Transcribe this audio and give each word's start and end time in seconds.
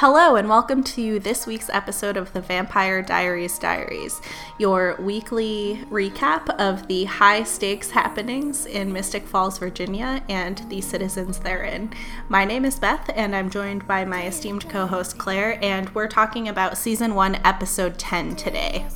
Hello, 0.00 0.36
and 0.36 0.48
welcome 0.48 0.84
to 0.84 1.18
this 1.18 1.44
week's 1.44 1.68
episode 1.70 2.16
of 2.16 2.32
the 2.32 2.40
Vampire 2.40 3.02
Diaries 3.02 3.58
Diaries, 3.58 4.20
your 4.56 4.94
weekly 5.00 5.80
recap 5.90 6.48
of 6.50 6.86
the 6.86 7.02
high 7.06 7.42
stakes 7.42 7.90
happenings 7.90 8.64
in 8.64 8.92
Mystic 8.92 9.26
Falls, 9.26 9.58
Virginia, 9.58 10.22
and 10.28 10.62
the 10.68 10.80
citizens 10.82 11.40
therein. 11.40 11.92
My 12.28 12.44
name 12.44 12.64
is 12.64 12.78
Beth, 12.78 13.10
and 13.16 13.34
I'm 13.34 13.50
joined 13.50 13.88
by 13.88 14.04
my 14.04 14.24
esteemed 14.24 14.68
co 14.68 14.86
host 14.86 15.18
Claire, 15.18 15.58
and 15.64 15.92
we're 15.96 16.06
talking 16.06 16.46
about 16.46 16.78
season 16.78 17.16
1, 17.16 17.40
episode 17.44 17.98
10 17.98 18.36
today. 18.36 18.86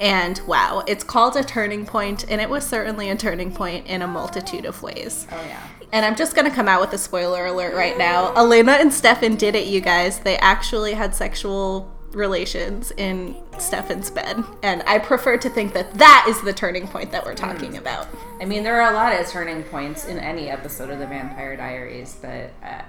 And 0.00 0.40
wow, 0.46 0.84
it's 0.88 1.04
called 1.04 1.36
a 1.36 1.44
turning 1.44 1.84
point, 1.84 2.24
and 2.30 2.40
it 2.40 2.48
was 2.48 2.66
certainly 2.66 3.10
a 3.10 3.16
turning 3.16 3.52
point 3.52 3.86
in 3.88 4.00
a 4.00 4.06
multitude 4.06 4.64
of 4.64 4.82
ways. 4.82 5.26
Oh 5.30 5.44
yeah. 5.44 5.68
And 5.94 6.04
I'm 6.04 6.16
just 6.16 6.34
gonna 6.34 6.50
come 6.50 6.66
out 6.66 6.80
with 6.80 6.92
a 6.92 6.98
spoiler 6.98 7.46
alert 7.46 7.72
right 7.72 7.96
now. 7.96 8.34
Elena 8.34 8.72
and 8.72 8.92
Stefan 8.92 9.36
did 9.36 9.54
it, 9.54 9.68
you 9.68 9.80
guys. 9.80 10.18
They 10.18 10.36
actually 10.38 10.92
had 10.92 11.14
sexual 11.14 11.88
relations 12.10 12.90
in 12.96 13.36
Stefan's 13.58 14.10
bed. 14.10 14.42
And 14.64 14.82
I 14.88 14.98
prefer 14.98 15.36
to 15.36 15.48
think 15.48 15.72
that 15.74 15.94
that 15.94 16.26
is 16.28 16.42
the 16.42 16.52
turning 16.52 16.88
point 16.88 17.12
that 17.12 17.24
we're 17.24 17.36
talking 17.36 17.76
about. 17.76 18.08
I 18.40 18.44
mean, 18.44 18.64
there 18.64 18.80
are 18.80 18.90
a 18.90 18.94
lot 18.94 19.12
of 19.20 19.28
turning 19.28 19.62
points 19.62 20.06
in 20.06 20.18
any 20.18 20.50
episode 20.50 20.90
of 20.90 20.98
the 20.98 21.06
Vampire 21.06 21.56
Diaries, 21.56 22.18
but 22.20 22.50
uh, 22.64 22.82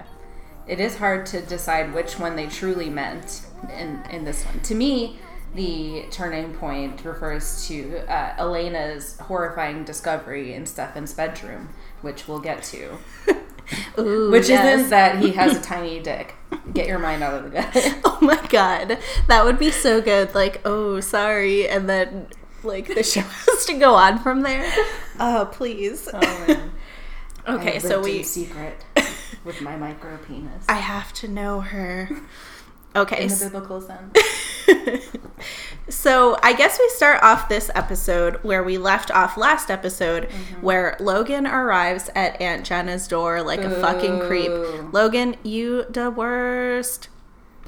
it 0.67 0.79
is 0.79 0.97
hard 0.97 1.27
to 1.27 1.41
decide 1.41 1.93
which 1.93 2.17
one 2.17 2.35
they 2.35 2.47
truly 2.47 2.89
meant 2.89 3.45
in 3.71 4.01
in 4.09 4.25
this 4.25 4.43
one. 4.45 4.61
To 4.61 4.73
me, 4.73 5.19
the 5.53 6.05
turning 6.11 6.53
point 6.55 7.05
refers 7.05 7.67
to 7.67 7.99
uh, 8.11 8.33
Elena's 8.37 9.17
horrifying 9.19 9.83
discovery 9.83 10.53
in 10.53 10.65
Stefan's 10.65 11.13
bedroom, 11.13 11.69
which 12.05 12.27
we'll 12.27 12.39
get 12.39 12.63
to. 12.63 12.97
Ooh, 13.99 14.29
Which 14.31 14.47
yes. 14.47 14.75
isn't 14.77 14.91
that 14.91 15.17
he 15.19 15.31
has 15.31 15.57
a 15.57 15.61
tiny 15.73 15.99
dick. 15.99 16.35
Get 16.73 16.87
your 16.87 16.99
mind 16.99 17.23
out 17.23 17.33
of 17.33 17.43
the 17.43 17.49
gutter. 17.49 17.81
Oh 18.05 18.19
my 18.21 18.39
god. 18.47 18.99
That 19.27 19.43
would 19.43 19.57
be 19.59 19.71
so 19.71 20.01
good. 20.01 20.33
Like, 20.35 20.61
oh, 20.65 20.99
sorry. 20.99 21.67
And 21.67 21.89
then, 21.89 22.27
like, 22.63 22.87
the 22.87 23.03
show 23.03 23.21
has 23.21 23.65
to 23.65 23.73
go 23.73 23.95
on 23.95 24.19
from 24.19 24.41
there. 24.41 24.71
Oh, 25.19 25.49
please. 25.51 26.07
Oh, 26.13 26.19
man. 26.47 26.71
Okay, 27.47 27.79
so 27.79 28.01
we. 28.01 28.23
secret 28.23 28.85
with 29.43 29.61
my 29.61 29.75
micro 29.75 30.17
penis. 30.17 30.65
I 30.69 30.75
have 30.75 31.11
to 31.13 31.27
know 31.27 31.59
her. 31.61 32.09
Okay, 32.95 33.23
in 33.23 33.29
the 33.29 33.45
biblical 33.45 33.81
sense. 33.81 34.17
So 35.87 36.37
I 36.41 36.53
guess 36.53 36.79
we 36.79 36.89
start 36.89 37.21
off 37.21 37.47
this 37.47 37.69
episode 37.75 38.37
where 38.43 38.63
we 38.63 38.77
left 38.77 39.11
off 39.11 39.37
last 39.37 39.69
episode, 39.69 40.29
mm-hmm. 40.29 40.61
where 40.61 40.97
Logan 40.99 41.45
arrives 41.45 42.09
at 42.15 42.39
Aunt 42.41 42.65
Jenna's 42.65 43.07
door 43.07 43.43
like 43.43 43.61
a 43.61 43.69
fucking 43.69 44.21
creep. 44.21 44.51
Logan, 44.91 45.35
you 45.43 45.85
the 45.89 46.09
worst. 46.09 47.09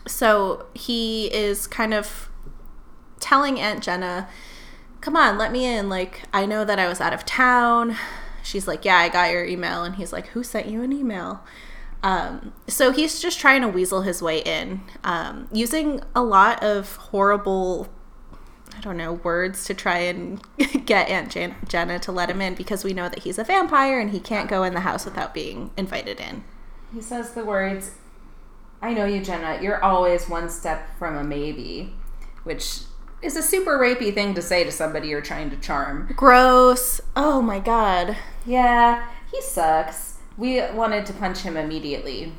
So 0.08 0.66
he 0.74 1.34
is 1.34 1.68
kind 1.68 1.94
of 1.94 2.30
telling 3.20 3.60
Aunt 3.60 3.84
Jenna, 3.84 4.28
"Come 5.02 5.16
on, 5.16 5.38
let 5.38 5.52
me 5.52 5.66
in. 5.66 5.88
Like 5.88 6.24
I 6.34 6.46
know 6.48 6.66
that 6.66 6.80
I 6.80 6.88
was 6.88 7.00
out 7.00 7.14
of 7.14 7.24
town." 7.24 7.96
She's 8.42 8.68
like, 8.68 8.84
"Yeah, 8.84 8.98
I 8.98 9.10
got 9.10 9.32
your 9.32 9.46
email," 9.46 9.84
and 9.84 9.96
he's 9.96 10.12
like, 10.12 10.28
"Who 10.28 10.44
sent 10.44 10.68
you 10.68 10.82
an 10.82 10.92
email?" 10.92 11.44
Um, 12.04 12.54
so 12.68 12.92
he's 12.92 13.22
just 13.22 13.40
trying 13.40 13.62
to 13.62 13.68
weasel 13.68 14.02
his 14.02 14.22
way 14.22 14.40
in, 14.40 14.82
um, 15.04 15.48
using 15.52 16.02
a 16.16 16.22
lot 16.22 16.64
of 16.64 16.96
horrible, 16.96 17.88
I 18.76 18.82
don't 18.82 18.98
know, 18.98 19.14
words 19.14 19.66
to 19.66 19.74
try 19.74 20.00
and 20.00 20.40
get 20.86 21.10
Aunt 21.10 21.32
Jan- 21.32 21.56
Jenna 21.68 22.00
to 22.00 22.12
let 22.12 22.30
him 22.30 22.42
in 22.42 22.54
because 22.56 22.84
we 22.84 22.94
know 22.94 23.10
that 23.10 23.20
he's 23.20 23.40
a 23.40 23.44
vampire 23.44 24.00
and 24.00 24.12
he 24.12 24.20
can't 24.20 24.50
go 24.50 24.64
in 24.64 24.74
the 24.74 24.82
house 24.82 25.06
without 25.06 25.34
being 25.34 25.72
invited 25.76 26.20
in. 26.20 26.44
He 26.94 27.02
says 27.02 27.34
the 27.34 27.44
words, 27.44 27.92
I 28.82 28.94
know 28.94 29.06
you, 29.06 29.22
Jenna. 29.24 29.60
You're 29.62 29.84
always 29.84 30.30
one 30.30 30.50
step 30.50 30.98
from 31.00 31.16
a 31.18 31.24
maybe, 31.24 31.94
which 32.44 32.82
is 33.22 33.36
a 33.36 33.42
super 33.42 33.78
rapey 33.78 34.14
thing 34.14 34.36
to 34.36 34.42
say 34.42 34.64
to 34.64 34.72
somebody 34.72 35.08
you're 35.08 35.22
trying 35.22 35.50
to 35.50 35.58
charm. 35.58 36.12
Gross. 36.16 37.02
Oh 37.16 37.42
my 37.42 37.60
god. 37.60 38.16
Yeah, 38.46 39.10
he 39.32 39.42
sucks. 39.42 40.07
We 40.38 40.62
wanted 40.72 41.06
to 41.08 41.14
punch 41.14 41.40
him 41.40 41.58
immediately. 41.58 42.34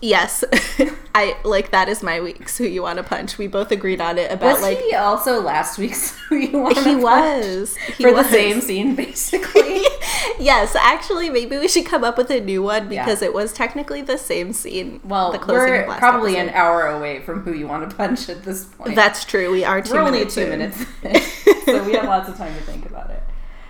Yes. 0.00 0.42
I 1.14 1.36
like 1.44 1.70
that 1.70 1.88
is 1.88 2.02
my 2.02 2.20
week's 2.20 2.58
who 2.58 2.64
you 2.64 2.82
want 2.82 2.96
to 2.96 3.04
punch. 3.04 3.38
We 3.38 3.46
both 3.46 3.70
agreed 3.70 4.00
on 4.00 4.18
it 4.18 4.32
about 4.32 4.54
Was 4.54 4.62
like 4.62 4.78
he 4.80 4.94
also 4.96 5.40
last 5.40 5.78
week's 5.78 6.10
Who 6.28 6.36
You 6.38 6.58
Want 6.58 6.78
he 6.78 6.96
was. 6.96 7.76
He 7.76 8.02
For 8.02 8.12
was. 8.12 8.26
the 8.26 8.32
same 8.32 8.60
scene, 8.60 8.96
basically. 8.96 9.82
yes, 10.40 10.74
actually, 10.74 11.30
maybe 11.30 11.56
we 11.56 11.68
should 11.68 11.86
come 11.86 12.02
up 12.02 12.18
with 12.18 12.30
a 12.30 12.40
new 12.40 12.64
one 12.64 12.90
Yeah. 12.90 13.04
because 13.04 13.22
it 13.22 13.32
was 13.32 13.52
technically 13.52 14.02
the 14.02 14.18
same 14.18 14.52
scene. 14.52 14.98
Well, 15.04 15.30
the 15.30 15.38
closing 15.38 15.68
we're 15.86 15.96
probably 15.98 16.36
episode. 16.36 16.48
an 16.48 16.54
hour 16.60 16.86
away 16.88 17.20
from 17.20 17.42
Who 17.42 17.52
You 17.52 17.68
Want 17.68 17.88
to 17.88 17.94
Punch 17.94 18.28
at 18.28 18.42
this 18.42 18.64
point. 18.64 18.96
That's 18.96 19.24
true. 19.24 19.52
We 19.52 19.62
are 19.64 19.80
2 19.80 19.92
We're 19.92 20.00
only 20.00 20.26
two 20.26 20.40
in. 20.40 20.48
minutes, 20.48 20.84
in, 21.04 21.20
so 21.66 21.84
we 21.84 21.92
have 21.92 22.06
lots 22.06 22.28
of 22.28 22.36
time 22.36 22.52
to 22.56 22.60
think 22.62 22.86
about 22.86 23.10
it. 23.10 23.22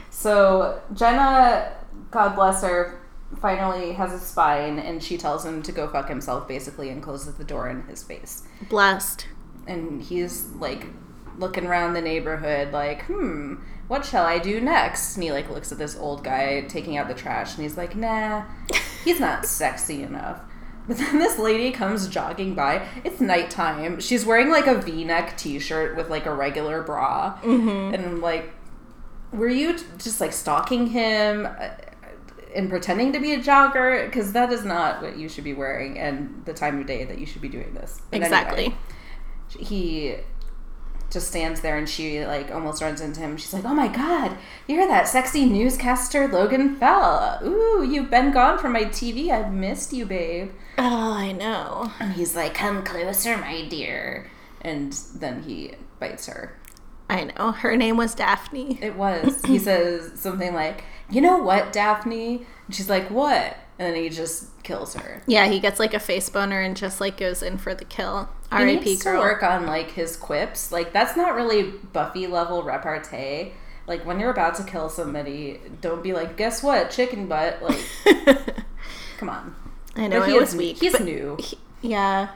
So 0.09 0.81
Jenna, 0.95 1.73
God 2.11 2.35
bless 2.37 2.63
her, 2.63 3.02
finally 3.41 3.93
has 3.93 4.13
a 4.13 4.19
spine, 4.19 4.79
and 4.79 5.03
she 5.03 5.17
tells 5.19 5.45
him 5.45 5.63
to 5.63 5.73
go 5.73 5.89
fuck 5.89 6.09
himself, 6.09 6.47
basically, 6.47 6.89
and 6.91 7.03
closes 7.03 7.35
the 7.35 7.45
door 7.45 7.69
in 7.69 7.83
his 7.85 8.03
face. 8.03 8.43
Blessed. 8.69 9.27
And 9.67 10.03
he's 10.03 10.47
like 10.57 10.87
looking 11.39 11.67
around 11.67 11.95
the 11.95 12.01
neighborhood, 12.03 12.73
like, 12.73 13.05
hmm, 13.07 13.55
what 13.89 14.05
shall 14.05 14.25
I 14.27 14.39
do 14.39 14.61
next? 14.61 15.17
And 15.17 15.23
he 15.25 15.33
like 15.33 15.49
looks 15.51 15.73
at 15.73 15.79
this 15.79 15.97
old 15.97 16.23
guy 16.25 16.63
taking 16.63 16.97
out 16.97 17.09
the 17.09 17.15
trash, 17.15 17.55
and 17.55 17.63
he's 17.63 17.77
like, 17.77 17.97
nah, 17.97 18.45
he's 19.05 19.19
not 19.21 19.47
sexy 19.47 20.03
enough. 20.03 20.41
But 20.89 20.97
then 20.99 21.19
this 21.21 21.39
lady 21.39 21.71
comes 21.71 22.09
jogging 22.09 22.55
by. 22.55 22.87
It's 23.05 23.21
nighttime. 23.21 24.01
She's 24.01 24.27
wearing 24.27 24.51
like 24.51 24.67
a 24.67 24.81
V-neck 24.81 25.37
T-shirt 25.37 25.97
with 25.97 26.11
like 26.11 26.27
a 26.27 26.35
regular 26.35 26.83
bra, 26.83 27.39
Mm-hmm. 27.43 27.95
and 27.95 28.05
I'm 28.05 28.21
like, 28.21 28.53
were 29.33 29.49
you 29.49 29.79
just 29.99 30.21
like 30.21 30.33
stalking 30.33 30.89
him 30.89 31.47
and 32.55 32.69
pretending 32.71 33.13
to 33.13 33.21
be 33.21 33.33
a 33.35 33.39
jogger? 33.39 34.05
Because 34.07 34.33
that 34.33 34.53
is 34.53 34.65
not 34.65 35.03
what 35.03 35.17
you 35.17 35.29
should 35.29 35.45
be 35.45 35.53
wearing, 35.55 35.99
and 35.99 36.43
the 36.45 36.53
time 36.55 36.81
of 36.81 36.87
day 36.87 37.05
that 37.05 37.19
you 37.19 37.27
should 37.27 37.43
be 37.43 37.49
doing 37.49 37.75
this. 37.75 38.01
But 38.11 38.23
Exactly. 38.23 38.65
anyway, 38.67 38.77
he 39.59 40.15
just 41.11 41.29
stands 41.29 41.61
there 41.61 41.77
and 41.77 41.87
she 41.87 42.25
like 42.25 42.51
almost 42.51 42.81
runs 42.81 43.03
into 43.03 43.21
him. 43.21 43.37
She's 43.37 43.53
like, 43.53 43.67
"Oh 43.67 43.75
my 43.75 43.89
god, 43.89 44.37
you're 44.67 44.87
that 44.89 45.07
sexy 45.09 45.45
newscaster 45.45 46.27
Logan 46.27 46.77
Fell. 46.77 47.39
Ooh, 47.45 47.87
you've 47.87 48.11
been 48.11 48.33
gone 48.33 48.59
from 48.59 48.73
my 48.73 48.85
TV. 48.85 49.31
I've 49.31 49.53
missed 49.53 49.93
you, 49.93 50.07
babe." 50.07 50.53
Oh, 50.79 51.13
I 51.13 51.33
know. 51.33 51.93
And 52.01 52.15
he's 52.15 52.35
like, 52.35 52.55
"Come 52.55 52.83
closer, 52.83 53.37
my 53.37 53.67
dear." 53.69 54.31
And 54.63 54.93
then 55.17 55.43
he 55.43 55.73
bites 56.01 56.27
her. 56.29 56.57
I 57.13 57.25
know. 57.37 57.53
Her 57.53 57.77
name 57.77 57.97
was 57.97 58.15
Daphne. 58.15 58.79
It 58.83 58.97
was. 58.97 59.43
He 59.45 59.59
says 59.69 60.13
something 60.21 60.55
like, 60.55 60.85
"You 61.11 61.21
know 61.21 61.39
what, 61.39 61.73
Daphne?" 61.73 62.47
And 62.67 62.75
she's 62.75 62.89
like, 62.91 63.09
"What?" 63.11 63.57
And 63.79 63.95
then 63.95 64.03
he 64.03 64.09
just 64.11 64.63
kills 64.63 64.95
her. 64.95 65.23
Yeah, 65.27 65.49
he 65.49 65.59
gets 65.61 65.81
like 65.81 65.93
a 65.95 65.99
face 65.99 66.29
boner 66.29 66.61
and 66.61 66.77
just 66.77 67.01
like 67.01 67.17
goes 67.17 67.43
in 67.43 67.59
for 67.59 67.75
the 67.75 67.85
kill. 67.85 68.29
He 68.51 68.57
R.I.P. 68.57 68.85
needs 68.85 69.03
to 69.05 69.15
work 69.19 69.43
on 69.43 69.67
like 69.67 69.91
his 69.93 70.17
quips. 70.17 70.71
Like 70.73 70.93
that's 70.93 71.17
not 71.17 71.35
really 71.35 71.63
Buffy 71.93 72.27
level 72.27 72.63
repartee. 72.63 73.53
Like 73.87 74.07
when 74.07 74.21
you're 74.21 74.31
about 74.31 74.55
to 74.57 74.65
kill 74.65 74.89
somebody, 74.89 75.61
don't 75.81 76.03
be 76.03 76.13
like, 76.13 76.37
"Guess 76.37 76.63
what, 76.63 76.91
chicken 76.91 77.27
butt." 77.27 77.61
Like, 77.63 77.81
come 79.19 79.29
on. 79.29 79.57
I 79.97 80.07
know 80.09 80.21
But 80.21 80.29
he 80.29 80.39
was 80.39 80.51
is- 80.51 80.57
weak. 80.57 80.79
He's 80.81 80.99
new. 81.01 81.37
he- 81.41 81.59
yeah, 81.83 82.29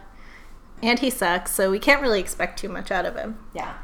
and 0.83 0.99
he 0.99 1.09
sucks, 1.09 1.53
so 1.53 1.71
we 1.71 1.79
can't 1.79 2.03
really 2.03 2.19
expect 2.21 2.59
too 2.59 2.69
much 2.69 2.91
out 2.91 3.07
of 3.07 3.15
him. 3.17 3.39
Yeah. 3.55 3.75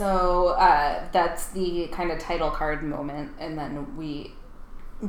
So 0.00 0.48
uh, 0.58 1.04
that's 1.12 1.48
the 1.48 1.86
kind 1.92 2.10
of 2.10 2.18
title 2.18 2.50
card 2.50 2.82
moment, 2.82 3.32
and 3.38 3.58
then 3.58 3.98
we 3.98 4.32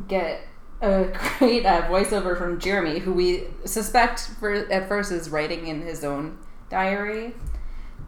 get 0.10 0.42
a 0.82 1.06
great 1.38 1.66
uh, 1.66 1.84
voiceover 1.84 2.38
from 2.38 2.60
Jeremy, 2.60 3.00
who 3.00 3.14
we 3.14 3.46
suspect 3.64 4.20
for 4.38 4.52
at 4.52 4.90
first 4.90 5.14
is 5.14 5.30
writing 5.30 5.68
in 5.68 5.82
his 5.82 6.04
own 6.04 6.40
diary, 6.70 7.34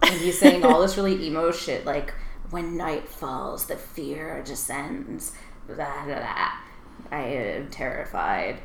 and 0.01 0.13
he's 0.15 0.37
saying 0.37 0.65
all 0.65 0.81
this 0.81 0.97
really 0.97 1.25
emo 1.25 1.53
shit 1.53 1.85
like, 1.85 2.13
"When 2.49 2.75
night 2.75 3.07
falls, 3.07 3.67
the 3.67 3.77
fear 3.77 4.43
descends." 4.43 5.31
Blah 5.67 6.03
blah 6.03 6.19
blah. 6.19 6.51
I 7.09 7.21
am 7.21 7.69
terrified. 7.69 8.59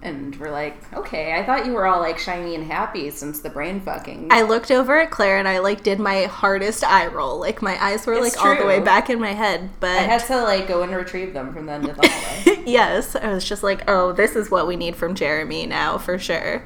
And 0.00 0.36
we're 0.36 0.52
like, 0.52 0.92
okay, 0.94 1.34
I 1.36 1.44
thought 1.44 1.66
you 1.66 1.72
were 1.72 1.86
all 1.86 2.00
like 2.00 2.18
shiny 2.18 2.54
and 2.54 2.64
happy 2.64 3.10
since 3.10 3.40
the 3.40 3.50
brain 3.50 3.80
fucking. 3.80 4.28
I 4.30 4.42
looked 4.42 4.70
over 4.70 5.00
at 5.00 5.10
Claire 5.10 5.38
and 5.38 5.48
I 5.48 5.58
like 5.58 5.82
did 5.82 5.98
my 5.98 6.24
hardest 6.24 6.84
eye 6.84 7.08
roll. 7.08 7.40
Like 7.40 7.62
my 7.62 7.82
eyes 7.82 8.06
were 8.06 8.14
It's 8.14 8.36
like 8.36 8.44
all 8.44 8.56
the 8.56 8.66
way 8.66 8.78
back 8.78 9.10
in 9.10 9.20
my 9.20 9.32
head, 9.32 9.70
but 9.80 9.90
I 9.90 10.02
had 10.02 10.24
to 10.26 10.42
like 10.42 10.68
go 10.68 10.82
and 10.82 10.94
retrieve 10.94 11.32
them 11.34 11.52
from 11.52 11.66
the 11.66 11.72
end 11.72 11.88
of 11.88 11.96
the 11.96 12.08
hallway. 12.08 12.62
yes, 12.66 13.16
I 13.16 13.32
was 13.32 13.44
just 13.44 13.64
like, 13.64 13.82
oh, 13.88 14.12
this 14.12 14.36
is 14.36 14.50
what 14.50 14.68
we 14.68 14.76
need 14.76 14.94
from 14.94 15.16
Jeremy 15.16 15.66
now 15.66 15.98
for 15.98 16.16
sure. 16.16 16.64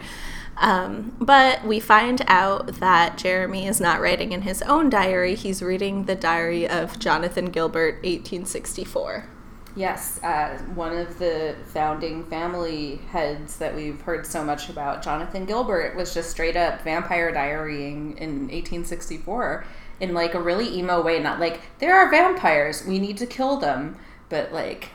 Um, 0.58 1.14
but 1.20 1.64
we 1.64 1.80
find 1.80 2.22
out 2.28 2.66
that 2.80 3.18
Jeremy 3.18 3.66
is 3.66 3.80
not 3.80 4.00
writing 4.00 4.32
in 4.32 4.42
his 4.42 4.62
own 4.62 4.88
diary, 4.88 5.34
he's 5.34 5.62
reading 5.62 6.04
the 6.04 6.14
diary 6.14 6.68
of 6.68 6.98
Jonathan 6.98 7.46
Gilbert, 7.46 7.96
1864. 7.96 9.26
Yes, 9.76 10.22
uh, 10.24 10.58
one 10.74 10.96
of 10.96 11.18
the 11.18 11.54
founding 11.66 12.24
family 12.24 12.96
heads 13.10 13.58
that 13.58 13.74
we've 13.74 14.00
heard 14.00 14.26
so 14.26 14.42
much 14.42 14.70
about, 14.70 15.02
Jonathan 15.02 15.44
Gilbert, 15.44 15.94
was 15.94 16.14
just 16.14 16.30
straight 16.30 16.56
up 16.56 16.82
vampire 16.82 17.30
diarying 17.30 18.16
in 18.16 18.48
1864 18.48 19.66
in 20.00 20.14
like 20.14 20.34
a 20.34 20.40
really 20.40 20.78
emo 20.78 21.02
way. 21.02 21.18
Not 21.20 21.40
like, 21.40 21.60
there 21.78 21.94
are 21.96 22.10
vampires, 22.10 22.86
we 22.86 22.98
need 22.98 23.18
to 23.18 23.26
kill 23.26 23.58
them, 23.58 23.98
but 24.30 24.50
like, 24.52 24.90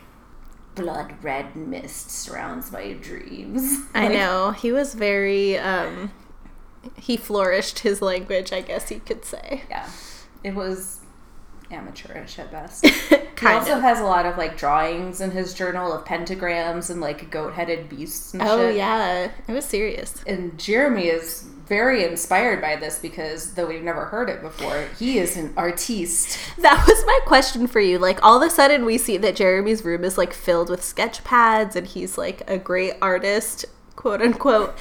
blood 0.75 1.13
red 1.23 1.55
mist 1.55 2.11
surrounds 2.11 2.71
my 2.71 2.93
dreams. 2.93 3.81
I 3.93 4.07
Like, 4.07 4.09
know. 4.09 4.51
He 4.51 4.71
was 4.71 4.93
very 4.93 5.57
um 5.57 6.11
he 6.97 7.17
flourished 7.17 7.79
his 7.79 8.01
language, 8.01 8.53
I 8.53 8.61
guess 8.61 8.91
you 8.91 9.01
could 9.01 9.25
say. 9.25 9.63
Yeah, 9.69 9.91
it 10.43 10.55
was 10.55 11.00
amateurish 11.71 12.39
at 12.39 12.51
best. 12.51 12.85
He 13.41 13.47
also 13.47 13.77
of. 13.77 13.81
has 13.81 13.99
a 13.99 14.03
lot 14.03 14.27
of 14.27 14.37
like 14.37 14.55
drawings 14.55 15.19
in 15.19 15.31
his 15.31 15.55
journal 15.55 15.91
of 15.91 16.05
pentagrams 16.05 16.91
and 16.91 17.01
like 17.01 17.31
goat-headed 17.31 17.89
beasts 17.89 18.33
and 18.35 18.43
Oh 18.43 18.67
shit. 18.67 18.75
yeah, 18.75 19.31
it 19.47 19.51
was 19.51 19.65
serious. 19.65 20.21
And 20.27 20.59
Jeremy 20.59 21.07
is 21.07 21.41
very 21.65 22.03
inspired 22.03 22.61
by 22.61 22.75
this 22.75 22.99
because 22.99 23.55
though 23.55 23.65
we've 23.65 23.81
never 23.81 24.05
heard 24.05 24.29
it 24.29 24.43
before, 24.43 24.85
he 24.99 25.17
is 25.17 25.37
an 25.37 25.55
artiste. 25.57 26.37
That 26.59 26.85
was 26.87 27.03
my 27.07 27.19
question 27.25 27.65
for 27.65 27.79
you. 27.79 27.97
Like 27.97 28.23
all 28.23 28.39
of 28.39 28.47
a 28.47 28.53
sudden 28.53 28.85
we 28.85 28.99
see 28.99 29.17
that 29.17 29.35
Jeremy's 29.35 29.83
room 29.83 30.03
is 30.03 30.19
like 30.19 30.33
filled 30.33 30.69
with 30.69 30.83
sketch 30.83 31.23
pads 31.23 31.75
and 31.75 31.87
he's 31.87 32.19
like 32.19 32.43
a 32.47 32.59
great 32.59 32.93
artist, 33.01 33.65
quote 34.01 34.21
unquote. 34.21 34.73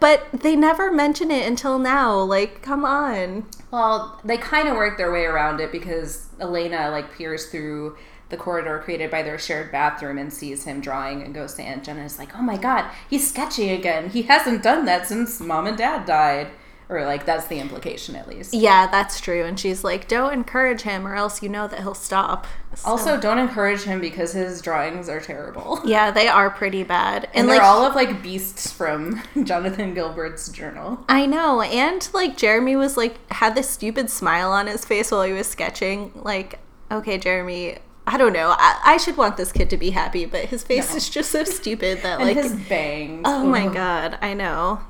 but 0.00 0.26
they 0.32 0.56
never 0.56 0.90
mention 0.90 1.30
it 1.30 1.46
until 1.46 1.78
now. 1.78 2.18
Like, 2.18 2.62
come 2.62 2.84
on. 2.84 3.46
Well, 3.70 4.20
they 4.24 4.36
kind 4.36 4.66
of 4.66 4.74
work 4.74 4.98
their 4.98 5.12
way 5.12 5.24
around 5.24 5.60
it 5.60 5.70
because 5.70 6.26
Elena 6.40 6.90
like 6.90 7.16
peers 7.16 7.46
through 7.46 7.96
the 8.28 8.36
corridor 8.36 8.80
created 8.84 9.10
by 9.10 9.22
their 9.22 9.38
shared 9.38 9.70
bathroom 9.70 10.18
and 10.18 10.32
sees 10.32 10.64
him 10.64 10.80
drawing 10.80 11.22
and 11.22 11.32
goes 11.32 11.54
to 11.54 11.62
Aunt 11.62 11.84
Jenna 11.84 12.00
and 12.00 12.06
is 12.06 12.18
like, 12.18 12.36
"Oh 12.36 12.42
my 12.42 12.56
god, 12.56 12.90
he's 13.08 13.28
sketching 13.28 13.70
again. 13.70 14.10
He 14.10 14.22
hasn't 14.22 14.64
done 14.64 14.84
that 14.86 15.06
since 15.06 15.38
mom 15.40 15.66
and 15.66 15.78
dad 15.78 16.04
died." 16.04 16.48
Or 16.90 17.04
like 17.06 17.24
that's 17.24 17.46
the 17.46 17.60
implication 17.60 18.16
at 18.16 18.26
least. 18.28 18.52
Yeah, 18.52 18.88
that's 18.88 19.20
true. 19.20 19.44
And 19.44 19.58
she's 19.60 19.84
like, 19.84 20.08
don't 20.08 20.32
encourage 20.32 20.82
him 20.82 21.06
or 21.06 21.14
else 21.14 21.40
you 21.40 21.48
know 21.48 21.68
that 21.68 21.78
he'll 21.80 21.94
stop. 21.94 22.48
So- 22.74 22.88
Also, 22.90 23.20
don't 23.20 23.38
encourage 23.38 23.82
him 23.82 24.00
because 24.00 24.32
his 24.32 24.60
drawings 24.60 25.08
are 25.08 25.20
terrible. 25.20 25.80
yeah, 25.84 26.10
they 26.10 26.26
are 26.26 26.50
pretty 26.50 26.82
bad. 26.82 27.24
And, 27.26 27.32
And, 27.34 27.48
they're 27.48 27.58
like, 27.58 27.64
all 27.66 27.84
of 27.86 27.94
like 27.94 28.22
beasts 28.24 28.72
from 28.72 29.22
Jonathan 29.44 29.94
Gilbert's 29.94 30.48
journal. 30.48 31.04
I 31.08 31.26
know. 31.26 31.62
And 31.62 32.08
like 32.12 32.36
Jeremy 32.36 32.74
was 32.74 32.96
like 32.96 33.18
had 33.32 33.54
this 33.54 33.70
stupid 33.70 34.10
smile 34.10 34.50
on 34.50 34.66
his 34.66 34.84
face 34.84 35.12
while 35.12 35.22
he 35.22 35.32
was 35.32 35.46
sketching. 35.46 36.10
Like, 36.16 36.58
okay, 36.90 37.18
Jeremy, 37.18 37.78
I 38.06 38.16
don't 38.18 38.32
know. 38.32 38.54
I, 38.58 38.80
I 38.84 38.96
should 38.96 39.16
want 39.16 39.36
this 39.36 39.52
kid 39.52 39.70
to 39.70 39.76
be 39.76 39.90
happy, 39.90 40.24
but 40.26 40.46
his 40.46 40.64
face 40.64 40.90
No. 40.90 40.96
is 40.96 41.08
just 41.08 41.30
so 41.30 41.44
stupid 41.58 42.02
that 42.02 42.18
And 42.20 42.28
like 42.28 42.36
his 42.36 42.52
bangs. 42.68 43.22
Oh 43.26 43.44
my 43.46 43.68
god, 43.68 44.18
I 44.20 44.34
know. 44.34 44.80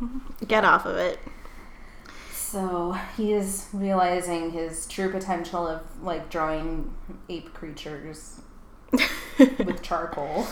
Get 0.48 0.64
off 0.64 0.86
of 0.86 0.96
it. 0.96 1.18
So 2.50 2.96
he 3.16 3.32
is 3.32 3.68
realizing 3.72 4.50
his 4.50 4.86
true 4.86 5.10
potential 5.10 5.68
of 5.68 5.82
like 6.02 6.30
drawing 6.30 6.92
ape 7.28 7.54
creatures 7.54 8.40
with 9.38 9.82
charcoal. 9.82 10.46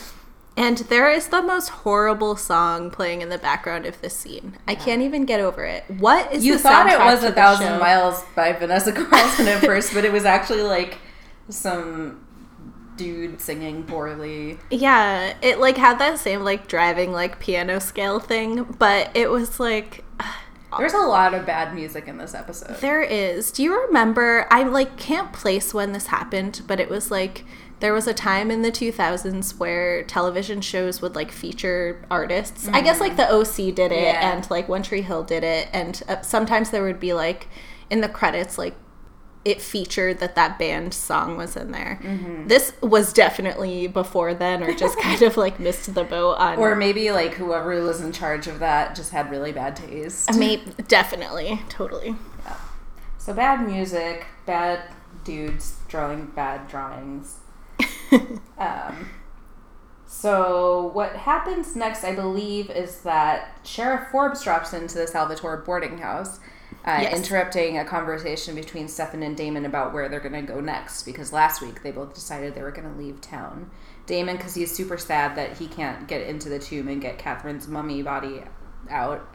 And 0.57 0.79
there 0.79 1.11
is 1.11 1.29
the 1.29 1.43
most 1.43 1.69
horrible 1.69 2.37
song 2.37 2.91
playing 2.91 3.21
in 3.23 3.29
the 3.29 3.39
background 3.39 3.85
of 3.87 4.01
this 4.01 4.17
scene. 4.17 4.59
I 4.67 4.75
can't 4.77 5.03
even 5.03 5.25
get 5.25 5.41
over 5.41 5.65
it. 5.65 5.85
What 5.99 6.33
is 6.33 6.45
You 6.45 6.55
the 6.55 6.59
thought 6.61 6.89
it 6.89 6.99
was 6.99 7.25
a 7.25 7.33
thousand 7.33 7.67
show? 7.67 7.79
miles 7.79 8.23
by 8.37 8.53
Vanessa 8.53 8.93
Carlton 9.11 9.49
at 9.49 9.61
first, 9.61 9.93
but 9.95 10.05
it 10.05 10.13
was 10.13 10.25
actually 10.25 10.63
like 10.63 10.99
some 11.49 12.25
dude 12.97 13.41
singing 13.41 13.85
poorly. 13.85 14.59
Yeah, 14.71 15.35
it 15.43 15.59
like 15.59 15.77
had 15.77 15.99
that 16.01 16.19
same 16.19 16.43
like 16.43 16.69
driving 16.69 17.13
like 17.13 17.41
piano 17.41 17.81
scale 17.81 18.21
thing, 18.21 18.65
but 18.65 19.11
it 19.17 19.31
was 19.31 19.59
like 19.61 20.05
There's 20.77 20.93
a 20.93 20.99
lot 20.99 21.33
of 21.33 21.47
bad 21.47 21.75
music 21.75 22.09
in 22.09 22.19
this 22.19 22.35
episode. 22.35 22.77
there 22.81 23.01
is. 23.03 23.51
Do 23.51 23.63
you 23.63 23.81
remember? 23.87 24.47
I 24.51 24.65
like 24.65 24.97
can't 24.99 25.33
place 25.33 25.73
when 25.73 25.93
this 25.93 26.09
happened, 26.09 26.61
but 26.67 26.79
it 26.81 26.91
was 26.91 27.11
like 27.11 27.45
there 27.81 27.93
was 27.95 28.07
a 28.09 28.13
time 28.13 28.51
in 28.51 28.63
the 28.63 28.73
2000s 28.73 29.59
where 29.59 30.03
television 30.03 30.61
shows 30.61 31.01
would 31.01 31.15
like 31.15 31.31
feature 31.31 32.05
artists. 32.11 32.69
I 32.69 32.81
guess 32.81 33.01
like 33.01 33.17
the 33.17 33.31
OC 33.33 33.73
did 33.75 33.93
it 33.93 34.03
Yeah. 34.03 34.33
and 34.37 34.51
like 34.51 34.69
One 34.69 34.83
Tree 34.83 35.03
Hill 35.03 35.23
did 35.23 35.45
it 35.45 35.69
and 35.73 36.03
uh, 36.09 36.21
sometimes 36.23 36.71
there 36.71 36.83
would 36.83 36.99
be 36.99 37.13
like 37.15 37.47
in 37.89 38.01
the 38.01 38.09
credits 38.09 38.59
like 38.59 38.75
it 39.45 39.63
featured 39.63 40.19
that 40.19 40.35
that 40.35 40.59
band 40.59 40.93
song 40.93 41.37
was 41.37 41.57
in 41.57 41.71
there. 41.73 42.01
This 42.47 42.73
was 42.83 43.13
definitely 43.13 43.87
before 43.87 44.35
then 44.35 44.63
or 44.63 44.75
just 44.75 44.99
kind 44.99 45.23
of 45.23 45.37
like 45.37 45.59
missed 45.59 45.95
the 45.95 46.05
boat 46.05 46.35
on 46.39 46.59
Or 46.59 46.75
maybe 46.75 47.11
like 47.13 47.35
whoever 47.35 47.83
was 47.83 48.01
in 48.01 48.13
charge 48.13 48.47
of 48.47 48.59
that 48.59 48.95
just 48.95 49.13
had 49.13 49.31
really 49.31 49.53
bad 49.53 49.77
taste. 49.77 50.35
Maybe, 50.37 50.63
definitely, 50.89 51.63
totally. 51.69 52.17
Yeah. 52.45 52.57
So 53.19 53.33
bad 53.33 53.67
music, 53.67 54.27
bad 54.45 54.83
dudes 55.25 55.77
drawing 55.89 56.27
bad 56.27 56.69
drawings. 56.69 57.37
Um, 58.59 59.11
so 60.07 60.91
what 60.95 61.15
happens 61.15 61.77
next, 61.77 62.03
I 62.03 62.15
believe, 62.15 62.71
is 62.71 63.03
that 63.03 63.59
Sheriff 63.63 64.09
Forbes 64.11 64.43
drops 64.43 64.73
into 64.73 64.97
the 64.97 65.07
Salvatore 65.07 65.59
boarding 65.59 65.99
house, 65.99 66.41
uh, 66.85 66.99
Yes. 67.03 67.17
interrupting 67.17 67.79
a 67.79 67.85
conversation 67.85 68.55
between 68.55 68.89
Stefan 68.89 69.23
and 69.23 69.37
Damon 69.37 69.65
about 69.67 69.93
where 69.93 70.09
they're 70.09 70.21
going 70.21 70.47
to 70.47 70.53
go 70.53 70.61
next. 70.61 71.03
Because 71.05 71.33
last 71.33 71.61
week 71.61 71.83
they 71.83 71.91
both 71.91 72.15
decided 72.15 72.55
they 72.55 72.63
were 72.63 72.71
going 72.73 72.91
to 72.91 72.99
leave 72.99 73.21
town. 73.21 73.71
Damon, 74.07 74.37
because 74.37 74.55
he's 74.55 74.75
super 74.75 74.97
sad 74.97 75.37
that 75.37 75.59
he 75.59 75.67
can't 75.67 76.09
get 76.09 76.23
into 76.23 76.49
the 76.49 76.59
tomb 76.59 76.89
and 76.89 77.01
get 77.01 77.19
Katherine's 77.19 77.69
mummy 77.69 78.03
body 78.03 78.43
out, 78.89 79.29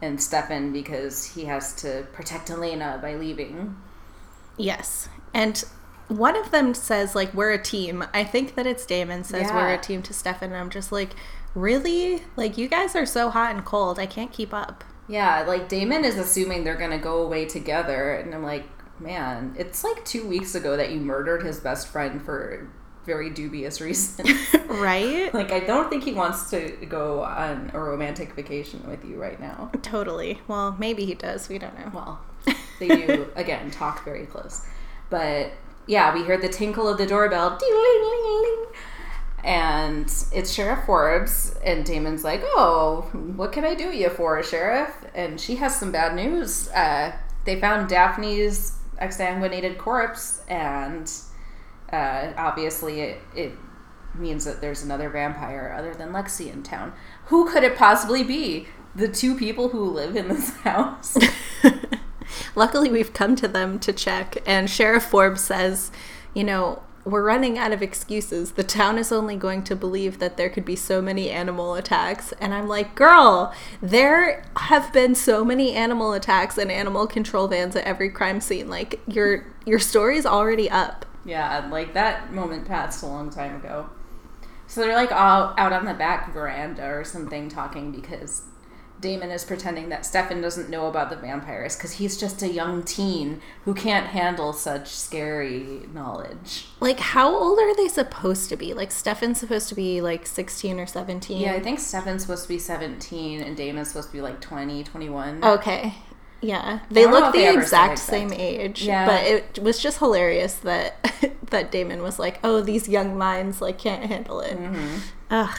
and 0.00 0.22
Stefan 0.22 0.72
because 0.72 1.24
he 1.24 1.44
has 1.46 1.74
to 1.76 2.06
protect 2.12 2.50
Elena 2.50 2.98
by 3.02 3.14
leaving. 3.14 3.76
Yes. 4.56 5.08
And 5.34 5.64
one 6.08 6.36
of 6.36 6.50
them 6.50 6.74
says, 6.74 7.14
like, 7.14 7.32
we're 7.34 7.52
a 7.52 7.62
team. 7.62 8.04
I 8.12 8.22
think 8.22 8.54
that 8.54 8.66
it's 8.66 8.84
Damon 8.84 9.24
says 9.24 9.50
we're 9.50 9.72
a 9.72 9.78
team 9.78 10.02
to 10.02 10.12
Stefan. 10.12 10.50
And 10.50 10.58
I'm 10.60 10.70
just 10.70 10.92
like, 10.92 11.14
really? 11.54 12.22
Like, 12.36 12.58
you 12.58 12.68
guys 12.68 12.94
are 12.94 13.06
so 13.06 13.30
hot 13.30 13.54
and 13.54 13.64
cold. 13.64 13.98
I 13.98 14.06
can't 14.06 14.32
keep 14.32 14.52
up. 14.52 14.84
Yeah, 15.08 15.42
like 15.42 15.68
Damon 15.68 16.04
is 16.04 16.16
assuming 16.16 16.64
they're 16.64 16.76
gonna 16.76 16.98
go 16.98 17.22
away 17.22 17.44
together, 17.44 18.14
and 18.14 18.34
I'm 18.34 18.42
like, 18.42 18.64
man, 19.00 19.54
it's 19.58 19.82
like 19.84 20.04
two 20.04 20.26
weeks 20.26 20.54
ago 20.54 20.76
that 20.76 20.90
you 20.92 21.00
murdered 21.00 21.42
his 21.42 21.60
best 21.60 21.88
friend 21.88 22.22
for 22.22 22.68
very 23.04 23.30
dubious 23.30 23.80
reasons. 23.80 24.30
right? 24.68 25.32
like, 25.34 25.50
I 25.50 25.60
don't 25.60 25.90
think 25.90 26.04
he 26.04 26.12
wants 26.12 26.50
to 26.50 26.70
go 26.88 27.22
on 27.22 27.70
a 27.74 27.80
romantic 27.80 28.34
vacation 28.34 28.88
with 28.88 29.04
you 29.04 29.16
right 29.16 29.40
now. 29.40 29.70
Totally. 29.82 30.40
Well, 30.46 30.76
maybe 30.78 31.04
he 31.04 31.14
does. 31.14 31.48
We 31.48 31.58
don't 31.58 31.76
know. 31.78 31.90
Well, 31.92 32.20
they 32.78 32.88
do 32.88 33.26
again 33.36 33.70
talk 33.70 34.04
very 34.04 34.26
close, 34.26 34.64
but 35.10 35.52
yeah, 35.86 36.14
we 36.14 36.22
heard 36.22 36.42
the 36.42 36.48
tinkle 36.48 36.88
of 36.88 36.96
the 36.96 37.06
doorbell. 37.06 37.58
And 39.44 40.06
it's 40.32 40.52
Sheriff 40.52 40.84
Forbes, 40.86 41.54
and 41.64 41.84
Damon's 41.84 42.24
like, 42.24 42.42
"Oh, 42.44 43.08
what 43.36 43.52
can 43.52 43.64
I 43.64 43.74
do 43.74 43.90
you 43.90 44.08
for, 44.08 44.42
Sheriff?" 44.42 44.90
And 45.14 45.40
she 45.40 45.56
has 45.56 45.76
some 45.76 45.90
bad 45.90 46.14
news. 46.14 46.68
Uh, 46.68 47.12
they 47.44 47.60
found 47.60 47.88
Daphne's 47.88 48.78
exsanguinated 49.00 49.78
corpse, 49.78 50.42
and 50.48 51.10
uh, 51.92 52.32
obviously 52.36 53.00
it, 53.00 53.20
it 53.34 53.52
means 54.14 54.44
that 54.44 54.60
there's 54.60 54.82
another 54.82 55.08
vampire 55.08 55.74
other 55.76 55.94
than 55.94 56.12
Lexi 56.12 56.52
in 56.52 56.62
town. 56.62 56.92
Who 57.26 57.50
could 57.50 57.64
it 57.64 57.76
possibly 57.76 58.22
be? 58.22 58.68
The 58.94 59.08
two 59.08 59.36
people 59.36 59.70
who 59.70 59.84
live 59.84 60.16
in 60.16 60.28
this 60.28 60.50
house. 60.58 61.16
Luckily, 62.54 62.90
we've 62.90 63.12
come 63.12 63.34
to 63.36 63.48
them 63.48 63.78
to 63.80 63.92
check, 63.92 64.36
and 64.46 64.70
Sheriff 64.70 65.04
Forbes 65.04 65.40
says, 65.40 65.90
you 66.34 66.44
know, 66.44 66.82
we're 67.04 67.24
running 67.24 67.58
out 67.58 67.72
of 67.72 67.82
excuses. 67.82 68.52
The 68.52 68.62
town 68.62 68.96
is 68.96 69.10
only 69.10 69.36
going 69.36 69.64
to 69.64 69.76
believe 69.76 70.18
that 70.18 70.36
there 70.36 70.48
could 70.48 70.64
be 70.64 70.76
so 70.76 71.02
many 71.02 71.30
animal 71.30 71.74
attacks. 71.74 72.32
And 72.40 72.54
I'm 72.54 72.68
like, 72.68 72.94
girl, 72.94 73.52
there 73.80 74.44
have 74.56 74.92
been 74.92 75.14
so 75.14 75.44
many 75.44 75.72
animal 75.72 76.12
attacks 76.12 76.58
and 76.58 76.70
animal 76.70 77.06
control 77.06 77.48
vans 77.48 77.74
at 77.74 77.84
every 77.84 78.10
crime 78.10 78.40
scene. 78.40 78.68
Like, 78.68 79.00
your 79.06 79.46
your 79.64 79.78
story's 79.78 80.26
already 80.26 80.70
up. 80.70 81.06
Yeah, 81.24 81.68
like 81.70 81.94
that 81.94 82.32
moment 82.32 82.66
passed 82.66 83.02
a 83.02 83.06
long 83.06 83.30
time 83.30 83.56
ago. 83.56 83.90
So 84.66 84.80
they're 84.80 84.96
like 84.96 85.12
all 85.12 85.54
out 85.58 85.72
on 85.72 85.84
the 85.84 85.94
back 85.94 86.32
veranda 86.32 86.86
or 86.86 87.04
something 87.04 87.48
talking 87.48 87.92
because 87.92 88.42
Damon 89.02 89.30
is 89.30 89.44
pretending 89.44 89.90
that 89.90 90.06
Stefan 90.06 90.40
doesn't 90.40 90.70
know 90.70 90.86
about 90.86 91.10
the 91.10 91.16
vampires 91.16 91.76
because 91.76 91.92
he's 91.92 92.16
just 92.16 92.40
a 92.42 92.48
young 92.48 92.82
teen 92.84 93.42
who 93.64 93.74
can't 93.74 94.06
handle 94.06 94.52
such 94.52 94.88
scary 94.88 95.82
knowledge. 95.92 96.68
Like, 96.80 97.00
how 97.00 97.34
old 97.34 97.58
are 97.58 97.74
they 97.74 97.88
supposed 97.88 98.48
to 98.48 98.56
be? 98.56 98.72
Like, 98.72 98.90
Stefan's 98.92 99.40
supposed 99.40 99.68
to 99.68 99.74
be 99.74 100.00
like 100.00 100.24
16 100.24 100.80
or 100.80 100.86
17. 100.86 101.40
Yeah, 101.40 101.52
I 101.52 101.60
think 101.60 101.80
Stefan's 101.80 102.22
supposed 102.22 102.44
to 102.44 102.48
be 102.48 102.58
17 102.58 103.40
and 103.42 103.56
Damon's 103.56 103.88
supposed 103.88 104.08
to 104.08 104.12
be 104.12 104.22
like 104.22 104.40
20, 104.40 104.84
21. 104.84 105.44
Okay. 105.44 105.94
Yeah, 106.40 106.80
they 106.90 107.06
look 107.06 107.26
if 107.26 107.32
they 107.34 107.52
the 107.52 107.60
exact 107.60 108.00
same 108.00 108.32
age. 108.32 108.82
Yeah. 108.82 109.06
but 109.06 109.22
it 109.24 109.58
was 109.62 109.78
just 109.78 109.98
hilarious 109.98 110.54
that 110.54 110.96
that 111.50 111.70
Damon 111.70 112.02
was 112.02 112.18
like, 112.18 112.40
"Oh, 112.42 112.60
these 112.60 112.88
young 112.88 113.16
minds 113.16 113.60
like 113.60 113.78
can't 113.78 114.04
handle 114.06 114.40
it." 114.40 114.58
Mm-hmm. 114.58 114.96
Ugh. 115.30 115.58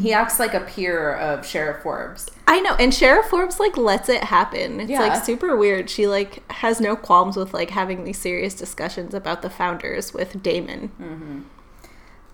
He 0.00 0.12
acts 0.12 0.38
like 0.38 0.54
a 0.54 0.60
peer 0.60 1.14
of 1.14 1.44
Sheriff 1.46 1.82
Forbes. 1.82 2.28
I 2.46 2.60
know, 2.60 2.74
and 2.76 2.92
Sheriff 2.94 3.26
Forbes 3.26 3.58
like 3.60 3.76
lets 3.76 4.08
it 4.08 4.24
happen. 4.24 4.80
It's 4.80 4.90
Yeah. 4.90 5.00
like 5.00 5.24
super 5.24 5.56
weird. 5.56 5.88
She 5.90 6.06
like 6.06 6.42
has 6.52 6.80
no 6.80 6.96
qualms 6.96 7.36
with 7.36 7.52
like 7.54 7.70
having 7.70 8.04
these 8.04 8.18
serious 8.18 8.54
discussions 8.54 9.14
about 9.14 9.42
the 9.42 9.50
founders 9.50 10.12
with 10.14 10.42
Damon. 10.42 11.44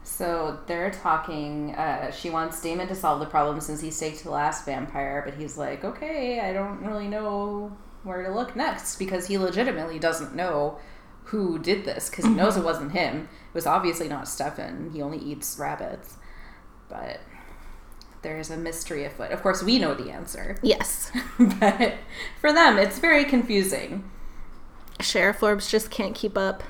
So 0.02 0.58
they're 0.66 0.90
talking. 0.90 1.74
Uh, 1.74 2.10
she 2.10 2.30
wants 2.30 2.60
Damon 2.62 2.88
to 2.88 2.94
solve 2.94 3.20
the 3.20 3.26
problem 3.26 3.60
since 3.60 3.80
he 3.80 3.90
staked 3.90 4.24
the 4.24 4.30
last 4.30 4.64
vampire, 4.64 5.22
but 5.24 5.34
he's 5.34 5.58
like, 5.58 5.84
okay, 5.84 6.40
I 6.40 6.52
don't 6.52 6.80
really 6.84 7.08
know 7.08 7.76
where 8.04 8.22
to 8.22 8.32
look 8.32 8.56
next 8.56 8.96
because 8.98 9.26
he 9.26 9.36
legitimately 9.38 9.98
doesn't 9.98 10.34
know 10.34 10.78
who 11.24 11.58
did 11.58 11.84
this 11.84 12.08
because 12.08 12.24
he 12.24 12.30
knows 12.30 12.56
it 12.56 12.64
wasn't 12.64 12.92
him. 12.92 13.22
It 13.48 13.54
was 13.54 13.66
obviously 13.66 14.08
not 14.08 14.28
Stefan. 14.28 14.90
He 14.94 15.02
only 15.02 15.18
eats 15.18 15.58
rabbits. 15.58 16.16
But 16.88 17.20
there's 18.22 18.50
a 18.50 18.56
mystery 18.56 19.04
afoot. 19.04 19.30
Of 19.30 19.42
course, 19.42 19.62
we 19.62 19.78
know 19.78 19.94
the 19.94 20.10
answer, 20.10 20.58
Yes, 20.62 21.10
but 21.38 21.94
for 22.40 22.52
them, 22.52 22.78
it's 22.78 22.98
very 22.98 23.24
confusing. 23.24 24.08
Sheriff 25.00 25.38
Forbes 25.38 25.70
just 25.70 25.90
can't 25.90 26.14
keep 26.14 26.36
up. 26.36 26.62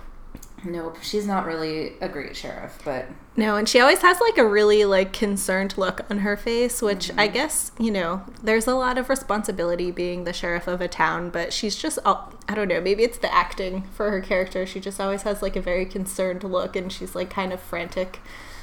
Nope, 0.65 0.99
she's 1.03 1.27
not 1.27 1.47
really 1.47 1.93
a 2.01 2.09
great 2.09 2.35
sheriff, 2.35 2.81
but 2.85 3.07
No, 3.37 3.57
and 3.57 3.69
she 3.69 3.79
always 3.79 4.01
has 4.01 4.21
like 4.21 4.39
a 4.39 4.47
really 4.47 4.85
like 4.85 5.13
concerned 5.13 5.79
look 5.79 6.05
on 6.11 6.19
her 6.19 6.37
face, 6.37 6.83
which 6.83 7.09
mm-hmm. 7.09 7.21
I 7.21 7.29
guess, 7.29 7.71
you 7.79 7.93
know, 7.93 8.25
there's 8.43 8.67
a 8.67 8.75
lot 8.75 8.99
of 8.99 9.09
responsibility 9.09 9.91
being 9.91 10.25
the 10.25 10.33
sheriff 10.33 10.67
of 10.67 10.81
a 10.81 10.89
town, 10.89 11.31
but 11.31 11.53
she's 11.53 11.77
just 11.77 11.99
I 12.05 12.55
don't 12.55 12.69
know, 12.69 12.81
maybe 12.81 13.05
it's 13.05 13.19
the 13.19 13.33
acting 13.33 13.83
for 13.95 14.11
her 14.11 14.21
character. 14.21 14.67
She 14.67 14.81
just 14.81 15.01
always 15.01 15.23
has 15.23 15.43
like 15.43 15.55
a 15.55 15.61
very 15.61 15.87
concerned 15.87 16.43
look 16.43 16.75
and 16.75 16.93
she's 16.93 17.15
like 17.15 17.31
kind 17.31 17.53
of 17.53 17.61
frantic. 17.61 18.21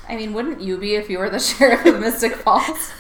I 0.08 0.16
mean, 0.16 0.34
wouldn't 0.34 0.62
you 0.62 0.78
be 0.78 0.96
if 0.96 1.10
you 1.10 1.20
were 1.20 1.30
the 1.30 1.40
sheriff 1.40 1.86
of 1.86 2.00
Mystic 2.00 2.36
Falls? 2.36 2.92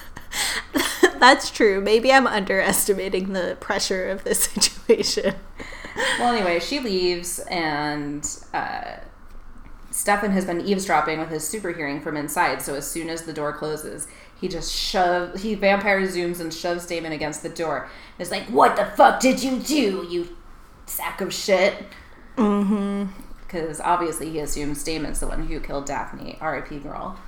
That's 1.20 1.50
true. 1.50 1.82
Maybe 1.82 2.12
I'm 2.12 2.28
underestimating 2.28 3.34
the 3.34 3.58
pressure 3.60 4.10
of 4.10 4.24
this 4.24 4.44
situation. 4.46 5.36
Well, 6.20 6.34
anyway, 6.34 6.60
she 6.60 6.80
leaves, 6.80 7.40
and 7.40 8.28
uh, 8.54 8.98
Stefan 9.92 10.32
has 10.32 10.44
been 10.44 10.60
eavesdropping 10.62 11.20
with 11.20 11.30
his 11.30 11.48
super 11.48 11.72
hearing 11.72 12.02
from 12.02 12.18
inside. 12.18 12.62
So 12.62 12.76
as 12.76 12.90
soon 12.90 13.10
as 13.10 13.22
the 13.24 13.32
door 13.32 13.54
closes, 13.54 14.08
he 14.40 14.50
just 14.50 14.74
shoves, 14.74 15.42
he 15.42 15.56
vampire 15.56 16.02
zooms 16.02 16.42
and 16.42 16.54
shoves 16.54 16.86
Damon 16.86 17.14
against 17.14 17.44
the 17.44 17.50
door. 17.50 17.90
It's 18.20 18.30
like, 18.32 18.44
what 18.48 18.76
the 18.76 18.86
fuck 18.86 19.22
did 19.22 19.42
you 19.42 19.60
do, 19.60 20.06
you 20.10 20.36
sack 20.86 21.22
of 21.22 21.34
shit? 21.34 21.86
Mm-hmm. 22.38 23.06
Because 23.46 23.80
obviously 23.80 24.30
he 24.30 24.40
assumes 24.40 24.84
Damon's 24.84 25.20
the 25.20 25.28
one 25.28 25.48
who 25.48 25.60
killed 25.60 25.86
Daphne, 25.86 26.38
R.I.P. 26.42 26.80
girl. 26.80 27.20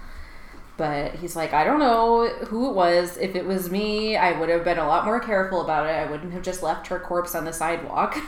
But 0.77 1.15
he's 1.15 1.35
like, 1.35 1.53
I 1.53 1.63
don't 1.63 1.79
know 1.79 2.27
who 2.47 2.69
it 2.69 2.73
was. 2.73 3.17
If 3.17 3.35
it 3.35 3.45
was 3.45 3.69
me, 3.69 4.15
I 4.15 4.39
would 4.39 4.49
have 4.49 4.63
been 4.63 4.77
a 4.77 4.87
lot 4.87 5.05
more 5.05 5.19
careful 5.19 5.61
about 5.61 5.87
it. 5.87 5.91
I 5.91 6.09
wouldn't 6.09 6.33
have 6.33 6.43
just 6.43 6.61
left 6.61 6.87
her 6.87 6.99
corpse 6.99 7.33
on 7.35 7.45
the 7.45 7.53
sidewalk. 7.53 8.17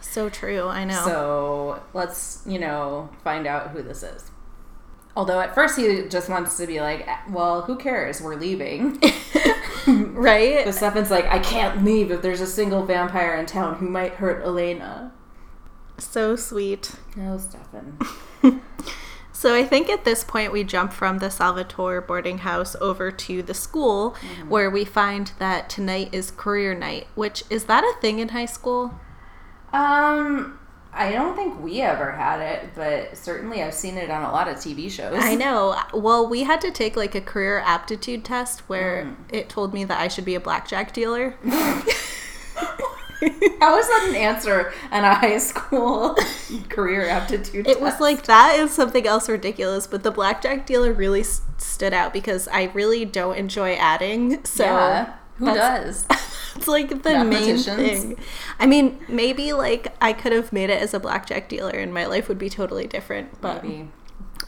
So 0.00 0.28
true. 0.28 0.66
I 0.66 0.84
know. 0.84 1.04
So 1.04 1.82
let's, 1.94 2.42
you 2.44 2.58
know, 2.58 3.10
find 3.22 3.46
out 3.46 3.70
who 3.70 3.80
this 3.80 4.02
is. 4.02 4.30
Although 5.16 5.38
at 5.40 5.54
first 5.54 5.76
he 5.78 6.08
just 6.08 6.28
wants 6.28 6.56
to 6.56 6.66
be 6.66 6.80
like, 6.80 7.06
eh, 7.06 7.16
well, 7.28 7.62
who 7.62 7.76
cares? 7.76 8.20
We're 8.20 8.34
leaving. 8.34 9.00
right? 9.86 10.64
but 10.64 10.74
Stefan's 10.74 11.10
like, 11.10 11.26
I 11.26 11.38
can't 11.38 11.84
leave 11.84 12.10
if 12.10 12.22
there's 12.22 12.40
a 12.40 12.46
single 12.46 12.84
vampire 12.84 13.36
in 13.36 13.46
town 13.46 13.76
who 13.76 13.88
might 13.88 14.14
hurt 14.14 14.44
Elena. 14.44 15.12
So 16.00 16.34
sweet. 16.34 16.92
No, 17.16 17.38
Stefan. 17.38 17.98
So 19.40 19.54
I 19.54 19.64
think 19.64 19.88
at 19.88 20.04
this 20.04 20.22
point 20.22 20.52
we 20.52 20.64
jump 20.64 20.92
from 20.92 21.16
the 21.16 21.30
Salvatore 21.30 22.02
boarding 22.02 22.36
house 22.38 22.76
over 22.78 23.10
to 23.10 23.42
the 23.42 23.54
school 23.54 24.14
where 24.46 24.68
we 24.68 24.84
find 24.84 25.32
that 25.38 25.70
tonight 25.70 26.10
is 26.12 26.30
career 26.30 26.74
night, 26.74 27.06
which 27.14 27.44
is 27.48 27.64
that 27.64 27.82
a 27.82 28.00
thing 28.02 28.18
in 28.18 28.28
high 28.28 28.44
school? 28.44 29.00
Um, 29.72 30.58
I 30.92 31.12
don't 31.12 31.36
think 31.36 31.58
we 31.58 31.80
ever 31.80 32.12
had 32.12 32.40
it, 32.40 32.74
but 32.74 33.16
certainly 33.16 33.62
I've 33.62 33.72
seen 33.72 33.96
it 33.96 34.10
on 34.10 34.24
a 34.24 34.30
lot 34.30 34.46
of 34.46 34.56
TV 34.56 34.90
shows. 34.90 35.16
I 35.18 35.36
know. 35.36 35.74
Well, 35.94 36.28
we 36.28 36.42
had 36.42 36.60
to 36.60 36.70
take 36.70 36.94
like 36.94 37.14
a 37.14 37.22
career 37.22 37.60
aptitude 37.60 38.26
test 38.26 38.68
where 38.68 39.16
it 39.32 39.48
told 39.48 39.72
me 39.72 39.84
that 39.84 39.98
I 39.98 40.08
should 40.08 40.26
be 40.26 40.34
a 40.34 40.40
blackjack 40.40 40.92
dealer. 40.92 41.36
How 43.60 43.78
is 43.78 43.86
that 43.88 44.06
an 44.08 44.14
answer 44.16 44.72
on 44.90 45.04
a 45.04 45.14
high 45.14 45.38
school 45.38 46.16
career 46.68 47.06
aptitude 47.08 47.66
It 47.66 47.80
was 47.80 48.00
like 48.00 48.24
that 48.24 48.58
is 48.58 48.72
something 48.72 49.06
else 49.06 49.28
ridiculous, 49.28 49.86
but 49.86 50.02
the 50.02 50.10
blackjack 50.10 50.66
dealer 50.66 50.92
really 50.92 51.20
s- 51.20 51.42
stood 51.58 51.92
out 51.92 52.12
because 52.12 52.48
I 52.48 52.64
really 52.74 53.04
don't 53.04 53.36
enjoy 53.36 53.74
adding. 53.74 54.44
So 54.44 54.64
yeah. 54.64 55.14
Who 55.36 55.46
does? 55.46 56.06
it's 56.56 56.68
like 56.68 57.02
the 57.02 57.24
main 57.24 57.56
thing. 57.56 58.18
I 58.58 58.66
mean, 58.66 58.98
maybe 59.08 59.54
like 59.54 59.94
I 60.00 60.12
could 60.12 60.32
have 60.32 60.52
made 60.52 60.68
it 60.68 60.82
as 60.82 60.92
a 60.92 61.00
blackjack 61.00 61.48
dealer 61.48 61.70
and 61.70 61.94
my 61.94 62.04
life 62.04 62.28
would 62.28 62.38
be 62.38 62.50
totally 62.50 62.86
different, 62.86 63.40
but 63.40 63.64
Maybe. 63.64 63.88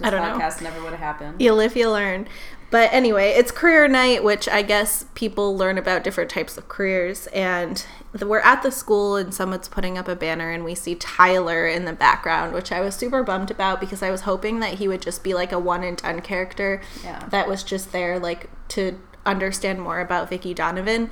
I 0.02 0.10
don't 0.10 0.20
know. 0.20 0.38
podcast 0.38 0.60
never 0.62 0.82
would 0.82 0.90
have 0.90 0.98
happened. 1.00 1.40
you 1.40 1.52
live, 1.54 1.76
you 1.76 1.90
learn. 1.90 2.26
But 2.70 2.92
anyway, 2.92 3.30
it's 3.30 3.50
career 3.50 3.86
night, 3.88 4.24
which 4.24 4.48
I 4.48 4.62
guess 4.62 5.04
people 5.14 5.56
learn 5.56 5.76
about 5.78 6.02
different 6.04 6.30
types 6.30 6.56
of 6.58 6.68
careers. 6.68 7.26
And 7.28 7.84
we're 8.20 8.40
at 8.40 8.62
the 8.62 8.70
school, 8.70 9.16
and 9.16 9.32
someone's 9.32 9.68
putting 9.68 9.96
up 9.96 10.06
a 10.08 10.14
banner, 10.16 10.50
and 10.50 10.64
we 10.64 10.74
see 10.74 10.94
Tyler 10.94 11.66
in 11.66 11.84
the 11.86 11.92
background, 11.92 12.52
which 12.52 12.70
I 12.70 12.80
was 12.80 12.94
super 12.94 13.22
bummed 13.22 13.50
about 13.50 13.80
because 13.80 14.02
I 14.02 14.10
was 14.10 14.22
hoping 14.22 14.60
that 14.60 14.74
he 14.74 14.88
would 14.88 15.00
just 15.02 15.24
be 15.24 15.32
like 15.34 15.52
a 15.52 15.58
one 15.58 15.82
and 15.82 15.96
done 15.96 16.20
character 16.20 16.82
Yeah. 17.02 17.26
that 17.30 17.48
was 17.48 17.62
just 17.62 17.92
there, 17.92 18.18
like 18.18 18.50
to 18.68 18.98
understand 19.24 19.80
more 19.80 20.00
about 20.00 20.28
Vicki 20.28 20.52
Donovan. 20.52 21.08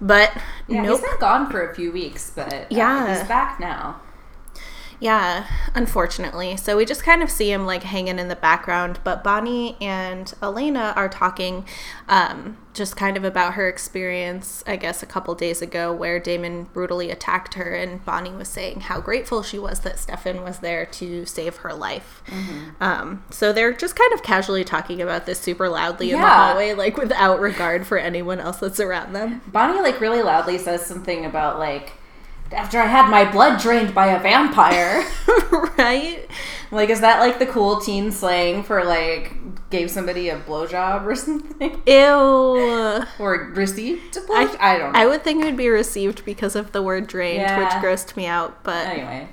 But 0.00 0.32
Yeah, 0.68 0.82
nope. 0.82 1.00
he's 1.00 1.08
been 1.08 1.18
gone 1.20 1.50
for 1.50 1.68
a 1.70 1.74
few 1.74 1.90
weeks, 1.92 2.30
but 2.34 2.52
uh, 2.52 2.64
Yeah. 2.68 3.18
he's 3.18 3.26
back 3.28 3.58
now. 3.58 4.00
Yeah, 5.00 5.46
unfortunately. 5.74 6.56
So 6.56 6.76
we 6.76 6.84
just 6.84 7.04
kind 7.04 7.22
of 7.22 7.30
see 7.30 7.52
him 7.52 7.66
like 7.66 7.84
hanging 7.84 8.18
in 8.18 8.28
the 8.28 8.36
background. 8.36 8.98
But 9.04 9.22
Bonnie 9.22 9.76
and 9.80 10.32
Elena 10.42 10.92
are 10.96 11.08
talking 11.08 11.64
um, 12.08 12.56
just 12.74 12.96
kind 12.96 13.16
of 13.16 13.22
about 13.22 13.54
her 13.54 13.68
experience, 13.68 14.64
I 14.66 14.76
guess, 14.76 15.02
a 15.02 15.06
couple 15.06 15.34
days 15.36 15.62
ago 15.62 15.92
where 15.92 16.18
Damon 16.18 16.64
brutally 16.64 17.10
attacked 17.10 17.54
her. 17.54 17.74
And 17.74 18.04
Bonnie 18.04 18.32
was 18.32 18.48
saying 18.48 18.80
how 18.80 19.00
grateful 19.00 19.44
she 19.44 19.58
was 19.58 19.80
that 19.80 20.00
Stefan 20.00 20.42
was 20.42 20.58
there 20.58 20.84
to 20.86 21.24
save 21.26 21.58
her 21.58 21.72
life. 21.72 22.22
Um, 22.80 23.24
so 23.30 23.52
they're 23.52 23.72
just 23.72 23.94
kind 23.94 24.12
of 24.12 24.22
casually 24.24 24.64
talking 24.64 25.00
about 25.00 25.26
this 25.26 25.38
super 25.38 25.68
loudly 25.68 26.10
in 26.10 26.20
the 26.20 26.26
hallway, 26.26 26.74
like 26.74 26.96
without 26.96 27.38
regard 27.40 27.86
for 27.86 27.98
anyone 27.98 28.40
else 28.40 28.58
that's 28.58 28.80
around 28.80 29.12
them. 29.12 29.42
Bonnie 29.46 29.80
like 29.80 30.00
really 30.00 30.22
loudly 30.22 30.58
says 30.58 30.84
something 30.84 31.24
about 31.24 31.60
like 31.60 31.92
after 32.52 32.78
I 32.78 32.86
had 32.86 33.10
my 33.10 33.30
blood 33.30 33.60
drained 33.60 33.94
by 33.94 34.06
a 34.08 34.20
vampire. 34.20 35.04
right? 35.78 36.26
like 36.70 36.90
is 36.90 37.00
that 37.00 37.20
like 37.20 37.38
the 37.38 37.46
cool 37.46 37.80
teen 37.80 38.12
slang 38.12 38.62
for 38.62 38.84
like 38.84 39.32
gave 39.70 39.90
somebody 39.90 40.28
a 40.28 40.38
blowjob 40.38 41.04
or 41.04 41.14
something? 41.26 41.82
Ew. 41.86 43.04
Or 43.18 43.52
received 43.54 44.16
a 44.16 44.20
blowjob? 44.20 44.56
I, 44.60 44.78
don't 44.78 44.92
know. 44.92 44.98
I 44.98 45.06
would 45.06 45.22
think 45.24 45.42
it 45.42 45.46
would 45.46 45.56
be 45.56 45.68
received 45.68 46.24
because 46.24 46.56
of 46.56 46.72
the 46.72 46.82
word 46.82 47.06
drained, 47.06 47.42
Yeah. 47.42 47.58
which 47.58 47.84
grossed 47.84 48.16
me 48.16 48.26
out, 48.26 48.62
but 48.64 48.86
anyway. 48.86 49.28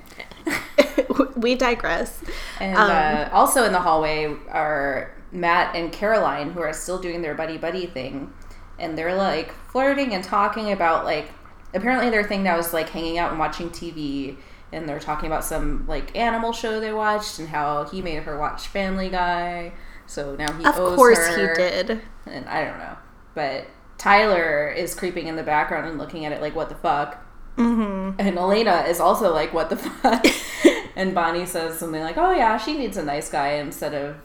we 1.36 1.54
digress. 1.54 2.20
And 2.60 2.76
Um, 2.76 2.90
uh, 2.90 3.28
also 3.32 3.64
in 3.64 3.72
the 3.72 3.80
hallway 3.80 4.34
are 4.50 5.12
Matt 5.32 5.74
and 5.74 5.92
Caroline, 5.92 6.50
who 6.52 6.60
are 6.60 6.72
still 6.72 6.98
doing 6.98 7.22
their 7.22 7.34
buddy 7.34 7.58
buddy 7.58 7.86
thing, 7.86 8.32
and 8.78 8.96
they're 8.96 9.14
like 9.14 9.52
flirting 9.70 10.14
and 10.14 10.22
talking 10.22 10.70
about 10.72 11.04
like 11.04 11.30
apparently 11.74 12.10
their 12.10 12.24
thing 12.24 12.42
now 12.42 12.58
is 12.58 12.72
like 12.72 12.88
hanging 12.90 13.18
out 13.18 13.30
and 13.30 13.38
watching 13.38 13.70
TV, 13.70 14.36
and 14.72 14.88
they're 14.88 15.00
talking 15.00 15.26
about 15.26 15.44
some 15.44 15.84
like 15.86 16.16
animal 16.16 16.52
show 16.52 16.80
they 16.80 16.92
watched 16.92 17.38
and 17.38 17.48
how 17.48 17.84
he 17.84 18.02
made 18.02 18.22
her 18.22 18.38
watch 18.38 18.66
Family 18.66 19.08
Guy, 19.08 19.72
so 20.06 20.36
now 20.36 20.52
he 20.52 20.64
Of 20.64 20.74
course 20.74 21.18
her, 21.18 21.50
he 21.50 21.54
did. 21.54 22.02
and 22.26 22.46
I 22.46 22.64
don't 22.64 22.78
know, 22.78 22.96
but 23.34 23.66
Tyler 23.98 24.68
is 24.68 24.94
creeping 24.94 25.26
in 25.26 25.36
the 25.36 25.42
background 25.42 25.86
and 25.88 25.98
looking 25.98 26.24
at 26.24 26.32
it 26.32 26.40
like 26.40 26.54
what 26.54 26.68
the 26.68 26.74
fuck. 26.74 27.22
Mm-hmm. 27.56 28.20
And 28.20 28.36
Elena 28.38 28.84
is 28.86 29.00
also 29.00 29.32
like, 29.32 29.54
what 29.54 29.70
the 29.70 29.76
fuck? 29.76 30.26
and 30.96 31.14
Bonnie 31.14 31.46
says 31.46 31.78
something 31.78 32.02
like, 32.02 32.18
oh 32.18 32.32
yeah, 32.32 32.58
she 32.58 32.76
needs 32.76 32.98
a 32.98 33.02
nice 33.02 33.30
guy 33.30 33.52
instead 33.52 33.94
of 33.94 34.16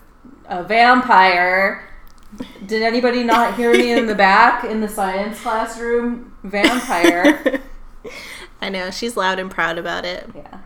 a 0.48 0.64
vampire. 0.64 1.88
Did 2.66 2.82
anybody 2.82 3.24
not 3.24 3.56
hear 3.56 3.74
me 3.74 3.92
in 3.92 4.06
the 4.08 4.16
back 4.16 4.64
in 4.64 4.82
the 4.82 4.88
science 4.88 5.40
classroom? 5.42 6.34
Vampire. 6.44 7.62
I 8.62 8.70
know, 8.70 8.92
she's 8.92 9.18
loud 9.18 9.40
and 9.40 9.50
proud 9.52 9.78
about 9.78 10.06
it. 10.06 10.30
yeah. 10.36 10.60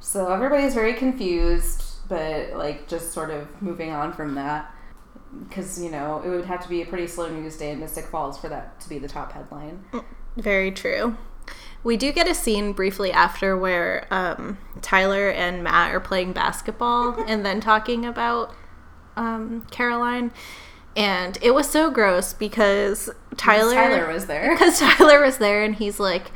So 0.00 0.32
everybody's 0.32 0.74
very 0.74 0.94
confused, 0.94 2.08
but 2.08 2.52
like 2.54 2.88
just 2.88 3.12
sort 3.12 3.30
of 3.30 3.60
moving 3.60 3.90
on 3.90 4.12
from 4.12 4.34
that. 4.36 4.72
Because, 5.48 5.82
you 5.82 5.90
know, 5.90 6.22
it 6.24 6.28
would 6.28 6.46
have 6.46 6.62
to 6.62 6.68
be 6.68 6.80
a 6.80 6.86
pretty 6.86 7.06
slow 7.06 7.28
news 7.28 7.56
day 7.58 7.72
in 7.72 7.80
Mystic 7.80 8.06
Falls 8.06 8.38
for 8.38 8.48
that 8.48 8.80
to 8.80 8.88
be 8.88 8.98
the 8.98 9.08
top 9.08 9.32
headline. 9.32 9.84
Very 10.36 10.70
true. 10.70 11.16
We 11.82 11.96
do 11.96 12.10
get 12.12 12.26
a 12.28 12.34
scene 12.34 12.72
briefly 12.72 13.12
after 13.12 13.56
where 13.56 14.06
um, 14.10 14.58
Tyler 14.80 15.28
and 15.28 15.62
Matt 15.62 15.94
are 15.94 16.00
playing 16.00 16.32
basketball 16.32 17.22
and 17.26 17.44
then 17.44 17.60
talking 17.60 18.04
about 18.06 18.54
um, 19.16 19.66
Caroline. 19.70 20.32
And 20.96 21.38
it 21.42 21.50
was 21.52 21.68
so 21.68 21.90
gross 21.90 22.32
because 22.32 23.10
Tyler, 23.36 23.74
Tyler 23.74 24.12
was 24.12 24.26
there. 24.26 24.50
because 24.54 24.80
Tyler 24.80 25.20
was 25.20 25.38
there 25.38 25.62
and 25.62 25.74
he's 25.74 26.00
like, 26.00 26.32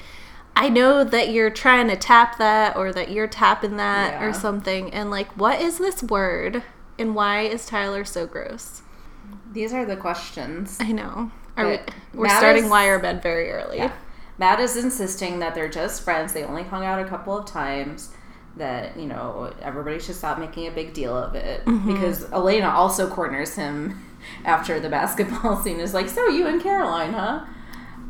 I 0.55 0.69
know 0.69 1.03
that 1.05 1.31
you're 1.31 1.51
trying 1.51 1.89
to 1.89 1.97
tap 1.97 2.37
that 2.39 2.77
or 2.77 2.93
that 2.93 3.11
you're 3.11 3.27
tapping 3.29 3.77
that 3.79 4.13
Yeah. 4.21 4.27
or 4.27 4.33
something. 4.35 4.93
And 4.93 5.11
like, 5.11 5.29
what 5.37 5.61
is 5.61 5.79
this 5.79 6.03
word? 6.03 6.63
And 6.99 7.15
why 7.15 7.43
is 7.43 7.65
Tyler 7.67 8.05
so 8.05 8.27
gross? 8.27 8.83
These 9.53 9.73
are 9.73 9.87
the 9.87 9.97
questions. 9.97 10.77
I 10.81 10.93
know. 10.93 11.31
Are 11.57 11.67
we, 11.67 11.79
we're 12.13 12.27
Matt 12.27 12.39
starting 12.39 12.65
is- 12.65 12.71
wire 12.71 12.99
bed 12.99 13.23
very 13.23 13.51
early. 13.51 13.79
Yeah. 13.79 13.93
Matt 14.39 14.61
is 14.61 14.77
insisting 14.77 15.39
that 15.41 15.55
they're 15.55 15.69
just 15.69 16.03
friends. 16.03 16.33
They 16.33 16.45
only 16.45 16.63
hung 16.63 16.85
out 16.85 16.99
a 17.01 17.05
couple 17.09 17.37
of 17.39 17.47
times. 17.47 18.13
That, 18.57 18.99
you 18.99 19.07
know, 19.07 19.53
everybody 19.63 20.01
should 20.01 20.17
stop 20.17 20.39
making 20.39 20.67
a 20.67 20.71
big 20.73 20.93
deal 20.93 21.17
of 21.17 21.35
it. 21.35 21.65
Mm-hmm. 21.65 21.93
Because 21.93 22.31
Elena 22.33 22.69
also 22.71 23.09
corners 23.09 23.55
him 23.55 24.05
after 24.45 24.81
the 24.81 24.89
basketball 24.89 25.57
scene 25.63 25.81
is 25.81 25.95
like, 25.95 26.09
So 26.09 26.29
you 26.29 26.47
and 26.47 26.63
Caroline, 26.63 27.13
huh? 27.13 27.45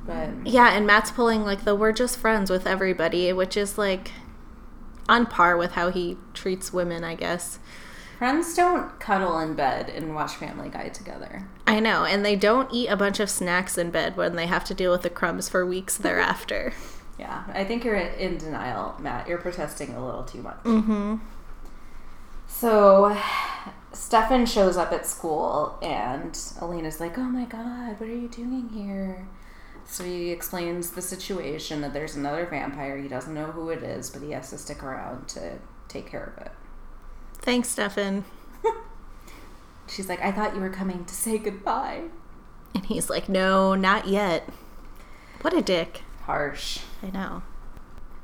But 0.06 0.30
Yeah, 0.44 0.72
and 0.72 0.86
Matt's 0.86 1.10
pulling 1.10 1.44
like 1.44 1.64
the 1.64 1.74
we're 1.74 1.92
just 1.92 2.18
friends 2.18 2.50
with 2.50 2.66
everybody, 2.66 3.32
which 3.32 3.56
is 3.56 3.78
like 3.78 4.12
on 5.08 5.26
par 5.26 5.56
with 5.56 5.72
how 5.72 5.90
he 5.90 6.16
treats 6.34 6.72
women, 6.72 7.02
I 7.04 7.14
guess. 7.16 7.58
friends 8.18 8.54
don't 8.54 8.98
cuddle 9.00 9.38
in 9.40 9.54
bed 9.54 9.88
and 9.90 10.14
watch 10.14 10.36
Family 10.36 10.68
Guy 10.68 10.88
together. 10.88 11.48
I 11.66 11.80
know, 11.80 12.04
and 12.04 12.24
they 12.24 12.36
don't 12.36 12.72
eat 12.72 12.88
a 12.88 12.96
bunch 12.96 13.18
of 13.20 13.30
snacks 13.30 13.76
in 13.78 13.90
bed 13.90 14.16
when 14.16 14.36
they 14.36 14.46
have 14.46 14.64
to 14.66 14.74
deal 14.74 14.92
with 14.92 15.02
the 15.02 15.10
crumbs 15.10 15.48
for 15.48 15.64
weeks 15.66 15.96
thereafter. 15.96 16.72
Yeah, 17.18 17.44
I 17.52 17.64
think 17.64 17.84
you're 17.84 17.96
in 17.96 18.38
denial, 18.38 18.96
Matt. 18.98 19.28
You're 19.28 19.36
protesting 19.36 19.94
a 19.94 20.02
little 20.02 20.22
too 20.22 20.40
much. 20.40 20.56
Mm-hmm. 20.64 21.16
So, 22.46 23.14
Stefan 23.92 24.46
shows 24.46 24.76
up 24.76 24.92
at 24.92 25.06
school, 25.06 25.78
and 25.82 26.38
Elena's 26.60 27.00
like, 27.00 27.18
"Oh 27.18 27.24
my 27.24 27.44
god, 27.44 27.98
what 27.98 28.08
are 28.08 28.14
you 28.14 28.28
doing 28.28 28.68
here?" 28.72 29.26
So 29.84 30.04
he 30.04 30.30
explains 30.30 30.90
the 30.90 31.02
situation 31.02 31.80
that 31.80 31.92
there's 31.92 32.14
another 32.14 32.46
vampire. 32.46 32.98
He 32.98 33.08
doesn't 33.08 33.34
know 33.34 33.46
who 33.46 33.70
it 33.70 33.82
is, 33.82 34.10
but 34.10 34.22
he 34.22 34.30
has 34.30 34.50
to 34.50 34.58
stick 34.58 34.82
around 34.82 35.28
to 35.28 35.58
take 35.88 36.06
care 36.06 36.32
of 36.36 36.46
it. 36.46 36.52
Thanks, 37.38 37.68
Stefan. 37.68 38.24
She's 39.88 40.08
like, 40.08 40.20
"I 40.22 40.30
thought 40.30 40.54
you 40.54 40.60
were 40.60 40.70
coming 40.70 41.04
to 41.04 41.14
say 41.14 41.38
goodbye." 41.38 42.04
And 42.74 42.86
he's 42.86 43.10
like, 43.10 43.28
no, 43.28 43.74
not 43.74 44.06
yet. 44.06 44.48
What 45.40 45.56
a 45.56 45.62
dick. 45.62 46.02
Harsh. 46.22 46.80
I 47.02 47.10
know. 47.10 47.42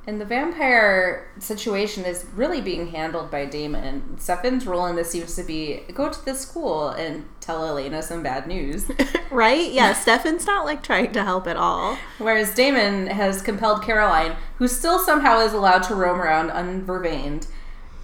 And 0.09 0.21
the 0.21 0.25
vampire 0.25 1.29
situation 1.41 2.05
is 2.05 2.27
really 2.35 2.61
being 2.61 2.87
handled 2.89 3.29
by 3.29 3.45
Damon. 3.45 4.17
Stefan's 4.19 4.65
role 4.65 4.87
in 4.87 4.95
this 4.95 5.11
seems 5.11 5.35
to 5.35 5.43
be 5.43 5.83
go 5.95 6.09
to 6.09 6.25
the 6.25 6.35
school 6.35 6.91
and 6.91 7.27
tell 7.41 7.67
Elena 7.67 8.03
some 8.03 8.23
bad 8.23 8.47
news. 8.47 8.89
right? 9.33 9.73
Yeah, 9.73 9.95
Stefan's 9.95 10.47
not 10.47 10.65
like 10.65 10.85
trying 10.85 11.13
to 11.13 11.25
help 11.25 11.49
at 11.49 11.57
all. 11.57 11.99
Whereas 12.19 12.55
Damon 12.55 13.09
has 13.09 13.43
compelled 13.43 13.83
Caroline, 13.83 14.37
who 14.59 14.69
still 14.69 15.01
somehow 15.01 15.41
is 15.41 15.53
allowed 15.53 15.83
to 15.85 15.97
roam 15.97 16.21
around 16.21 16.51
unvervained, 16.51 17.49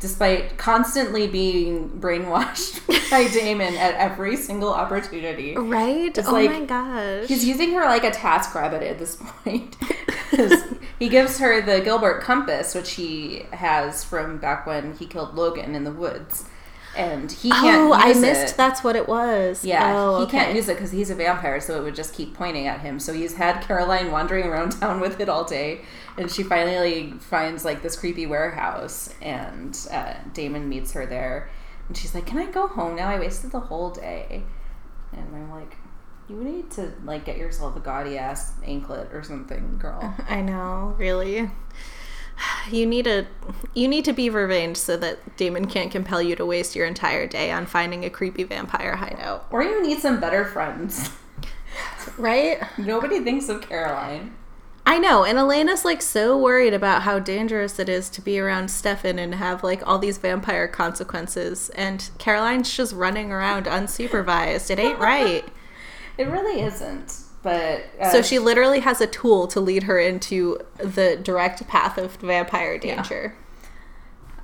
despite 0.02 0.59
constantly 0.59 1.28
being 1.28 1.88
brainwashed 1.88 2.85
by 3.11 3.28
Damon 3.28 3.76
at 3.76 3.94
every 3.94 4.37
single 4.37 4.75
opportunity. 4.75 5.56
Right? 5.56 6.18
It's 6.18 6.28
oh 6.28 6.32
like- 6.32 6.50
my 6.50 6.64
gosh. 6.64 7.28
He's 7.28 7.47
using 7.47 7.73
her 7.73 7.85
like 7.85 8.02
a 8.02 8.11
task 8.11 8.52
rabbit 8.54 8.82
at 8.82 8.99
this 8.99 9.16
point. 9.21 9.76
he 10.99 11.09
gives 11.09 11.38
her 11.38 11.62
the 11.62 11.80
Gilbert 11.80 12.21
compass, 12.21 12.75
which 12.75 12.92
he 12.92 13.47
has 13.52 14.02
from 14.02 14.38
back 14.38 14.66
when 14.66 14.94
he 14.97 15.06
killed 15.06 15.37
Logan 15.37 15.76
in 15.76 15.85
the 15.85 15.92
woods. 15.92 16.47
And 16.97 17.30
he 17.32 17.50
oh, 17.50 17.54
can't 17.54 17.90
oh, 17.90 17.92
I 17.94 18.12
missed 18.12 18.52
it. 18.52 18.56
that's 18.56 18.85
what 18.85 18.97
it 18.97 19.09
was. 19.09 19.64
Yeah, 19.64 19.94
oh, 19.97 20.18
he 20.18 20.25
okay. 20.25 20.38
can't 20.38 20.54
use 20.54 20.68
it 20.68 20.75
because 20.75 20.90
he's 20.90 21.09
a 21.11 21.14
vampire, 21.14 21.59
so 21.59 21.78
it 21.80 21.85
would 21.85 21.94
just 21.94 22.12
keep 22.12 22.35
pointing 22.35 22.66
at 22.66 22.80
him. 22.80 23.00
So 23.00 23.14
he's 23.14 23.37
had 23.37 23.62
Caroline 23.62 24.11
wandering 24.11 24.47
around 24.47 24.71
town 24.80 25.00
with 25.00 25.21
it 25.21 25.28
all 25.28 25.44
day, 25.44 25.82
and 26.16 26.31
she 26.31 26.42
finally 26.42 27.12
finds 27.21 27.64
like 27.64 27.83
this 27.83 27.97
creepy 27.97 28.26
warehouse, 28.26 29.13
and 29.21 29.78
uh, 29.91 30.15
Damon 30.32 30.69
meets 30.69 30.93
her 30.93 31.06
there, 31.06 31.50
and 31.89 31.97
she's 31.97 32.15
like, 32.15 32.26
"Can 32.26 32.39
I 32.39 32.47
go 32.50 32.67
home 32.67 32.97
now? 32.97 33.08
I 33.08 33.19
wasted 33.19 33.52
the 33.52 33.60
whole 33.60 33.91
day." 33.91 34.43
And 35.13 35.34
I'm 35.34 35.50
like, 35.50 35.76
"You 36.28 36.37
need 36.37 36.71
to 36.73 36.93
like 37.04 37.25
get 37.25 37.37
yourself 37.37 37.76
a 37.76 37.80
gaudy 37.80 38.19
ass 38.19 38.52
anklet 38.65 39.13
or 39.13 39.23
something, 39.23 39.78
girl." 39.78 40.15
I 40.28 40.41
know, 40.41 40.95
really. 40.99 41.50
You 42.71 42.87
need 42.87 43.06
a 43.06 43.26
you 43.75 43.87
need 43.89 44.04
to 44.06 44.13
be 44.13 44.28
vervained 44.28 44.76
so 44.76 44.97
that 44.97 45.37
Damon 45.37 45.67
can't 45.67 45.91
compel 45.91 46.21
you 46.23 46.34
to 46.37 46.47
waste 46.47 46.75
your 46.75 46.87
entire 46.87 47.26
day 47.26 47.52
on 47.52 47.67
finding 47.67 48.04
a 48.04 48.10
creepy 48.10 48.43
vampire 48.45 48.97
hideout. 48.97 49.47
or 49.50 49.63
you 49.63 49.82
need 49.82 49.99
some 49.99 50.19
better 50.19 50.45
friends. 50.45 51.10
Right? 52.19 52.60
Nobody 52.78 53.21
thinks 53.21 53.49
of 53.49 53.60
Caroline. 53.63 54.34
I 54.84 54.99
know, 54.99 55.25
and 55.25 55.38
Elena's 55.38 55.84
like 55.84 56.02
so 56.02 56.36
worried 56.36 56.75
about 56.75 57.02
how 57.02 57.18
dangerous 57.18 57.78
it 57.78 57.88
is 57.88 58.10
to 58.10 58.21
be 58.21 58.38
around 58.38 58.68
Stefan 58.68 59.18
and 59.18 59.34
have 59.36 59.62
like 59.62 59.86
all 59.86 59.99
these 59.99 60.18
vampire 60.18 60.66
consequences, 60.66 61.71
and 61.71 62.10
Caroline's 62.18 62.75
just 62.75 62.92
running 62.92 63.30
around 63.30 63.66
unsupervised. 63.66 64.71
It 64.71 64.78
ain't 64.78 64.99
right. 64.99 65.45
It 66.18 66.28
really 66.28 66.60
isn't. 66.60 67.23
But 67.42 67.86
uh, 67.99 68.10
so 68.10 68.21
she 68.21 68.38
literally 68.38 68.80
has 68.80 69.00
a 69.00 69.06
tool 69.06 69.47
to 69.49 69.60
lead 69.60 69.84
her 69.84 69.99
into 69.99 70.58
the 70.76 71.16
direct 71.16 71.66
path 71.66 71.97
of 71.97 72.16
vampire 72.16 72.76
danger. 72.78 73.34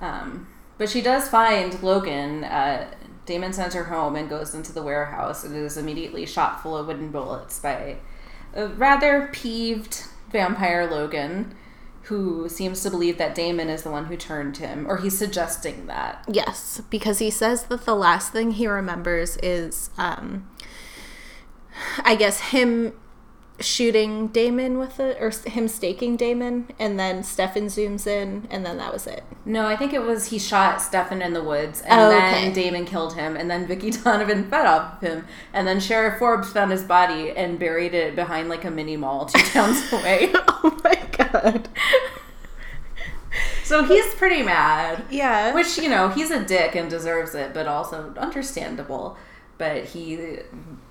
Um, 0.01 0.47
but 0.79 0.89
she 0.89 1.01
does 1.01 1.29
find 1.29 1.81
Logan. 1.83 2.43
Uh, 2.43 2.91
Damon 3.25 3.53
sends 3.53 3.75
her 3.75 3.85
home 3.85 4.15
and 4.15 4.27
goes 4.27 4.55
into 4.55 4.73
the 4.73 4.81
warehouse 4.81 5.43
and 5.43 5.55
is 5.55 5.77
immediately 5.77 6.25
shot 6.25 6.63
full 6.63 6.75
of 6.75 6.87
wooden 6.87 7.11
bullets 7.11 7.59
by 7.59 7.97
a 8.55 8.67
rather 8.67 9.29
peeved 9.31 10.05
vampire 10.31 10.89
Logan, 10.89 11.55
who 12.03 12.49
seems 12.49 12.81
to 12.83 12.89
believe 12.89 13.17
that 13.17 13.35
Damon 13.35 13.69
is 13.69 13.83
the 13.83 13.91
one 13.91 14.05
who 14.05 14.17
turned 14.17 14.57
him, 14.57 14.85
or 14.87 14.97
he's 14.97 15.17
suggesting 15.17 15.85
that. 15.87 16.23
Yes, 16.27 16.81
because 16.89 17.19
he 17.19 17.29
says 17.29 17.63
that 17.63 17.85
the 17.85 17.95
last 17.95 18.31
thing 18.31 18.51
he 18.51 18.67
remembers 18.67 19.37
is, 19.43 19.89
um, 19.97 20.49
I 22.03 22.15
guess, 22.15 22.39
him 22.39 22.93
shooting 23.61 24.27
Damon 24.27 24.77
with 24.79 24.99
it, 24.99 25.17
or 25.19 25.29
him 25.49 25.67
staking 25.67 26.15
Damon, 26.17 26.67
and 26.79 26.99
then 26.99 27.23
Stefan 27.23 27.65
zooms 27.65 28.07
in, 28.07 28.47
and 28.49 28.65
then 28.65 28.77
that 28.77 28.91
was 28.93 29.07
it. 29.07 29.23
No, 29.45 29.65
I 29.67 29.75
think 29.75 29.93
it 29.93 30.01
was 30.01 30.27
he 30.27 30.39
shot 30.39 30.81
Stefan 30.81 31.21
in 31.21 31.33
the 31.33 31.43
woods, 31.43 31.81
and 31.81 31.99
Oh, 32.01 32.09
then 32.09 32.51
okay. 32.51 32.51
Damon 32.53 32.85
killed 32.85 33.15
him, 33.15 33.35
and 33.35 33.49
then 33.49 33.67
Vicki 33.67 33.89
Donovan 34.03 34.49
fed 34.49 34.65
off 34.65 35.01
of 35.01 35.07
him, 35.07 35.25
and 35.53 35.67
then 35.67 35.79
Sheriff 35.79 36.19
Forbes 36.19 36.51
found 36.51 36.71
his 36.71 36.83
body 36.83 37.31
and 37.31 37.59
buried 37.59 37.93
it 37.93 38.15
behind 38.15 38.49
like 38.49 38.65
a 38.65 38.71
mini 38.71 38.97
mall 38.97 39.25
two 39.25 39.39
towns 39.51 39.91
away. 39.93 40.31
oh 40.35 40.77
my 40.83 40.99
god. 41.17 41.67
So 43.63 43.83
he's 43.83 44.15
pretty 44.15 44.41
mad. 44.41 45.05
Yeah. 45.11 45.53
Which, 45.53 45.77
you 45.77 45.89
know, 45.89 46.09
he's 46.09 46.31
a 46.31 46.43
dick 46.43 46.73
and 46.75 46.89
deserves 46.89 47.35
it, 47.35 47.53
but 47.53 47.67
also 47.67 48.13
understandable. 48.17 49.15
But 49.59 49.85
he 49.85 50.39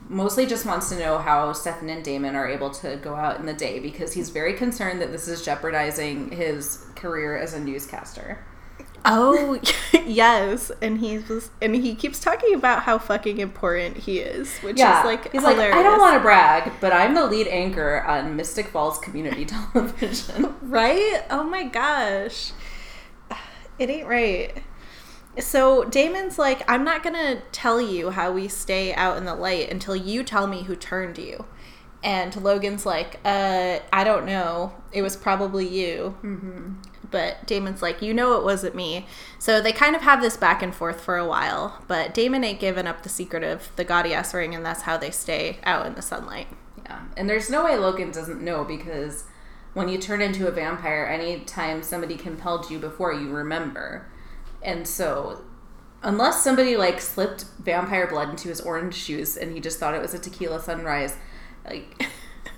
mostly 0.09 0.47
just 0.47 0.65
wants 0.67 0.89
to 0.89 0.99
know 0.99 1.19
how 1.19 1.53
Stefan 1.53 1.89
and 1.89 2.03
Damon 2.03 2.35
are 2.35 2.49
able 2.49 2.71
to 2.71 2.97
go 2.97 3.15
out 3.15 3.39
in 3.39 3.47
the 3.47 3.53
day 3.53 3.79
because 3.79 4.13
he's 4.15 4.31
very 4.31 4.55
concerned 4.55 5.01
that 5.01 5.13
this 5.13 5.29
is 5.29 5.45
jeopardizing 5.45 6.31
his 6.33 6.87
career 6.95 7.37
as 7.37 7.55
a 7.55 7.61
newscaster. 7.61 8.39
Oh 9.05 9.61
yes, 10.07 10.71
and 10.83 10.99
he's 10.99 11.51
and 11.63 11.75
he 11.75 11.95
keeps 11.95 12.19
talking 12.21 12.55
about 12.55 12.83
how 12.83 12.99
fucking 12.99 13.39
important 13.39 13.97
he 13.97 14.19
is, 14.19 14.59
which 14.59 14.77
is 14.77 14.81
like 14.81 15.31
he's 15.31 15.41
hilarious. 15.41 15.75
like, 15.75 15.75
I 15.75 15.83
don't 15.83 15.99
want 16.01 16.15
to 16.15 16.21
brag, 16.21 16.73
but 16.81 16.93
I'm 16.93 17.15
the 17.15 17.27
lead 17.27 17.47
anchor 17.47 18.03
on 18.03 18.35
Mystic 18.37 18.67
Falls 18.67 18.99
Community 18.99 19.45
Television. 19.73 20.55
right? 20.63 21.23
Oh 21.31 21.45
my 21.45 21.65
gosh, 21.65 22.53
it 23.79 23.89
ain't 23.89 24.09
right. 24.09 24.63
So 25.41 25.85
Damon's 25.85 26.39
like, 26.39 26.69
I'm 26.71 26.85
not 26.85 27.03
gonna 27.03 27.43
tell 27.53 27.81
you 27.81 28.11
how 28.11 28.33
we 28.33 28.49
stay 28.49 28.95
out 28.95 29.17
in 29.17 29.25
the 29.25 29.35
light 29.35 29.71
until 29.71 29.95
you 29.97 30.23
tell 30.23 30.47
me 30.47 30.63
who 30.63 30.75
turned 30.77 31.19
you. 31.19 31.45
And 32.03 32.35
Logan's 32.37 32.87
like, 32.87 33.19
uh, 33.25 33.81
I 33.93 34.05
don't 34.05 34.27
know. 34.27 34.75
It 34.93 35.03
was 35.03 35.17
probably 35.17 35.67
you. 35.67 36.17
Mm-hmm. 36.23 36.75
But 37.11 37.47
Damon's 37.47 37.83
like, 37.83 38.03
you 38.03 38.13
know, 38.13 38.39
it 38.39 38.45
wasn't 38.45 38.75
me. 38.75 39.07
So 39.39 39.61
they 39.61 39.73
kind 39.73 39.97
of 39.97 40.03
have 40.03 40.21
this 40.21 40.37
back 40.37 40.63
and 40.63 40.75
forth 40.75 41.01
for 41.01 41.17
a 41.17 41.27
while. 41.27 41.83
But 41.89 42.13
Damon 42.13 42.45
ain't 42.45 42.61
given 42.61 42.87
up 42.87 43.03
the 43.03 43.09
secret 43.09 43.43
of 43.43 43.75
the 43.77 43.85
gaudy 43.85 44.13
ass 44.13 44.35
ring, 44.35 44.55
and 44.55 44.65
that's 44.65 44.83
how 44.83 44.97
they 44.97 45.11
stay 45.11 45.59
out 45.65 45.87
in 45.87 45.95
the 45.95 46.03
sunlight. 46.03 46.49
Yeah, 46.85 47.05
and 47.17 47.29
there's 47.29 47.51
no 47.51 47.65
way 47.65 47.77
Logan 47.77 48.11
doesn't 48.11 48.43
know 48.43 48.65
because 48.65 49.25
when 49.73 49.89
you 49.89 49.99
turn 49.99 50.21
into 50.21 50.47
a 50.47 50.51
vampire, 50.51 51.07
anytime 51.07 51.83
somebody 51.83 52.17
compelled 52.17 52.71
you 52.71 52.79
before, 52.79 53.13
you 53.13 53.31
remember. 53.31 54.07
And 54.63 54.87
so, 54.87 55.43
unless 56.03 56.43
somebody 56.43 56.77
like 56.77 57.01
slipped 57.01 57.45
vampire 57.59 58.07
blood 58.07 58.31
into 58.31 58.49
his 58.49 58.61
orange 58.61 59.07
juice 59.07 59.37
and 59.37 59.53
he 59.53 59.61
just 59.61 59.79
thought 59.79 59.95
it 59.95 60.03
was 60.03 60.15
a 60.15 60.19
tequila 60.19 60.61
sunrise, 60.61 61.17
like 61.65 62.03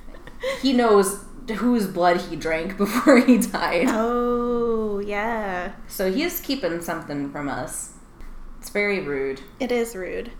he 0.62 0.72
knows 0.72 1.24
whose 1.56 1.86
blood 1.86 2.20
he 2.20 2.36
drank 2.36 2.76
before 2.76 3.18
he 3.18 3.38
died. 3.38 3.86
Oh, 3.88 4.98
yeah. 5.00 5.72
So 5.88 6.12
he's 6.12 6.40
keeping 6.40 6.80
something 6.80 7.30
from 7.30 7.48
us. 7.48 7.92
It's 8.58 8.70
very 8.70 9.00
rude. 9.00 9.40
It 9.58 9.72
is 9.72 9.96
rude. 9.96 10.32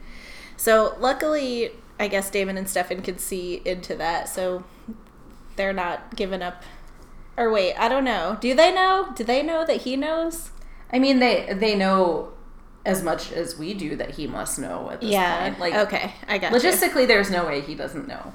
So 0.57 0.95
luckily, 1.01 1.73
I 1.99 2.09
guess 2.09 2.31
Damon 2.31 2.59
and 2.59 2.69
Stefan 2.69 3.01
could 3.03 3.21
see 3.21 3.63
into 3.65 3.95
that, 3.97 4.29
so 4.29 4.65
they're 5.57 5.73
not 5.73 6.17
giving 6.17 6.43
up. 6.43 6.63
Or 7.37 7.51
wait, 7.51 7.75
I 7.77 7.89
don't 7.89 8.05
know. 8.05 8.37
Do 8.41 8.55
they 8.55 8.73
know? 8.73 9.11
Do 9.15 9.25
they 9.25 9.43
know 9.43 9.65
that 9.65 9.83
he 9.83 9.97
knows? 9.97 10.51
I 10.93 10.99
mean, 10.99 11.19
they 11.19 11.53
they 11.53 11.77
know 11.77 12.33
as 12.85 13.03
much 13.03 13.33
as 13.33 13.59
we 13.59 13.75
do 13.75 13.97
that 13.97 14.13
he 14.13 14.27
must 14.27 14.59
know 14.59 14.91
at 14.91 15.01
this 15.01 15.11
yeah. 15.11 15.49
point. 15.49 15.61
Like, 15.61 15.75
okay, 15.75 16.15
I 16.27 16.39
got 16.39 16.53
you. 16.53 16.59
logistically, 16.59 17.07
there's 17.07 17.31
no 17.31 17.47
way 17.47 17.61
he 17.61 17.75
doesn't 17.75 18.09
know. 18.09 18.33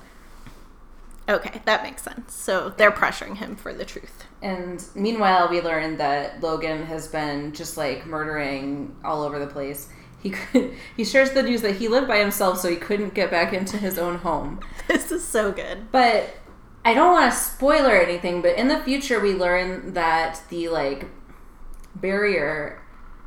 Okay, 1.27 1.61
that 1.65 1.81
makes 1.81 2.03
sense. 2.03 2.35
So 2.35 2.69
they're 2.69 2.91
pressuring 2.91 3.37
him 3.37 3.55
for 3.55 3.73
the 3.73 3.83
truth. 3.83 4.25
And 4.43 4.83
meanwhile, 4.93 5.49
we 5.49 5.59
learn 5.59 5.97
that 5.97 6.41
Logan 6.41 6.85
has 6.85 7.07
been 7.07 7.51
just 7.53 7.77
like 7.77 8.05
murdering 8.05 8.95
all 9.03 9.23
over 9.23 9.39
the 9.39 9.47
place. 9.47 9.89
He 10.21 10.29
could, 10.29 10.75
he 10.97 11.03
shares 11.03 11.31
the 11.31 11.41
news 11.41 11.61
that 11.61 11.77
he 11.77 11.87
lived 11.87 12.07
by 12.07 12.19
himself, 12.19 12.59
so 12.59 12.69
he 12.69 12.75
couldn't 12.75 13.15
get 13.15 13.31
back 13.31 13.53
into 13.53 13.77
his 13.77 13.97
own 13.97 14.17
home. 14.17 14.59
This 14.87 15.11
is 15.11 15.27
so 15.27 15.51
good. 15.51 15.91
But 15.91 16.35
I 16.83 16.93
don't 16.93 17.11
want 17.11 17.33
to 17.33 17.37
spoil 17.37 17.87
or 17.87 17.97
anything. 17.97 18.43
But 18.43 18.55
in 18.55 18.67
the 18.67 18.77
future, 18.83 19.19
we 19.19 19.33
learn 19.33 19.95
that 19.95 20.43
the 20.49 20.69
like 20.69 21.07
barrier 21.95 22.81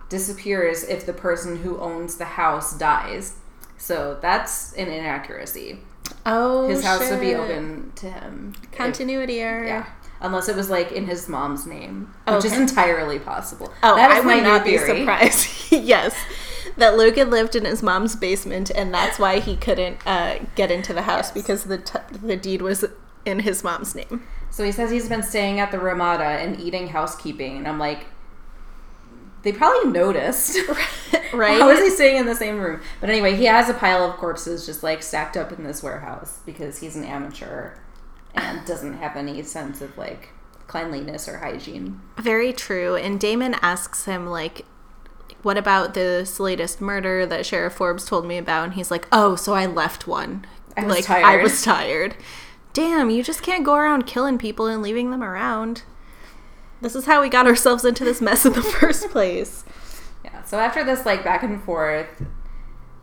disappears 0.09 0.85
if 0.85 1.05
the 1.07 1.13
person 1.13 1.59
who 1.59 1.79
owns 1.79 2.17
the 2.17 2.25
house 2.25 2.77
dies. 2.79 3.35
So 3.77 4.19
that's 4.21 4.73
an 4.75 4.89
inaccuracy. 4.89 5.81
Oh, 6.25 6.69
His 6.69 6.83
house 6.85 7.11
would 7.11 7.21
be 7.21 7.35
open 7.35 7.93
to 7.97 8.11
him. 8.11 8.55
Continuity 8.73 9.41
error. 9.41 9.67
yeah. 9.67 9.87
Unless 10.21 10.49
it 10.49 10.57
was 10.57 10.69
like 10.69 10.91
in 10.91 11.07
his 11.07 11.29
mom's 11.29 11.65
name, 11.65 12.13
which 12.27 12.45
is 12.45 12.57
entirely 12.59 13.21
possible. 13.21 13.73
Oh, 13.85 13.95
that 13.95 14.11
is 14.11 14.25
I 14.25 14.27
would 14.27 14.37
new 14.39 14.43
not 14.43 14.65
be 14.65 14.77
theory. 14.77 15.01
surprised. 15.01 15.49
yes, 15.73 16.13
that 16.77 16.97
Logan 16.97 17.31
lived 17.31 17.55
in 17.55 17.65
his 17.65 17.85
mom's 17.85 18.17
basement, 18.17 18.71
and 18.75 18.93
that's 18.93 19.21
why 19.21 19.39
he 19.39 19.55
couldn't 19.55 20.05
uh, 20.05 20.41
get 20.57 20.73
into 20.73 20.93
the 20.93 21.03
house 21.03 21.27
Yes. 21.29 21.33
because 21.35 21.65
the 21.65 21.79
t- 21.79 21.99
the 22.21 22.37
deed 22.37 22.63
was 22.63 22.85
in 23.25 23.41
his 23.41 23.63
mom's 23.63 23.95
name. 23.95 24.25
So 24.51 24.65
he 24.65 24.73
says 24.73 24.91
he's 24.91 25.09
been 25.09 25.23
staying 25.23 25.61
at 25.61 25.71
the 25.71 25.79
Ramada 25.79 26.25
and 26.25 26.59
eating 26.59 26.89
housekeeping, 26.89 27.57
and 27.59 27.69
I'm 27.69 27.79
like, 27.79 28.07
they 29.43 29.53
probably 29.53 29.91
noticed. 29.91 30.59
Right? 31.33 31.61
How 31.61 31.69
is 31.71 31.81
he 31.81 31.91
staying 31.91 32.17
in 32.17 32.27
the 32.27 32.35
same 32.35 32.59
room? 32.59 32.81
But 33.01 33.11
anyway, 33.11 33.37
he 33.37 33.45
has 33.45 33.69
a 33.69 33.75
pile 33.75 34.05
of 34.05 34.17
corpses 34.17 34.65
just 34.67 34.83
like 34.83 35.03
stacked 35.03 35.37
up 35.37 35.53
in 35.53 35.65
this 35.65 35.83
warehouse 35.83 36.41
because 36.47 36.79
he's 36.79 36.97
an 36.97 37.05
amateur 37.05 37.75
and 38.35 38.65
doesn't 38.67 38.95
have 38.95 39.17
any 39.17 39.43
sense 39.43 39.81
of 39.81 39.97
like 39.99 40.31
cleanliness 40.67 41.29
or 41.29 41.39
hygiene. 41.39 42.01
Very 42.17 42.53
true. 42.53 42.97
And 42.97 43.21
Damon 43.21 43.57
asks 43.63 44.05
him 44.05 44.27
like. 44.27 44.65
What 45.43 45.57
about 45.57 45.95
this 45.95 46.41
latest 46.41 46.81
murder 46.81 47.25
that 47.25 47.47
Sheriff 47.47 47.75
Forbes 47.75 48.05
told 48.05 48.27
me 48.27 48.39
about? 48.39 48.65
And 48.65 48.75
he's 48.75 48.91
like, 48.91 49.07
"Oh, 49.13 49.37
so 49.37 49.55
I 49.55 49.67
left 49.67 50.09
one. 50.09 50.45
I 50.77 50.85
was 50.85 50.97
like 50.97 51.09
I 51.09 51.23
tired." 51.23 51.43
was 51.45 51.63
tired. 51.63 52.17
Damn, 52.73 53.09
you 53.09 53.23
just 53.23 53.43
can't 53.43 53.65
go 53.65 53.75
around 53.75 54.05
killing 54.05 54.37
people 54.37 54.67
and 54.67 54.83
leaving 54.83 55.13
them 55.13 55.23
around. 55.23 55.83
This 56.81 56.95
is 56.95 57.07
how 57.07 57.21
we 57.23 57.29
got 57.29 57.47
ourselves 57.47 57.85
into 57.85 58.05
this 58.05 58.21
mess 58.21 58.47
in 58.47 58.53
the 58.53 58.63
first 58.63 59.11
place. 59.11 59.65
Yeah. 60.25 60.43
So 60.45 60.59
after 60.59 60.85
this 60.85 61.05
like 61.05 61.25
back 61.25 61.43
and 61.43 61.63
forth, 61.63 62.07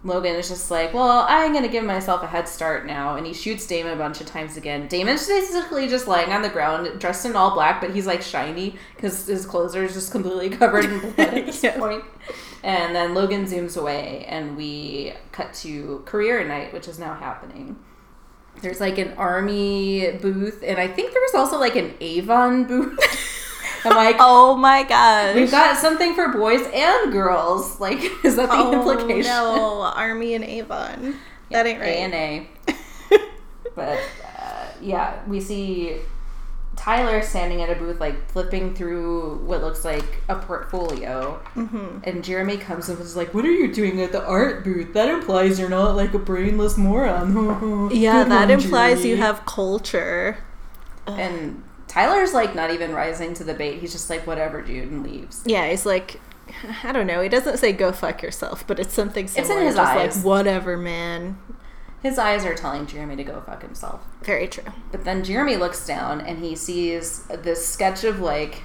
Logan 0.04 0.36
is 0.36 0.48
just 0.50 0.70
like, 0.70 0.94
well, 0.94 1.26
I'm 1.28 1.52
gonna 1.52 1.68
give 1.68 1.84
myself 1.84 2.22
a 2.24 2.28
head 2.28 2.48
start 2.48 2.86
now, 2.86 3.16
and 3.16 3.26
he 3.26 3.34
shoots 3.34 3.66
Damon 3.66 3.94
a 3.94 3.96
bunch 3.96 4.22
of 4.22 4.28
times 4.28 4.56
again. 4.56 4.88
Damon's 4.88 5.28
basically 5.28 5.88
just 5.88 6.08
lying 6.08 6.32
on 6.32 6.42
the 6.44 6.50
ground, 6.50 7.00
dressed 7.00 7.26
in 7.26 7.36
all 7.36 7.54
black, 7.56 7.82
but 7.82 7.90
he's 7.92 8.06
like 8.06 8.22
shiny 8.22 8.76
because 8.96 9.26
his 9.26 9.46
clothes 9.48 9.76
are 9.76 9.88
just 9.88 10.12
completely 10.12 10.50
covered 10.58 10.86
in 10.86 11.00
blood 11.00 11.20
at 11.20 11.46
this 11.48 11.64
Yeah. 11.64 11.78
point. 11.80 12.04
And 12.64 12.96
then 12.96 13.14
Logan 13.14 13.46
zooms 13.46 13.78
away, 13.78 14.26
and 14.28 14.56
we 14.56 15.14
cut 15.32 15.54
to 15.56 16.02
career 16.06 16.48
night, 16.48 16.72
which 16.72 16.88
is 16.88 16.98
now 17.00 17.14
happening. 17.16 17.76
There's 18.62 18.80
like 18.80 18.98
an 19.00 19.14
army 19.18 20.12
booth, 20.22 20.64
and 20.66 20.78
I 20.80 20.88
think 20.88 21.12
there 21.12 21.22
was 21.22 21.34
also 21.36 21.60
like 21.60 21.76
an 21.76 21.94
Avon 22.00 22.64
booth. 22.66 23.00
I'm 23.86 23.96
like, 23.96 24.18
Oh 24.20 24.56
my 24.56 24.84
gosh. 24.84 25.36
We've 25.36 25.52
got 25.52 25.78
something 25.78 26.14
for 26.16 26.30
boys 26.30 26.62
and 26.74 27.12
girls. 27.12 27.80
Like, 27.80 28.00
is 28.26 28.36
that 28.36 28.50
the 28.50 28.56
oh, 28.56 28.74
implication? 28.74 29.32
No, 29.32 29.82
Army 29.82 30.34
and 30.36 30.44
Avon. 30.44 31.16
That 31.52 31.66
ain't 31.66 31.80
right. 31.80 31.90
A 31.90 31.98
and 31.98 32.14
A. 32.14 32.48
But 33.76 34.00
uh, 34.40 34.68
yeah, 34.82 35.20
we 35.28 35.42
see 35.42 35.98
Tyler 36.78 37.22
standing 37.22 37.62
at 37.62 37.70
a 37.70 37.76
booth, 37.76 38.00
like 38.00 38.30
flipping 38.32 38.74
through 38.74 39.40
what 39.46 39.62
looks 39.62 39.84
like 39.84 40.22
a 40.30 40.36
portfolio, 40.36 41.42
Mm-hmm. 41.56 42.00
and 42.06 42.24
Jeremy 42.24 42.56
comes 42.58 42.88
and 42.88 42.98
is 43.00 43.18
like, 43.18 43.34
"What 43.34 43.44
are 43.44 43.52
you 43.52 43.74
doing 43.74 44.02
at 44.02 44.14
the 44.14 44.24
art 44.26 44.64
booth? 44.64 44.94
That 44.94 45.10
implies 45.10 45.60
you're 45.60 45.68
not 45.70 45.98
like 45.98 46.14
a 46.14 46.20
brainless 46.20 46.78
moron." 46.78 47.92
Yeah, 47.92 48.24
Good 48.24 48.32
that 48.32 48.48
one, 48.48 48.52
implies 48.52 49.04
you 49.06 49.18
have 49.18 49.46
culture. 49.46 50.38
And 51.06 51.62
Tyler's 51.96 52.34
like 52.34 52.54
not 52.54 52.72
even 52.72 52.94
rising 52.94 53.34
to 53.36 53.46
the 53.46 53.54
bait. 53.54 53.80
He's 53.80 53.94
just 53.94 54.10
like, 54.10 54.28
"Whatever, 54.28 54.62
dude," 54.62 54.92
and 54.92 55.02
leaves. 55.02 55.42
Yeah, 55.46 55.70
he's 55.70 55.86
like, 55.86 56.20
I 56.84 56.92
don't 56.92 57.08
know. 57.08 57.22
He 57.22 57.30
doesn't 57.30 57.58
say 57.58 57.72
"go 57.72 57.94
fuck 57.94 58.22
yourself," 58.22 58.68
but 58.68 58.80
it's 58.80 58.94
something 58.94 59.30
similar. 59.30 59.54
It's 59.54 59.60
in 59.62 59.66
his 59.66 59.76
just 59.76 59.92
eyes. 59.92 60.18
like 60.18 60.26
whatever, 60.26 60.76
man. 60.76 61.38
His 62.04 62.20
eyes 62.20 62.44
are 62.44 62.54
telling 62.54 62.86
Jeremy 62.86 63.16
to 63.16 63.24
go 63.24 63.42
fuck 63.46 63.62
himself. 63.62 64.02
Very 64.24 64.46
true. 64.50 64.66
But 64.92 65.06
then 65.06 65.24
Jeremy 65.24 65.56
looks 65.56 65.88
down 65.88 66.20
and 66.20 66.40
he 66.40 66.54
sees 66.54 67.24
this 67.28 67.66
sketch 67.66 68.04
of 68.04 68.20
like 68.20 68.64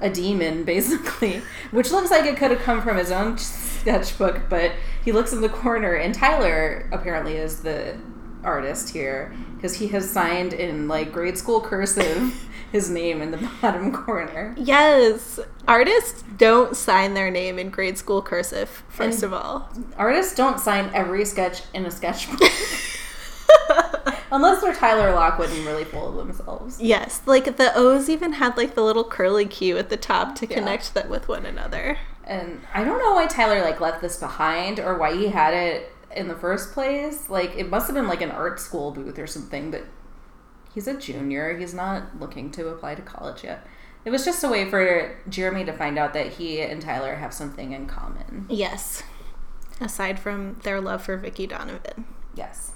a 0.00 0.08
demon, 0.08 0.64
basically, 0.74 1.42
which 1.72 1.90
looks 1.92 2.10
like 2.10 2.24
it 2.24 2.38
could 2.38 2.52
have 2.52 2.60
come 2.60 2.80
from 2.80 2.96
his 2.96 3.10
own 3.12 3.36
sketchbook. 3.38 4.48
But 4.48 4.72
he 5.04 5.12
looks 5.12 5.34
in 5.34 5.42
the 5.42 5.50
corner, 5.50 5.92
and 5.92 6.14
Tyler 6.14 6.88
apparently 6.90 7.36
is 7.36 7.60
the 7.60 7.98
artist 8.46 8.90
here 8.90 9.34
because 9.56 9.74
he 9.76 9.88
has 9.88 10.08
signed 10.10 10.52
in 10.54 10.88
like 10.88 11.12
grade 11.12 11.36
school 11.36 11.60
cursive 11.60 12.48
his 12.72 12.88
name 12.90 13.20
in 13.22 13.30
the 13.30 13.50
bottom 13.60 13.92
corner. 13.92 14.54
Yes, 14.58 15.38
artists 15.68 16.22
don't 16.36 16.76
sign 16.76 17.14
their 17.14 17.30
name 17.30 17.58
in 17.58 17.70
grade 17.70 17.98
school 17.98 18.22
cursive. 18.22 18.82
First 18.88 19.22
And- 19.22 19.32
of 19.32 19.32
all, 19.34 19.68
Artists 19.98 20.34
don't 20.34 20.58
sign 20.60 20.90
every 20.94 21.24
sketch 21.24 21.62
in 21.74 21.84
a 21.86 21.90
sketchbook. 21.90 22.40
Unless 24.32 24.60
they're 24.62 24.74
Tyler 24.74 25.12
Lockwood 25.14 25.50
and 25.50 25.64
really 25.64 25.84
full 25.84 26.08
of 26.08 26.16
themselves. 26.26 26.80
yes, 26.80 27.22
like 27.26 27.56
the 27.56 27.72
O's 27.76 28.08
even 28.08 28.34
had 28.34 28.56
like 28.56 28.74
the 28.74 28.82
little 28.82 29.04
curly 29.04 29.46
Q 29.46 29.78
at 29.78 29.88
the 29.88 29.96
top 29.96 30.34
to 30.36 30.46
Yeah. 30.46 30.54
connect 30.54 30.94
them 30.94 31.08
with 31.08 31.28
one 31.28 31.46
another. 31.46 31.96
And 32.24 32.60
I 32.74 32.82
don't 32.82 32.98
know 32.98 33.14
why 33.14 33.26
Tyler 33.28 33.62
like 33.62 33.80
left 33.80 34.00
this 34.02 34.16
behind 34.18 34.80
or 34.80 34.98
why 34.98 35.14
he 35.14 35.28
had 35.28 35.54
it 35.54 35.92
in 36.16 36.28
the 36.28 36.34
first 36.34 36.72
place. 36.72 37.28
Like 37.28 37.56
it 37.56 37.68
must 37.68 37.86
have 37.86 37.94
been 37.94 38.08
like 38.08 38.22
an 38.22 38.30
art 38.30 38.60
school 38.60 38.90
booth 38.90 39.18
or 39.18 39.26
something, 39.26 39.70
but 39.70 39.84
he's 40.74 40.86
a 40.86 40.98
junior. 40.98 41.56
He's 41.56 41.74
not 41.74 42.18
looking 42.18 42.50
to 42.52 42.68
apply 42.68 42.94
to 42.96 43.02
college 43.02 43.44
yet. 43.44 43.66
It 44.04 44.10
was 44.10 44.24
just 44.24 44.44
a 44.44 44.48
way 44.48 44.70
for 44.70 45.18
Jeremy 45.28 45.64
to 45.64 45.72
find 45.72 45.98
out 45.98 46.14
that 46.14 46.34
he 46.34 46.60
and 46.60 46.80
Tyler 46.80 47.16
have 47.16 47.34
something 47.34 47.72
in 47.72 47.86
common. 47.86 48.46
Yes, 48.48 49.02
aside 49.80 50.20
from 50.20 50.60
their 50.62 50.80
love 50.80 51.02
for 51.02 51.16
Vicki 51.16 51.46
Donovan. 51.46 52.04
Yes. 52.34 52.72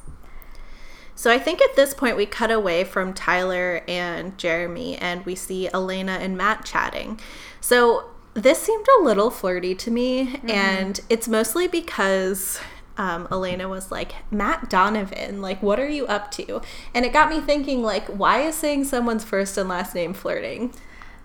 So 1.15 1.31
I 1.31 1.39
think 1.39 1.61
at 1.61 1.77
this 1.77 1.93
point 1.93 2.17
we 2.17 2.27
cut 2.27 2.51
away 2.51 2.83
from 2.83 3.13
Tyler 3.13 3.83
and 3.87 4.37
Jeremy 4.39 4.97
and 4.97 5.25
we 5.27 5.35
see 5.35 5.69
Elena 5.69 6.13
and 6.13 6.37
Matt 6.37 6.65
chatting. 6.65 7.21
So 7.61 8.11
this 8.35 8.59
seemed 8.59 8.87
a 8.99 9.03
little 9.03 9.31
flirty 9.31 9.75
to 9.75 9.91
me, 9.91 10.27
mm-hmm. 10.27 10.51
and 10.51 11.01
it's 11.09 11.29
mostly 11.29 11.69
because 11.69 12.61
um, 12.97 13.29
Elena 13.31 13.69
was 13.69 13.91
like, 13.91 14.13
Matt 14.31 14.69
Donovan, 14.69 15.41
like, 15.41 15.63
what 15.63 15.81
are 15.81 15.89
you 15.89 16.07
up 16.07 16.31
to? 16.33 16.61
And 16.95 17.05
it 17.05 17.13
got 17.13 17.31
me 17.31 17.41
thinking, 17.41 17.83
like, 17.83 18.07
why 18.07 18.43
is 18.43 18.55
saying 18.55 18.85
someone's 18.85 19.25
first 19.25 19.57
and 19.57 19.69
last 19.69 19.95
name 19.95 20.13
flirting? 20.13 20.73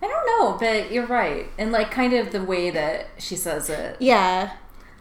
I 0.02 0.08
don't 0.08 0.26
know, 0.26 0.58
but 0.58 0.92
you're 0.92 1.06
right. 1.06 1.46
And 1.58 1.72
like 1.72 1.90
kind 1.90 2.12
of 2.12 2.32
the 2.32 2.44
way 2.44 2.70
that 2.70 3.08
she 3.18 3.34
says 3.36 3.70
it. 3.70 3.96
Yeah. 3.98 4.52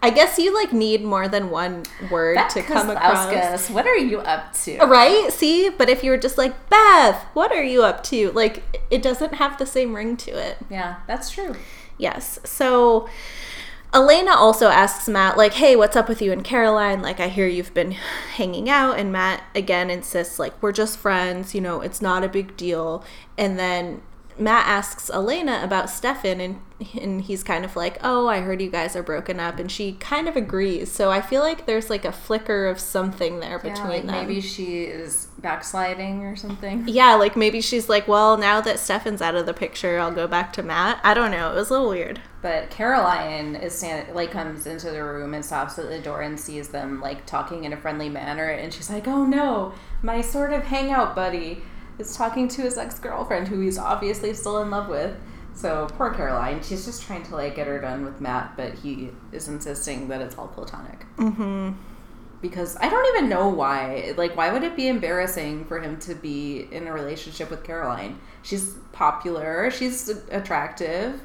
I 0.02 0.10
guess 0.10 0.38
you 0.38 0.54
like 0.54 0.72
need 0.72 1.04
more 1.04 1.28
than 1.28 1.50
one 1.50 1.84
word 2.12 2.36
Beth 2.36 2.54
to 2.54 2.62
come 2.62 2.90
across. 2.90 3.26
Kozlowskis, 3.28 3.74
what 3.74 3.88
are 3.88 3.98
you 3.98 4.20
up 4.20 4.54
to? 4.64 4.78
Right? 4.86 5.32
See? 5.32 5.70
But 5.70 5.90
if 5.90 6.04
you 6.04 6.12
were 6.12 6.18
just 6.18 6.38
like, 6.38 6.70
Beth, 6.70 7.24
what 7.34 7.52
are 7.52 7.64
you 7.64 7.84
up 7.84 8.04
to? 8.06 8.32
Like, 8.32 8.64
it 8.92 9.02
doesn't 9.02 9.36
have 9.36 9.58
the 9.58 9.66
same 9.66 9.96
ring 9.96 10.16
to 10.18 10.32
it. 10.32 10.58
Yeah, 10.70 10.98
that's 11.08 11.30
true. 11.30 11.56
Yes. 11.98 12.40
So 12.44 13.10
Elena 13.96 14.32
also 14.32 14.68
asks 14.68 15.08
Matt, 15.08 15.38
like, 15.38 15.54
hey, 15.54 15.78
what's 15.78 15.96
up 15.96 16.10
with 16.10 16.22
you 16.22 16.34
and 16.34 16.44
Caroline? 16.44 17.02
Like, 17.02 17.22
I 17.22 17.30
hear 17.30 17.48
you've 17.48 17.74
been 17.74 17.92
hanging 18.36 18.70
out. 18.70 19.00
And 19.00 19.10
Matt 19.10 19.44
again 19.56 19.90
insists, 19.90 20.38
like, 20.38 20.62
we're 20.62 20.74
just 20.74 21.00
friends, 21.00 21.56
you 21.56 21.62
know, 21.62 21.80
it's 21.80 22.02
not 22.02 22.22
a 22.22 22.28
big 22.28 22.58
deal. 22.58 23.06
And 23.38 23.58
then 23.58 24.02
Matt 24.38 24.68
asks 24.68 25.10
Elena 25.10 25.62
about 25.64 25.90
Stefan, 25.90 26.40
and 26.42 26.60
and 27.02 27.22
he's 27.22 27.42
kind 27.44 27.64
of 27.64 27.76
like, 27.78 27.98
"Oh, 28.04 28.28
I 28.28 28.42
heard 28.42 28.62
you 28.62 28.70
guys 28.70 28.96
are 28.96 29.04
broken 29.04 29.40
up," 29.40 29.60
and 29.60 29.72
she 29.72 29.94
kind 29.94 30.28
of 30.28 30.36
agrees. 30.36 30.92
So 30.92 31.10
I 31.10 31.22
feel 31.22 31.42
like 31.42 31.66
there's 31.66 31.90
like 31.90 32.04
a 32.04 32.12
flicker 32.12 32.68
of 32.68 32.80
something 32.80 33.40
there 33.40 33.62
Yeah, 33.64 33.72
between 33.74 33.88
like 33.90 34.06
them. 34.06 34.28
maybe 34.28 34.42
she 34.42 34.84
is 34.84 35.28
backsliding 35.40 36.24
or 36.26 36.36
something. 36.36 36.84
yeah, 36.88 37.14
like 37.16 37.38
maybe 37.38 37.62
she's 37.62 37.88
like, 37.88 38.08
"Well, 38.08 38.36
now 38.38 38.60
that 38.62 38.80
Stefan's 38.80 39.22
out 39.22 39.36
of 39.36 39.46
the 39.46 39.54
picture, 39.54 40.00
I'll 40.00 40.12
go 40.12 40.28
back 40.28 40.52
to 40.54 40.64
Matt." 40.64 41.00
I 41.04 41.14
don't 41.14 41.32
know. 41.32 41.52
It 41.52 41.56
was 41.56 41.70
a 41.70 41.74
little 41.74 41.90
weird. 41.90 42.20
But 42.42 42.70
Caroline 42.70 43.56
is 43.56 43.74
stand- 43.78 44.14
like 44.14 44.32
comes 44.32 44.68
into 44.68 44.92
the 44.92 45.04
room 45.04 45.34
and 45.34 45.44
stops 45.46 45.80
at 45.80 45.90
the 45.90 46.00
door 46.00 46.22
and 46.22 46.40
sees 46.40 46.68
them 46.70 47.00
like 47.02 47.26
talking 47.26 47.64
in 47.64 47.72
a 47.74 47.78
friendly 47.78 48.10
manner, 48.10 48.50
and 48.50 48.74
she's 48.74 48.90
like, 48.90 49.08
"Oh 49.08 49.26
no, 49.26 49.74
my 50.02 50.20
sort 50.22 50.52
of 50.52 50.64
hangout 50.66 51.16
buddy 51.16 51.64
is 51.98 52.16
talking 52.16 52.48
to 52.50 52.62
his 52.62 52.78
ex 52.78 53.00
girlfriend 53.00 53.48
who 53.48 53.60
he's 53.60 53.78
obviously 53.78 54.34
still 54.34 54.62
in 54.62 54.70
love 54.70 54.88
with." 54.90 55.16
So 55.54 55.88
poor 55.98 56.14
Caroline, 56.14 56.62
she's 56.62 56.86
just 56.86 57.04
trying 57.04 57.24
to 57.24 57.36
like 57.36 57.56
get 57.56 57.68
her 57.68 57.80
done 57.80 58.04
with 58.04 58.20
Matt, 58.20 58.58
but 58.58 58.74
he 58.74 59.10
is 59.32 59.48
insisting 59.48 60.10
that 60.10 60.22
it's 60.22 60.38
all 60.38 60.48
platonic. 60.48 61.06
Mm-hmm. 61.18 61.72
Because 62.42 62.76
I 62.82 62.90
don't 62.90 63.16
even 63.18 63.30
know 63.30 63.48
why. 63.48 64.14
Like, 64.18 64.36
why 64.36 64.52
would 64.52 64.64
it 64.64 64.76
be 64.76 64.88
embarrassing 64.90 65.66
for 65.66 65.80
him 65.80 65.98
to 66.02 66.14
be 66.14 66.68
in 66.72 66.86
a 66.86 66.94
relationship 66.94 67.50
with 67.50 67.64
Caroline? 67.64 68.20
She's 68.44 68.74
popular. 68.92 69.72
She's 69.72 70.10
attractive. 70.30 71.22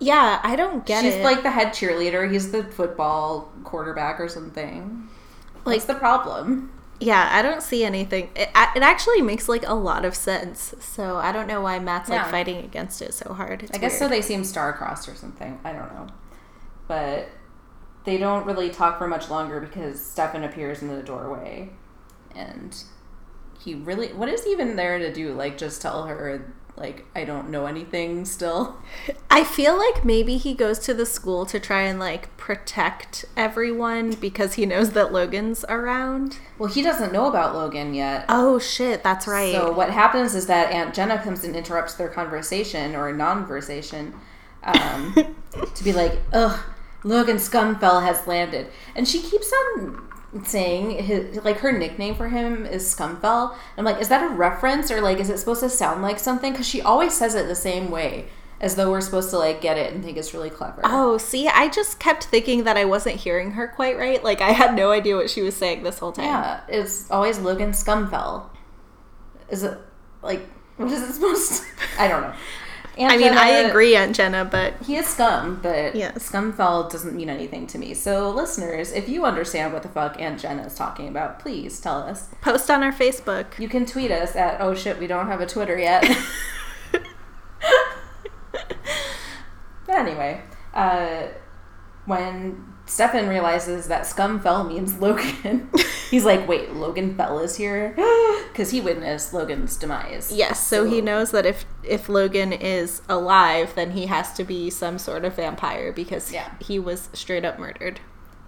Yeah, 0.00 0.40
I 0.42 0.56
don't 0.56 0.84
get 0.84 1.04
She's 1.04 1.14
it. 1.14 1.24
like 1.24 1.44
the 1.44 1.50
head 1.52 1.68
cheerleader. 1.68 2.30
He's 2.30 2.50
the 2.50 2.64
football 2.64 3.52
quarterback 3.62 4.18
or 4.18 4.28
something. 4.28 5.08
Like- 5.64 5.76
What's 5.76 5.84
the 5.84 5.94
problem? 5.94 6.71
Yeah, 7.02 7.28
I 7.32 7.42
don't 7.42 7.62
see 7.62 7.84
anything. 7.84 8.30
It, 8.36 8.48
it 8.54 8.82
actually 8.82 9.20
makes 9.22 9.48
like 9.48 9.66
a 9.66 9.74
lot 9.74 10.04
of 10.04 10.14
sense. 10.14 10.74
So 10.78 11.16
I 11.16 11.32
don't 11.32 11.46
know 11.48 11.60
why 11.60 11.78
Matt's 11.78 12.08
like 12.08 12.20
Yeah. 12.20 12.30
fighting 12.30 12.58
against 12.64 13.02
it 13.02 13.12
so 13.14 13.32
hard. 13.34 13.62
It's 13.62 13.72
I 13.76 13.78
guess 13.78 13.98
so. 13.98 14.08
They 14.08 14.22
seem 14.22 14.44
star-crossed 14.44 15.08
or 15.08 15.14
something. 15.14 15.58
I 15.64 15.72
don't 15.72 15.92
know, 15.92 16.06
but 16.86 17.28
they 18.04 18.18
don't 18.18 18.46
really 18.46 18.70
talk 18.70 18.98
for 18.98 19.08
much 19.08 19.28
longer 19.30 19.60
because 19.60 20.04
Stefan 20.04 20.44
appears 20.44 20.82
in 20.82 20.88
the 20.88 21.02
doorway, 21.02 21.70
and 22.34 22.76
he 23.58 23.74
really. 23.74 24.12
What 24.12 24.28
is 24.28 24.44
he 24.44 24.50
even 24.52 24.76
there 24.76 24.98
to 24.98 25.12
do? 25.12 25.32
Like, 25.34 25.58
just 25.58 25.82
tell 25.82 26.04
her 26.06 26.52
like 26.76 27.04
I 27.14 27.24
don't 27.24 27.50
know 27.50 27.66
anything 27.66 28.24
still. 28.24 28.76
I 29.30 29.44
feel 29.44 29.76
like 29.76 30.04
maybe 30.04 30.36
he 30.36 30.54
goes 30.54 30.78
to 30.80 30.94
the 30.94 31.06
school 31.06 31.44
to 31.46 31.60
try 31.60 31.82
and 31.82 31.98
like 31.98 32.34
protect 32.36 33.24
everyone 33.36 34.12
because 34.12 34.54
he 34.54 34.66
knows 34.66 34.90
that 34.90 35.12
Logan's 35.12 35.64
around. 35.68 36.38
Well, 36.58 36.70
he 36.70 36.82
doesn't 36.82 37.12
know 37.12 37.28
about 37.28 37.54
Logan 37.54 37.94
yet. 37.94 38.24
Oh 38.28 38.58
shit, 38.58 39.02
that's 39.02 39.26
right. 39.26 39.52
So 39.52 39.72
what 39.72 39.90
happens 39.90 40.34
is 40.34 40.46
that 40.46 40.72
Aunt 40.72 40.94
Jenna 40.94 41.22
comes 41.22 41.44
and 41.44 41.54
interrupts 41.54 41.94
their 41.94 42.08
conversation 42.08 42.94
or 42.96 43.12
non-versation 43.12 44.14
um, 44.64 45.14
to 45.74 45.84
be 45.84 45.92
like, 45.92 46.18
"Ugh, 46.32 46.58
Logan 47.04 47.36
Scumfell 47.36 48.02
has 48.02 48.26
landed," 48.26 48.68
and 48.96 49.06
she 49.06 49.20
keeps 49.20 49.52
on 49.52 50.08
saying 50.44 50.90
his 51.04 51.44
like 51.44 51.58
her 51.58 51.72
nickname 51.72 52.14
for 52.14 52.28
him 52.28 52.64
is 52.64 52.82
Scumfell. 52.84 53.54
I'm 53.76 53.84
like, 53.84 54.00
is 54.00 54.08
that 54.08 54.22
a 54.22 54.34
reference 54.34 54.90
or 54.90 55.00
like 55.00 55.18
is 55.18 55.28
it 55.30 55.38
supposed 55.38 55.60
to 55.60 55.68
sound 55.68 56.02
like 56.02 56.18
something? 56.18 56.52
Because 56.52 56.66
she 56.66 56.80
always 56.80 57.12
says 57.12 57.34
it 57.34 57.46
the 57.48 57.54
same 57.54 57.90
way, 57.90 58.28
as 58.60 58.76
though 58.76 58.90
we're 58.90 59.02
supposed 59.02 59.30
to 59.30 59.38
like 59.38 59.60
get 59.60 59.76
it 59.76 59.92
and 59.92 60.02
think 60.02 60.16
it's 60.16 60.32
really 60.32 60.50
clever. 60.50 60.80
Oh, 60.84 61.18
see, 61.18 61.48
I 61.48 61.68
just 61.68 62.00
kept 62.00 62.24
thinking 62.24 62.64
that 62.64 62.76
I 62.76 62.84
wasn't 62.86 63.16
hearing 63.16 63.52
her 63.52 63.68
quite 63.68 63.98
right. 63.98 64.22
Like 64.24 64.40
I 64.40 64.52
had 64.52 64.74
no 64.74 64.90
idea 64.90 65.16
what 65.16 65.28
she 65.28 65.42
was 65.42 65.54
saying 65.54 65.82
this 65.82 65.98
whole 65.98 66.12
time. 66.12 66.24
Yeah, 66.24 66.60
it's 66.68 67.10
always 67.10 67.38
Logan 67.38 67.72
Scumfell. 67.72 68.48
Is 69.50 69.62
it 69.62 69.78
like 70.22 70.48
what 70.78 70.90
is 70.90 71.02
it 71.02 71.12
supposed 71.12 71.62
to? 71.62 71.68
I 71.98 72.08
don't 72.08 72.22
know. 72.22 72.34
Aunt 72.98 73.12
I 73.12 73.16
mean, 73.16 73.32
I 73.32 73.48
agree, 73.48 73.96
Aunt 73.96 74.14
Jenna, 74.14 74.44
but 74.44 74.74
He 74.84 74.96
is 74.96 75.06
scum, 75.06 75.60
but 75.62 75.94
Yes. 75.96 76.30
scumfell 76.30 76.90
doesn't 76.90 77.14
mean 77.14 77.30
anything 77.30 77.66
to 77.68 77.78
me. 77.78 77.94
So, 77.94 78.30
listeners, 78.30 78.92
if 78.92 79.08
you 79.08 79.24
understand 79.24 79.72
what 79.72 79.82
the 79.82 79.88
fuck 79.88 80.20
Aunt 80.20 80.38
Jenna 80.40 80.64
is 80.64 80.74
talking 80.74 81.08
about, 81.08 81.38
please 81.38 81.80
tell 81.80 82.02
us. 82.02 82.28
post 82.42 82.70
on 82.70 82.82
our 82.82 82.92
Facebook. 82.92 83.58
You 83.58 83.68
can 83.68 83.86
tweet 83.86 84.10
us 84.10 84.36
at 84.36 84.60
oh 84.60 84.74
shit, 84.74 84.98
we 84.98 85.06
don't 85.06 85.26
have 85.28 85.40
a 85.40 85.46
Twitter 85.46 85.78
yet. 85.78 86.04
but 89.86 89.96
anyway, 89.96 90.42
uh, 90.74 91.28
when 92.06 92.64
Stefan 92.92 93.26
realizes 93.26 93.88
that 93.88 94.02
scumfell 94.02 94.68
means 94.68 94.98
Logan, 94.98 95.70
he's 96.10 96.26
like, 96.26 96.46
wait, 96.46 96.72
Logan 96.74 97.14
Fell 97.16 97.38
is 97.40 97.56
here? 97.56 97.94
Because 98.52 98.70
he 98.70 98.82
witnessed 98.82 99.32
Logan's 99.32 99.78
demise. 99.78 100.30
Yes, 100.30 100.62
so 100.66 100.84
he 100.84 101.00
knows 101.00 101.30
that 101.30 101.46
if 101.46 101.64
if 101.82 102.10
Logan 102.10 102.52
is 102.52 103.00
alive, 103.08 103.72
then 103.76 103.92
he 103.92 104.04
has 104.06 104.34
to 104.34 104.44
be 104.44 104.68
some 104.68 104.98
sort 104.98 105.24
of 105.24 105.36
vampire 105.36 105.90
because 105.90 106.30
Yeah. 106.30 106.52
he 106.60 106.78
was 106.78 107.08
straight 107.14 107.46
up 107.46 107.58
murdered. 107.58 108.00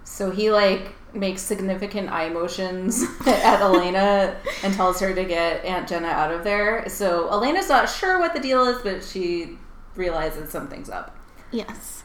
So 0.05 0.31
he 0.31 0.51
like 0.51 0.93
makes 1.15 1.41
significant 1.41 2.11
eye 2.11 2.29
motions 2.29 3.03
at 3.27 3.61
Elena 3.63 4.37
and 4.63 4.75
tells 4.75 5.01
her 5.01 5.15
to 5.15 5.25
get 5.25 5.65
Aunt 5.65 5.89
Jenna 5.89 6.09
out 6.09 6.31
of 6.31 6.45
there. 6.45 6.87
So 6.91 7.31
Elena's 7.31 7.71
not 7.71 7.89
sure 7.89 8.19
what 8.19 8.35
the 8.35 8.41
deal 8.41 8.67
is, 8.67 8.83
but 8.83 9.03
she 9.03 9.57
realizes 9.97 10.51
something's 10.51 10.91
up. 10.91 11.17
Yes. 11.51 12.05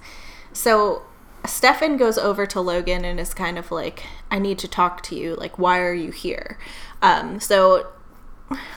So 0.54 1.04
Stefan 1.46 1.98
goes 1.98 2.18
over 2.18 2.46
to 2.48 2.62
Logan 2.62 3.06
and 3.06 3.20
is 3.20 3.34
kind 3.34 3.58
of 3.58 3.72
like, 3.72 4.04
I 4.30 4.40
need 4.40 4.60
to 4.60 4.68
talk 4.68 5.02
to 5.04 5.16
you. 5.16 5.36
Like, 5.36 5.58
why 5.58 5.80
are 5.80 5.94
you 5.94 6.12
here? 6.12 6.58
Um, 7.02 7.40
so, 7.40 7.88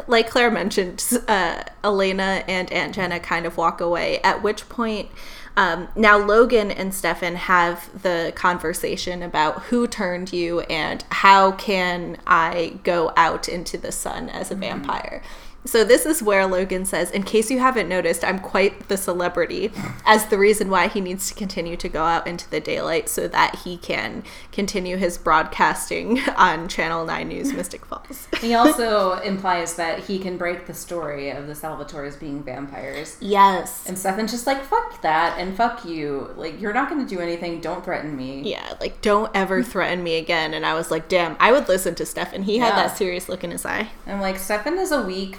like 0.07 0.31
Claire 0.31 0.51
mentioned, 0.51 1.03
uh, 1.29 1.65
Elena 1.83 2.45
and 2.47 2.71
Aunt 2.73 2.95
Jenna 2.95 3.21
kind 3.21 3.47
of 3.47 3.57
walk 3.57 3.81
away, 3.81 4.21
at 4.23 4.43
which 4.43 4.69
point, 4.69 5.09
um, 5.57 5.89
now 5.95 6.17
Logan 6.17 6.71
and 6.71 6.95
Stefan 6.95 7.37
have 7.37 8.03
the 8.03 8.33
conversation 8.35 9.23
about 9.23 9.63
who 9.65 9.87
turned 9.87 10.33
you 10.33 10.61
and 10.61 11.05
how 11.11 11.53
can 11.53 12.17
I 12.27 12.79
go 12.85 13.13
out 13.17 13.49
into 13.49 13.77
the 13.77 13.93
sun 13.93 14.29
as 14.31 14.51
a 14.51 14.55
vampire. 14.55 15.23
So 15.65 15.85
this 15.85 16.07
is 16.07 16.23
where 16.23 16.45
Logan 16.47 16.85
says, 16.85 17.11
in 17.13 17.23
case 17.23 17.51
you 17.51 17.61
haven't 17.61 17.89
noticed, 17.89 18.25
I'm 18.25 18.41
quite 18.41 18.89
the 18.89 18.97
celebrity, 18.97 19.71
as 20.05 20.27
the 20.27 20.37
reason 20.37 20.69
why 20.71 20.89
he 20.89 21.01
needs 21.01 21.29
to 21.29 21.35
continue 21.35 21.77
to 21.77 21.89
go 21.89 22.03
out 22.03 22.27
into 22.27 22.51
the 22.51 22.59
daylight 22.61 23.09
so 23.09 23.29
that 23.29 23.61
he 23.65 23.77
can 23.77 24.25
continue 24.51 24.97
his 24.97 25.17
broadcasting 25.19 26.19
on 26.37 26.67
Channel 26.69 27.05
9 27.07 27.29
News 27.29 27.53
Mystic 27.55 27.85
Falls. 27.87 28.27
He 28.41 28.55
also 28.55 29.13
implies 29.21 29.75
that 29.77 30.01
he 30.01 30.19
can 30.19 30.37
break 30.37 30.67
the 30.67 30.75
story 30.75 31.31
of 31.31 31.47
the 31.47 31.53
Salvatores 31.55 32.19
being 32.19 32.43
vampires. 32.43 33.17
yes. 33.21 33.87
And 33.87 33.97
Stefan's 33.99 34.33
just 34.33 34.47
like, 34.47 34.65
fuck 34.65 35.01
that 35.03 35.39
and 35.39 35.57
fuck 35.57 35.85
you. 35.85 36.31
Like, 36.37 36.61
you're 36.61 36.73
not 36.73 36.89
going 36.91 37.07
to 37.07 37.09
do 37.09 37.21
anything. 37.21 37.61
Don't 37.61 37.85
threaten 37.85 38.17
me. 38.17 38.43
Yeah, 38.51 38.75
like 38.81 39.01
don't 39.01 39.31
ever 39.35 39.63
threaten 39.63 40.03
me 40.03 40.17
again. 40.17 40.55
And 40.55 40.67
I 40.67 40.75
was 40.75 40.91
like, 40.91 41.09
damn, 41.09 41.37
I 41.39 41.53
would 41.53 41.69
listen 41.69 41.95
to 41.97 42.07
Stefan. 42.07 42.43
He 42.43 42.59
had 42.59 42.71
Yeah. 42.71 42.77
that 42.89 42.97
serious 42.97 43.29
look 43.29 43.45
in 43.45 43.51
his 43.53 43.65
eye. 43.65 43.91
I'm 44.07 44.21
like, 44.21 44.39
Stefan 44.39 44.79
is 44.79 44.91
a 44.91 45.03
weak 45.03 45.39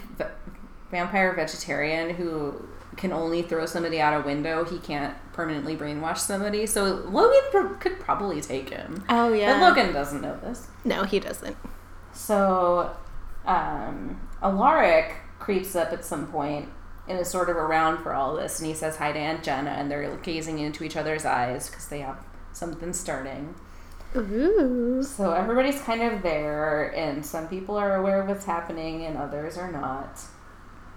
vampire 0.94 1.34
vegetarian 1.34 2.16
who 2.16 2.68
can 2.96 3.12
only 3.12 3.42
throw 3.42 3.66
somebody 3.66 4.00
out 4.00 4.22
a 4.22 4.26
window. 4.26 4.64
He 4.64 4.78
can't 4.78 5.16
permanently 5.34 5.76
brainwash 5.76 6.20
somebody. 6.20 6.66
So 6.68 6.84
Logan 6.86 7.42
pr- 7.52 7.74
could 7.80 8.00
probably 8.00 8.40
take 8.40 8.70
him. 8.70 9.04
Oh 9.10 9.34
yeah. 9.34 9.60
But 9.60 9.70
Logan 9.70 9.94
doesn't 9.94 10.22
know 10.22 10.38
this. 10.42 10.68
No, 10.86 11.04
he 11.04 11.20
doesn't. 11.20 11.58
So, 12.14 12.96
um, 13.46 14.22
Alaric 14.42 15.16
creeps 15.40 15.76
up 15.76 15.92
at 15.92 16.06
some 16.06 16.28
point 16.28 16.70
and 17.08 17.20
is 17.20 17.28
sort 17.28 17.50
of 17.50 17.58
around 17.58 18.04
for 18.04 18.14
all 18.14 18.36
this. 18.36 18.60
And 18.60 18.68
he 18.68 18.76
says 18.76 18.98
hi 18.98 19.12
to 19.12 19.20
Aunt 19.20 19.44
Jenna, 19.44 19.72
and 19.72 19.90
they're 19.90 20.16
gazing 20.18 20.60
into 20.60 20.84
each 20.84 20.96
other's 20.96 21.26
eyes 21.26 21.70
because 21.70 21.88
they 21.88 22.02
have 22.02 22.24
something 22.54 22.94
starting. 22.94 23.56
Ooh. 24.16 25.02
So 25.02 25.32
everybody's 25.34 25.82
kind 25.82 26.04
of 26.04 26.22
there, 26.22 26.96
and 26.96 27.26
some 27.26 27.48
people 27.48 27.76
are 27.76 27.96
aware 27.96 28.22
of 28.22 28.28
what's 28.30 28.46
happening, 28.46 29.06
and 29.06 29.18
others 29.18 29.58
are 29.58 29.72
not. 29.72 30.22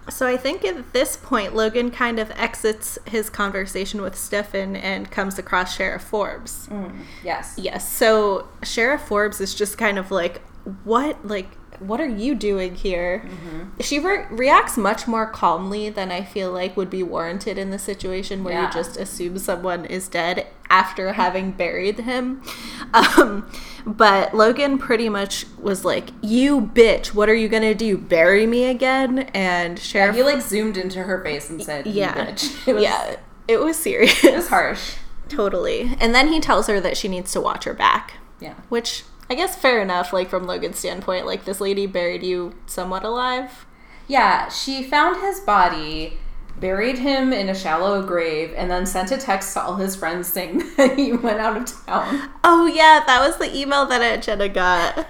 So 0.09 0.27
I 0.27 0.37
think 0.37 0.64
at 0.64 0.92
this 0.92 1.16
point, 1.16 1.55
Logan 1.55 1.90
kind 1.90 2.19
of 2.19 2.31
exits 2.33 2.99
his 3.07 3.29
conversation 3.29 4.01
with 4.03 4.16
Stefan 4.16 4.77
and 4.77 5.11
comes 5.11 5.38
across 5.38 5.75
Sheriff 5.77 6.03
Forbes. 6.03 6.69
Mm, 6.69 6.92
yes. 7.25 7.55
Yes. 7.59 7.90
So 7.90 8.47
Sheriff 8.62 9.03
Forbes 9.03 9.40
is 9.40 9.55
just 9.55 9.77
kind 9.79 9.99
of 9.99 10.11
like, 10.11 10.42
what, 10.85 11.27
like, 11.27 11.49
what 11.81 12.01
are 12.01 12.09
you 12.09 12.35
doing 12.35 12.75
here? 12.75 13.25
Mm-hmm. 13.27 13.81
She 13.83 13.99
re- 13.99 14.25
reacts 14.31 14.77
much 14.79 15.07
more 15.07 15.27
calmly 15.27 15.90
than 15.90 16.11
I 16.11 16.23
feel 16.23 16.51
like 16.51 16.77
would 16.77 16.88
be 16.88 17.03
warranted 17.03 17.59
in 17.59 17.71
the 17.71 17.79
situation 17.79 18.42
where 18.45 18.55
Yeah. 18.55 18.66
you 18.69 18.73
just 18.73 18.97
assume 18.97 19.38
someone 19.38 19.85
is 19.85 20.09
dead 20.09 20.47
after 20.71 21.13
having 21.15 21.53
buried 21.53 22.01
him. 22.01 22.43
Um, 22.95 23.51
but 23.87 24.35
Logan 24.35 24.79
pretty 24.79 25.09
much 25.09 25.47
was 25.59 25.85
like, 25.85 26.11
"You 26.23 26.61
bitch, 26.61 27.09
what 27.09 27.29
are 27.29 27.35
you 27.35 27.49
gonna 27.49 27.75
do? 27.75 27.97
Bury 27.97 28.47
me 28.47 28.65
again?" 28.67 29.21
And 29.35 29.79
Yeah, 29.79 29.83
Sheriff, 29.85 30.17
he 30.17 30.23
like 30.23 30.43
zoomed 30.43 30.77
into 30.77 31.03
her 31.05 31.23
face 31.23 31.51
and 31.51 31.63
said, 31.63 31.87
"You 31.87 31.93
yeah, 31.95 32.15
bitch." 32.15 32.57
It 32.69 32.75
was, 32.75 32.83
yeah, 32.83 33.17
it 33.49 33.61
was 33.61 33.77
serious, 33.77 34.23
it 34.25 34.35
was 34.35 34.49
harsh. 34.49 34.95
totally. 35.29 35.97
And 36.01 36.15
then 36.15 36.29
he 36.29 36.41
tells 36.41 36.67
her 36.67 36.81
that 36.81 36.97
she 36.97 37.09
needs 37.09 37.33
to 37.33 37.41
watch 37.41 37.65
her 37.65 37.75
back. 37.75 38.15
Yeah. 38.41 38.55
Which 38.69 39.05
I 39.29 39.35
guess 39.35 39.57
fair 39.57 39.81
enough, 39.83 40.13
like 40.13 40.29
from 40.31 40.47
Logan's 40.47 40.79
standpoint, 40.79 41.27
like 41.27 41.45
this 41.45 41.61
lady 41.61 41.87
buried 41.87 42.23
you 42.23 42.55
somewhat 42.67 43.05
alive. 43.05 43.67
Yeah, 44.09 44.49
she 44.49 44.85
found 44.85 45.21
his 45.21 45.41
body 45.41 46.19
buried 46.61 46.99
him 46.99 47.33
in 47.33 47.49
a 47.49 47.55
shallow 47.55 48.03
grave, 48.03 48.53
and 48.57 48.71
then 48.71 48.87
sent 48.87 49.11
a 49.11 49.19
text 49.19 49.53
to 49.55 49.62
all 49.62 49.77
his 49.77 49.97
friends 49.97 50.29
saying 50.29 50.59
that 50.77 50.99
he 50.99 51.12
went 51.12 51.40
out 51.40 51.57
of 51.57 51.66
town. 51.87 52.31
Oh 52.45 52.66
yeah, 52.66 53.03
that 53.07 53.21
was 53.27 53.37
the 53.38 53.55
email 53.57 53.87
that 53.87 54.03
Aunt 54.03 54.23
Jenna 54.23 54.49
got. 54.49 55.07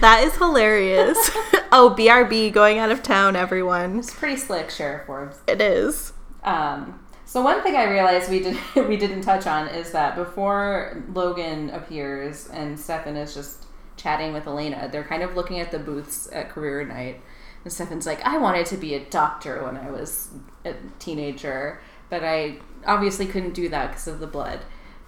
That 0.00 0.22
is 0.22 0.36
hilarious. 0.36 1.16
oh, 1.72 1.94
BRB 1.98 2.52
going 2.52 2.78
out 2.78 2.90
of 2.90 3.02
town, 3.02 3.36
everyone. 3.36 4.00
It's 4.00 4.14
pretty 4.14 4.36
slick, 4.36 4.70
Sheriff 4.70 5.06
Forbes. 5.06 5.38
It 5.46 5.62
is. 5.62 6.12
Um, 6.44 7.00
so 7.24 7.42
one 7.42 7.62
thing 7.62 7.76
I 7.76 7.84
realized 7.84 8.30
we 8.30 8.40
did 8.40 8.58
we 8.88 8.96
didn't 8.96 9.22
touch 9.22 9.46
on 9.46 9.68
is 9.68 9.92
that 9.92 10.16
before 10.16 11.02
Logan 11.12 11.70
appears 11.70 12.48
and 12.48 12.78
Stefan 12.78 13.16
is 13.16 13.34
just 13.34 13.66
chatting 13.96 14.32
with 14.32 14.46
Elena, 14.46 14.88
they're 14.90 15.04
kind 15.04 15.22
of 15.22 15.34
looking 15.34 15.60
at 15.60 15.70
the 15.70 15.78
booths 15.78 16.28
at 16.32 16.50
career 16.50 16.84
night. 16.84 17.20
And 17.64 17.72
Stefan's 17.72 18.06
like, 18.06 18.22
I 18.24 18.38
wanted 18.38 18.66
to 18.66 18.76
be 18.76 18.94
a 18.94 19.04
doctor 19.04 19.64
when 19.64 19.76
I 19.76 19.90
was 19.90 20.28
a 20.64 20.74
teenager, 20.98 21.80
but 22.08 22.24
I 22.24 22.58
obviously 22.86 23.26
couldn't 23.26 23.54
do 23.54 23.68
that 23.68 23.88
because 23.88 24.08
of 24.08 24.20
the 24.20 24.26
blood. 24.26 24.60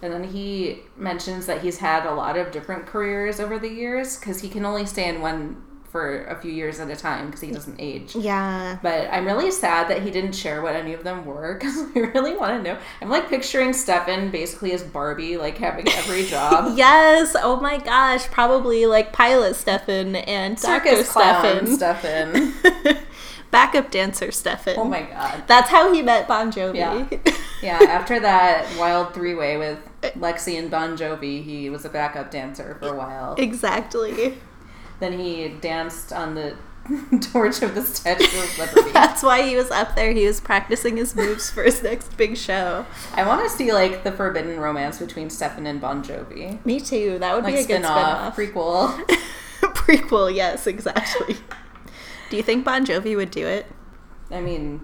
And 0.02 0.12
then 0.12 0.24
he 0.24 0.80
mentions 0.96 1.46
that 1.46 1.62
he's 1.62 1.78
had 1.78 2.06
a 2.06 2.14
lot 2.14 2.36
of 2.36 2.50
different 2.50 2.86
careers 2.86 3.38
over 3.38 3.58
the 3.58 3.68
years 3.68 4.18
because 4.18 4.40
he 4.40 4.48
can 4.48 4.64
only 4.64 4.86
stay 4.86 5.08
in 5.08 5.20
one 5.20 5.62
for 5.90 6.24
a 6.26 6.36
few 6.36 6.52
years 6.52 6.78
at 6.78 6.88
a 6.88 6.94
time 6.96 7.26
because 7.26 7.40
he 7.40 7.50
doesn't 7.50 7.76
age. 7.80 8.14
Yeah. 8.14 8.78
But 8.80 9.08
I'm 9.10 9.26
really 9.26 9.50
sad 9.50 9.88
that 9.88 10.02
he 10.02 10.10
didn't 10.12 10.32
share 10.36 10.62
what 10.62 10.76
any 10.76 10.92
of 10.94 11.02
them 11.02 11.24
were 11.26 11.54
because 11.54 11.76
I 11.96 11.98
really 12.14 12.36
want 12.36 12.62
to 12.64 12.72
know. 12.72 12.78
I'm 13.02 13.08
like 13.08 13.28
picturing 13.28 13.72
Stefan 13.72 14.30
basically 14.30 14.72
as 14.72 14.82
Barbie, 14.84 15.36
like 15.36 15.58
having 15.58 15.88
every 15.88 16.24
job. 16.26 16.76
yes. 16.78 17.34
Oh 17.40 17.60
my 17.60 17.78
gosh. 17.78 18.26
Probably 18.28 18.86
like 18.86 19.12
pilot 19.12 19.56
Stefan 19.56 20.14
and 20.16 20.58
Circus 20.58 21.10
clown 21.10 21.66
Stefan. 21.66 22.52
Stefan. 22.52 22.96
Backup 23.50 23.90
dancer 23.90 24.30
Stefan. 24.30 24.74
Oh 24.78 24.84
my 24.84 25.02
god. 25.02 25.42
That's 25.48 25.70
how 25.70 25.92
he 25.92 26.02
met 26.02 26.28
Bon 26.28 26.52
Jovi. 26.52 26.76
Yeah. 26.76 27.32
Yeah, 27.62 27.78
after 27.90 28.20
that 28.20 28.78
wild 28.78 29.12
three 29.12 29.34
way 29.34 29.56
with 29.56 29.78
Lexi 30.16 30.56
and 30.56 30.70
Bon 30.70 30.96
Jovi, 30.96 31.42
he 31.42 31.68
was 31.68 31.84
a 31.84 31.88
backup 31.88 32.30
dancer 32.30 32.76
for 32.80 32.94
a 32.94 32.96
while. 32.96 33.34
exactly. 33.38 34.38
Then 35.00 35.18
he 35.18 35.48
danced 35.48 36.12
on 36.12 36.34
the 36.34 36.56
torch 37.32 37.62
of 37.62 37.74
the 37.74 37.82
Statue 37.82 38.24
of 38.24 38.58
Liberty. 38.58 38.90
That's 38.92 39.22
why 39.22 39.42
he 39.42 39.56
was 39.56 39.70
up 39.70 39.94
there. 39.96 40.12
He 40.12 40.26
was 40.26 40.40
practicing 40.40 40.96
his 40.96 41.14
moves 41.16 41.50
for 41.50 41.62
his 41.62 41.82
next 41.82 42.16
big 42.16 42.36
show. 42.36 42.86
I 43.14 43.26
want 43.26 43.42
to 43.42 43.50
see 43.54 43.72
like 43.72 44.04
the 44.04 44.12
forbidden 44.12 44.58
romance 44.60 44.98
between 44.98 45.30
Stefan 45.30 45.66
and 45.66 45.80
Bon 45.80 46.02
Jovi. 46.02 46.64
Me 46.64 46.80
too. 46.80 47.18
That 47.18 47.34
would 47.34 47.44
Like 47.44 47.54
be 47.54 47.60
a 47.60 47.66
good 47.66 47.84
spin-off, 47.84 48.34
spin-off. 48.34 48.54
prequel. 48.54 49.10
Prequel, 49.60 50.34
yes, 50.34 50.66
exactly. 50.66 51.36
Do 52.30 52.36
you 52.36 52.42
think 52.42 52.64
Bon 52.64 52.84
Jovi 52.86 53.16
would 53.16 53.30
do 53.30 53.46
it? 53.46 53.66
I 54.30 54.40
mean, 54.40 54.80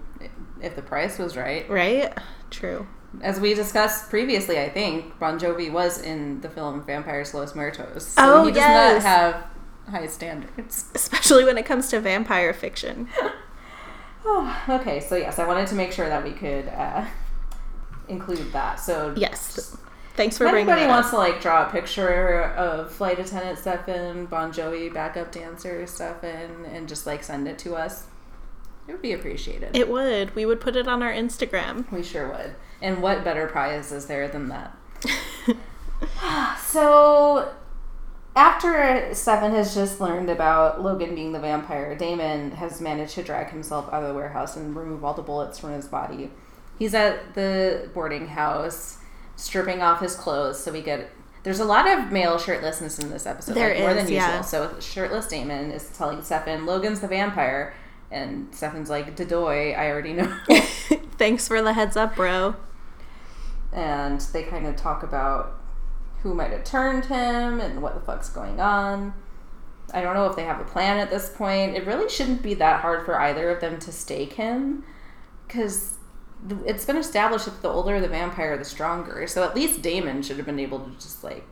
if 0.61 0.75
the 0.75 0.83
price 0.83 1.19
was 1.19 1.37
right. 1.37 1.69
Right? 1.71 2.13
True. 2.51 2.87
As 3.23 3.39
we 3.41 3.55
discussed 3.55 4.11
previously, 4.11 4.59
I 4.61 4.69
think 4.69 5.19
Bon 5.19 5.39
Jovi 5.39 5.71
was 5.73 6.01
in 6.01 6.41
the 6.41 6.49
film 6.51 6.83
Vampires 6.85 7.33
Los 7.35 7.55
Muertos. 7.55 8.07
So 8.09 8.15
Oh, 8.19 8.45
he 8.47 8.51
does 8.51 8.59
yes. 8.59 9.03
not 9.05 9.09
have 9.09 9.45
high 9.91 10.07
standards. 10.07 10.87
Especially 10.95 11.45
when 11.45 11.59
it 11.59 11.65
comes 11.67 11.89
to 11.91 12.01
vampire 12.01 12.53
fiction. 12.53 13.09
Oh, 14.29 14.63
okay, 14.69 14.99
so 14.99 15.15
yes, 15.15 15.39
I 15.39 15.47
wanted 15.47 15.69
to 15.69 15.77
make 15.77 15.93
sure 15.93 16.09
that 16.09 16.25
we 16.25 16.33
could 16.33 16.67
uh, 16.67 17.07
include 18.09 18.53
that. 18.53 18.81
So 18.81 19.15
Yes. 19.17 19.77
Thanks 20.17 20.37
for 20.37 20.47
if 20.47 20.51
bringing 20.51 20.69
anybody 20.69 20.89
wants 20.91 21.09
up. 21.09 21.13
to 21.13 21.19
like 21.19 21.41
draw 21.41 21.69
a 21.69 21.71
picture 21.71 22.43
of 22.43 22.91
flight 22.91 23.21
attendant 23.21 23.57
Stefan, 23.59 24.27
Bon 24.27 24.51
Jovi 24.53 24.93
backup 24.93 25.31
dancer 25.31 25.87
Stefan, 25.87 26.65
and 26.65 26.89
just 26.89 27.07
like 27.07 27.23
send 27.23 27.47
it 27.47 27.57
to 27.61 27.77
us, 27.77 28.07
it 28.89 28.93
would 28.93 29.03
be 29.03 29.13
appreciated. 29.13 29.77
It 29.77 29.89
would. 29.89 30.35
We 30.35 30.45
would 30.45 30.61
put 30.61 30.75
it 30.75 30.89
on 30.89 31.05
our 31.05 31.13
Instagram. 31.13 31.89
we 31.93 32.03
sure 32.03 32.29
would. 32.29 32.57
And 32.83 33.03
what 33.03 33.23
better 33.23 33.47
prize 33.47 33.93
is 33.93 34.07
there 34.07 34.27
than 34.27 34.49
that? 34.49 34.77
So, 36.59 37.55
after 38.37 39.13
Stefan 39.15 39.53
has 39.53 39.75
just 39.75 40.01
learned 40.01 40.29
about 40.31 40.83
Logan 40.83 41.15
being 41.15 41.33
the 41.33 41.41
vampire, 41.41 41.95
Damon 41.97 42.53
has 42.53 42.81
managed 42.81 43.15
to 43.15 43.23
drag 43.23 43.51
himself 43.51 43.87
out 43.93 44.03
of 44.03 44.09
the 44.11 44.15
warehouse 44.15 44.57
and 44.57 44.77
remove 44.77 45.05
all 45.05 45.15
the 45.15 45.23
bullets 45.23 45.59
from 45.59 45.73
his 45.73 45.87
body. 45.89 46.31
He's 46.79 46.93
at 46.95 47.35
the 47.35 47.89
boarding 47.95 48.29
house, 48.29 48.99
stripping 49.37 49.81
off 49.83 50.01
his 50.01 50.15
clothes. 50.15 50.63
So 50.63 50.71
we 50.71 50.83
get 50.83 51.11
there's 51.43 51.61
a 51.61 51.65
lot 51.65 51.87
of 51.89 52.11
male 52.13 52.39
shirtlessness 52.39 53.01
in 53.03 53.09
this 53.09 53.25
episode, 53.25 53.55
There 53.55 53.71
like, 53.71 53.79
more 53.79 53.91
is, 53.91 53.97
than 53.97 54.05
usual. 54.05 54.17
yeah. 54.17 54.41
So 54.43 54.79
shirtless 54.81 55.29
Damon 55.29 55.71
is 55.71 55.89
telling 55.97 56.21
Stefan, 56.23 56.67
"Logan's 56.67 57.01
the 57.01 57.09
vampire," 57.09 57.73
and 58.11 58.53
Stefan's 58.55 58.91
like, 58.91 59.17
"Dedoy, 59.17 59.79
I 59.79 59.91
already 59.91 60.13
know." 60.13 60.37
Thanks 61.19 61.49
for 61.49 61.63
the 61.63 61.73
heads 61.73 61.97
up, 61.97 62.17
bro. 62.17 62.57
and 63.73 64.21
they 64.21 64.43
kind 64.43 64.67
of 64.67 64.77
talk 64.77 65.03
about 65.03 65.55
who 66.23 66.35
might 66.35 66.51
have 66.51 66.65
turned 66.65 67.05
him 67.07 67.61
and 67.61 67.83
what 67.83 67.95
the 67.95 68.01
fuck's 68.01 68.29
going 68.29 68.61
on. 68.61 69.15
I 69.95 70.01
don't 70.01 70.15
know 70.15 70.27
if 70.27 70.35
they 70.37 70.45
have 70.45 70.61
a 70.61 70.65
plan 70.65 70.99
at 70.99 71.11
this 71.11 71.29
point. 71.31 71.77
It 71.77 71.87
really 71.87 72.09
shouldn't 72.09 72.43
be 72.43 72.55
that 72.55 72.81
hard 72.81 73.05
for 73.07 73.21
either 73.21 73.51
of 73.51 73.61
them 73.61 73.79
to 73.81 73.93
stake 73.93 74.33
him 74.35 74.85
because 75.47 75.95
it's 76.65 76.85
been 76.85 76.97
established 76.97 77.45
that 77.47 77.63
the 77.63 77.69
older 77.69 78.01
the 78.01 78.09
vampire, 78.09 78.57
the 78.59 78.65
stronger. 78.65 79.27
So 79.27 79.45
at 79.45 79.55
least 79.55 79.83
Damon 79.83 80.23
should 80.23 80.37
have 80.39 80.47
been 80.47 80.59
able 80.59 80.81
to 80.81 80.91
just 80.99 81.23
like. 81.23 81.45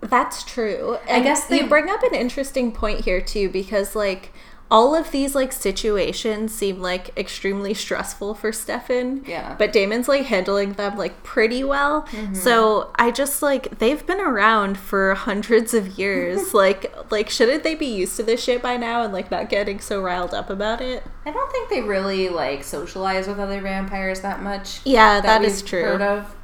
That's 0.00 0.44
true. 0.44 0.98
I 1.10 1.20
guess 1.20 1.46
they- 1.46 1.62
you 1.62 1.66
bring 1.66 1.90
up 1.90 2.02
an 2.02 2.14
interesting 2.14 2.70
point 2.70 3.00
here 3.04 3.20
too, 3.20 3.48
because 3.48 3.96
like 3.96 4.32
all 4.68 4.96
of 4.96 5.12
these 5.12 5.34
like 5.34 5.52
situations 5.52 6.52
seem 6.52 6.80
like 6.80 7.16
extremely 7.16 7.72
stressful 7.72 8.34
for 8.34 8.50
Stefan. 8.50 9.24
Yeah. 9.24 9.54
But 9.56 9.72
Damon's 9.72 10.08
like 10.08 10.26
handling 10.26 10.72
them 10.72 10.96
like 10.96 11.22
pretty 11.22 11.62
well. 11.62 12.06
So 12.32 12.90
I 12.96 13.12
just 13.12 13.42
like 13.42 13.78
they've 13.78 14.04
been 14.04 14.20
around 14.20 14.76
for 14.76 15.14
hundreds 15.14 15.72
of 15.72 15.98
years. 15.98 16.52
like 16.54 16.92
like 17.10 17.30
shouldn't 17.30 17.62
they 17.62 17.76
be 17.76 17.86
used 17.86 18.16
to 18.16 18.24
this 18.24 18.42
shit 18.42 18.60
by 18.60 18.76
now 18.76 19.02
and 19.02 19.12
like 19.12 19.30
not 19.30 19.48
getting 19.48 19.78
so 19.78 20.02
riled 20.02 20.34
up 20.34 20.50
about 20.50 20.80
it? 20.80 21.04
I 21.24 21.30
don't 21.30 21.52
think 21.52 21.68
they 21.70 21.82
really 21.82 22.28
like 22.28 22.64
socialize 22.64 23.28
with 23.28 23.38
other 23.38 23.60
vampires 23.60 24.20
that 24.22 24.42
much. 24.42 24.80
Yeah, 24.84 25.20
that 25.20 25.42
is 25.44 25.62
we've 25.62 25.70
true. 25.70 25.82
Heard 25.82 26.02
of. 26.02 26.36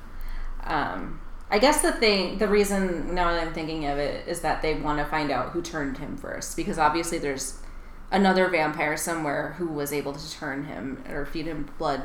Um, 0.64 1.20
I 1.50 1.58
guess 1.58 1.82
the 1.82 1.92
thing, 1.92 2.38
the 2.38 2.48
reason 2.48 3.14
now 3.14 3.32
that 3.32 3.46
I'm 3.46 3.52
thinking 3.52 3.86
of 3.86 3.98
it 3.98 4.26
is 4.26 4.40
that 4.40 4.62
they 4.62 4.74
want 4.74 5.00
to 5.00 5.04
find 5.04 5.30
out 5.30 5.50
who 5.50 5.60
turned 5.60 5.98
him 5.98 6.16
first, 6.16 6.56
because 6.56 6.78
obviously 6.78 7.18
there's 7.18 7.58
another 8.12 8.48
vampire 8.48 8.96
somewhere 8.96 9.54
who 9.58 9.66
was 9.66 9.92
able 9.92 10.12
to 10.12 10.30
turn 10.32 10.64
him 10.64 11.02
or 11.08 11.26
feed 11.26 11.46
him 11.46 11.68
blood 11.78 12.02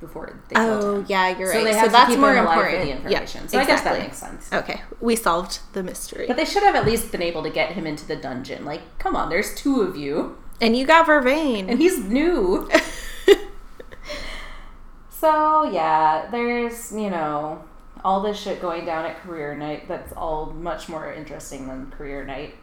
before 0.00 0.40
they 0.48 0.54
killed 0.56 0.84
Oh 0.84 0.96
him. 1.00 1.06
yeah, 1.08 1.36
you're 1.38 1.52
So 1.52 1.58
right. 1.58 1.64
they 1.64 1.72
so 1.72 1.84
to 1.86 1.90
that's 1.92 2.16
more 2.16 2.32
him 2.34 2.44
alive 2.44 2.58
for 2.58 2.66
important. 2.68 2.84
the 2.84 2.96
information. 2.96 3.40
Yeah, 3.42 3.48
so 3.48 3.58
I 3.58 3.64
guess 3.66 3.82
that 3.82 3.98
makes 3.98 4.16
sense. 4.18 4.52
Okay, 4.52 4.80
we 5.00 5.14
solved 5.16 5.60
the 5.74 5.82
mystery. 5.82 6.26
But 6.26 6.36
they 6.36 6.44
should 6.46 6.62
have 6.62 6.74
at 6.74 6.86
least 6.86 7.12
been 7.12 7.22
able 7.22 7.42
to 7.42 7.50
get 7.50 7.72
him 7.72 7.86
into 7.86 8.06
the 8.06 8.16
dungeon. 8.16 8.64
Like, 8.64 8.80
come 8.98 9.14
on, 9.14 9.28
there's 9.28 9.54
two 9.54 9.82
of 9.82 9.96
you, 9.96 10.38
and 10.60 10.74
you 10.76 10.86
got 10.86 11.06
Vervain. 11.06 11.68
and 11.68 11.78
he's 11.78 11.98
new. 11.98 12.68
So 15.10 15.64
yeah, 15.70 16.28
there's 16.30 16.92
you 16.92 17.10
know 17.10 17.62
all 18.02 18.22
this 18.22 18.38
shit 18.40 18.60
going 18.62 18.86
down 18.86 19.04
at 19.04 19.20
career 19.22 19.54
night. 19.54 19.86
That's 19.86 20.12
all 20.14 20.46
much 20.46 20.88
more 20.88 21.12
interesting 21.12 21.68
than 21.68 21.90
career 21.90 22.24
night. 22.24 22.54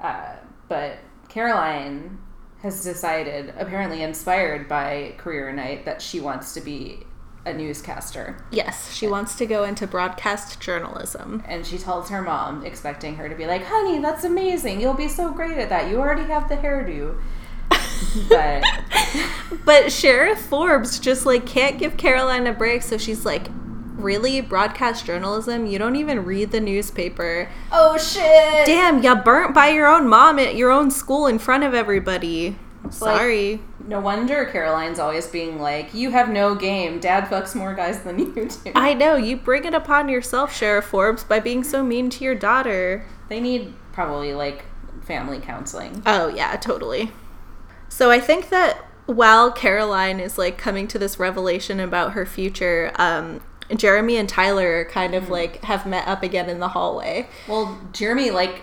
Uh, 0.00 0.36
but 0.68 0.96
Caroline 1.32 2.18
has 2.60 2.84
decided, 2.84 3.54
apparently 3.58 4.02
inspired 4.02 4.68
by 4.68 5.14
career 5.16 5.50
night, 5.50 5.86
that 5.86 6.02
she 6.02 6.20
wants 6.20 6.52
to 6.52 6.60
be 6.60 7.06
a 7.46 7.54
newscaster. 7.54 8.44
Yes, 8.50 8.92
she 8.92 9.06
wants 9.08 9.34
to 9.36 9.46
go 9.46 9.64
into 9.64 9.86
broadcast 9.86 10.60
journalism. 10.60 11.42
And 11.48 11.64
she 11.66 11.78
tells 11.78 12.10
her 12.10 12.20
mom, 12.20 12.66
expecting 12.66 13.16
her 13.16 13.30
to 13.30 13.34
be 13.34 13.46
like, 13.46 13.64
"Honey, 13.64 13.98
that's 13.98 14.24
amazing. 14.24 14.78
You'll 14.78 14.92
be 14.92 15.08
so 15.08 15.32
great 15.32 15.56
at 15.56 15.70
that. 15.70 15.90
You 15.90 16.00
already 16.00 16.30
have 16.30 16.50
the 16.50 16.56
hairdo." 16.56 17.18
but 18.28 18.62
But 19.64 19.90
Sheriff 19.90 20.38
Forbes 20.38 20.98
just 20.98 21.24
like 21.24 21.46
can't 21.46 21.78
give 21.78 21.96
Caroline 21.96 22.46
a 22.46 22.52
break, 22.52 22.82
so 22.82 22.98
she's 22.98 23.24
like, 23.24 23.48
"Really, 23.96 24.40
broadcast 24.40 25.06
journalism? 25.06 25.66
You 25.66 25.78
don't 25.78 25.96
even 25.96 26.24
read 26.24 26.50
the 26.50 26.60
newspaper? 26.60 27.48
oh 27.70 27.96
shit! 27.98 28.66
Damn, 28.66 29.02
you 29.02 29.14
burnt 29.16 29.54
by 29.54 29.68
your 29.68 29.86
own 29.86 30.08
mom 30.08 30.38
at 30.38 30.54
your 30.56 30.70
own 30.70 30.90
school 30.90 31.26
in 31.26 31.38
front 31.38 31.64
of 31.64 31.74
everybody. 31.74 32.56
like- 32.84 32.92
Sorry." 32.92 33.60
No 33.84 33.98
wonder 33.98 34.44
Caroline's 34.44 35.00
always 35.00 35.26
being 35.26 35.58
like, 35.60 35.92
"You 35.92 36.10
have 36.12 36.28
no 36.28 36.54
game. 36.54 37.00
Dad 37.00 37.24
fucks 37.24 37.54
more 37.54 37.74
guys 37.74 38.00
than 38.02 38.18
you 38.18 38.32
do." 38.32 38.48
I 38.76 38.94
know 38.94 39.16
you 39.16 39.36
bring 39.36 39.64
it 39.64 39.74
upon 39.74 40.08
yourself, 40.08 40.54
Sheriff 40.54 40.84
Forbes, 40.84 41.24
by 41.24 41.40
being 41.40 41.64
so 41.64 41.82
mean 41.82 42.08
to 42.10 42.24
your 42.24 42.34
daughter. 42.36 43.04
they 43.28 43.40
need 43.40 43.74
probably 43.92 44.32
like 44.34 44.64
family 45.02 45.40
counseling. 45.40 46.00
Oh, 46.06 46.28
yeah, 46.28 46.54
totally. 46.56 47.10
So 47.88 48.10
I 48.10 48.20
think 48.20 48.50
that 48.50 48.84
while 49.06 49.50
Caroline 49.50 50.20
is 50.20 50.38
like 50.38 50.56
coming 50.56 50.86
to 50.88 50.98
this 50.98 51.18
revelation 51.18 51.80
about 51.80 52.12
her 52.12 52.24
future, 52.24 52.92
um, 52.96 53.40
Jeremy 53.78 54.16
and 54.16 54.28
Tyler 54.28 54.84
kind 54.84 55.14
of 55.14 55.24
mm-hmm. 55.24 55.32
like 55.32 55.64
have 55.64 55.86
met 55.86 56.06
up 56.06 56.22
again 56.22 56.48
in 56.48 56.60
the 56.60 56.68
hallway. 56.68 57.28
Well, 57.48 57.78
Jeremy 57.92 58.30
like 58.30 58.62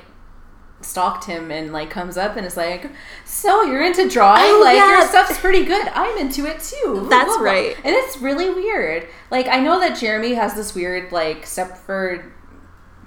stalked 0.82 1.26
him 1.26 1.51
and 1.51 1.74
like 1.74 1.89
comes 1.89 2.18
up 2.18 2.36
and 2.36 2.45
is 2.45 2.57
like, 2.57 2.89
"So 3.26 3.64
you're 3.64 3.84
into 3.84 4.10
drawing? 4.10 4.43
Oh, 4.45 4.62
like 4.64 4.78
yeah. 4.78 4.99
your 4.99 5.07
stuff's 5.07 5.38
pretty 5.39 5.66
good. 5.66 5.88
I'm 5.89 6.18
into 6.18 6.45
it 6.45 6.60
too." 6.60 7.07
That's 7.10 7.38
blah. 7.38 7.45
right. 7.45 7.76
And 7.84 7.95
it's 7.95 8.18
really 8.18 8.49
weird. 8.49 9.07
Like 9.32 9.47
I 9.47 9.60
know 9.60 9.80
that 9.80 9.97
Jeremy 9.97 10.34
has 10.36 10.53
this 10.55 10.74
weird 10.76 11.12
like 11.12 11.43
Stepford 11.43 12.32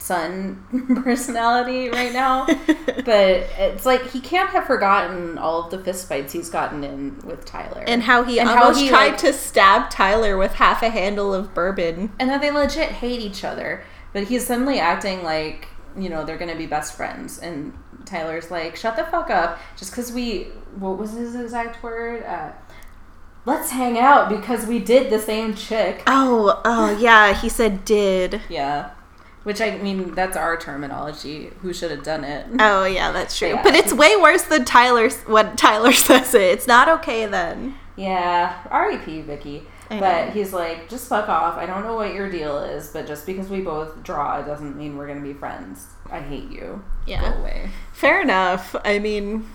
son 0.02 0.64
personality 1.04 1.88
right 1.88 2.12
now, 2.12 2.46
but 3.04 3.46
it's 3.58 3.86
like 3.86 4.10
he 4.10 4.20
can't 4.20 4.50
have 4.50 4.64
forgotten 4.66 5.38
all 5.38 5.64
of 5.64 5.70
the 5.70 5.78
fistfights 5.78 6.32
he's 6.32 6.50
gotten 6.50 6.82
in 6.84 7.18
with 7.24 7.44
Tyler 7.44 7.84
and 7.86 8.02
how 8.02 8.24
he 8.24 8.38
And 8.40 8.48
how 8.48 8.64
almost 8.64 8.80
he, 8.80 8.88
tried 8.88 9.08
like- 9.12 9.18
to 9.18 9.32
stab 9.32 9.90
Tyler 9.90 10.36
with 10.36 10.54
half 10.54 10.82
a 10.82 10.90
handle 10.90 11.32
of 11.32 11.54
bourbon. 11.54 12.12
and 12.18 12.28
that 12.30 12.40
they 12.40 12.50
legit 12.50 12.90
hate 12.90 13.20
each 13.20 13.44
other. 13.44 13.84
But 14.12 14.24
he's 14.24 14.46
suddenly 14.46 14.78
acting 14.78 15.22
like 15.24 15.68
you 15.96 16.08
know 16.08 16.24
they're 16.24 16.38
gonna 16.38 16.56
be 16.56 16.66
best 16.66 16.94
friends, 16.96 17.38
and 17.38 17.72
Tyler's 18.04 18.50
like, 18.50 18.76
"Shut 18.76 18.96
the 18.96 19.04
fuck 19.04 19.30
up!" 19.30 19.58
Just 19.76 19.92
because 19.92 20.10
we, 20.12 20.44
what 20.78 20.98
was 20.98 21.12
his 21.12 21.34
exact 21.34 21.82
word? 21.82 22.22
Uh, 22.24 22.52
Let's 23.44 23.70
hang 23.70 23.98
out 23.98 24.28
because 24.28 24.66
we 24.66 24.78
did 24.78 25.10
the 25.10 25.18
same 25.18 25.54
chick. 25.54 26.02
Oh, 26.06 26.60
oh 26.64 26.96
yeah, 26.98 27.32
he 27.34 27.48
said 27.48 27.84
did. 27.84 28.40
Yeah, 28.48 28.90
which 29.44 29.60
I 29.60 29.76
mean 29.78 30.14
that's 30.14 30.36
our 30.36 30.56
terminology. 30.56 31.50
Who 31.62 31.72
should 31.72 31.90
have 31.90 32.02
done 32.02 32.24
it? 32.24 32.46
Oh 32.58 32.84
yeah, 32.84 33.12
that's 33.12 33.38
true. 33.38 33.48
Yeah. 33.48 33.62
But 33.62 33.74
it's 33.74 33.92
way 33.92 34.16
worse 34.16 34.42
than 34.42 34.64
Tyler 34.64 35.08
when 35.26 35.56
Tyler 35.56 35.92
says 35.92 36.34
it. 36.34 36.42
It's 36.42 36.66
not 36.66 36.88
okay 36.88 37.26
then. 37.26 37.76
Yeah, 37.96 38.66
R.E.P. 38.70 39.22
Vicki. 39.22 39.64
But 39.90 40.30
he's 40.30 40.54
like, 40.54 40.88
just 40.88 41.08
fuck 41.08 41.28
off. 41.28 41.58
I 41.58 41.66
don't 41.66 41.84
know 41.84 41.94
what 41.94 42.14
your 42.14 42.30
deal 42.30 42.58
is, 42.58 42.88
but 42.88 43.06
just 43.06 43.26
because 43.26 43.48
we 43.50 43.60
both 43.60 44.02
draw 44.02 44.40
it 44.40 44.46
doesn't 44.46 44.76
mean 44.76 44.96
we're 44.96 45.06
gonna 45.06 45.20
be 45.20 45.34
friends. 45.34 45.86
I 46.10 46.20
hate 46.20 46.50
you. 46.50 46.82
Yeah. 47.06 47.32
Go 47.32 47.40
away. 47.40 47.70
Fair 47.92 48.22
enough. 48.22 48.74
I 48.84 48.98
mean, 48.98 49.48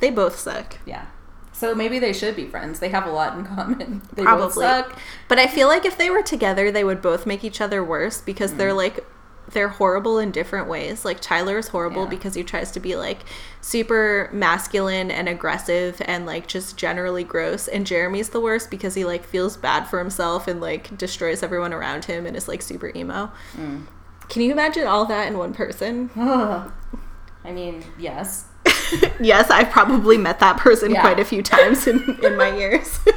they 0.00 0.10
both 0.10 0.38
suck. 0.38 0.78
Yeah. 0.86 1.06
So 1.54 1.74
maybe 1.74 1.98
they 1.98 2.12
should 2.12 2.36
be 2.36 2.46
friends. 2.46 2.80
They 2.80 2.88
have 2.90 3.06
a 3.06 3.10
lot 3.10 3.38
in 3.38 3.44
common. 3.56 4.02
They 4.12 4.24
both 4.24 4.54
Probably. 4.54 4.64
suck. 4.64 4.98
But 5.28 5.38
I 5.38 5.46
feel 5.46 5.68
like 5.68 5.86
if 5.86 5.96
they 5.96 6.10
were 6.10 6.22
together, 6.22 6.70
they 6.70 6.84
would 6.84 7.00
both 7.00 7.24
make 7.26 7.44
each 7.44 7.60
other 7.62 7.82
worse 7.82 8.20
because 8.20 8.52
Mm. 8.52 8.56
they're 8.58 8.72
like 8.74 9.06
they're 9.52 9.68
horrible 9.68 10.18
in 10.18 10.30
different 10.30 10.68
ways. 10.68 11.04
Like 11.04 11.20
Tyler 11.20 11.58
is 11.58 11.68
horrible 11.68 12.04
Yeah. 12.04 12.08
because 12.08 12.34
he 12.34 12.42
tries 12.42 12.70
to 12.72 12.80
be 12.80 12.96
like 12.96 13.20
super 13.60 14.30
masculine 14.32 15.10
and 15.10 15.28
aggressive 15.28 16.00
and 16.06 16.24
like 16.24 16.46
just 16.48 16.78
generally 16.78 17.24
gross. 17.24 17.68
And 17.68 17.86
Jeremy's 17.86 18.30
the 18.30 18.40
worst 18.40 18.70
because 18.70 18.94
he 18.94 19.04
like 19.04 19.22
feels 19.22 19.56
bad 19.58 19.84
for 19.84 19.98
himself 19.98 20.48
and 20.48 20.62
like 20.62 20.96
destroys 20.96 21.42
everyone 21.42 21.74
around 21.74 22.06
him 22.06 22.24
and 22.26 22.34
is 22.36 22.48
like 22.48 22.62
super 22.62 22.90
emo. 22.96 23.30
Mm. 23.54 23.86
Can 24.30 24.40
you 24.42 24.50
imagine 24.50 24.86
all 24.86 25.04
that 25.04 25.28
in 25.28 25.36
one 25.36 25.52
person? 25.52 26.10
I 26.16 27.52
mean, 27.52 27.84
yes. 27.98 28.46
yes, 29.20 29.50
I've 29.50 29.70
probably 29.70 30.18
met 30.18 30.40
that 30.40 30.56
person 30.58 30.90
Yeah. 30.92 31.00
quite 31.00 31.18
a 31.20 31.24
few 31.24 31.42
times 31.42 31.86
in, 31.86 32.18
in 32.22 32.36
my 32.36 32.54
years. 32.56 32.98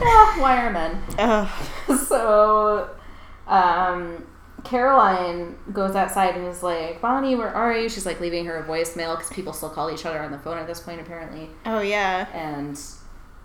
Yeah, 0.00 0.40
why 0.40 0.64
are 0.64 0.70
men? 0.70 1.48
So 2.06 2.88
um 3.46 4.24
Caroline 4.64 5.56
goes 5.72 5.94
outside 5.96 6.36
and 6.36 6.46
is 6.46 6.62
like, 6.62 7.00
Bonnie, 7.00 7.34
where 7.34 7.48
are 7.54 7.76
you? 7.76 7.88
She's 7.88 8.06
like 8.06 8.20
leaving 8.20 8.44
her 8.46 8.56
a 8.58 8.62
voicemail 8.64 9.16
because 9.16 9.30
people 9.32 9.52
still 9.52 9.70
call 9.70 9.90
each 9.90 10.06
other 10.06 10.18
on 10.20 10.30
the 10.32 10.38
phone 10.38 10.58
at 10.58 10.66
this 10.66 10.80
point, 10.80 11.00
apparently. 11.00 11.50
oh 11.66 11.80
yeah. 11.80 12.26
And 12.32 12.80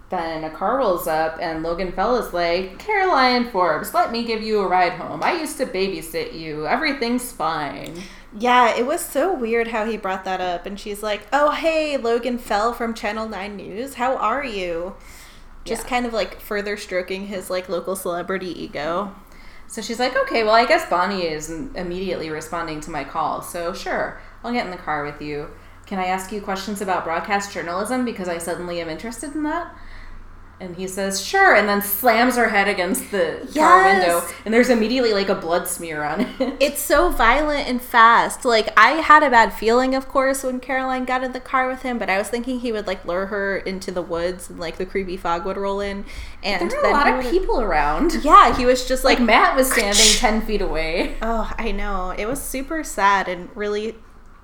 then 0.09 0.43
a 0.43 0.49
car 0.49 0.77
rolls 0.77 1.07
up, 1.07 1.38
and 1.41 1.63
Logan 1.63 1.91
Fell 1.91 2.15
is 2.17 2.31
like, 2.33 2.77
Caroline 2.79 3.49
Forbes, 3.49 3.93
let 3.93 4.11
me 4.11 4.23
give 4.23 4.43
you 4.43 4.59
a 4.59 4.67
ride 4.67 4.93
home. 4.93 5.23
I 5.23 5.33
used 5.39 5.57
to 5.57 5.65
babysit 5.65 6.38
you. 6.39 6.67
Everything's 6.67 7.31
fine. 7.31 8.03
Yeah, 8.38 8.75
it 8.75 8.86
was 8.86 8.99
so 9.03 9.33
weird 9.33 9.69
how 9.69 9.86
he 9.86 9.97
brought 9.97 10.25
that 10.25 10.41
up. 10.41 10.65
And 10.65 10.79
she's 10.79 11.01
like, 11.01 11.27
Oh, 11.31 11.51
hey, 11.51 11.95
Logan 11.97 12.38
Fell 12.38 12.73
from 12.73 12.93
Channel 12.93 13.29
9 13.29 13.55
News. 13.55 13.93
How 13.95 14.17
are 14.17 14.43
you? 14.43 14.95
Just 15.63 15.83
Yeah. 15.83 15.89
kind 15.89 16.05
of 16.05 16.13
like 16.13 16.41
further 16.41 16.75
stroking 16.77 17.27
his 17.27 17.49
like 17.49 17.69
local 17.69 17.95
celebrity 17.95 18.61
ego. 18.61 19.15
So 19.67 19.81
she's 19.81 19.99
like, 19.99 20.15
okay, 20.15 20.43
well, 20.43 20.53
I 20.53 20.65
guess 20.65 20.88
Bonnie 20.89 21.25
is 21.25 21.49
immediately 21.49 22.29
responding 22.29 22.81
to 22.81 22.91
my 22.91 23.03
call. 23.03 23.41
So 23.41 23.73
sure, 23.73 24.21
I'll 24.43 24.51
get 24.53 24.65
in 24.65 24.71
the 24.71 24.77
car 24.77 25.03
with 25.03 25.21
you. 25.21 25.49
Can 25.88 25.97
I 25.97 26.05
ask 26.05 26.31
you 26.31 26.41
questions 26.41 26.81
about 26.81 27.03
broadcast 27.03 27.51
journalism 27.51 28.05
because 28.05 28.27
I 28.27 28.38
suddenly 28.38 28.79
am 28.81 28.89
interested 28.89 29.33
in 29.33 29.43
that? 29.43 29.73
And 30.58 30.78
he 30.78 30.88
says, 30.88 31.22
sure, 31.22 31.53
and 31.53 31.68
then 31.68 31.82
slams 31.82 32.38
her 32.38 32.47
head 32.47 32.70
against 32.70 33.12
the 33.12 33.45
car 33.53 33.84
window, 33.84 34.22
and 34.45 34.53
there's 34.53 34.70
immediately 34.70 35.12
like 35.14 35.28
a 35.28 35.36
blood 35.36 35.68
smear 35.68 36.03
on 36.03 36.22
it. 36.22 36.56
It's 36.62 36.82
so 36.82 37.10
violent 37.10 37.68
and 37.68 37.82
fast. 37.82 38.45
Like, 38.45 38.70
I 38.78 38.91
had 38.91 39.22
a 39.24 39.30
bad 39.30 39.51
feeling, 39.53 39.93
of 39.95 40.08
course, 40.08 40.43
when 40.43 40.60
Caroline 40.62 41.03
got 41.06 41.24
in 41.24 41.34
the 41.34 41.39
car 41.41 41.68
with 41.68 41.82
him, 41.82 41.97
but 41.97 42.10
I 42.10 42.18
was 42.18 42.30
thinking 42.30 42.60
he 42.60 42.72
would 42.72 42.88
like 42.88 43.03
lure 43.06 43.26
her 43.28 43.58
into 43.58 43.91
the 43.91 44.01
woods 44.01 44.49
and 44.49 44.60
like 44.60 44.78
the 44.78 44.86
creepy 44.86 45.18
fog 45.18 45.45
would 45.45 45.58
roll 45.58 45.82
in. 45.82 46.06
And 46.43 46.72
there 46.72 46.80
are 46.86 46.89
a 46.89 46.93
lot 46.93 47.08
of 47.08 47.30
people 47.30 47.60
around. 47.62 48.24
Yeah, 48.24 48.56
he 48.56 48.66
was 48.66 48.88
just 48.88 49.03
Like 49.03 49.20
like, 49.20 49.26
Matt 49.26 49.56
was 49.56 49.72
standing 49.72 50.06
10 50.16 50.41
feet 50.41 50.62
away. 50.62 51.18
Oh, 51.22 51.51
I 51.58 51.72
know. 51.72 52.12
It 52.18 52.26
was 52.28 52.41
super 52.41 52.84
sad 52.84 53.28
and 53.28 53.49
really 53.56 53.95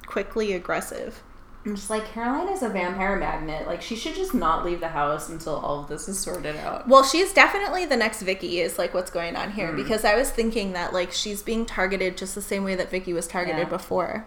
quickly 0.05 0.53
aggressive. 0.53 1.24
I'm 1.64 1.76
just 1.76 1.91
like, 1.91 2.05
Caroline 2.05 2.49
is 2.49 2.64
a 2.64 2.70
vampire 2.70 3.16
magnet. 3.18 3.68
Like, 3.68 3.84
she 3.84 3.95
should 3.95 4.16
just 4.16 4.34
not 4.34 4.66
leave 4.66 4.80
the 4.80 4.88
house 4.88 5.30
until 5.30 5.57
all 5.57 5.82
of 5.82 5.88
this 5.88 6.07
is 6.07 6.18
sorted 6.20 6.55
out. 6.55 6.88
Well, 6.88 7.03
she's 7.03 7.34
definitely 7.34 7.86
the 7.86 7.97
next 7.97 8.24
Vicki 8.24 8.59
is 8.59 8.80
like 8.80 8.95
what's 8.95 9.12
going 9.12 9.36
on 9.36 9.51
here 9.51 9.70
hmm. 9.70 9.76
because 9.76 10.03
I 10.03 10.16
was 10.16 10.32
thinking 10.32 10.74
that 10.74 10.91
like 10.91 11.12
she's 11.12 11.43
being 11.43 11.66
targeted 11.66 12.18
just 12.18 12.34
the 12.34 12.41
same 12.41 12.64
way 12.64 12.76
that 12.76 12.89
Vicki 12.89 13.14
was 13.14 13.28
targeted 13.28 13.59
Yeah. 13.59 13.70
before. 13.70 14.26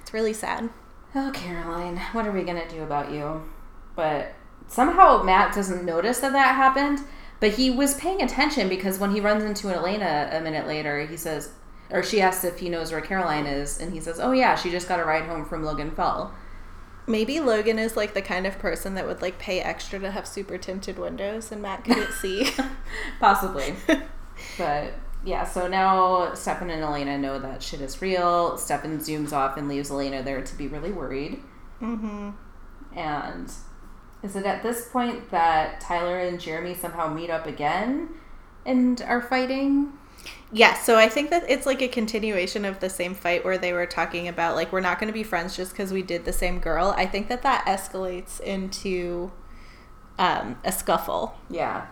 It's 0.00 0.14
really 0.14 0.32
sad. 0.32 0.70
Oh, 1.14 1.30
Caroline, 1.34 1.98
what 2.12 2.26
are 2.26 2.32
we 2.32 2.42
gonna 2.42 2.68
do 2.68 2.82
about 2.82 3.12
you? 3.12 3.42
But 3.94 4.32
somehow 4.66 5.22
Matt 5.22 5.54
doesn't 5.54 5.84
notice 5.84 6.20
that 6.20 6.32
that 6.32 6.56
happened, 6.56 7.00
but 7.40 7.52
he 7.52 7.70
was 7.70 7.94
paying 7.94 8.22
attention 8.22 8.68
because 8.68 8.98
when 8.98 9.12
he 9.12 9.20
runs 9.20 9.44
into 9.44 9.68
Elena 9.68 10.30
a 10.32 10.40
minute 10.40 10.66
later, 10.66 11.06
he 11.06 11.16
says, 11.16 11.50
or 11.90 12.02
she 12.02 12.20
asks 12.20 12.42
if 12.44 12.58
he 12.58 12.68
knows 12.68 12.90
where 12.90 13.00
Caroline 13.00 13.46
is, 13.46 13.78
and 13.78 13.92
he 13.92 14.00
says, 14.00 14.18
"Oh 14.18 14.32
yeah, 14.32 14.54
she 14.56 14.70
just 14.70 14.88
got 14.88 14.98
a 14.98 15.04
ride 15.04 15.24
home 15.24 15.44
from 15.44 15.62
Logan 15.62 15.90
Fell." 15.90 16.32
Maybe 17.06 17.38
Logan 17.40 17.78
is 17.78 17.96
like 17.96 18.14
the 18.14 18.22
kind 18.22 18.46
of 18.46 18.58
person 18.58 18.94
that 18.94 19.06
would 19.06 19.20
like 19.20 19.38
pay 19.38 19.60
extra 19.60 19.98
to 19.98 20.10
have 20.10 20.26
super 20.26 20.56
tinted 20.56 20.98
windows 20.98 21.52
and 21.52 21.60
Matt 21.60 21.84
couldn't 21.84 22.12
see. 22.20 22.50
Possibly, 23.20 23.74
but 24.58 24.94
yeah. 25.24 25.44
So 25.44 25.68
now 25.68 26.34
Stefan 26.34 26.70
and 26.70 26.82
Elena 26.82 27.18
know 27.18 27.38
that 27.38 27.62
shit 27.62 27.80
is 27.80 28.00
real. 28.00 28.56
Stefan 28.56 28.98
zooms 29.00 29.32
off 29.32 29.56
and 29.56 29.68
leaves 29.68 29.90
Elena 29.90 30.22
there 30.22 30.42
to 30.42 30.56
be 30.56 30.66
really 30.66 30.92
worried. 30.92 31.42
mm-hmm. 31.80 32.30
And 32.96 33.52
is 34.22 34.36
it 34.36 34.46
at 34.46 34.62
this 34.62 34.88
point 34.88 35.30
that 35.30 35.80
Tyler 35.80 36.18
and 36.18 36.40
Jeremy 36.40 36.74
somehow 36.74 37.12
meet 37.12 37.28
up 37.28 37.46
again 37.46 38.08
and 38.64 39.02
are 39.02 39.20
fighting? 39.20 39.92
Yeah, 40.52 40.74
so 40.74 40.96
I 40.96 41.08
think 41.08 41.30
that 41.30 41.44
it's 41.48 41.66
like 41.66 41.82
a 41.82 41.88
continuation 41.88 42.64
of 42.64 42.78
the 42.78 42.88
same 42.88 43.14
fight 43.14 43.44
where 43.44 43.58
they 43.58 43.72
were 43.72 43.86
talking 43.86 44.28
about 44.28 44.54
like 44.54 44.72
we're 44.72 44.80
not 44.80 45.00
going 45.00 45.08
to 45.08 45.14
be 45.14 45.24
friends 45.24 45.56
just 45.56 45.72
because 45.72 45.92
we 45.92 46.02
did 46.02 46.24
the 46.24 46.32
same 46.32 46.60
girl. 46.60 46.94
I 46.96 47.06
think 47.06 47.28
that 47.28 47.42
that 47.42 47.64
escalates 47.66 48.38
into 48.40 49.32
um, 50.18 50.56
a 50.64 50.70
scuffle. 50.70 51.36
Yeah. 51.50 51.86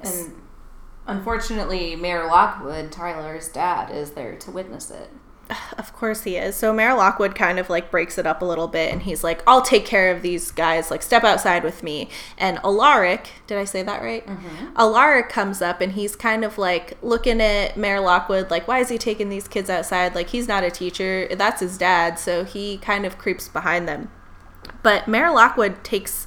And 0.00 0.34
unfortunately, 1.06 1.96
Mayor 1.96 2.26
Lockwood, 2.26 2.92
Tyler's 2.92 3.48
dad, 3.48 3.90
is 3.90 4.10
there 4.10 4.36
to 4.36 4.50
witness 4.50 4.90
it. 4.90 5.10
Of 5.78 5.92
course 5.92 6.22
he 6.24 6.36
is. 6.36 6.54
So 6.54 6.72
Mayor 6.72 6.94
Lockwood 6.94 7.34
kind 7.34 7.58
of 7.58 7.68
like 7.70 7.90
breaks 7.90 8.18
it 8.18 8.26
up 8.26 8.42
a 8.42 8.44
little 8.44 8.68
bit 8.68 8.92
and 8.92 9.02
he's 9.02 9.24
like, 9.24 9.42
I'll 9.46 9.62
take 9.62 9.84
care 9.84 10.12
of 10.12 10.22
these 10.22 10.50
guys, 10.50 10.90
like 10.90 11.02
step 11.02 11.24
outside 11.24 11.64
with 11.64 11.82
me. 11.82 12.08
And 12.36 12.58
Alaric, 12.62 13.30
did 13.46 13.58
I 13.58 13.64
say 13.64 13.82
that 13.82 14.02
right? 14.02 14.24
Mm-hmm. 14.26 14.76
Alaric 14.76 15.28
comes 15.28 15.60
up 15.60 15.80
and 15.80 15.92
he's 15.92 16.14
kind 16.14 16.44
of 16.44 16.58
like 16.58 16.96
looking 17.02 17.40
at 17.40 17.76
Mayor 17.76 18.00
Lockwood, 18.00 18.50
like, 18.50 18.68
why 18.68 18.78
is 18.78 18.88
he 18.88 18.98
taking 18.98 19.28
these 19.28 19.48
kids 19.48 19.68
outside? 19.70 20.14
Like, 20.14 20.28
he's 20.28 20.46
not 20.46 20.62
a 20.64 20.70
teacher, 20.70 21.28
that's 21.34 21.60
his 21.60 21.78
dad. 21.78 22.18
So 22.18 22.44
he 22.44 22.78
kind 22.78 23.04
of 23.06 23.18
creeps 23.18 23.48
behind 23.48 23.88
them. 23.88 24.10
But 24.82 25.08
Mayor 25.08 25.30
Lockwood 25.30 25.82
takes 25.82 26.26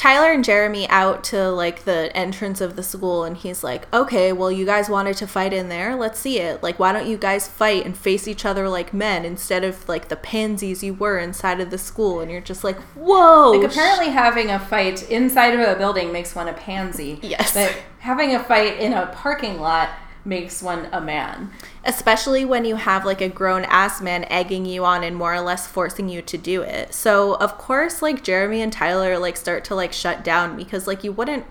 Tyler 0.00 0.32
and 0.32 0.42
Jeremy 0.42 0.88
out 0.88 1.22
to 1.24 1.50
like 1.50 1.84
the 1.84 2.10
entrance 2.16 2.62
of 2.62 2.74
the 2.74 2.82
school 2.82 3.24
and 3.24 3.36
he's 3.36 3.62
like, 3.62 3.86
"Okay, 3.94 4.32
well 4.32 4.50
you 4.50 4.64
guys 4.64 4.88
wanted 4.88 5.14
to 5.18 5.26
fight 5.26 5.52
in 5.52 5.68
there. 5.68 5.94
Let's 5.94 6.18
see 6.18 6.38
it. 6.38 6.62
Like 6.62 6.78
why 6.78 6.92
don't 6.92 7.06
you 7.06 7.18
guys 7.18 7.46
fight 7.46 7.84
and 7.84 7.94
face 7.94 8.26
each 8.26 8.46
other 8.46 8.66
like 8.66 8.94
men 8.94 9.26
instead 9.26 9.62
of 9.62 9.86
like 9.90 10.08
the 10.08 10.16
pansies 10.16 10.82
you 10.82 10.94
were 10.94 11.18
inside 11.18 11.60
of 11.60 11.68
the 11.68 11.76
school?" 11.76 12.20
And 12.20 12.30
you're 12.30 12.40
just 12.40 12.64
like, 12.64 12.78
"Whoa." 12.94 13.50
Like, 13.50 13.70
apparently, 13.70 14.08
having 14.08 14.48
a 14.48 14.58
fight 14.58 15.10
inside 15.10 15.52
of 15.52 15.60
a 15.60 15.78
building 15.78 16.12
makes 16.12 16.34
one 16.34 16.48
a 16.48 16.54
pansy. 16.54 17.18
Yes. 17.20 17.52
But 17.52 17.76
having 17.98 18.34
a 18.34 18.42
fight 18.42 18.78
in 18.80 18.94
a 18.94 19.08
parking 19.08 19.60
lot 19.60 19.90
makes 20.30 20.62
one 20.62 20.88
a 20.92 21.00
man. 21.00 21.50
especially 21.84 22.44
when 22.44 22.64
you 22.64 22.76
have 22.76 23.04
like 23.04 23.20
a 23.20 23.28
grown 23.28 23.64
ass 23.64 24.00
man 24.00 24.24
egging 24.30 24.64
you 24.64 24.84
on 24.84 25.02
and 25.04 25.16
more 25.16 25.34
or 25.34 25.40
less 25.40 25.66
forcing 25.66 26.08
you 26.08 26.22
to 26.22 26.38
do 26.38 26.62
it. 26.62 26.94
So 26.94 27.34
of 27.34 27.58
course 27.58 28.00
like 28.00 28.22
Jeremy 28.22 28.62
and 28.62 28.72
Tyler 28.72 29.18
like 29.18 29.36
start 29.36 29.64
to 29.64 29.74
like 29.74 29.92
shut 29.92 30.22
down 30.24 30.56
because 30.56 30.86
like 30.86 31.02
you 31.04 31.12
wouldn't 31.12 31.44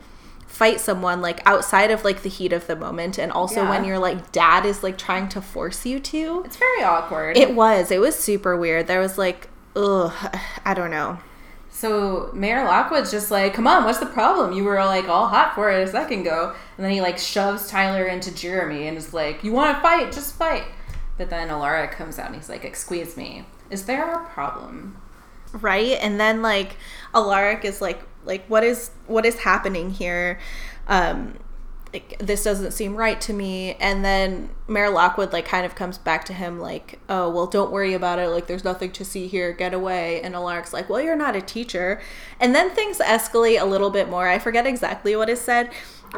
fight 0.47 0.79
someone 0.79 1.21
like 1.21 1.39
outside 1.45 1.91
of 1.91 2.03
like 2.03 2.21
the 2.23 2.29
heat 2.29 2.51
of 2.53 2.65
the 2.67 2.75
moment 2.75 3.17
and 3.19 3.31
also 3.31 3.61
Yeah. 3.63 3.69
when 3.69 3.83
your 3.85 3.99
like 3.99 4.31
dad 4.31 4.65
is 4.65 4.81
like 4.83 4.97
trying 4.97 5.27
to 5.29 5.41
force 5.41 5.85
you 5.85 5.99
to. 5.99 6.41
It's 6.45 6.57
very 6.57 6.83
awkward. 6.83 7.37
It 7.37 7.53
was. 7.55 7.91
It 7.91 7.99
was 8.01 8.15
super 8.17 8.57
weird. 8.57 8.87
There 8.87 8.99
was 8.99 9.17
like 9.17 9.47
ugh, 9.75 10.13
I 10.65 10.73
don't 10.73 10.91
know. 10.91 11.19
So 11.79 12.29
Mayor 12.33 12.65
Lockwood's 12.65 13.09
just 13.09 13.31
like, 13.31 13.53
come 13.53 13.65
on, 13.65 13.85
what's 13.85 13.99
the 13.99 14.05
problem? 14.05 14.51
You 14.51 14.65
were 14.65 14.83
like 14.83 15.07
all 15.07 15.27
hot 15.29 15.55
for 15.55 15.71
it 15.71 15.87
a 15.87 15.89
second 15.89 16.21
ago. 16.21 16.53
And 16.75 16.85
then 16.85 16.91
he 16.91 16.99
like 16.99 17.17
shoves 17.17 17.69
Tyler 17.69 18.05
into 18.05 18.35
Jeremy 18.35 18.87
and 18.87 18.97
is 18.97 19.13
like, 19.13 19.45
you 19.45 19.53
want 19.53 19.77
to 19.77 19.81
fight? 19.81 20.11
Just 20.11 20.35
fight. 20.35 20.65
But 21.17 21.29
then 21.29 21.49
Alaric 21.49 21.91
comes 21.91 22.19
out 22.19 22.27
and 22.27 22.35
he's 22.35 22.49
like, 22.49 22.65
excuse 22.65 23.15
me, 23.15 23.45
is 23.69 23.85
there 23.85 24.11
a 24.13 24.25
problem? 24.25 24.97
right 25.53 25.97
and 26.01 26.19
then 26.19 26.41
like 26.43 26.77
alaric 27.15 27.65
is 27.65 27.81
like 27.81 27.99
like 28.23 28.45
what 28.47 28.63
is 28.63 28.91
what 29.07 29.25
is 29.25 29.39
happening 29.39 29.89
here 29.89 30.39
um 30.87 31.35
like, 31.93 32.17
this 32.19 32.43
doesn't 32.43 32.71
seem 32.71 32.95
right 32.95 33.19
to 33.21 33.33
me. 33.33 33.73
And 33.75 34.05
then 34.05 34.49
mayor 34.67 34.89
lockwood 34.89 35.33
like 35.33 35.45
kind 35.45 35.65
of 35.65 35.73
comes 35.75 35.97
back 35.97 36.23
to 36.25 36.33
him 36.33 36.59
like 36.59 36.99
oh 37.09 37.29
well 37.29 37.47
don't 37.47 37.71
worry 37.71 37.93
about 37.93 38.19
it. 38.19 38.29
Like 38.29 38.47
there's 38.47 38.63
nothing 38.63 38.91
to 38.91 39.05
see 39.05 39.27
here. 39.27 39.53
Get 39.53 39.73
away. 39.73 40.21
And 40.21 40.35
alaric's 40.35 40.73
like 40.73 40.89
well 40.89 41.01
you're 41.01 41.15
not 41.15 41.35
a 41.35 41.41
teacher. 41.41 42.01
And 42.39 42.53
then 42.53 42.69
things 42.71 42.99
escalate 42.99 43.61
a 43.61 43.65
little 43.65 43.89
bit 43.89 44.09
more. 44.09 44.27
I 44.27 44.39
forget 44.39 44.65
exactly 44.65 45.15
what 45.15 45.29
is 45.29 45.41
said 45.41 45.71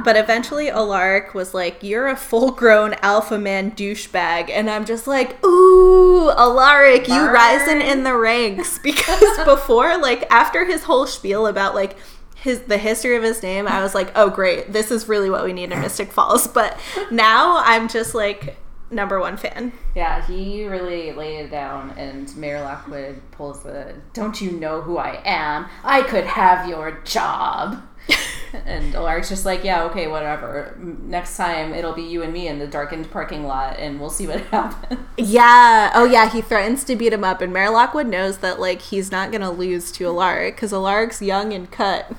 but 0.05 0.15
eventually 0.15 0.69
alaric 0.69 1.33
was 1.33 1.53
like 1.53 1.83
you're 1.83 2.07
a 2.07 2.15
full-grown 2.15 2.95
alpha 3.01 3.37
man 3.37 3.71
douchebag. 3.71 4.49
And 4.49 4.69
i'm 4.69 4.85
just 4.85 5.07
like 5.07 5.43
ooh 5.43 6.31
alaric 6.31 7.07
you 7.07 7.29
rising 7.29 7.81
in 7.81 8.03
the 8.03 8.15
ranks. 8.15 8.79
Because 8.91 9.45
before 9.45 9.97
like 9.97 10.25
after 10.31 10.65
his 10.65 10.83
whole 10.83 11.07
spiel 11.07 11.47
about 11.47 11.75
like 11.75 11.97
his 12.41 12.61
the 12.63 12.77
history 12.77 13.15
of 13.15 13.23
his 13.23 13.41
name 13.43 13.67
i 13.67 13.81
was 13.81 13.93
like 13.95 14.11
oh 14.15 14.29
great 14.29 14.71
this 14.73 14.91
is 14.91 15.07
really 15.07 15.29
what 15.29 15.43
we 15.43 15.53
need 15.53 15.71
in 15.71 15.79
mystic 15.79 16.11
falls 16.11 16.47
but 16.59 16.77
now 17.11 17.57
i'm 17.65 17.87
just 17.87 18.13
like 18.15 18.57
number 18.89 19.19
one 19.19 19.37
fan 19.37 19.71
Yeah, 19.95 20.25
he 20.25 20.65
really 20.65 21.13
laid 21.13 21.45
it 21.45 21.51
down, 21.51 21.91
and 21.97 22.35
Mayor 22.35 22.61
Lockwood 22.61 23.21
pulls 23.31 23.63
the 23.63 23.95
"Don't 24.13 24.41
you 24.41 24.51
know 24.51 24.81
who 24.81 24.97
I 24.97 25.21
am? 25.23 25.67
I 25.83 26.01
could 26.01 26.25
have 26.25 26.67
your 26.67 26.99
job." 27.05 27.81
and 28.65 28.93
Alaric's 28.93 29.29
just 29.29 29.45
like, 29.45 29.63
"Yeah, 29.63 29.83
okay, 29.85 30.07
whatever. 30.07 30.77
Next 30.77 31.37
time 31.37 31.73
it'll 31.73 31.93
be 31.93 32.03
you 32.03 32.21
and 32.21 32.33
me 32.33 32.47
in 32.49 32.59
the 32.59 32.67
darkened 32.67 33.09
parking 33.11 33.45
lot, 33.45 33.79
and 33.79 33.99
we'll 33.99 34.09
see 34.09 34.27
what 34.27 34.41
happens." 34.51 34.99
yeah 35.17 35.91
oh 35.93 36.05
yeah 36.05 36.29
he 36.29 36.41
threatens 36.41 36.83
to 36.85 36.95
beat 36.95 37.13
him 37.13 37.23
up 37.23 37.41
and 37.41 37.53
mayor 37.53 37.69
lockwood 37.69 38.07
knows 38.07 38.37
that 38.39 38.59
like 38.59 38.81
he's 38.81 39.11
not 39.11 39.31
gonna 39.31 39.51
lose 39.51 39.91
to 39.91 40.05
alaric 40.05 40.55
because 40.55 40.71
alaric's 40.71 41.21
young 41.21 41.53
and 41.53 41.69
cut 41.71 42.11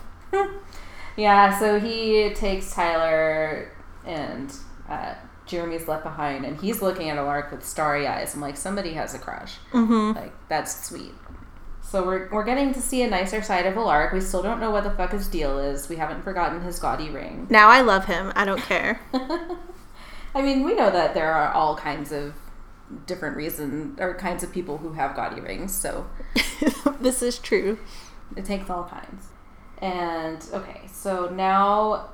yeah, 1.17 1.59
so 1.59 1.79
he 1.79 2.31
takes 2.35 2.73
Tyler, 2.75 3.71
and 4.05 4.53
uh, 4.89 5.15
Jeremy's 5.47 5.89
left 5.89 6.05
behind, 6.05 6.45
and 6.45 6.61
he's 6.61 6.83
looking 6.83 7.11
at 7.11 7.19
Alaric 7.19 7.51
with 7.51 7.65
starry 7.65 8.07
eyes. 8.07 8.35
I'm 8.35 8.41
like, 8.41 8.57
somebody 8.57 8.95
has 8.95 9.15
a 9.15 9.19
crush. 9.19 9.57
mm-hmm. 9.73 10.19
Like 10.19 10.33
that's 10.49 10.87
sweet. 10.87 11.13
So 11.83 12.07
we're 12.07 12.31
we're 12.31 12.45
getting 12.45 12.73
to 12.75 12.81
see 12.81 13.03
a 13.03 13.11
nicer 13.11 13.43
side 13.43 13.67
of 13.67 13.77
Alaric. 13.77 14.13
We 14.13 14.21
still 14.21 14.43
don't 14.43 14.61
know 14.61 14.71
what 14.71 14.85
the 14.85 14.91
fuck 14.93 15.13
his 15.13 15.29
deal 15.29 15.59
is. 15.59 15.89
We 15.89 15.97
haven't 15.97 16.23
forgotten 16.23 16.63
his 16.63 16.79
gaudy 16.79 17.11
ring. 17.11 17.47
now 17.51 17.69
i 17.69 17.81
love 17.81 18.07
him 18.07 18.33
i 18.35 18.45
don't 18.45 18.63
care 18.63 19.01
I 20.35 20.41
mean, 20.41 20.65
we 20.65 20.75
know 20.75 20.91
that 20.91 21.13
there 21.15 21.31
are 21.33 21.53
all 21.53 21.77
kinds 21.77 22.11
of 22.11 22.35
different 23.07 23.37
reasons 23.37 24.01
or 24.01 24.15
kinds 24.15 24.43
of 24.43 24.51
people 24.53 24.79
who 24.79 24.93
have 24.95 25.15
gaudy 25.15 25.41
rings. 25.41 25.75
So 25.75 26.07
this 27.01 27.23
is 27.23 27.39
true 27.39 27.79
it 28.37 28.45
takes 28.47 28.71
all 28.71 28.85
kinds. 28.85 29.29
And 29.83 30.47
okay, 30.55 30.83
so 30.87 31.29
now 31.29 32.11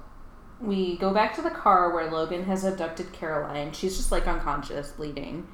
we 0.58 0.96
go 0.96 1.12
back 1.12 1.36
to 1.36 1.42
the 1.42 1.50
car 1.50 1.92
where 1.92 2.10
Logan 2.10 2.44
has 2.44 2.64
abducted 2.64 3.12
Caroline. 3.12 3.72
She's 3.72 3.98
just 3.98 4.10
like 4.10 4.26
unconscious, 4.26 4.92
bleeding. 4.92 5.46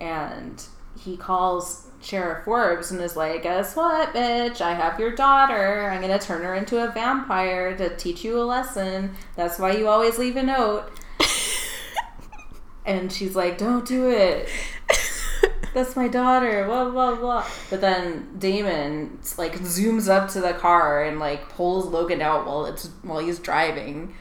And 0.00 0.64
he 0.98 1.16
calls 1.16 1.88
Sheriff 2.00 2.44
Forbes 2.44 2.90
and 2.90 3.00
is 3.02 3.16
like, 3.16 3.42
Guess 3.42 3.76
what, 3.76 4.14
bitch? 4.14 4.62
I 4.62 4.74
have 4.74 4.98
your 4.98 5.14
daughter. 5.14 5.90
I'm 5.90 6.00
going 6.00 6.18
to 6.18 6.26
turn 6.26 6.42
her 6.42 6.54
into 6.54 6.82
a 6.82 6.90
vampire 6.90 7.76
to 7.76 7.94
teach 7.96 8.24
you 8.24 8.40
a 8.40 8.44
lesson. 8.44 9.14
That's 9.36 9.58
why 9.58 9.72
you 9.72 9.88
always 9.88 10.18
leave 10.18 10.36
a 10.36 10.42
note. 10.42 10.90
And 12.84 13.12
she's 13.12 13.36
like, 13.36 13.58
Don't 13.58 13.86
do 13.86 14.10
it. 14.10 14.48
That's 15.74 15.96
my 15.96 16.08
daughter, 16.08 16.66
blah 16.66 16.90
blah 16.90 17.14
blah. 17.16 17.46
But 17.70 17.80
then 17.80 18.28
Damon 18.38 19.18
like 19.38 19.54
zooms 19.60 20.08
up 20.08 20.30
to 20.30 20.40
the 20.40 20.52
car 20.52 21.02
and 21.02 21.18
like 21.18 21.48
pulls 21.50 21.86
Logan 21.86 22.20
out 22.20 22.46
while 22.46 22.66
it's 22.66 22.88
while 23.02 23.20
he's 23.20 23.38
driving, 23.38 24.14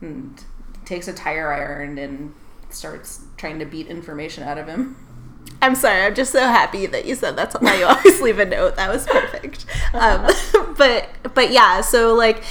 and 0.00 0.42
takes 0.84 1.06
a 1.06 1.12
tire 1.12 1.52
iron 1.52 1.98
and 1.98 2.34
starts 2.70 3.22
trying 3.36 3.58
to 3.58 3.64
beat 3.64 3.86
information 3.86 4.42
out 4.42 4.58
of 4.58 4.66
him. 4.66 4.96
I'm 5.62 5.74
sorry. 5.74 6.02
I'm 6.02 6.14
just 6.14 6.32
so 6.32 6.40
happy 6.40 6.86
that 6.86 7.04
you 7.04 7.14
said 7.14 7.36
that's 7.36 7.54
why 7.54 7.78
you 7.78 7.84
always 7.86 8.20
leave 8.20 8.38
a 8.38 8.44
note. 8.44 8.76
That 8.76 8.90
was 8.90 9.06
perfect. 9.06 9.66
Um, 9.94 10.28
but 10.76 11.08
but 11.34 11.52
yeah, 11.52 11.80
so 11.80 12.14
like 12.14 12.42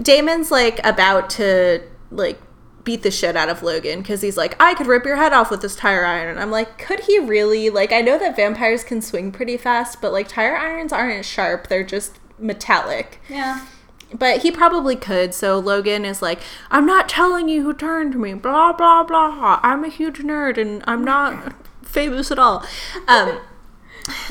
Damon's 0.00 0.50
like 0.50 0.84
about 0.84 1.30
to 1.30 1.82
like 2.10 2.40
beat 2.84 3.02
the 3.02 3.10
shit 3.10 3.36
out 3.36 3.48
of 3.48 3.62
Logan 3.62 4.00
because 4.00 4.22
he's 4.22 4.36
like, 4.36 4.56
I 4.60 4.74
could 4.74 4.86
rip 4.86 5.04
your 5.04 5.16
head 5.16 5.32
off 5.32 5.50
with 5.50 5.62
this 5.62 5.74
tire 5.74 6.04
iron. 6.04 6.28
And 6.28 6.38
I'm 6.38 6.50
like, 6.50 6.78
could 6.78 7.00
he 7.00 7.18
really? 7.18 7.70
Like, 7.70 7.92
I 7.92 8.00
know 8.00 8.18
that 8.18 8.36
vampires 8.36 8.84
can 8.84 9.00
swing 9.00 9.32
pretty 9.32 9.56
fast, 9.56 10.00
but 10.00 10.12
like 10.12 10.28
tire 10.28 10.56
irons 10.56 10.92
aren't 10.92 11.24
sharp. 11.24 11.68
They're 11.68 11.84
just 11.84 12.18
metallic. 12.38 13.20
Yeah. 13.28 13.66
But 14.12 14.42
he 14.42 14.50
probably 14.50 14.96
could. 14.96 15.34
So 15.34 15.58
Logan 15.58 16.04
is 16.04 16.22
like, 16.22 16.40
I'm 16.70 16.86
not 16.86 17.08
telling 17.08 17.48
you 17.48 17.62
who 17.64 17.74
turned 17.74 18.14
me. 18.16 18.34
Blah 18.34 18.72
blah 18.74 19.02
blah. 19.02 19.60
I'm 19.62 19.82
a 19.82 19.88
huge 19.88 20.18
nerd 20.18 20.58
and 20.58 20.84
I'm 20.86 21.02
not 21.02 21.54
famous 21.82 22.30
at 22.30 22.38
all. 22.38 22.64
Um, 23.08 23.40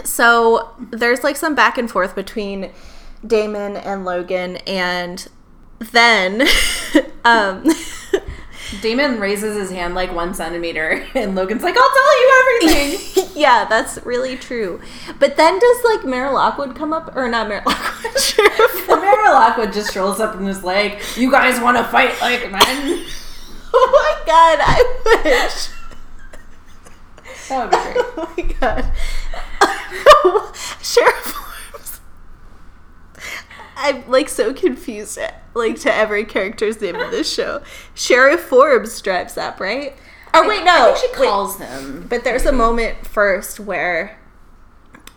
so 0.04 0.76
there's 0.92 1.24
like 1.24 1.36
some 1.36 1.56
back 1.56 1.78
and 1.78 1.90
forth 1.90 2.16
between 2.16 2.72
Damon 3.26 3.78
and 3.78 4.06
Logan, 4.06 4.58
and 4.68 5.28
then 5.80 6.48
um, 7.26 7.64
Damon 8.82 9.20
raises 9.20 9.58
his 9.58 9.72
hand 9.72 9.96
like 9.96 10.14
one 10.14 10.34
centimeter, 10.34 11.06
and 11.16 11.36
Logan's 11.36 11.64
like, 11.64 11.76
"I'll 11.78 11.94
tell 11.94 12.22
you 12.22 12.62
everything." 12.62 13.30
yeah, 13.36 13.66
that's 13.66 13.98
really 14.06 14.36
true. 14.38 14.80
But 15.20 15.38
then 15.38 15.60
does 15.60 15.84
like 15.84 16.06
Mayor 16.06 16.32
Lockwood 16.32 16.76
come 16.76 16.94
up, 16.94 17.16
or 17.16 17.28
not 17.30 17.48
Mayor 17.50 17.64
Lockwood? 17.66 18.20
Sheriff 18.20 18.88
Mayor 18.88 19.32
Lockwood 19.32 19.74
just 19.74 19.90
strolls 19.90 20.20
up 20.20 20.36
and 20.36 20.48
is 20.48 20.64
like, 20.64 21.02
"You 21.18 21.32
guys 21.32 21.60
want 21.62 21.78
to 21.78 21.84
fight 21.86 22.20
like 22.22 22.52
men?" 22.52 23.06
Oh 23.74 23.90
my 23.92 24.26
god, 24.26 24.60
I 24.62 24.84
wish. 25.24 25.70
That 27.50 27.60
would 27.64 27.72
be 27.72 27.78
great. 27.78 28.06
Oh 28.16 28.34
my 28.38 28.44
god. 28.60 28.92
Sheriff. 30.82 31.53
I'm 33.76 34.10
like 34.10 34.30
so 34.30 34.54
confused 34.54 35.20
like 35.54 35.80
to 35.82 35.94
every 35.94 36.26
character's 36.26 36.80
name 36.82 36.96
in 36.96 37.12
this 37.12 37.32
show. 37.32 37.62
Sheriff 37.94 38.42
Forbes 38.42 39.02
drives 39.02 39.38
up, 39.38 39.60
right? 39.60 39.96
Or 40.34 40.48
wait, 40.48 40.64
no. 40.64 40.92
I 40.92 40.94
think 40.94 41.14
she 41.14 41.22
wait. 41.22 41.30
calls 41.30 41.60
him. 41.60 42.08
But 42.10 42.24
there's 42.24 42.46
a 42.46 42.52
moment 42.52 43.06
first 43.06 43.60
where 43.60 44.18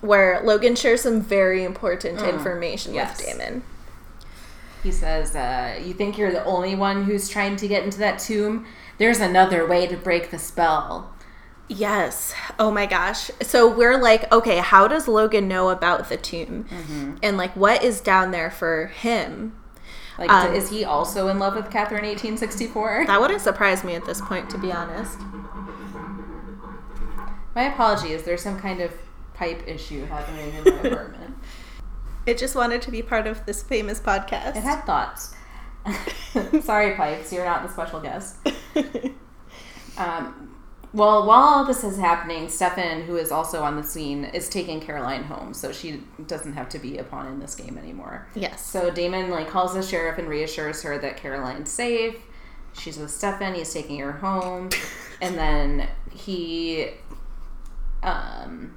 where 0.01 0.43
Logan 0.43 0.77
shares 0.77 1.03
some 1.03 1.21
very 1.21 1.65
important 1.65 2.21
information 2.23 2.95
yes. 2.95 3.17
with 3.17 3.27
Damon. 3.27 3.63
He 4.83 4.93
says, 4.93 5.35
uh, 5.35 5.81
"You 5.83 5.95
think 5.95 6.19
you're 6.19 6.33
the 6.33 6.45
only 6.45 6.75
one 6.75 7.05
who's 7.05 7.29
trying 7.29 7.57
to 7.57 7.67
get 7.67 7.83
into 7.83 7.99
that 7.99 8.19
tomb? 8.19 8.67
There's 8.99 9.21
another 9.21 9.67
way 9.67 9.87
to 9.87 9.97
break 9.97 10.31
the 10.31 10.39
spell." 10.39 11.13
Yes. 11.69 12.35
Oh 12.59 12.71
my 12.71 12.87
gosh. 12.87 13.31
So 13.43 13.69
we're 13.69 14.01
like, 14.01 14.31
okay, 14.33 14.59
how 14.59 14.87
does 14.89 15.09
Logan 15.09 15.49
know 15.49 15.71
about 15.71 16.09
the 16.09 16.17
tomb? 16.17 17.19
And 17.23 17.37
like 17.37 17.55
what 17.57 17.83
is 17.83 18.01
down 18.01 18.31
there 18.31 18.51
for 18.51 18.87
him? 18.87 19.57
Like, 20.19 20.31
Um, 20.31 20.55
is 20.55 20.71
he 20.71 20.85
also 20.85 21.29
in 21.29 21.39
love 21.39 21.55
with 21.57 21.71
Katherine 21.71 22.05
1864? 22.05 23.05
That 23.07 23.21
wouldn't 23.21 23.43
surprise 23.43 23.85
me 23.85 23.95
at 23.95 24.05
this 24.07 24.21
point, 24.21 24.49
to 24.51 24.59
be 24.59 24.73
honest. 24.73 25.19
My 27.55 27.65
apologies. 27.65 28.23
There's 28.23 28.43
some 28.43 28.59
kind 28.59 28.81
of 28.81 28.93
pipe 29.35 29.63
issue 29.67 30.07
happening 30.07 30.55
in 30.55 30.65
my 30.65 30.81
apartment. 30.89 31.35
It 32.27 32.39
just 32.39 32.57
wanted 32.57 32.83
to 32.83 32.91
be 32.91 33.03
part 33.03 33.29
of 33.29 33.47
this 33.47 33.63
famous 33.63 34.01
podcast. 34.01 34.57
It 34.57 34.65
had 34.65 34.85
thoughts. 34.85 35.33
Sorry, 36.65 36.97
pipes. 36.97 37.33
You're 37.33 37.45
not 37.45 37.63
the 37.63 37.69
special 37.73 38.01
guest. 38.01 38.37
Um, 39.97 40.46
well, 40.97 41.27
while 41.27 41.43
all 41.43 41.65
this 41.67 41.85
is 41.85 41.99
happening, 41.99 42.49
Stefan, 42.49 43.03
who 43.03 43.17
is 43.17 43.31
also 43.31 43.63
on 43.63 43.77
the 43.77 43.83
scene, 43.83 44.25
is 44.25 44.49
taking 44.49 44.81
Caroline 44.81 45.25
home, 45.25 45.53
so 45.53 45.71
she 45.71 46.03
doesn't 46.27 46.55
have 46.55 46.71
to 46.71 46.79
be 46.79 46.97
a 46.97 47.05
pawn 47.05 47.27
in 47.27 47.39
this 47.39 47.55
game 47.55 47.77
anymore. 47.77 48.27
yes. 48.35 48.65
So 48.65 48.91
Damon 48.91 49.31
like 49.31 49.49
calls 49.49 49.75
the 49.75 49.83
sheriff 49.83 50.19
and 50.19 50.27
reassures 50.27 50.83
her 50.83 50.97
that 50.99 51.19
Caroline's 51.19 51.71
safe. 51.71 52.17
She's 52.73 52.97
with 52.97 53.11
Stefan. 53.11 53.55
He's 53.55 53.73
taking 53.73 53.99
her 54.01 54.13
home, 54.13 54.71
and 55.21 55.37
then 55.37 55.89
he, 56.13 56.89
um, 58.03 58.77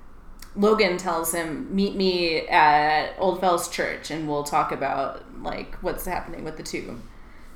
Logan 0.57 0.97
tells 0.97 1.33
him, 1.33 1.73
"Meet 1.73 1.95
me 1.95 2.47
at 2.47 3.13
Old 3.17 3.39
Fells 3.39 3.69
Church, 3.69 4.11
and 4.11 4.27
we'll 4.27 4.43
talk 4.43 4.73
about 4.73 5.23
like 5.41 5.75
what's 5.81 6.05
happening 6.05 6.43
with 6.43 6.57
the 6.57 6.63
tomb." 6.63 7.03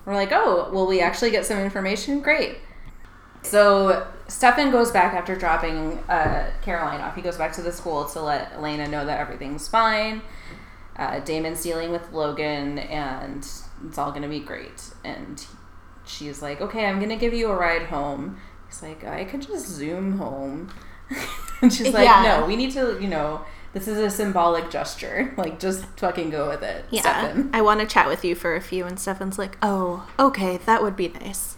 We're 0.05 0.15
like, 0.15 0.33
oh, 0.33 0.69
will 0.71 0.85
we 0.85 0.99
actually 0.99 1.31
get 1.31 1.45
some 1.45 1.59
information? 1.59 2.19
Great. 2.19 2.57
So 3.43 4.07
Stefan 4.27 4.71
goes 4.71 4.91
back 4.91 5.13
after 5.13 5.35
dropping 5.35 5.99
uh, 6.09 6.51
Caroline 6.61 7.01
off. 7.01 7.15
He 7.15 7.21
goes 7.21 7.37
back 7.37 7.53
to 7.53 7.61
the 7.61 7.71
school 7.71 8.05
to 8.05 8.21
let 8.21 8.53
Elena 8.53 8.87
know 8.87 9.05
that 9.05 9.19
everything's 9.19 9.67
fine. 9.67 10.21
Uh, 10.95 11.19
Damon's 11.19 11.61
dealing 11.63 11.91
with 11.91 12.11
Logan, 12.11 12.79
and 12.79 13.39
it's 13.85 13.97
all 13.97 14.11
gonna 14.11 14.29
be 14.29 14.39
great. 14.39 14.93
And 15.03 15.43
she's 16.05 16.41
like, 16.41 16.61
"Okay, 16.61 16.85
I'm 16.85 16.99
gonna 16.99 17.17
give 17.17 17.33
you 17.33 17.49
a 17.49 17.55
ride 17.55 17.83
home." 17.87 18.37
He's 18.67 18.81
like, 18.81 19.03
"I 19.03 19.23
could 19.25 19.41
just 19.41 19.67
zoom 19.67 20.17
home," 20.17 20.71
and 21.61 21.73
she's 21.73 21.93
like, 21.93 22.05
Yeah. 22.05 22.39
"No, 22.39 22.45
we 22.45 22.55
need 22.55 22.71
to, 22.71 22.97
you 23.01 23.07
know." 23.07 23.41
This 23.73 23.87
is 23.87 23.97
a 23.97 24.09
symbolic 24.11 24.69
gesture. 24.69 25.33
Like, 25.37 25.59
just 25.59 25.83
fucking 25.97 26.29
go 26.29 26.47
with 26.47 26.61
it, 26.61 26.85
Yeah. 26.91 27.01
Stefan. 27.01 27.49
I 27.53 27.61
want 27.63 27.79
to 27.79 27.87
chat 27.87 28.07
with 28.07 28.23
you 28.23 28.35
for 28.35 28.55
a 28.55 28.61
few. 28.61 28.85
And 28.85 28.99
Stefan's 28.99 29.39
like, 29.39 29.57
oh, 29.63 30.07
okay, 30.19 30.57
that 30.57 30.83
would 30.83 30.95
be 30.95 31.07
nice. 31.07 31.57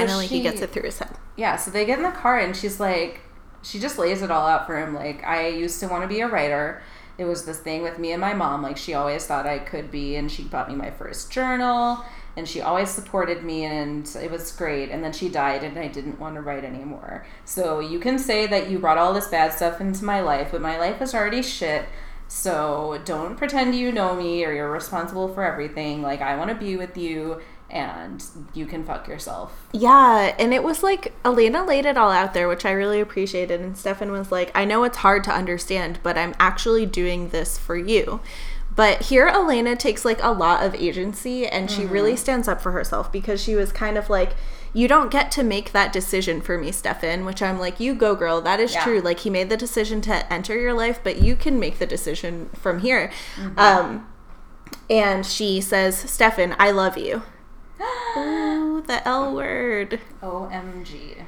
Finally, 0.00 0.26
he 0.26 0.36
she- 0.36 0.42
gets 0.42 0.60
it 0.60 0.70
through 0.70 0.82
his 0.84 0.98
head. 0.98 1.16
Yeah, 1.36 1.56
so 1.56 1.70
they 1.70 1.84
get 1.84 1.98
in 1.98 2.04
the 2.04 2.10
car 2.10 2.38
and 2.38 2.56
she's 2.56 2.78
like, 2.78 3.20
she 3.62 3.80
just 3.80 3.98
lays 3.98 4.22
it 4.22 4.30
all 4.30 4.46
out 4.46 4.66
for 4.66 4.78
him. 4.78 4.94
Like, 4.94 5.24
I 5.24 5.48
used 5.48 5.80
to 5.80 5.88
want 5.88 6.02
to 6.02 6.08
be 6.08 6.20
a 6.20 6.28
writer. 6.28 6.82
It 7.16 7.24
was 7.24 7.44
this 7.44 7.58
thing 7.58 7.82
with 7.82 7.98
me 7.98 8.12
and 8.12 8.20
my 8.20 8.34
mom. 8.34 8.62
Like, 8.62 8.76
she 8.76 8.94
always 8.94 9.26
thought 9.26 9.46
I 9.46 9.58
could 9.58 9.90
be, 9.90 10.16
and 10.16 10.30
she 10.30 10.42
bought 10.44 10.68
me 10.68 10.74
my 10.74 10.90
first 10.90 11.30
journal, 11.30 12.04
and 12.36 12.46
she 12.46 12.60
always 12.60 12.90
supported 12.90 13.42
me, 13.42 13.64
and 13.64 14.08
it 14.20 14.30
was 14.30 14.52
great. 14.52 14.90
And 14.90 15.02
then 15.02 15.12
she 15.12 15.28
died, 15.28 15.62
and 15.62 15.78
I 15.78 15.88
didn't 15.88 16.20
want 16.20 16.34
to 16.34 16.40
write 16.40 16.64
anymore. 16.64 17.24
So 17.44 17.80
you 17.80 18.00
can 18.00 18.18
say 18.18 18.46
that 18.48 18.68
you 18.68 18.78
brought 18.78 18.98
all 18.98 19.14
this 19.14 19.28
bad 19.28 19.52
stuff 19.52 19.80
into 19.80 20.04
my 20.04 20.20
life, 20.20 20.48
but 20.50 20.60
my 20.60 20.78
life 20.78 21.00
is 21.00 21.14
already 21.14 21.42
shit. 21.42 21.86
So 22.26 23.00
don't 23.04 23.36
pretend 23.36 23.74
you 23.76 23.92
know 23.92 24.16
me 24.16 24.44
or 24.44 24.52
you're 24.52 24.70
responsible 24.70 25.28
for 25.32 25.44
everything. 25.44 26.02
Like, 26.02 26.20
I 26.20 26.36
want 26.36 26.50
to 26.50 26.56
be 26.56 26.76
with 26.76 26.96
you, 26.96 27.40
and 27.74 28.24
you 28.54 28.64
can 28.66 28.84
fuck 28.84 29.08
yourself. 29.08 29.66
Yeah, 29.72 30.34
and 30.38 30.54
it 30.54 30.62
was 30.62 30.84
like 30.84 31.12
Elena 31.24 31.64
laid 31.64 31.84
it 31.84 31.98
all 31.98 32.12
out 32.12 32.32
there, 32.32 32.48
which 32.48 32.64
I 32.64 32.70
really 32.70 33.00
appreciated. 33.00 33.60
And 33.60 33.76
Stefan 33.76 34.12
was 34.12 34.30
like, 34.30 34.52
I 34.54 34.64
know 34.64 34.84
it's 34.84 34.98
hard 34.98 35.24
to 35.24 35.32
understand, 35.32 35.98
but 36.04 36.16
I'm 36.16 36.34
actually 36.38 36.86
doing 36.86 37.30
this 37.30 37.58
for 37.58 37.76
you. 37.76 38.20
But 38.76 39.02
here, 39.02 39.26
Elena 39.26 39.76
takes 39.76 40.04
like 40.04 40.22
a 40.22 40.30
lot 40.32 40.64
of 40.64 40.74
agency 40.74 41.46
and 41.46 41.70
she 41.70 41.84
really 41.84 42.16
stands 42.16 42.48
up 42.48 42.60
for 42.60 42.72
herself 42.72 43.10
because 43.12 43.42
she 43.42 43.54
was 43.56 43.72
kind 43.72 43.98
of 43.98 44.08
like, 44.08 44.34
You 44.72 44.88
don't 44.88 45.10
get 45.12 45.30
to 45.32 45.42
make 45.42 45.72
that 45.72 45.92
decision 45.92 46.40
for 46.40 46.58
me, 46.58 46.70
Stefan, 46.72 47.24
which 47.24 47.42
I'm 47.42 47.58
like, 47.58 47.78
You 47.80 47.94
go, 47.94 48.14
girl. 48.14 48.40
That 48.40 48.60
is 48.60 48.74
Yeah. 48.74 48.82
true. 48.84 49.00
Like, 49.00 49.20
he 49.20 49.30
made 49.30 49.48
the 49.48 49.56
decision 49.56 50.00
to 50.02 50.32
enter 50.32 50.58
your 50.58 50.72
life, 50.74 51.00
but 51.04 51.20
you 51.22 51.34
can 51.36 51.60
make 51.60 51.78
the 51.78 51.86
decision 51.86 52.50
from 52.54 52.80
here. 52.80 53.12
Um, 53.56 54.08
and 54.90 55.24
she 55.24 55.60
says, 55.60 55.96
Stefan, 55.96 56.56
I 56.58 56.70
love 56.72 56.98
you. 56.98 57.22
Ooh, 58.16 58.82
the 58.86 59.06
L 59.06 59.34
word. 59.34 60.00
OMG. 60.22 61.24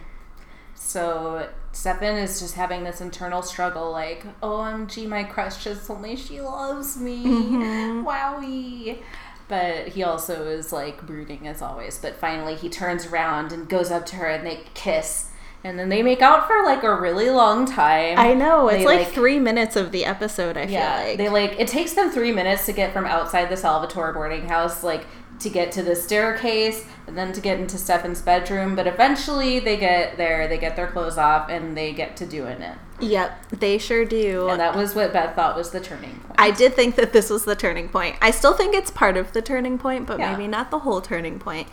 So 0.75 1.49
Stefan 1.73 2.17
is 2.17 2.41
just 2.41 2.55
having 2.55 2.85
this 2.85 3.01
internal 3.01 3.43
struggle 3.43 3.91
like, 3.91 4.25
OMG, 4.41 5.09
my 5.09 5.25
crush 5.25 5.63
just 5.65 5.87
told 5.87 6.01
me 6.01 6.17
she 6.17 6.41
loves 6.41 6.97
me. 6.97 7.25
Mm-hmm. 7.25 8.07
Wowie. 8.07 9.03
But 9.49 9.89
he 9.89 10.03
also 10.03 10.47
is 10.47 10.73
like 10.73 11.07
brooding 11.07 11.47
as 11.47 11.63
always. 11.63 11.99
But 11.99 12.17
finally 12.17 12.55
he 12.55 12.69
turns 12.69 13.07
around 13.07 13.53
and 13.53 13.69
goes 13.69 13.91
up 13.91 14.07
to 14.07 14.17
her 14.17 14.27
and 14.27 14.47
they 14.47 14.61
kiss. 14.75 15.31
And 15.65 15.79
then 15.79 15.89
they 15.89 16.03
make 16.03 16.23
out 16.23 16.47
for 16.47 16.63
like 16.65 16.85
a 16.85 16.95
really 16.95 17.31
long 17.31 17.67
time. 17.67 18.19
I 18.19 18.35
know. 18.35 18.69
It's 18.69 18.79
They, 18.79 18.85
like, 18.85 19.09
three 19.09 19.41
minutes 19.41 19.75
of 19.75 19.91
the 19.91 20.05
episode, 20.05 20.57
I 20.57 20.65
yeah, 20.65 20.99
feel 20.99 21.09
like. 21.09 21.19
they 21.19 21.29
like 21.29 21.61
it 21.61 21.67
takes 21.69 21.95
them 21.95 22.11
three 22.11 22.31
minutes 22.31 22.67
to 22.67 22.73
get 22.73 22.93
from 22.93 23.05
outside 23.05 23.49
the 23.49 23.57
Salvatore 23.57 24.13
boarding 24.13 24.47
house, 24.49 24.85
like 24.85 25.07
to 25.41 25.51
get 25.51 25.73
to 25.73 25.83
the 25.83 25.97
staircase, 25.97 26.87
and 27.07 27.17
then 27.17 27.33
to 27.33 27.41
get 27.41 27.61
into 27.61 27.79
Stefan's 27.79 28.23
bedroom. 28.23 28.75
But 28.75 28.87
eventually, 28.87 29.59
they 29.59 29.77
get 29.77 30.17
there, 30.17 30.49
they 30.49 30.59
get 30.59 30.77
their 30.77 30.89
clothes 30.89 31.19
off, 31.19 31.49
and 31.49 31.77
they 31.77 31.93
get 31.93 32.17
to 32.19 32.27
doing 32.27 32.61
it. 32.63 32.79
Yep, 33.01 33.49
they 33.51 33.79
sure 33.79 34.05
do. 34.05 34.49
And 34.49 34.61
that 34.61 34.75
was 34.75 34.95
what 34.95 35.13
Beth 35.13 35.35
thought 35.35 35.57
was 35.57 35.71
the 35.71 35.81
turning 35.81 36.11
point. 36.21 36.35
I 36.39 36.51
did 36.51 36.75
think 36.75 36.97
that 36.97 37.13
this 37.13 37.31
was 37.31 37.45
the 37.45 37.57
turning 37.57 37.89
point. 37.89 38.17
I 38.21 38.31
still 38.31 38.53
think 38.55 38.75
it's 38.75 38.91
part 38.91 39.17
of 39.17 39.33
the 39.33 39.41
turning 39.43 39.79
point, 39.79 40.07
but 40.07 40.19
Yeah. 40.19 40.33
maybe 40.33 40.47
not 40.49 40.71
the 40.71 40.81
whole 40.81 41.01
turning 41.01 41.39
point. 41.39 41.69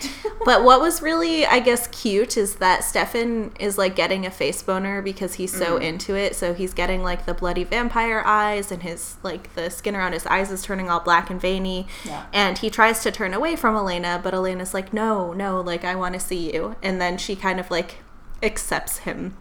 but 0.45 0.63
what 0.63 0.79
was 0.81 1.01
really, 1.01 1.45
I 1.45 1.59
guess, 1.59 1.87
cute 1.87 2.37
is 2.37 2.55
that 2.55 2.83
Stefan 2.83 3.51
is 3.59 3.77
like 3.77 3.95
getting 3.95 4.25
a 4.25 4.31
face 4.31 4.61
boner 4.61 5.01
because 5.01 5.35
he's 5.35 5.51
so 5.51 5.75
Mm-hmm. 5.75 5.81
into 5.83 6.15
it. 6.15 6.35
So 6.35 6.53
he's 6.53 6.73
getting 6.73 7.03
like 7.03 7.25
the 7.25 7.33
bloody 7.33 7.63
vampire 7.63 8.21
eyes, 8.25 8.71
and 8.71 8.83
his 8.83 9.15
like 9.23 9.53
the 9.55 9.69
skin 9.69 9.95
around 9.95 10.13
his 10.13 10.25
eyes 10.27 10.51
is 10.51 10.61
turning 10.63 10.89
all 10.89 10.99
black 10.99 11.29
and 11.29 11.39
veiny. 11.41 11.87
Yeah. 12.05 12.25
And 12.33 12.57
he 12.57 12.69
tries 12.69 13.01
to 13.03 13.11
turn 13.11 13.33
away 13.33 13.55
from 13.55 13.75
Elena, 13.75 14.19
but 14.23 14.33
Elena's 14.33 14.73
like, 14.73 14.93
no, 14.93 15.33
no, 15.33 15.59
like 15.61 15.83
I 15.83 15.95
want 15.95 16.13
to 16.13 16.19
see 16.19 16.53
you. 16.53 16.75
And 16.81 17.01
then 17.01 17.17
she 17.17 17.35
kind 17.35 17.59
of 17.59 17.69
like 17.71 17.97
accepts 18.41 18.99
him, 18.99 19.35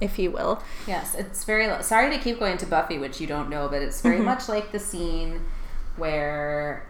if 0.00 0.18
you 0.18 0.30
will. 0.30 0.62
Yes, 0.86 1.14
it's 1.14 1.44
very. 1.44 1.82
Sorry 1.82 2.10
to 2.16 2.22
keep 2.22 2.38
going 2.38 2.58
to 2.58 2.66
Buffy, 2.66 2.98
which 2.98 3.20
you 3.20 3.26
don't 3.26 3.48
know, 3.48 3.68
but 3.68 3.82
it's 3.82 4.00
very 4.00 4.16
mm-hmm. 4.16 4.26
much 4.26 4.48
like 4.48 4.72
the 4.72 4.78
scene 4.78 5.44
where 5.96 6.88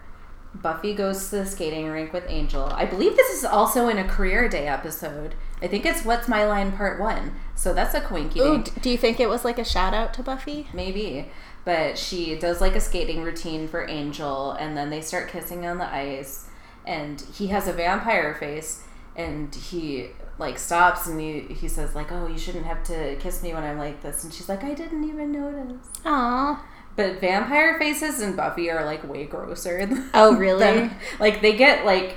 Buffy 0.54 0.94
goes 0.94 1.30
to 1.30 1.36
the 1.36 1.46
skating 1.46 1.88
rink 1.88 2.12
with 2.12 2.24
Angel. 2.28 2.64
I 2.64 2.84
believe 2.84 3.16
this 3.16 3.36
is 3.36 3.44
also 3.44 3.88
in 3.88 3.98
a 3.98 4.08
career 4.08 4.48
day 4.48 4.66
episode. 4.66 5.34
I 5.60 5.66
think 5.66 5.84
it's 5.84 6.04
What's 6.04 6.28
My 6.28 6.44
Line 6.44 6.72
Part 6.72 7.00
One. 7.00 7.34
So 7.54 7.74
that's 7.74 7.94
a 7.94 8.00
quinky 8.00 8.40
Ooh, 8.40 8.62
d- 8.62 8.70
do 8.80 8.90
you 8.90 8.96
think 8.96 9.20
it 9.20 9.28
was 9.28 9.44
like 9.44 9.58
a 9.58 9.64
shout 9.64 9.94
out 9.94 10.14
to 10.14 10.22
Buffy? 10.22 10.68
Maybe. 10.72 11.30
But 11.64 11.98
she 11.98 12.36
does 12.36 12.60
like 12.60 12.76
a 12.76 12.80
skating 12.80 13.22
routine 13.22 13.68
for 13.68 13.86
Angel, 13.86 14.52
and 14.52 14.76
then 14.76 14.90
they 14.90 15.00
start 15.00 15.28
kissing 15.28 15.66
on 15.66 15.78
the 15.78 15.92
ice. 15.92 16.48
And 16.86 17.20
he 17.20 17.48
has 17.48 17.68
a 17.68 17.72
vampire 17.72 18.34
face, 18.34 18.84
and 19.16 19.54
he 19.54 20.08
like 20.38 20.58
stops 20.58 21.06
and 21.06 21.20
he, 21.20 21.40
he 21.42 21.68
says 21.68 21.94
like, 21.94 22.10
"Oh, 22.12 22.26
you 22.26 22.38
shouldn't 22.38 22.66
have 22.66 22.82
to 22.84 23.16
kiss 23.16 23.42
me 23.42 23.52
when 23.54 23.64
I'm 23.64 23.78
like 23.78 24.02
this." 24.02 24.24
And 24.24 24.32
she's 24.32 24.48
like, 24.48 24.62
"I 24.64 24.74
didn't 24.74 25.04
even 25.04 25.32
notice." 25.32 25.88
Aww. 26.04 26.58
But 26.96 27.20
vampire 27.20 27.78
faces 27.78 28.20
and 28.20 28.36
Buffy 28.36 28.70
are 28.70 28.84
like 28.84 29.08
way 29.08 29.24
grosser. 29.24 29.88
Oh, 30.14 30.36
really? 30.36 30.58
them. 30.60 30.90
Like 31.20 31.40
they 31.42 31.56
get 31.56 31.84
like 31.84 32.16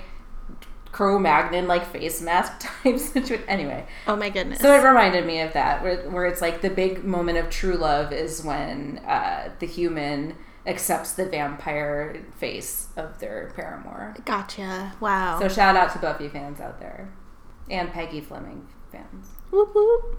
Cro-Magnon 0.92 1.68
like 1.68 1.86
face 1.86 2.22
mask 2.22 2.54
type 2.84 2.98
situation. 3.00 3.46
Anyway, 3.48 3.86
Oh 4.08 4.16
my 4.16 4.30
goodness. 4.30 4.60
so 4.60 4.74
it 4.74 4.84
reminded 4.84 5.26
me 5.26 5.40
of 5.42 5.54
that, 5.54 5.82
where, 5.84 6.10
where 6.10 6.26
it's 6.26 6.42
like 6.42 6.62
the 6.62 6.70
big 6.70 7.04
moment 7.06 7.38
of 7.38 7.50
true 7.50 7.76
love 7.76 8.12
is 8.12 8.44
when 8.44 8.98
uh, 9.08 9.52
the 9.60 9.66
human 9.68 10.36
accepts 10.68 11.14
the 11.14 11.26
vampire 11.26 12.24
face 12.36 12.88
of 12.98 13.20
their 13.20 13.52
paramour. 13.56 14.16
gotcha. 14.26 14.94
Wow. 15.00 15.40
So 15.40 15.48
shout 15.48 15.76
out 15.76 15.92
to 15.94 16.00
Buffy 16.00 16.28
fans 16.28 16.60
out 16.60 16.80
there, 16.80 17.10
and 17.70 17.92
Peggy 17.92 18.22
Fleming 18.22 18.68
fans. 18.92 19.28
Whoop, 19.52 19.74
whoop. 19.76 20.18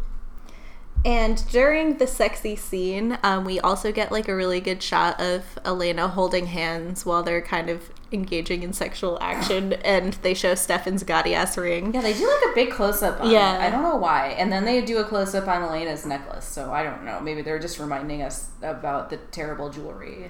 And 1.04 1.44
during 1.50 1.98
the 1.98 2.06
sexy 2.06 2.54
scene, 2.54 3.18
um, 3.24 3.44
we 3.44 3.58
also 3.58 3.90
get 3.90 4.12
like 4.12 4.28
a 4.28 4.36
really 4.36 4.60
good 4.60 4.80
shot 4.82 5.20
of 5.20 5.58
Elena 5.64 6.06
holding 6.06 6.46
hands 6.46 7.04
while 7.04 7.24
they're 7.24 7.42
kind 7.42 7.68
of 7.68 7.90
engaging 8.12 8.62
in 8.62 8.72
sexual 8.72 9.18
action, 9.20 9.72
and 9.84 10.12
they 10.22 10.32
show 10.32 10.54
Stefan's 10.54 11.02
gaudy 11.02 11.34
ass 11.34 11.58
ring. 11.58 11.92
Yeah, 11.92 12.02
they 12.02 12.12
do 12.12 12.24
like 12.24 12.52
a 12.52 12.54
big 12.54 12.70
close 12.70 13.02
up 13.02 13.18
Yeah. 13.24 13.56
it. 13.56 13.66
I 13.66 13.70
don't 13.70 13.82
know 13.82 13.96
why. 13.96 14.28
And 14.38 14.52
then 14.52 14.64
they 14.64 14.80
do 14.80 14.98
a 14.98 15.04
close 15.04 15.34
up 15.34 15.48
on 15.48 15.62
Elena's 15.62 16.06
necklace. 16.06 16.44
So 16.44 16.72
I 16.72 16.84
don't 16.84 17.04
know. 17.04 17.18
Maybe 17.18 17.42
they're 17.42 17.58
just 17.58 17.80
reminding 17.80 18.22
us 18.22 18.50
about 18.62 19.10
the 19.10 19.16
terrible 19.16 19.70
jewelry. 19.70 20.28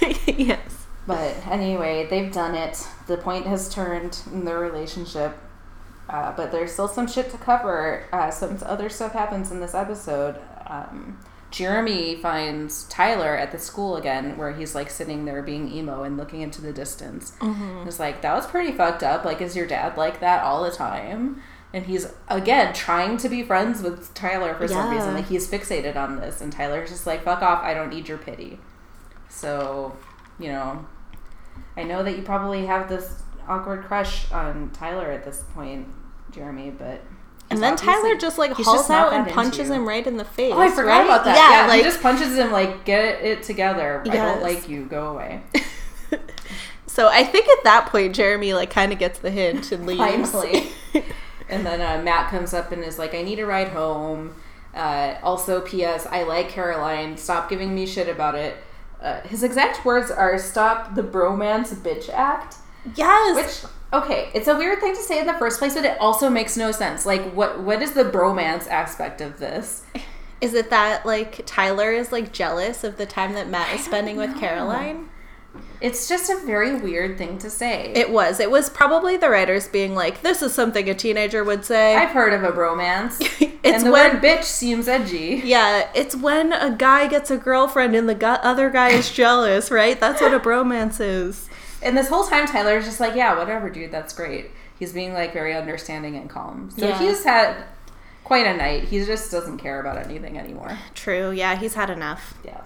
yes. 0.28 0.86
But 1.04 1.34
anyway, 1.48 2.06
they've 2.08 2.32
done 2.32 2.54
it. 2.54 2.86
The 3.08 3.16
point 3.16 3.46
has 3.46 3.68
turned 3.74 4.20
in 4.32 4.44
their 4.44 4.60
relationship. 4.60 5.36
Uh, 6.08 6.32
but 6.36 6.52
there's 6.52 6.72
still 6.72 6.88
some 6.88 7.06
shit 7.06 7.30
to 7.30 7.38
cover. 7.38 8.06
Uh, 8.12 8.30
some 8.30 8.58
other 8.66 8.88
stuff 8.88 9.12
happens 9.12 9.50
in 9.50 9.60
this 9.60 9.74
episode. 9.74 10.36
Um, 10.66 11.18
Jeremy 11.50 12.16
finds 12.16 12.84
Tyler 12.88 13.36
at 13.36 13.52
the 13.52 13.58
school 13.58 13.96
again, 13.96 14.36
where 14.36 14.52
he's 14.52 14.74
like 14.74 14.90
sitting 14.90 15.26
there 15.26 15.42
being 15.42 15.70
emo 15.70 16.02
and 16.02 16.16
looking 16.16 16.40
into 16.40 16.62
the 16.62 16.72
distance. 16.72 17.34
It's 17.86 18.00
like, 18.00 18.22
that 18.22 18.34
was 18.34 18.46
pretty 18.46 18.72
fucked 18.72 19.02
up. 19.02 19.24
Like, 19.24 19.40
is 19.40 19.54
your 19.54 19.66
dad 19.66 19.96
like 19.96 20.20
that 20.20 20.42
all 20.42 20.64
the 20.64 20.70
time? 20.70 21.42
And 21.74 21.86
he's 21.86 22.12
again 22.28 22.74
trying 22.74 23.16
to 23.18 23.28
be 23.28 23.42
friends 23.42 23.82
with 23.82 24.12
Tyler 24.12 24.54
for 24.54 24.66
some 24.68 24.90
reason. 24.94 25.14
Like, 25.14 25.28
he's 25.28 25.50
fixated 25.50 25.96
on 25.96 26.16
this. 26.16 26.40
And 26.40 26.52
Tyler's 26.52 26.90
just 26.90 27.06
like, 27.06 27.22
fuck 27.22 27.42
off. 27.42 27.62
I 27.62 27.74
don't 27.74 27.90
need 27.90 28.08
your 28.08 28.18
pity. 28.18 28.58
So, 29.28 29.96
you 30.38 30.48
know, 30.48 30.86
I 31.76 31.82
know 31.84 32.02
that 32.02 32.16
you 32.16 32.22
probably 32.22 32.66
have 32.66 32.88
this 32.88 33.22
awkward 33.48 33.84
crush 33.84 34.30
on 34.32 34.70
Tyler 34.72 35.10
at 35.10 35.24
this 35.24 35.44
point, 35.54 35.88
Jeremy, 36.30 36.70
but. 36.70 37.00
And 37.50 37.62
then 37.62 37.76
Tyler 37.76 38.16
just 38.16 38.38
like 38.38 38.52
hauls 38.52 38.66
just 38.66 38.90
out 38.90 39.12
and 39.12 39.28
punches 39.28 39.68
him 39.68 39.86
right 39.86 40.06
in 40.06 40.16
the 40.16 40.24
face. 40.24 40.54
Oh, 40.54 40.60
I 40.60 40.70
forgot 40.70 40.98
right? 40.98 41.04
about 41.04 41.24
that. 41.24 41.36
Yeah, 41.36 41.62
Yeah, 41.62 41.66
like 41.66 41.78
he 41.78 41.82
just 41.82 42.00
punches 42.00 42.34
him 42.34 42.50
like, 42.50 42.86
get 42.86 43.22
it 43.22 43.42
together. 43.42 44.02
I 44.06 44.08
don't 44.08 44.40
like 44.40 44.70
you. 44.70 44.86
Go 44.86 45.10
away. 45.10 45.42
So 46.92 47.08
I 47.08 47.24
think 47.24 47.48
at 47.48 47.64
that 47.64 47.86
point 47.86 48.14
Jeremy 48.14 48.52
like 48.52 48.68
kind 48.68 48.92
of 48.92 48.98
gets 48.98 49.18
the 49.18 49.30
hint 49.30 49.72
and 49.72 49.86
leaves. 49.86 50.30
Finally. 50.30 50.68
and 51.48 51.64
then 51.64 51.80
uh, 51.80 52.02
Matt 52.02 52.30
comes 52.30 52.52
up 52.52 52.70
and 52.70 52.84
is 52.84 52.98
like, 52.98 53.14
I 53.14 53.22
need 53.22 53.38
a 53.38 53.46
ride 53.46 53.68
home. 53.68 54.34
Uh, 54.74 55.14
also, 55.22 55.62
P.S. 55.62 56.04
I 56.04 56.24
like 56.24 56.50
Caroline. 56.50 57.16
Stop 57.16 57.48
giving 57.48 57.74
me 57.74 57.86
shit 57.86 58.10
about 58.10 58.34
it. 58.34 58.58
Uh, 59.00 59.22
his 59.22 59.42
exact 59.42 59.86
words 59.86 60.10
are, 60.10 60.38
"Stop 60.38 60.94
the 60.94 61.02
bromance 61.02 61.74
bitch 61.74 62.10
act." 62.10 62.56
Yes. 62.94 63.62
Which 63.62 63.70
okay, 64.02 64.30
it's 64.34 64.48
a 64.48 64.56
weird 64.56 64.80
thing 64.80 64.94
to 64.94 65.02
say 65.02 65.20
in 65.20 65.26
the 65.26 65.34
first 65.34 65.58
place, 65.58 65.74
but 65.74 65.84
it 65.84 66.00
also 66.00 66.28
makes 66.28 66.56
no 66.56 66.72
sense. 66.72 67.06
Like 67.06 67.22
what 67.32 67.60
what 67.60 67.82
is 67.82 67.92
the 67.92 68.04
bromance 68.04 68.66
aspect 68.68 69.20
of 69.20 69.38
this? 69.38 69.84
Is 70.40 70.54
it 70.54 70.70
that 70.70 71.06
like 71.06 71.42
Tyler 71.46 71.92
is 71.92 72.10
like 72.12 72.32
jealous 72.32 72.82
of 72.84 72.96
the 72.96 73.06
time 73.06 73.34
that 73.34 73.48
Matt 73.48 73.72
is 73.74 73.84
spending 73.84 74.16
with. 74.16 74.36
Caroline? 74.38 75.08
It's 75.82 76.08
just 76.08 76.30
a 76.30 76.36
very 76.46 76.76
weird 76.76 77.18
thing 77.18 77.36
to 77.38 77.50
say. 77.50 77.92
It 77.94 78.10
was. 78.10 78.40
It 78.40 78.50
was 78.50 78.70
probably 78.70 79.16
the 79.18 79.28
writers 79.28 79.68
being 79.68 79.94
like, 79.94 80.22
"This 80.22 80.40
is 80.40 80.54
something 80.54 80.88
a 80.88 80.94
teenager 80.94 81.44
would 81.44 81.64
say." 81.64 81.94
I've 81.94 82.10
heard 82.10 82.32
of 82.32 82.42
a 82.42 82.50
bromance. 82.52 83.20
It's 83.64 83.84
and 83.84 83.92
when- 83.92 84.20
bitch 84.20 84.42
seems 84.42 84.88
edgy. 84.88 85.40
yeah, 85.44 85.88
it's 85.94 86.16
when 86.16 86.52
a 86.52 86.74
guy 86.76 87.06
gets 87.06 87.30
a 87.30 87.36
girlfriend 87.36 87.94
and 87.94 88.08
the 88.08 88.14
gu- 88.16 88.26
other 88.26 88.70
guy 88.70 88.88
is 88.90 89.08
jealous, 89.12 89.70
right? 89.70 90.00
That's 90.00 90.20
what 90.20 90.34
a 90.34 90.40
bromance 90.40 91.00
is. 91.00 91.48
And 91.82 91.96
this 91.96 92.08
whole 92.08 92.24
time 92.24 92.46
Tyler's 92.46 92.84
just 92.84 93.00
like, 93.00 93.14
Yeah, 93.14 93.36
whatever, 93.38 93.68
dude, 93.70 93.90
that's 93.90 94.12
great. 94.14 94.50
He's 94.78 94.92
being 94.92 95.12
like 95.14 95.32
very 95.32 95.54
understanding 95.54 96.16
and 96.16 96.28
calm. 96.30 96.70
So 96.76 96.88
Yeah. 96.88 96.98
he's 96.98 97.24
had 97.24 97.64
quite 98.24 98.46
a 98.46 98.56
night. 98.56 98.84
He 98.84 99.04
just 99.04 99.30
doesn't 99.30 99.58
care 99.58 99.80
about 99.80 99.98
anything 99.98 100.38
anymore. 100.38 100.78
True. 100.94 101.30
Yeah, 101.30 101.56
he's 101.56 101.74
had 101.74 101.90
enough. 101.90 102.34
Yeah. 102.44 102.60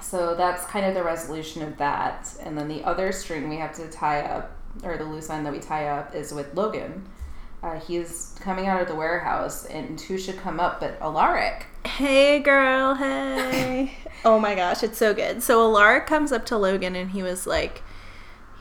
So 0.00 0.34
that's 0.34 0.64
kind 0.66 0.84
of 0.86 0.94
the 0.94 1.02
resolution 1.02 1.62
of 1.62 1.76
that. 1.78 2.32
And 2.42 2.56
then 2.56 2.68
the 2.68 2.84
other 2.84 3.10
string 3.12 3.48
we 3.48 3.56
have 3.56 3.74
to 3.76 3.88
tie 3.88 4.20
up, 4.20 4.52
or 4.82 4.96
the 4.96 5.04
loose 5.04 5.30
end 5.30 5.46
that 5.46 5.52
we 5.52 5.60
tie 5.60 5.88
up, 5.88 6.14
is 6.14 6.32
with 6.32 6.54
Logan. 6.54 7.08
Uh, 7.62 7.80
he's 7.80 8.36
coming 8.40 8.66
out 8.66 8.82
of 8.82 8.88
the 8.88 8.94
warehouse, 8.94 9.64
and 9.64 9.98
who 10.02 10.18
should 10.18 10.36
come 10.38 10.60
up 10.60 10.80
but 10.80 10.98
Alaric? 11.00 11.66
Hey, 11.86 12.38
girl. 12.40 12.94
Hey. 12.94 13.94
oh 14.24 14.38
my 14.38 14.54
gosh, 14.54 14.82
it's 14.82 14.98
so 14.98 15.14
good. 15.14 15.42
So 15.42 15.62
Alaric 15.62 16.06
comes 16.06 16.30
up 16.32 16.44
to 16.46 16.58
Logan 16.58 16.94
and 16.94 17.10
he 17.12 17.22
was 17.22 17.46
like, 17.46 17.82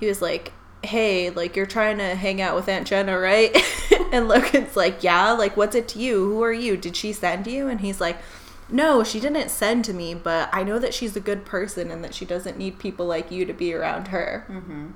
he 0.04 0.10
was 0.10 0.22
like, 0.22 0.52
hey, 0.84 1.30
like 1.30 1.56
you're 1.56 1.66
trying 1.66 1.98
to 1.98 2.16
hang 2.16 2.42
out 2.42 2.56
with 2.56 2.68
Aunt 2.68 2.86
Jenna, 2.86 3.18
right? 3.18 3.56
and 4.12 4.28
Logan's 4.28 4.76
like, 4.76 5.02
yeah. 5.02 5.32
Like, 5.32 5.56
what's 5.56 5.76
it 5.76 5.88
to 5.90 6.00
you? 6.00 6.26
Who 6.26 6.44
are 6.44 6.54
you? 6.54 6.76
Did 6.78 6.96
she 6.96 7.14
send 7.14 7.48
you? 7.48 7.68
And 7.68 7.82
he's 7.82 8.02
like, 8.02 8.18
no, 8.70 9.04
she 9.04 9.20
didn't 9.20 9.50
send 9.50 9.86
to 9.86 9.94
me, 9.94 10.14
but 10.14 10.50
I 10.52 10.64
know 10.64 10.80
that 10.80 10.94
she's 10.94 11.16
a 11.16 11.22
good 11.22 11.46
person 11.46 11.90
and 11.90 12.04
that 12.04 12.14
she 12.14 12.26
doesn't 12.26 12.58
need 12.58 12.80
people 12.80 13.06
like 13.06 13.32
you 13.32 13.46
to 13.46 13.54
be 13.54 13.74
around 13.74 14.10
her. 14.10 14.46
Mm-hmm. 14.50 14.88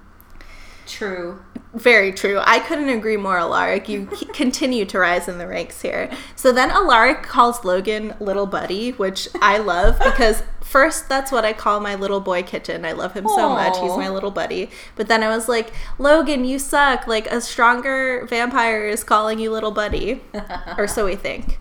True. 0.87 1.39
Very 1.73 2.11
true. 2.11 2.39
I 2.43 2.59
couldn't 2.59 2.89
agree 2.89 3.17
more, 3.17 3.37
Alaric. 3.37 3.87
You 3.87 4.05
continue 4.33 4.85
to 4.85 4.97
rise 4.97 5.27
in 5.27 5.37
the 5.37 5.47
ranks 5.47 5.81
here. 5.81 6.09
So 6.35 6.51
then 6.51 6.71
Alaric 6.71 7.23
calls 7.23 7.63
Logan 7.63 8.15
little 8.19 8.47
buddy, 8.47 8.91
which 8.91 9.27
I 9.41 9.59
love 9.59 9.99
because 10.03 10.41
first 10.61 11.07
that's 11.07 11.31
what 11.31 11.45
I 11.45 11.53
call 11.53 11.79
my 11.79 11.95
little 11.95 12.19
boy 12.19 12.41
kitten. 12.41 12.85
I 12.85 12.93
love 12.93 13.13
him 13.13 13.27
so 13.27 13.49
much. 13.49 13.77
He's 13.77 13.95
my 13.97 14.09
little 14.09 14.31
buddy. 14.31 14.69
But 14.95 15.07
then 15.07 15.21
I 15.21 15.29
was 15.29 15.47
like, 15.47 15.71
Logan, 15.99 16.45
you 16.45 16.57
suck. 16.57 17.05
Like 17.05 17.27
a 17.27 17.41
stronger 17.41 18.25
vampire 18.25 18.87
is 18.87 19.03
calling 19.03 19.37
you 19.37 19.51
little 19.51 19.71
buddy. 19.71 20.21
or 20.77 20.87
so 20.87 21.05
we 21.05 21.15
think. 21.15 21.59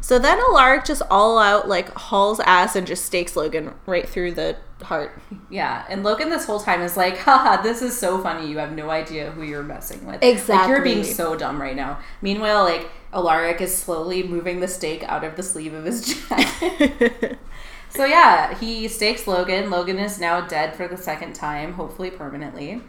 So 0.00 0.18
then 0.18 0.38
Alaric 0.38 0.84
just 0.84 1.02
all 1.10 1.38
out 1.38 1.68
like 1.68 1.92
hauls 1.94 2.40
ass 2.40 2.76
and 2.76 2.86
just 2.86 3.04
stakes 3.04 3.36
Logan 3.36 3.74
right 3.86 4.08
through 4.08 4.32
the 4.32 4.56
heart. 4.82 5.20
Yeah, 5.50 5.84
and 5.88 6.02
Logan 6.02 6.30
this 6.30 6.44
whole 6.44 6.60
time 6.60 6.80
is 6.82 6.96
like, 6.96 7.18
haha, 7.18 7.62
this 7.62 7.82
is 7.82 7.98
so 7.98 8.22
funny. 8.22 8.48
You 8.48 8.58
have 8.58 8.72
no 8.72 8.90
idea 8.90 9.30
who 9.30 9.42
you're 9.42 9.62
messing 9.62 10.04
with. 10.06 10.22
Exactly. 10.22 10.54
Like, 10.56 10.68
you're 10.68 10.82
being 10.82 11.04
so 11.04 11.36
dumb 11.36 11.60
right 11.60 11.76
now. 11.76 11.98
Meanwhile, 12.22 12.64
like, 12.64 12.90
Alaric 13.12 13.60
is 13.60 13.74
slowly 13.74 14.22
moving 14.22 14.60
the 14.60 14.68
stake 14.68 15.02
out 15.04 15.24
of 15.24 15.36
the 15.36 15.42
sleeve 15.42 15.74
of 15.74 15.84
his 15.84 16.24
jacket. 16.28 17.38
so, 17.88 18.04
yeah, 18.04 18.56
he 18.58 18.88
stakes 18.88 19.26
Logan. 19.26 19.70
Logan 19.70 19.98
is 19.98 20.20
now 20.20 20.46
dead 20.46 20.74
for 20.74 20.86
the 20.86 20.96
second 20.96 21.34
time, 21.34 21.74
hopefully 21.74 22.10
permanently. 22.10 22.82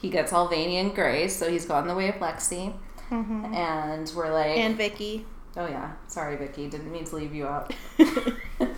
He 0.00 0.10
gets 0.10 0.32
all 0.32 0.48
veiny 0.48 0.76
and 0.78 0.94
gray, 0.94 1.28
so 1.28 1.50
he's 1.50 1.66
gone 1.66 1.88
the 1.88 1.94
way 1.94 2.08
of 2.08 2.16
Lexi. 2.16 2.74
Mm-hmm. 3.10 3.54
And 3.54 4.12
we're 4.14 4.32
like, 4.32 4.58
and 4.58 4.76
Vicki. 4.76 5.26
Oh, 5.58 5.66
yeah, 5.66 5.90
sorry, 6.06 6.36
Vicki, 6.36 6.68
didn't 6.68 6.92
mean 6.92 7.04
to 7.04 7.16
leave 7.16 7.34
you 7.34 7.48
out. 7.48 7.74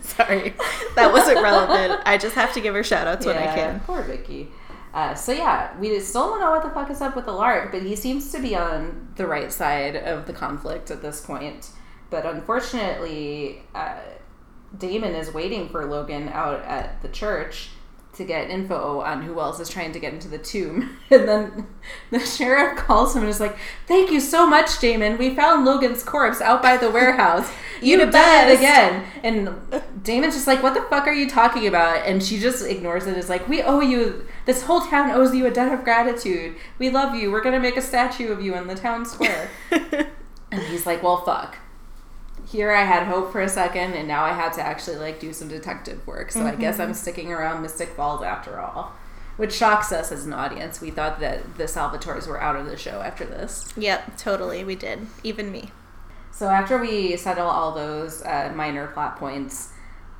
Sorry, 0.00 0.54
that 0.96 1.12
wasn't 1.12 1.42
relevant. 1.42 2.00
I 2.06 2.16
just 2.16 2.34
have 2.34 2.54
to 2.54 2.60
give 2.62 2.72
her 2.72 2.82
shout 2.82 3.06
outs 3.06 3.26
when 3.26 3.36
I 3.36 3.54
can. 3.54 3.80
Poor 3.80 4.02
Vicki. 4.02 4.48
Uh, 4.94 5.14
so 5.14 5.30
yeah, 5.30 5.78
we 5.78 6.00
still 6.00 6.30
don't 6.30 6.40
know 6.40 6.50
what 6.50 6.62
the 6.62 6.70
fuck 6.70 6.90
is 6.90 7.02
up 7.02 7.14
with 7.14 7.28
Alaric, 7.28 7.70
but 7.70 7.82
he 7.82 7.94
seems 7.94 8.32
to 8.32 8.40
be 8.40 8.56
on 8.56 9.12
the 9.16 9.26
right 9.26 9.52
side 9.52 9.94
of 9.94 10.26
the 10.26 10.32
conflict 10.32 10.90
at 10.90 11.02
this 11.02 11.20
point. 11.20 11.70
But 12.08 12.24
unfortunately, 12.24 13.62
uh, 13.74 13.98
Damon 14.76 15.14
is 15.14 15.34
waiting 15.34 15.68
for 15.68 15.84
Logan 15.84 16.30
out 16.30 16.64
at 16.64 17.02
the 17.02 17.08
church 17.08 17.68
to 18.12 18.24
get 18.24 18.50
info 18.50 19.00
on 19.00 19.22
who 19.22 19.38
else 19.40 19.60
is 19.60 19.68
trying 19.68 19.92
to 19.92 20.00
get 20.00 20.12
into 20.12 20.28
the 20.28 20.38
tomb. 20.38 20.96
And 21.10 21.28
then 21.28 21.66
the 22.10 22.20
sheriff 22.20 22.78
calls 22.78 23.16
him 23.16 23.22
and 23.22 23.30
is 23.30 23.40
like, 23.40 23.56
Thank 23.86 24.10
you 24.10 24.20
so 24.20 24.46
much, 24.46 24.78
Damon. 24.78 25.18
We 25.18 25.34
found 25.34 25.64
Logan's 25.64 26.04
corpse 26.04 26.40
out 26.40 26.62
by 26.62 26.76
the 26.76 26.90
warehouse. 26.90 27.50
You 27.82 27.98
You 27.98 28.04
the 28.04 28.12
did 28.12 28.48
it 28.50 28.58
again. 28.58 29.06
And 29.24 29.56
Damon's 30.04 30.34
just 30.34 30.46
like, 30.46 30.62
What 30.62 30.74
the 30.74 30.82
fuck 30.82 31.06
are 31.06 31.14
you 31.14 31.28
talking 31.28 31.66
about? 31.66 32.06
And 32.06 32.22
she 32.22 32.38
just 32.38 32.64
ignores 32.64 33.06
it. 33.06 33.16
Is 33.16 33.28
like, 33.28 33.48
We 33.48 33.62
owe 33.62 33.80
you, 33.80 34.26
this 34.44 34.64
whole 34.64 34.82
town 34.82 35.10
owes 35.10 35.34
you 35.34 35.46
a 35.46 35.50
debt 35.50 35.72
of 35.72 35.82
gratitude. 35.82 36.56
We 36.78 36.90
love 36.90 37.14
you. 37.14 37.32
We're 37.32 37.42
going 37.42 37.54
to 37.54 37.60
make 37.60 37.76
a 37.76 37.82
statue 37.82 38.30
of 38.30 38.42
you 38.42 38.54
in 38.54 38.66
the 38.66 38.74
town 38.74 39.06
square. 39.06 39.50
and 39.70 40.62
he's 40.64 40.84
like, 40.86 41.02
Well, 41.02 41.24
fuck 41.24 41.56
here 42.50 42.72
I 42.72 42.82
had 42.82 43.06
hope 43.06 43.30
for 43.30 43.40
a 43.40 43.48
second, 43.48 43.92
and 43.92 44.08
now 44.08 44.24
I 44.24 44.32
had 44.32 44.52
to 44.54 44.62
actually 44.62 44.96
like 44.96 45.20
do 45.20 45.32
some 45.32 45.48
detective 45.48 46.04
work. 46.06 46.32
So 46.32 46.44
I 46.44 46.56
guess 46.56 46.80
I'm 46.80 46.94
sticking 46.94 47.32
around 47.32 47.62
Mystic 47.62 47.90
Falls 47.90 48.22
after 48.22 48.58
all, 48.58 48.92
which 49.36 49.52
shocks 49.52 49.92
us 49.92 50.10
as 50.10 50.26
an 50.26 50.32
audience. 50.32 50.80
We 50.80 50.90
thought 50.90 51.20
that 51.20 51.56
the 51.58 51.64
Salvatores 51.64 52.26
were 52.26 52.42
out 52.42 52.56
of 52.56 52.66
the 52.66 52.76
show 52.76 53.02
after 53.02 53.24
this. 53.24 53.72
Yep, 53.76 54.16
totally. 54.16 54.64
We 54.64 54.74
did. 54.74 55.06
Even 55.22 55.52
me. 55.52 55.70
So 56.32 56.48
after 56.48 56.78
we 56.78 57.16
settle 57.16 57.46
all 57.46 57.72
those 57.72 58.22
uh, 58.22 58.52
minor 58.54 58.88
plot 58.88 59.16
points, 59.16 59.68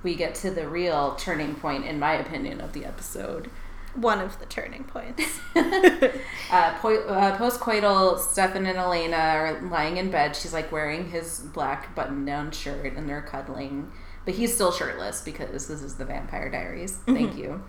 we 0.02 0.14
get 0.14 0.34
to 0.36 0.50
the 0.50 0.68
real 0.68 1.16
turning 1.16 1.56
point, 1.56 1.84
in 1.84 1.98
my 1.98 2.14
opinion, 2.14 2.60
of 2.60 2.72
the 2.72 2.84
episode. 2.84 3.50
One 3.94 4.20
of 4.20 4.38
the 4.38 4.46
turning 4.46 4.84
points. 4.84 5.40
Uh, 6.52 6.76
po- 6.78 7.04
uh, 7.06 7.38
postcoital, 7.38 8.18
Stefan 8.18 8.66
and 8.66 8.76
Elena 8.76 9.16
are 9.16 9.60
lying 9.70 9.98
in 9.98 10.10
bed. 10.10 10.34
She's 10.34 10.52
like 10.52 10.72
wearing 10.72 11.08
his 11.10 11.38
black 11.38 11.94
button 11.94 12.24
down 12.24 12.50
shirt 12.50 12.94
and 12.96 13.08
they're 13.08 13.22
cuddling. 13.22 13.92
But 14.24 14.34
he's 14.34 14.52
still 14.52 14.72
shirtless 14.72 15.22
because 15.22 15.68
this 15.68 15.80
is 15.82 15.94
the 15.94 16.04
Vampire 16.04 16.50
Diaries. 16.50 16.96
Thank 17.06 17.36
you. 17.36 17.62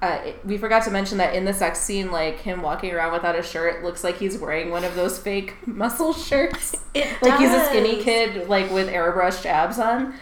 Uh, 0.00 0.18
it- 0.24 0.46
we 0.46 0.56
forgot 0.56 0.82
to 0.84 0.90
mention 0.90 1.18
that 1.18 1.34
in 1.34 1.44
the 1.44 1.52
sex 1.52 1.78
scene, 1.78 2.10
like 2.10 2.38
him 2.40 2.62
walking 2.62 2.90
around 2.94 3.12
without 3.12 3.38
a 3.38 3.42
shirt 3.42 3.84
looks 3.84 4.02
like 4.02 4.16
he's 4.16 4.38
wearing 4.38 4.70
one 4.70 4.82
of 4.84 4.94
those 4.94 5.18
fake 5.18 5.54
muscle 5.66 6.14
shirts. 6.14 6.74
It 6.94 7.06
like 7.20 7.38
he's 7.38 7.52
a 7.52 7.66
skinny 7.66 8.02
kid, 8.02 8.48
like 8.48 8.70
with 8.70 8.88
airbrushed 8.88 9.44
abs 9.44 9.78
on. 9.78 10.14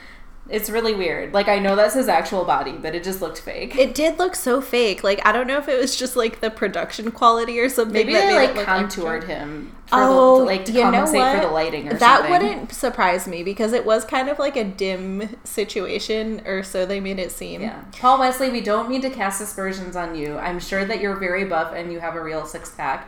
It's 0.50 0.70
really 0.70 0.94
weird. 0.94 1.34
Like 1.34 1.46
I 1.46 1.58
know 1.58 1.76
that's 1.76 1.94
his 1.94 2.08
actual 2.08 2.44
body, 2.44 2.72
but 2.72 2.94
it 2.94 3.04
just 3.04 3.20
looked 3.20 3.38
fake. 3.40 3.76
It 3.76 3.94
did 3.94 4.18
look 4.18 4.34
so 4.34 4.62
fake. 4.62 5.04
Like 5.04 5.20
I 5.26 5.32
don't 5.32 5.46
know 5.46 5.58
if 5.58 5.68
it 5.68 5.78
was 5.78 5.94
just 5.94 6.16
like 6.16 6.40
the 6.40 6.50
production 6.50 7.10
quality 7.10 7.60
or 7.60 7.68
something. 7.68 7.92
Maybe 7.92 8.14
that 8.14 8.20
they 8.22 8.26
made 8.28 8.36
like 8.36 8.50
it 8.50 8.56
look 8.56 8.64
contoured 8.66 9.24
extra. 9.24 9.34
him 9.36 9.72
for 9.86 9.96
Oh, 10.00 10.38
the, 10.38 10.44
like 10.44 10.64
to 10.64 10.72
you 10.72 10.78
know 10.78 10.84
compensate 10.90 11.20
for 11.20 11.38
what? 11.38 11.42
the 11.42 11.52
lighting 11.52 11.86
or 11.88 11.90
something. 11.90 11.98
that 11.98 12.16
something. 12.30 12.32
wouldn't 12.48 12.72
surprise 12.72 13.28
me 13.28 13.42
because 13.42 13.74
it 13.74 13.84
was 13.84 14.06
kind 14.06 14.30
of 14.30 14.38
like 14.38 14.56
a 14.56 14.64
dim 14.64 15.36
situation, 15.44 16.40
or 16.46 16.62
so 16.62 16.86
they 16.86 16.98
made 17.00 17.18
it 17.18 17.30
seem. 17.30 17.60
Yeah, 17.60 17.84
Paul 18.00 18.18
Wesley, 18.18 18.48
we 18.50 18.62
don't 18.62 18.88
mean 18.88 19.02
to 19.02 19.10
cast 19.10 19.42
aspersions 19.42 19.96
on 19.96 20.14
you. 20.14 20.38
I'm 20.38 20.60
sure 20.60 20.84
that 20.86 21.00
you're 21.00 21.16
very 21.16 21.44
buff 21.44 21.74
and 21.74 21.92
you 21.92 22.00
have 22.00 22.14
a 22.16 22.22
real 22.22 22.46
six 22.46 22.70
pack. 22.70 23.06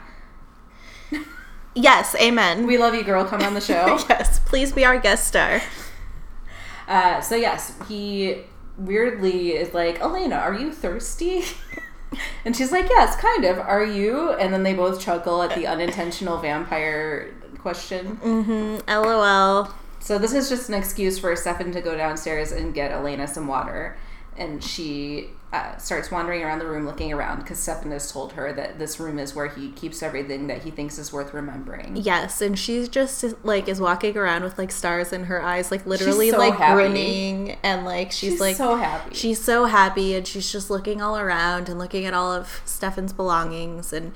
Yes, 1.74 2.16
amen. 2.16 2.66
We 2.66 2.78
love 2.78 2.94
you, 2.96 3.04
girl. 3.04 3.24
Come 3.24 3.42
on 3.42 3.54
the 3.54 3.60
show. 3.62 3.98
yes, 4.08 4.40
please 4.40 4.72
be 4.72 4.84
our 4.84 4.98
guest 4.98 5.26
star. 5.28 5.62
Uh, 6.90 7.20
so 7.20 7.36
yes, 7.36 7.72
he 7.88 8.42
weirdly 8.76 9.50
is 9.52 9.72
like, 9.72 10.00
Elena, 10.00 10.34
are 10.34 10.54
you 10.54 10.72
thirsty? 10.72 11.44
and 12.44 12.56
she's 12.56 12.72
like, 12.72 12.88
Yes, 12.90 13.14
kind 13.14 13.44
of. 13.44 13.58
Are 13.60 13.84
you? 13.84 14.32
And 14.32 14.52
then 14.52 14.64
they 14.64 14.74
both 14.74 15.00
chuckle 15.00 15.40
at 15.42 15.54
the 15.54 15.68
unintentional 15.68 16.38
vampire 16.38 17.32
question. 17.60 18.16
Mm-hmm. 18.16 18.90
LOL. 18.90 19.72
So 20.00 20.18
this 20.18 20.32
is 20.34 20.48
just 20.48 20.68
an 20.68 20.74
excuse 20.74 21.16
for 21.18 21.36
Stefan 21.36 21.70
to 21.72 21.80
go 21.80 21.96
downstairs 21.96 22.50
and 22.50 22.74
get 22.74 22.90
Elena 22.90 23.28
some 23.28 23.46
water. 23.46 23.96
And 24.36 24.62
she 24.64 25.28
uh, 25.52 25.76
starts 25.78 26.12
wandering 26.12 26.42
around 26.42 26.60
the 26.60 26.66
room 26.66 26.86
looking 26.86 27.12
around 27.12 27.40
because 27.40 27.58
Stefan 27.58 27.90
has 27.90 28.10
told 28.12 28.34
her 28.34 28.52
that 28.52 28.78
this 28.78 29.00
room 29.00 29.18
is 29.18 29.34
where 29.34 29.48
he 29.48 29.72
keeps 29.72 30.00
everything 30.00 30.46
that 30.46 30.62
he 30.62 30.70
thinks 30.70 30.96
is 30.96 31.12
worth 31.12 31.34
remembering. 31.34 31.96
Yes, 31.96 32.40
and 32.40 32.56
she's 32.56 32.88
just 32.88 33.24
like 33.44 33.68
is 33.68 33.80
walking 33.80 34.16
around 34.16 34.44
with 34.44 34.58
like 34.58 34.70
stars 34.70 35.12
in 35.12 35.24
her 35.24 35.42
eyes, 35.42 35.72
like 35.72 35.84
literally 35.86 36.30
so 36.30 36.38
like 36.38 36.54
happy. 36.54 36.74
grinning, 36.74 37.58
and 37.64 37.84
like 37.84 38.12
she's, 38.12 38.32
She's 38.32 38.40
like 38.40 38.56
so 38.56 38.76
happy. 38.76 39.14
She's 39.14 39.42
so 39.42 39.64
happy, 39.64 40.14
and 40.14 40.24
she's 40.26 40.52
just 40.52 40.70
looking 40.70 41.02
all 41.02 41.18
around 41.18 41.68
and 41.68 41.80
looking 41.80 42.04
at 42.06 42.14
all 42.14 42.32
of 42.32 42.62
Stefan's 42.64 43.12
belongings, 43.12 43.92
and 43.92 44.12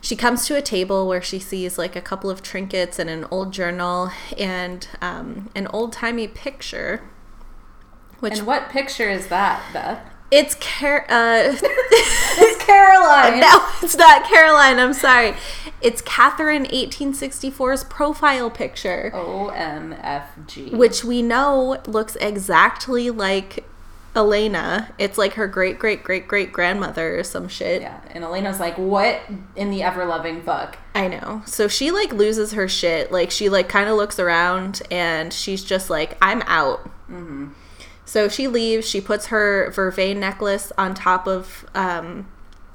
she 0.00 0.16
comes 0.16 0.46
to 0.46 0.56
a 0.56 0.62
table 0.62 1.06
where 1.06 1.20
she 1.20 1.38
sees 1.38 1.76
like 1.76 1.94
a 1.94 2.00
couple 2.00 2.30
of 2.30 2.42
trinkets 2.42 2.98
and 2.98 3.10
an 3.10 3.26
old 3.30 3.52
journal 3.52 4.10
and 4.38 4.88
um, 5.02 5.50
an 5.54 5.66
old 5.66 5.92
timey 5.92 6.26
picture. 6.26 7.02
Which 8.20 8.38
and 8.38 8.46
what 8.46 8.70
picture 8.70 9.10
is 9.10 9.28
that, 9.28 9.62
Beth? 9.74 10.09
It's 10.30 10.54
Car. 10.54 11.04
Uh, 11.08 11.56
It's 12.42 12.64
Caroline. 12.64 13.40
no, 13.40 13.66
it's 13.82 13.96
not 13.96 14.24
Caroline. 14.24 14.78
I'm 14.78 14.94
sorry. 14.94 15.34
It's 15.80 16.00
Katherine 16.02 16.66
1864's 16.66 17.84
profile 17.84 18.50
picture, 18.50 19.10
OMFG. 19.14 20.72
which 20.72 21.04
we 21.04 21.22
know 21.22 21.80
looks 21.86 22.16
exactly 22.16 23.10
like 23.10 23.64
Elena. 24.14 24.92
It's 24.98 25.16
like 25.18 25.34
her 25.34 25.46
great 25.48 25.78
great 25.78 26.02
great 26.04 26.26
great 26.28 26.52
grandmother 26.52 27.18
or 27.18 27.24
some 27.24 27.48
shit. 27.48 27.82
Yeah, 27.82 28.00
and 28.12 28.24
Elena's 28.24 28.60
like, 28.60 28.76
"What 28.78 29.20
in 29.56 29.70
the 29.70 29.82
ever 29.82 30.04
loving 30.04 30.42
fuck?" 30.42 30.78
I 30.94 31.08
know. 31.08 31.42
So 31.46 31.66
she 31.68 31.90
like 31.90 32.12
loses 32.12 32.52
her 32.52 32.68
shit. 32.68 33.10
Like 33.12 33.30
she 33.30 33.48
like 33.48 33.68
kind 33.68 33.88
of 33.88 33.96
looks 33.96 34.18
around 34.18 34.82
and 34.90 35.32
she's 35.32 35.64
just 35.64 35.90
like, 35.90 36.16
I'm 36.22 36.42
out. 36.42 36.84
Mm-hmm. 37.10 37.48
So 38.10 38.28
she 38.28 38.48
leaves. 38.48 38.88
She 38.88 39.00
puts 39.00 39.26
her 39.26 39.70
vervain 39.70 40.16
necklace 40.16 40.72
on 40.76 40.94
top 40.94 41.28
of 41.28 41.64
um, 41.76 42.26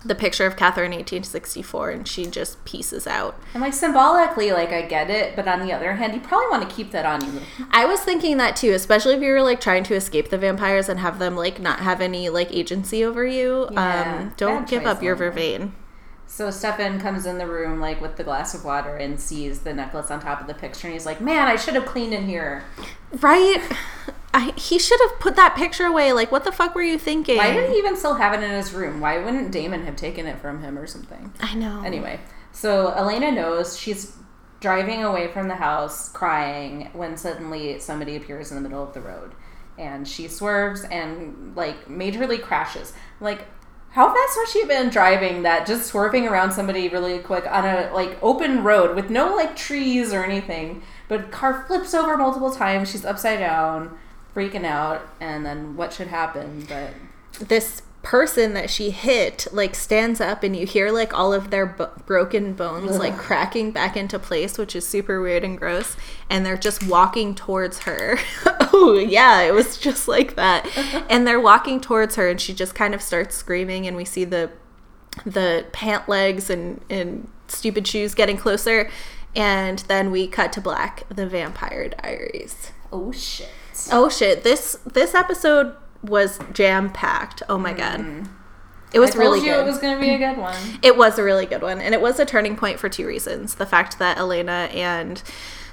the 0.05 0.15
picture 0.15 0.45
of 0.45 0.55
Katherine 0.55 0.91
1864, 0.91 1.89
and 1.89 2.07
she 2.07 2.25
just 2.25 2.63
pieces 2.63 3.05
out. 3.05 3.37
And 3.53 3.61
like 3.61 3.73
symbolically, 3.73 4.53
like 4.53 4.69
I 4.69 4.83
get 4.83 5.09
it, 5.09 5.35
but 5.35 5.45
on 5.45 5.59
the 5.59 5.73
other 5.73 5.95
hand, 5.95 6.13
you 6.13 6.21
probably 6.21 6.47
want 6.51 6.69
to 6.69 6.73
keep 6.73 6.91
that 6.91 7.05
on 7.05 7.25
you. 7.25 7.41
I 7.69 7.83
was 7.83 7.99
thinking 7.99 8.37
that 8.37 8.55
too, 8.55 8.71
especially 8.71 9.15
if 9.15 9.21
you 9.21 9.33
were 9.33 9.41
like 9.41 9.59
trying 9.59 9.83
to 9.83 9.93
escape 9.93 10.29
the 10.29 10.37
vampires 10.37 10.87
and 10.87 11.01
have 11.01 11.19
them 11.19 11.35
like 11.35 11.59
not 11.59 11.81
have 11.81 11.99
any 11.99 12.29
like 12.29 12.53
agency 12.53 13.03
over 13.03 13.25
you. 13.25 13.67
Yeah, 13.73 14.19
um, 14.21 14.33
don't 14.37 14.69
give 14.69 14.85
up 14.85 15.03
your 15.03 15.17
vervain. 15.17 15.73
So 16.27 16.49
Stefan 16.49 17.01
comes 17.01 17.25
in 17.25 17.39
the 17.39 17.45
room 17.45 17.81
like 17.81 17.99
with 17.99 18.15
the 18.15 18.23
glass 18.23 18.55
of 18.55 18.63
water 18.63 18.95
and 18.95 19.19
sees 19.19 19.59
the 19.59 19.73
necklace 19.73 20.09
on 20.09 20.21
top 20.21 20.39
of 20.39 20.47
the 20.47 20.53
picture, 20.53 20.87
and 20.87 20.93
he's 20.93 21.05
like, 21.05 21.19
"Man, 21.19 21.49
I 21.49 21.57
should 21.57 21.73
have 21.73 21.85
cleaned 21.85 22.13
in 22.13 22.25
here. 22.25 22.63
Right? 23.19 23.61
I, 24.35 24.51
he 24.57 24.77
should 24.77 24.99
have 24.99 25.17
put 25.21 25.37
that 25.37 25.55
picture 25.55 25.85
away. 25.85 26.11
Like, 26.11 26.29
what 26.29 26.43
the 26.43 26.51
fuck 26.51 26.75
were 26.75 26.83
you 26.83 26.99
thinking? 26.99 27.37
Why 27.37 27.53
did 27.53 27.69
he 27.69 27.77
even 27.77 27.95
still 27.95 28.15
have 28.15 28.33
it 28.33 28.43
in 28.43 28.51
his 28.51 28.73
room? 28.73 28.99
Why 28.99 29.17
wouldn't 29.17 29.51
Damon 29.51 29.85
have 29.85 29.95
taken 29.95 30.25
it 30.25 30.39
from 30.39 30.61
him 30.61 30.77
or 30.77 30.85
something?" 30.85 31.33
I 31.39 31.55
know. 31.55 31.81
Anyway, 31.85 32.19
so 32.51 32.89
Elena 32.89 33.31
knows 33.31 33.79
she's 33.79 34.11
driving 34.59 35.05
away 35.05 35.29
from 35.29 35.47
the 35.47 35.55
house 35.55 36.09
crying 36.09 36.89
when 36.91 37.15
suddenly 37.15 37.79
somebody 37.79 38.17
appears 38.17 38.51
in 38.51 38.57
the 38.57 38.61
middle 38.61 38.83
of 38.83 38.93
the 38.93 38.99
road. 38.99 39.33
And 39.77 40.05
she 40.05 40.27
swerves 40.27 40.83
and 40.83 41.55
like 41.55 41.87
majorly 41.87 42.41
crashes. 42.41 42.91
Like 43.21 43.47
how 43.91 44.13
fast 44.13 44.37
has 44.37 44.51
she 44.51 44.65
been 44.65 44.89
driving 44.89 45.43
that 45.43 45.65
just 45.65 45.87
swerving 45.87 46.27
around 46.27 46.51
somebody 46.51 46.89
really 46.89 47.19
quick 47.19 47.45
on 47.49 47.63
a 47.63 47.89
like 47.93 48.17
open 48.21 48.61
road 48.61 48.93
with 48.93 49.09
no 49.09 49.33
like 49.33 49.55
trees 49.55 50.11
or 50.11 50.25
anything? 50.25 50.81
But 51.07 51.31
car 51.31 51.63
flips 51.65 51.93
over 51.93 52.17
multiple 52.17 52.51
times. 52.51 52.91
She's 52.91 53.05
upside 53.05 53.39
down, 53.39 53.97
freaking 54.35 54.65
out, 54.65 55.07
and 55.19 55.45
then 55.45 55.75
what 55.75 55.93
should 55.93 56.07
happen? 56.07 56.65
But 56.67 56.91
this 57.39 57.81
person 58.05 58.53
that 58.53 58.69
she 58.69 58.91
hit 58.91 59.47
like 59.51 59.73
stands 59.73 60.21
up 60.21 60.43
and 60.43 60.55
you 60.55 60.63
hear 60.63 60.91
like 60.91 61.11
all 61.11 61.33
of 61.33 61.49
their 61.49 61.65
bo- 61.65 61.91
broken 62.05 62.53
bones 62.53 62.99
like 62.99 63.17
cracking 63.17 63.71
back 63.71 63.97
into 63.97 64.19
place 64.19 64.59
which 64.59 64.75
is 64.75 64.87
super 64.87 65.19
weird 65.19 65.43
and 65.43 65.57
gross 65.57 65.97
and 66.29 66.45
they're 66.45 66.55
just 66.55 66.85
walking 66.85 67.33
towards 67.33 67.79
her 67.79 68.15
oh 68.71 68.93
yeah 68.95 69.41
it 69.41 69.51
was 69.51 69.79
just 69.79 70.07
like 70.07 70.35
that 70.35 70.69
and 71.09 71.25
they're 71.25 71.39
walking 71.39 71.81
towards 71.81 72.13
her 72.15 72.29
and 72.29 72.39
she 72.39 72.53
just 72.53 72.75
kind 72.75 72.93
of 72.93 73.01
starts 73.01 73.35
screaming 73.35 73.87
and 73.87 73.97
we 73.97 74.05
see 74.05 74.23
the 74.23 74.51
the 75.25 75.65
pant 75.71 76.07
legs 76.07 76.47
and 76.47 76.85
and 76.91 77.27
stupid 77.47 77.87
shoes 77.87 78.13
getting 78.13 78.37
closer 78.37 78.87
and 79.35 79.79
then 79.87 80.11
we 80.11 80.27
cut 80.27 80.53
to 80.53 80.61
black 80.61 81.01
the 81.09 81.25
vampire 81.25 81.89
diaries 81.89 82.71
oh 82.93 83.11
shit. 83.11 83.49
Oh 83.91 84.09
shit! 84.09 84.43
This 84.43 84.77
this 84.85 85.13
episode 85.15 85.75
was 86.03 86.39
jam 86.53 86.89
packed. 86.91 87.41
Oh 87.49 87.57
my 87.57 87.73
god, 87.73 88.27
it 88.93 88.99
was 88.99 89.11
I 89.11 89.13
told 89.13 89.21
really 89.23 89.39
you 89.39 89.53
good. 89.53 89.61
it 89.61 89.65
was 89.65 89.79
gonna 89.79 89.99
be 89.99 90.09
a 90.11 90.17
good 90.17 90.37
one. 90.37 90.55
It 90.83 90.97
was 90.97 91.17
a 91.19 91.23
really 91.23 91.45
good 91.45 91.61
one, 91.61 91.79
and 91.81 91.93
it 91.93 92.01
was 92.01 92.19
a 92.19 92.25
turning 92.25 92.55
point 92.55 92.79
for 92.79 92.89
two 92.89 93.05
reasons: 93.07 93.55
the 93.55 93.65
fact 93.65 93.99
that 93.99 94.17
Elena 94.17 94.69
and 94.73 95.21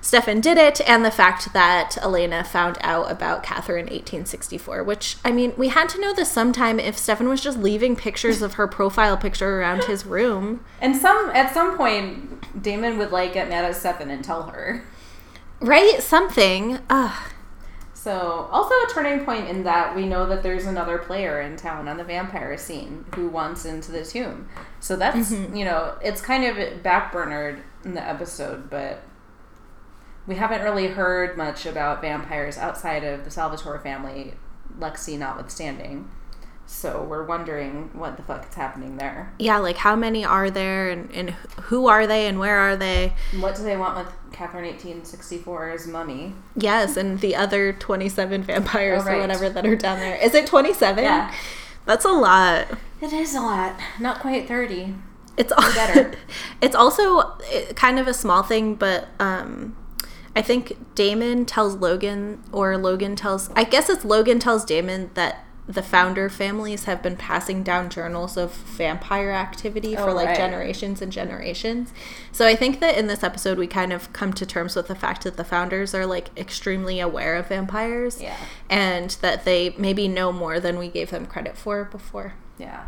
Stefan 0.00 0.40
did 0.40 0.58
it, 0.58 0.80
and 0.88 1.04
the 1.04 1.12
fact 1.12 1.52
that 1.52 1.96
Elena 2.02 2.42
found 2.42 2.76
out 2.80 3.08
about 3.08 3.44
Katherine 3.44 3.84
1864. 3.86 4.82
Which 4.82 5.16
I 5.24 5.30
mean, 5.30 5.52
we 5.56 5.68
had 5.68 5.88
to 5.90 6.00
know 6.00 6.12
this 6.12 6.30
sometime. 6.32 6.80
If 6.80 6.98
Stefan 6.98 7.28
was 7.28 7.40
just 7.40 7.58
leaving 7.58 7.94
pictures 7.94 8.42
of 8.42 8.54
her 8.54 8.66
profile 8.66 9.16
picture 9.16 9.60
around 9.60 9.84
his 9.84 10.04
room, 10.04 10.64
And 10.80 10.96
some 10.96 11.30
at 11.34 11.54
some 11.54 11.76
point, 11.76 12.60
Damon 12.62 12.98
would 12.98 13.12
like 13.12 13.34
get 13.34 13.48
mad 13.48 13.64
at 13.64 13.76
Stefan 13.76 14.10
and 14.10 14.24
tell 14.24 14.44
her. 14.44 14.82
right? 15.60 16.02
Something. 16.02 16.80
Ugh. 16.90 17.32
So 18.02 18.48
also 18.50 18.74
a 18.74 18.88
turning 18.92 19.24
point 19.24 19.48
in 19.48 19.62
that 19.62 19.94
we 19.94 20.06
know 20.06 20.26
that 20.26 20.42
there's 20.42 20.66
another 20.66 20.98
player 20.98 21.40
in 21.40 21.56
town 21.56 21.86
on 21.86 21.98
the 21.98 22.02
vampire 22.02 22.58
scene 22.58 23.04
who 23.14 23.28
wants 23.28 23.64
into 23.64 23.92
the 23.92 24.04
tomb. 24.04 24.48
So 24.80 24.96
that's 24.96 25.30
mm-hmm. 25.30 25.54
you 25.54 25.64
know 25.64 25.96
it's 26.02 26.20
kind 26.20 26.42
of 26.42 26.56
backburnered 26.82 27.60
in 27.84 27.94
the 27.94 28.02
episode, 28.02 28.68
but 28.68 29.04
we 30.26 30.34
haven't 30.34 30.62
really 30.62 30.88
heard 30.88 31.36
much 31.36 31.64
about 31.64 32.00
vampires 32.00 32.58
outside 32.58 33.04
of 33.04 33.22
the 33.24 33.30
Salvatore 33.30 33.78
family, 33.78 34.34
Lexi 34.76 35.16
notwithstanding. 35.16 36.10
So 36.72 37.02
we're 37.02 37.24
wondering 37.24 37.90
what 37.92 38.16
the 38.16 38.22
fuck 38.22 38.48
is 38.48 38.54
happening 38.54 38.96
there. 38.96 39.32
Yeah, 39.38 39.58
like 39.58 39.76
how 39.76 39.94
many 39.94 40.24
are 40.24 40.50
there, 40.50 40.88
and, 40.88 41.10
and 41.12 41.30
who 41.64 41.86
are 41.86 42.06
they, 42.06 42.26
and 42.26 42.38
where 42.40 42.56
are 42.58 42.76
they? 42.76 43.12
What 43.38 43.56
do 43.56 43.62
they 43.62 43.76
want 43.76 43.98
with 43.98 44.32
Katherine 44.32 44.64
1864's 44.74 45.86
mummy? 45.86 46.34
Yes, 46.56 46.96
and 46.96 47.20
the 47.20 47.36
other 47.36 47.74
27 47.74 48.42
vampires 48.44 49.02
Oh, 49.02 49.04
right. 49.06 49.16
or 49.16 49.20
whatever 49.20 49.50
that 49.50 49.66
are 49.66 49.76
down 49.76 50.00
there. 50.00 50.16
Is 50.16 50.34
it 50.34 50.46
27? 50.46 51.04
Yeah. 51.04 51.32
That's 51.84 52.06
a 52.06 52.10
lot. 52.10 52.68
It 53.00 53.12
is 53.12 53.34
a 53.34 53.40
lot. 53.40 53.78
Not 54.00 54.20
quite 54.20 54.48
30. 54.48 54.94
It's 55.36 55.52
all 55.52 55.72
better. 55.74 56.14
it's 56.62 56.74
also 56.74 57.36
eh, 57.50 57.72
kind 57.74 57.98
of 57.98 58.08
a 58.08 58.14
small 58.14 58.42
thing, 58.42 58.76
but 58.76 59.08
um 59.20 59.76
I 60.34 60.40
think 60.42 60.94
Damon 60.94 61.44
tells 61.44 61.74
Logan 61.76 62.42
or 62.52 62.78
Logan 62.78 63.14
tells 63.16 63.50
I 63.56 63.64
guess 63.64 63.88
it's 63.90 64.04
Logan 64.04 64.38
tells 64.38 64.64
Damon 64.64 65.10
that 65.14 65.44
the 65.68 65.82
founder 65.82 66.28
families 66.28 66.84
have 66.84 67.02
been 67.02 67.16
passing 67.16 67.62
down 67.62 67.88
journals 67.88 68.36
of 68.36 68.52
vampire 68.52 69.30
activity 69.30 69.94
for 69.94 70.10
Oh, 70.10 70.14
like 70.14 70.26
right. 70.28 70.36
generations 70.36 71.00
and 71.00 71.12
generations. 71.12 71.92
So 72.32 72.46
I 72.46 72.56
think 72.56 72.80
that 72.80 72.98
in 72.98 73.06
this 73.06 73.22
episode 73.22 73.58
we 73.58 73.68
kind 73.68 73.92
of 73.92 74.12
come 74.12 74.32
to 74.34 74.44
terms 74.44 74.74
with 74.74 74.88
the 74.88 74.96
fact 74.96 75.22
that 75.22 75.36
the 75.36 75.44
founders 75.44 75.94
are 75.94 76.04
like 76.04 76.36
extremely 76.36 76.98
aware 76.98 77.36
of 77.36 77.46
vampires 77.46 78.20
Yeah. 78.20 78.36
and 78.68 79.10
that 79.20 79.44
they 79.44 79.74
maybe 79.78 80.08
know 80.08 80.32
more 80.32 80.58
than 80.58 80.78
we 80.78 80.88
gave 80.88 81.10
them 81.10 81.26
credit 81.26 81.56
for 81.56 81.84
before. 81.84 82.34
Yeah. 82.58 82.82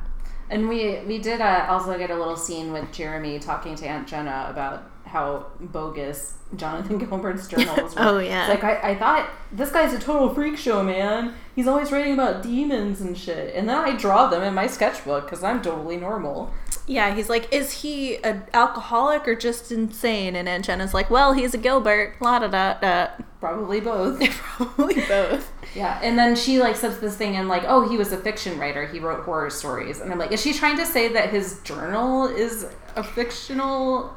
And 0.51 0.69
we 0.69 0.99
we 1.07 1.19
did 1.19 1.41
uh, 1.41 1.67
also 1.71 1.97
get 1.97 2.11
a 2.11 2.17
little 2.17 2.37
scene 2.37 2.73
with 2.73 2.91
Jeremy 2.93 3.39
talking 3.39 3.77
to 3.77 3.87
Aunt 3.87 4.07
Jenna 4.09 4.49
about 4.51 4.83
how 5.15 5.47
bogus 5.61 6.35
Jonathan 6.57 6.99
Gilbert's 7.09 7.47
journals 7.47 7.95
were. 7.97 8.03
Oh, 8.03 8.19
yeah. 8.19 8.51
It's 8.51 8.63
like 8.63 8.65
I, 8.65 8.91
I 8.91 8.95
thought 8.97 9.31
this 9.53 9.71
guy's 9.71 9.95
a 9.95 9.99
total 10.01 10.35
freak 10.35 10.59
show, 10.59 10.83
man. 10.83 11.35
He's 11.55 11.69
always 11.69 11.93
writing 11.93 12.15
about 12.15 12.43
demons 12.43 13.01
and 13.01 13.17
shit. 13.17 13.55
And 13.55 13.69
then 13.69 13.77
I 13.77 13.97
draw 13.97 14.27
them 14.27 14.43
in 14.43 14.55
my 14.55 14.67
sketchbook 14.67 15.25
because 15.25 15.45
I'm 15.45 15.63
totally 15.63 15.97
normal. 15.97 16.53
Yeah, 16.89 17.15
he's 17.15 17.31
like, 17.31 17.51
is 17.53 17.83
he 17.83 18.17
an 18.25 18.43
alcoholic 18.53 19.27
or 19.29 19.37
just 19.37 19.71
insane? 19.71 20.35
And 20.35 20.49
Aunt 20.49 20.65
Jenna's 20.65 20.93
like, 20.93 21.11
well, 21.11 21.33
he's 21.33 21.55
a 21.55 21.59
Gilbert. 21.59 22.17
La 22.21 22.41
da 22.41 22.49
da 22.49 22.75
da. 22.75 23.11
Probably 23.41 23.81
both. 23.81 24.21
Probably 24.31 25.01
both. 25.07 25.53
Yeah, 25.77 26.01
and 26.03 26.19
then 26.19 26.35
she 26.35 26.59
like 26.59 26.75
says 26.75 26.99
this 26.99 27.17
thing 27.17 27.37
and 27.37 27.49
like, 27.49 27.63
oh, 27.67 27.89
he 27.89 27.97
was 27.97 28.13
a 28.13 28.17
fiction 28.17 28.59
writer. 28.59 28.87
He 28.87 28.99
wrote 28.99 29.25
horror 29.25 29.51
stories, 29.51 30.01
and 30.01 30.11
I'm 30.11 30.19
like, 30.19 30.33
is 30.33 30.43
she 30.43 30.53
trying 30.53 30.77
to 30.79 30.87
say 30.87 31.09
that 31.09 31.31
his 31.31 31.61
journal 31.61 32.27
is 32.27 32.67
a 32.97 33.03
fictional, 33.03 34.15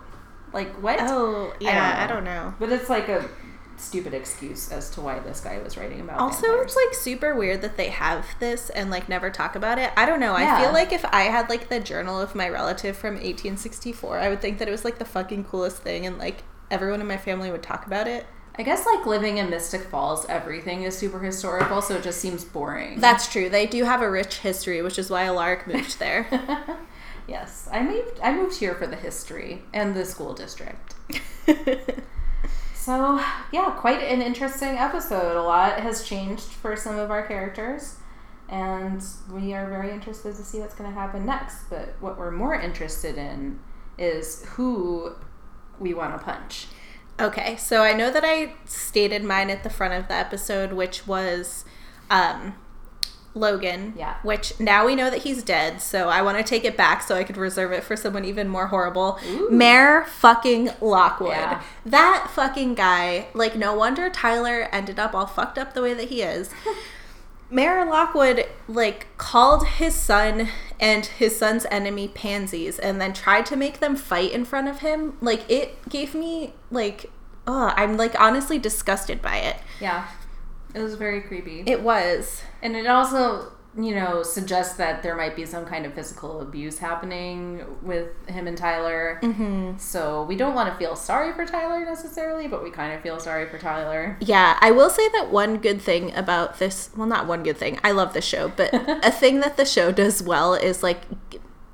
like 0.53 0.73
what? 0.81 0.97
Oh, 1.01 1.53
yeah, 1.59 1.71
yeah, 1.71 1.99
I 1.99 2.03
I 2.03 2.07
don't 2.07 2.23
don't 2.23 2.25
know. 2.25 2.53
But 2.59 2.71
it's 2.71 2.89
like 2.89 3.09
a 3.09 3.27
stupid 3.77 4.13
excuse 4.13 4.71
as 4.71 4.89
to 4.89 5.01
why 5.01 5.19
this 5.19 5.39
guy 5.39 5.59
was 5.59 5.77
writing 5.77 6.01
about. 6.01 6.19
Also, 6.19 6.41
vampires. 6.47 6.65
it's 6.65 6.75
like 6.75 6.93
super 6.95 7.35
weird 7.35 7.61
that 7.61 7.77
they 7.77 7.89
have 7.89 8.25
this 8.39 8.69
and 8.71 8.89
like 8.89 9.07
never 9.07 9.29
talk 9.29 9.55
about 9.55 9.77
it. 9.77 9.91
I 9.95 10.05
don't 10.05 10.19
know. 10.19 10.33
I 10.33 10.59
feel 10.61 10.73
like 10.73 10.91
if 10.91 11.05
I 11.05 11.23
had 11.23 11.49
like 11.49 11.69
the 11.69 11.79
journal 11.79 12.19
of 12.19 12.35
my 12.35 12.49
relative 12.49 12.97
from 12.97 13.15
1864, 13.15 14.19
I 14.19 14.29
would 14.29 14.41
think 14.41 14.57
that 14.59 14.67
it 14.67 14.71
was 14.71 14.83
like 14.83 14.97
the 14.97 15.05
fucking 15.05 15.45
coolest 15.45 15.77
thing 15.77 16.05
and 16.05 16.17
like 16.17 16.43
everyone 16.71 17.01
in 17.01 17.07
my 17.07 17.17
family 17.17 17.51
would 17.51 17.63
talk 17.63 17.85
about 17.85 18.07
it. 18.07 18.25
I 18.59 18.63
guess 18.63 18.87
like 18.87 19.05
living 19.05 19.37
in 19.37 19.51
Mystic 19.51 19.83
Falls, 19.83 20.25
everything 20.27 20.81
is 20.81 20.97
super 20.97 21.19
historical, 21.19 21.79
so 21.79 21.95
it 21.95 22.03
just 22.03 22.19
seems 22.19 22.43
boring. 22.43 22.99
That's 22.99 23.31
true. 23.31 23.49
They 23.49 23.67
do 23.67 23.83
have 23.83 24.01
a 24.01 24.09
rich 24.09 24.39
history, 24.39 24.81
which 24.81 24.97
is 24.97 25.11
why 25.11 25.25
Alaric 25.25 25.67
moved 25.67 25.99
there. 25.99 26.27
yes, 27.27 27.67
I 27.71 27.83
moved. 27.83 28.19
I 28.21 28.33
moved 28.33 28.57
here 28.57 28.75
for 28.75 28.87
the 28.87 28.95
history 28.95 29.63
and 29.73 29.95
the 29.95 30.05
school 30.05 30.33
district. 30.33 30.95
So, 32.87 33.21
yeah, 33.51 33.71
quite 33.71 34.01
an 34.01 34.21
interesting 34.21 34.77
episode. 34.77 35.35
A 35.35 35.43
lot 35.43 35.81
has 35.81 36.07
changed 36.07 36.45
for 36.45 36.77
some 36.77 36.97
of 36.97 37.11
our 37.11 37.27
characters, 37.27 37.97
and 38.47 39.03
we 39.29 39.53
are 39.53 39.69
very 39.69 39.91
interested 39.91 40.37
to 40.37 40.41
see 40.41 40.61
what's 40.61 40.73
going 40.73 40.89
to 40.89 40.97
happen 40.97 41.25
next. 41.25 41.69
But 41.69 41.95
what 41.99 42.17
we're 42.17 42.31
more 42.31 42.55
interested 42.55 43.17
in 43.17 43.59
is 43.97 44.45
who 44.51 45.15
we 45.81 45.93
want 45.93 46.17
to 46.17 46.23
punch. 46.23 46.67
Okay, 47.19 47.57
so 47.57 47.83
I 47.83 47.91
know 47.91 48.09
that 48.09 48.23
I 48.23 48.53
stated 48.63 49.25
mine 49.25 49.49
at 49.49 49.63
the 49.63 49.69
front 49.69 49.93
of 49.93 50.07
the 50.07 50.13
episode, 50.13 50.71
which 50.71 51.05
was 51.05 51.65
um, 52.09 52.55
Logan. 53.37 53.93
Yeah. 53.97 54.17
Which 54.23 54.59
now 54.59 54.85
we 54.85 54.95
know 54.95 55.09
that 55.09 55.21
he's 55.23 55.43
dead, 55.43 55.81
so 55.81 56.09
I 56.09 56.21
want 56.21 56.37
to 56.37 56.43
take 56.43 56.65
it 56.65 56.75
back 56.75 57.03
so 57.03 57.15
I 57.15 57.23
could 57.23 57.37
reserve 57.37 57.71
it 57.71 57.83
for 57.83 57.95
someone 57.95 58.25
even 58.25 58.47
more 58.47 58.67
horrible. 58.67 59.19
Ooh. 59.27 59.49
Mayor 59.49 60.05
fucking 60.05 60.71
Lockwood. 60.81 61.31
Yeah. 61.31 61.63
That 61.85 62.29
fucking 62.33 62.75
guy. 62.75 63.27
Like, 63.33 63.55
no 63.55 63.75
wonder 63.75 64.09
Tyler 64.09 64.67
ended 64.71 64.99
up 64.99 65.13
all 65.13 65.27
fucked 65.27 65.57
up 65.57 65.73
the 65.73 65.81
way 65.81 65.93
that 65.93 66.09
he 66.09 66.21
is. 66.21 66.49
Mayor 67.49 67.85
Lockwood 67.85 68.45
like 68.67 69.07
called 69.17 69.65
his 69.65 69.95
son 69.95 70.49
and 70.79 71.05
his 71.05 71.37
son's 71.37 71.65
enemy 71.71 72.09
pansies 72.09 72.77
and 72.77 72.99
then 72.99 73.13
tried 73.13 73.45
to 73.45 73.55
make 73.55 73.79
them 73.79 73.95
fight 73.95 74.31
in 74.33 74.43
front 74.43 74.67
of 74.67 74.79
him. 74.79 75.17
Like 75.21 75.49
it 75.49 75.87
gave 75.89 76.13
me 76.13 76.53
like 76.69 77.09
oh, 77.47 77.73
I'm 77.77 77.95
like 77.95 78.19
honestly 78.19 78.59
disgusted 78.59 79.21
by 79.21 79.37
it. 79.37 79.55
Yeah. 79.79 80.07
It 80.77 80.83
was 80.83 80.95
very 80.95 81.21
creepy. 81.21 81.63
It 81.65 81.81
was. 81.81 82.41
And 82.61 82.75
it 82.75 82.85
also, 82.87 83.51
you 83.77 83.95
know, 83.95 84.23
suggests 84.23 84.77
that 84.77 85.03
there 85.03 85.15
might 85.15 85.35
be 85.35 85.45
some 85.45 85.65
kind 85.65 85.85
of 85.85 85.93
physical 85.93 86.41
abuse 86.41 86.77
happening 86.79 87.63
with 87.81 88.09
him 88.27 88.47
and 88.47 88.57
Tyler. 88.57 89.19
Mm-hmm. 89.23 89.77
So 89.77 90.23
we 90.23 90.35
don't 90.35 90.53
want 90.55 90.71
to 90.71 90.77
feel 90.77 90.95
sorry 90.95 91.33
for 91.33 91.45
Tyler 91.45 91.83
necessarily, 91.85 92.47
but 92.47 92.63
we 92.63 92.69
kind 92.71 92.93
of 92.93 93.01
feel 93.01 93.19
sorry 93.19 93.47
for 93.49 93.57
Tyler. 93.57 94.17
Yeah, 94.19 94.57
I 94.61 94.71
will 94.71 94.89
say 94.89 95.07
that 95.09 95.31
one 95.31 95.57
good 95.57 95.81
thing 95.81 96.15
about 96.15 96.59
this, 96.59 96.89
well, 96.95 97.07
not 97.07 97.27
one 97.27 97.43
good 97.43 97.57
thing, 97.57 97.79
I 97.83 97.91
love 97.91 98.13
the 98.13 98.21
show, 98.21 98.49
but 98.55 98.69
a 99.05 99.11
thing 99.11 99.39
that 99.41 99.57
the 99.57 99.65
show 99.65 99.91
does 99.91 100.21
well 100.23 100.53
is 100.53 100.83
like 100.83 101.01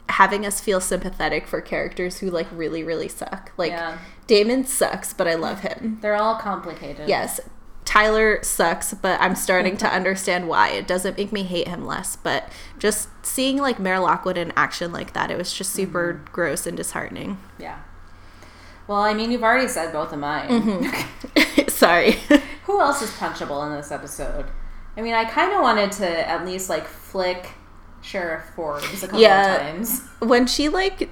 having 0.10 0.46
us 0.46 0.62
feel 0.62 0.80
sympathetic 0.80 1.48
for 1.48 1.60
characters 1.62 2.20
who 2.20 2.30
like 2.30 2.48
really, 2.52 2.84
really 2.84 3.08
suck. 3.08 3.52
Like, 3.58 3.72
Yeah. 3.72 3.98
Damon 4.28 4.66
sucks, 4.66 5.14
but 5.14 5.28
I 5.28 5.36
love 5.36 5.62
him. 5.62 5.98
They're 6.02 6.16
all 6.16 6.36
complicated. 6.36 7.10
Yes. 7.10 7.42
Tyler 7.86 8.42
sucks, 8.44 8.94
but 8.94 9.20
I'm 9.22 9.36
starting 9.36 9.78
to 9.78 9.88
understand 9.94 10.48
why. 10.48 10.70
It 10.70 10.88
doesn't 10.88 11.18
make 11.18 11.32
me 11.32 11.44
hate 11.44 11.68
him 11.68 11.86
less, 11.86 12.16
but 12.16 12.50
just 12.80 13.10
seeing 13.26 13.58
like 13.58 13.80
Mayor 13.80 14.00
Lockwood 14.00 14.38
in 14.38 14.52
action 14.56 14.92
like 14.92 15.14
that, 15.14 15.30
it 15.32 15.38
was 15.38 15.54
just 15.54 15.72
super 15.72 16.22
gross 16.32 16.66
and 16.66 16.76
disheartening. 16.78 17.38
Yeah. 17.60 17.80
Well, 18.88 19.02
I 19.02 19.14
mean, 19.14 19.32
you've 19.32 19.44
already 19.44 19.68
said 19.68 19.92
both 19.94 20.12
of 20.12 20.20
mine. 20.20 20.50
Mm-hmm. 20.50 21.68
Sorry. 21.70 22.12
Who 22.66 22.80
else 22.82 23.02
is 23.02 23.10
punchable 23.12 23.66
in 23.68 23.76
this 23.76 23.92
episode? 23.92 24.46
I 24.98 25.02
mean, 25.02 25.14
I 25.14 25.26
kind 25.26 25.52
of 25.54 25.62
wanted 25.62 25.92
to 25.94 26.30
at 26.30 26.46
least 26.46 26.70
like 26.70 26.86
flick 26.88 27.52
Sheriff 28.02 28.44
Forbes 28.56 29.02
a 29.04 29.08
couple 29.08 29.22
Yeah. 29.22 29.56
of 29.56 29.62
times. 29.62 30.02
when 30.20 30.46
she 30.48 30.70
like 30.70 31.10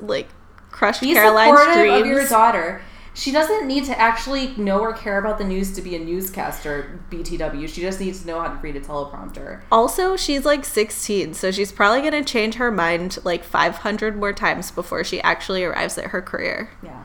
like 0.00 0.28
crushed 0.70 1.00
Be 1.00 1.12
Caroline's 1.14 1.60
dreams. 1.74 2.00
of 2.00 2.06
your 2.06 2.26
daughter. 2.28 2.82
She 3.18 3.32
doesn't 3.32 3.66
need 3.66 3.84
to 3.86 3.98
actually 3.98 4.54
know 4.56 4.78
or 4.78 4.92
care 4.92 5.18
about 5.18 5.38
the 5.38 5.44
news 5.44 5.72
to 5.72 5.82
be 5.82 5.96
a 5.96 5.98
newscaster, 5.98 7.00
BTW. 7.10 7.68
She 7.68 7.80
just 7.80 7.98
needs 7.98 8.20
to 8.20 8.28
know 8.28 8.40
how 8.40 8.46
to 8.46 8.54
read 8.60 8.76
a 8.76 8.80
teleprompter. 8.80 9.62
Also, 9.72 10.16
she's 10.16 10.44
like 10.44 10.64
16, 10.64 11.34
so 11.34 11.50
she's 11.50 11.72
probably 11.72 12.08
going 12.08 12.12
to 12.12 12.32
change 12.32 12.54
her 12.54 12.70
mind 12.70 13.18
like 13.24 13.42
500 13.42 14.16
more 14.16 14.32
times 14.32 14.70
before 14.70 15.02
she 15.02 15.20
actually 15.22 15.64
arrives 15.64 15.98
at 15.98 16.04
her 16.06 16.22
career. 16.22 16.70
Yeah. 16.80 17.02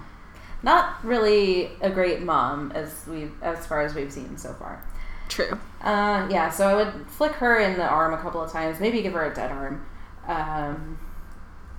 Not 0.62 1.04
really 1.04 1.72
a 1.82 1.90
great 1.90 2.22
mom 2.22 2.72
as 2.74 3.08
we 3.08 3.32
as 3.42 3.66
far 3.66 3.82
as 3.82 3.96
we've 3.96 4.14
seen 4.14 4.38
so 4.38 4.54
far. 4.54 4.86
True. 5.30 5.60
Uh, 5.82 6.28
yeah, 6.30 6.52
so 6.52 6.68
I 6.68 6.76
would 6.76 7.08
flick 7.08 7.32
her 7.34 7.58
in 7.58 7.76
the 7.76 7.88
arm 7.88 8.14
a 8.14 8.20
couple 8.20 8.40
of 8.40 8.52
times, 8.52 8.80
maybe 8.80 9.02
give 9.02 9.14
her 9.14 9.32
a 9.32 9.34
dead 9.34 9.52
arm. 9.52 9.84
Um, 10.28 11.00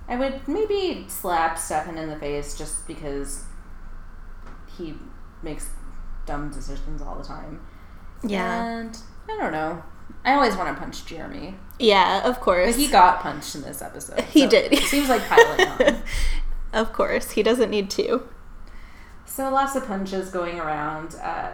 I 0.09 0.17
would 0.17 0.49
maybe 0.49 1.07
slap 1.07 1.57
Stefan 1.57 1.97
in 1.97 2.11
the 2.11 2.17
face 2.17 2.59
just 2.59 2.85
because 2.89 3.45
he 4.77 4.95
makes 5.43 5.71
dumb 6.27 6.51
decisions 6.51 7.03
all 7.03 7.17
the 7.17 7.25
time. 7.25 7.61
Yeah. 8.23 8.81
And 8.81 8.99
I 9.29 9.37
don't 9.39 9.53
know. 9.53 9.83
I 10.25 10.35
always 10.35 10.57
want 10.57 10.75
to 10.75 10.81
punch 10.83 11.05
Jeremy. 11.07 11.55
Yeah, 11.79 12.27
of 12.29 12.41
course. 12.41 12.75
But 12.75 12.81
he 12.81 12.89
got 12.89 13.21
punched 13.21 13.55
in 13.55 13.63
this 13.63 13.83
episode. 13.83 14.21
He 14.25 14.43
so 14.43 14.51
did. 14.51 14.79
Seems 14.85 15.09
like 15.09 15.27
piling 15.27 15.69
on. 15.69 16.03
of 16.73 16.93
course. 16.93 17.33
He 17.33 17.43
doesn't 17.43 17.71
need 17.71 17.91
to. 17.91 18.23
So 19.27 19.51
lots 19.51 19.75
of 19.75 19.87
punches 19.87 20.31
going 20.31 20.61
around, 20.61 21.17
uh, 21.17 21.53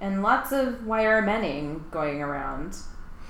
and 0.00 0.22
lots 0.22 0.52
of 0.52 0.86
wire 0.86 1.22
menning 1.22 1.84
going 1.90 2.20
around. 2.20 2.76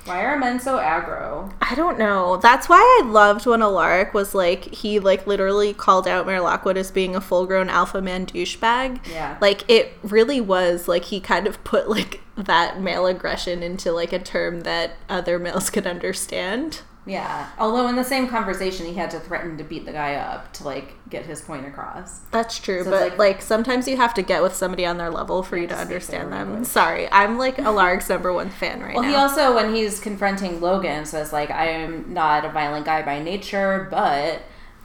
Why 0.05 0.25
are 0.25 0.39
men 0.39 0.59
so 0.59 0.79
aggro? 0.79 1.53
I 1.61 1.75
don't 1.75 1.99
know. 1.99 2.37
That's 2.37 2.69
why 2.69 2.77
I 3.01 3.07
loved 3.07 3.47
when 3.47 3.63
Alaric 3.63 4.13
was 4.15 4.35
like, 4.35 4.65
he 4.75 4.99
like 4.99 5.27
literally 5.27 5.73
called 5.73 6.09
out 6.09 6.27
Mayor 6.27 6.41
Lockwood 6.41 6.77
as 6.77 6.91
being 6.91 7.15
a 7.15 7.21
full 7.21 7.47
grown 7.47 7.69
alpha 7.69 8.03
man 8.03 8.27
douchebag. 8.27 9.07
Yeah. 9.07 9.39
Like 9.41 9.69
it 9.71 9.93
really 10.03 10.41
was 10.41 10.89
like 10.89 11.05
he 11.05 11.21
kind 11.21 11.47
of 11.47 11.63
put 11.63 11.89
like 11.89 12.21
that 12.37 12.81
male 12.81 13.07
aggression 13.07 13.63
into 13.63 13.93
like 13.93 14.13
a 14.13 14.19
term 14.19 14.63
that 14.63 14.97
other 15.09 15.39
males 15.39 15.71
could 15.71 15.87
understand. 15.87 16.81
Yeah. 17.05 17.49
Although 17.59 17.89
in 17.89 17.97
the 17.97 18.05
same 18.05 18.29
conversation, 18.29 18.87
he 18.87 18.95
had 18.95 19.11
to 19.11 19.19
threaten 19.19 19.59
to 19.59 19.65
beat 19.65 19.87
the 19.87 19.93
guy 19.93 20.15
up 20.15 20.53
to 20.55 20.65
like 20.65 20.95
get 21.11 21.27
his 21.27 21.41
point 21.41 21.67
across. 21.67 22.21
That's 22.31 22.59
true, 22.61 22.85
So 22.85 22.91
but 22.91 23.01
like, 23.01 23.19
like- 23.19 23.43
sometimes 23.43 23.89
you 23.89 23.97
have 23.97 24.15
to 24.15 24.23
get 24.23 24.41
with 24.43 24.55
somebody 24.55 24.87
on 24.87 24.99
their 24.99 25.11
level 25.11 25.43
for 25.43 25.57
you 25.57 25.67
to 25.67 25.75
to 25.75 25.75
speak 25.75 25.89
their 25.89 25.97
understand 25.97 26.33
them. 26.33 26.49
language. 26.51 26.69
Sorry, 26.69 27.09
I'm 27.11 27.39
like 27.39 27.59
a 27.59 27.63
Alaric's 27.63 28.09
number 28.09 28.33
one 28.33 28.51
fan 28.51 28.81
right 28.81 28.95
Well, 28.95 29.03
now. 29.03 29.09
Well, 29.11 29.29
he 29.29 29.39
also, 29.41 29.55
when 29.57 29.75
he's 29.75 29.99
confronting 29.99 30.61
Logan, 30.61 31.05
says 31.05 31.33
like, 31.33 31.51
"I 31.51 31.67
am 31.71 32.13
not 32.15 32.45
a 32.45 32.51
violent 32.51 32.87
guy 32.87 33.03
by 33.03 33.21
nature, 33.21 33.89
but." 33.91 34.43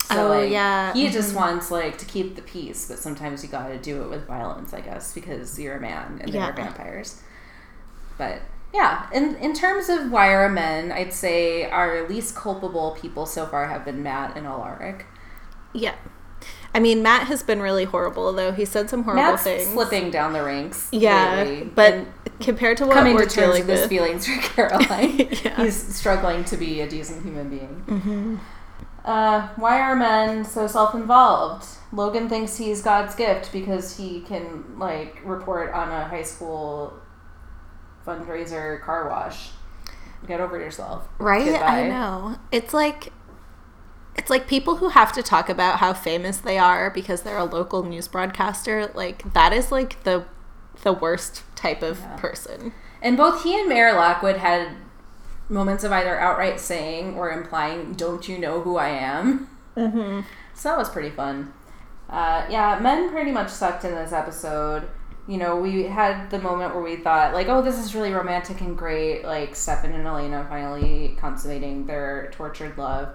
So, 0.09 0.27
Oh, 0.27 0.29
like, 0.39 0.49
yeah. 0.51 0.93
He 0.93 1.03
mm-hmm. 1.03 1.13
just 1.13 1.35
wants 1.35 1.69
like 1.69 1.97
to 1.97 2.05
keep 2.05 2.35
the 2.35 2.41
peace, 2.41 2.87
but 2.87 2.97
sometimes 2.97 3.43
you 3.43 3.49
got 3.49 3.67
to 3.67 3.77
do 3.77 4.01
it 4.03 4.09
with 4.09 4.25
violence, 4.25 4.73
I 4.73 4.79
guess, 4.81 5.13
because 5.13 5.59
you're 5.59 5.75
a 5.75 5.81
man 5.81 6.19
and 6.21 6.33
Yeah. 6.33 6.45
they're 6.51 6.65
vampires. 6.65 7.21
But 8.17 8.41
yeah, 8.77 9.09
in 9.11 9.35
in 9.37 9.53
terms 9.53 9.89
of 9.89 10.11
why 10.11 10.27
are 10.29 10.47
men, 10.49 10.91
I'd 10.91 11.11
say 11.13 11.69
our 11.69 12.07
least 12.07 12.35
culpable 12.35 12.95
people 13.01 13.25
so 13.25 13.45
far 13.47 13.67
have 13.67 13.83
been 13.83 14.03
Matt 14.03 14.37
and 14.37 14.45
Alaric. 14.45 15.05
yeah. 15.73 15.95
I 16.75 16.79
mean, 16.79 17.01
Matt 17.01 17.25
has 17.25 17.41
been 17.41 17.59
really 17.59 17.85
horrible 17.85 18.31
though. 18.31 18.51
He 18.51 18.63
said 18.65 18.87
some 18.87 19.03
horrible 19.03 19.23
Matt's 19.23 19.43
things. 19.43 19.67
slipping 19.67 20.11
down 20.11 20.33
the 20.33 20.43
ranks. 20.43 20.89
Yeah, 20.91 21.43
lately, 21.43 21.71
but 21.73 21.93
and 21.93 22.07
compared 22.39 22.77
to 22.77 22.85
what 22.85 22.93
coming 22.93 23.15
we're 23.15 23.25
to 23.25 23.35
terms 23.35 23.65
with 23.65 23.67
his 23.67 23.87
feelings 23.87 24.27
for 24.27 24.39
Caroline. 24.41 25.29
Yeah. 25.43 25.63
He's 25.63 25.95
struggling 25.95 26.43
to 26.45 26.57
be 26.57 26.81
a 26.81 26.87
decent 26.87 27.23
human 27.23 27.49
being. 27.49 27.83
Mm-hmm. 27.87 28.35
Uh, 29.03 29.47
why 29.55 29.79
are 29.79 29.95
men 29.95 30.45
so 30.45 30.67
self-involved? 30.67 31.65
Logan 31.91 32.29
thinks 32.29 32.57
he's 32.57 32.83
God's 32.83 33.15
gift 33.15 33.51
because 33.51 33.97
he 33.97 34.21
can 34.21 34.77
like 34.77 35.19
report 35.25 35.73
on 35.73 35.89
a 35.89 36.07
high 36.07 36.23
school 36.23 36.93
fundraiser 38.07 38.81
car 38.81 39.09
wash. 39.09 39.49
Get 40.27 40.39
over 40.41 40.57
yourself. 40.57 41.07
right? 41.19 41.45
Goodbye. 41.45 41.81
I 41.81 41.87
know. 41.89 42.37
It's 42.51 42.73
like 42.73 43.11
it's 44.15 44.31
like 44.31 44.47
people 44.47 44.77
who 44.77 44.89
have 44.89 45.11
to 45.13 45.21
talk 45.21 45.47
about 45.49 45.77
how 45.77 45.93
famous 45.93 46.37
they 46.39 46.57
are 46.57 46.89
because 46.89 47.21
they're 47.21 47.37
a 47.37 47.43
local 47.43 47.83
news 47.83 48.07
broadcaster. 48.07 48.87
Like 48.95 49.33
that 49.33 49.53
is 49.53 49.71
like 49.71 50.03
the 50.03 50.25
the 50.83 50.93
worst 50.93 51.43
type 51.55 51.81
of 51.83 51.99
Yeah. 51.99 52.15
person. 52.17 52.73
And 53.01 53.15
both 53.15 53.43
he 53.43 53.59
and 53.59 53.69
Mayor 53.69 53.93
Lockwood 53.93 54.37
had 54.37 54.69
moments 55.49 55.83
of 55.83 55.91
either 55.91 56.19
outright 56.19 56.59
saying 56.59 57.15
or 57.15 57.31
implying, 57.31 57.93
"Don't 57.93 58.27
you 58.27 58.39
know 58.39 58.61
who 58.61 58.77
I 58.77 58.89
am?" 58.89 59.49
Mm-hmm. 59.77 60.21
So 60.55 60.69
that 60.69 60.77
was 60.79 60.89
pretty 60.89 61.11
fun. 61.11 61.53
Uh, 62.09 62.45
yeah, 62.49 62.79
men 62.81 63.11
pretty 63.11 63.31
much 63.31 63.49
sucked 63.49 63.85
in 63.85 63.93
this 63.93 64.11
episode. 64.11 64.87
You 65.27 65.37
know, 65.37 65.57
we 65.57 65.83
had 65.83 66.29
the 66.29 66.39
moment 66.39 66.73
where 66.73 66.83
we 66.83 66.95
thought, 66.95 67.33
like, 67.33 67.47
oh, 67.47 67.61
this 67.61 67.77
is 67.77 67.93
really 67.93 68.13
romantic 68.13 68.61
and 68.61 68.77
great. 68.77 69.23
Like, 69.25 69.55
Stefan 69.55 69.91
and 69.91 70.07
Elena 70.07 70.45
finally 70.49 71.17
consummating 71.19 71.85
their 71.85 72.29
tortured 72.31 72.77
love. 72.77 73.09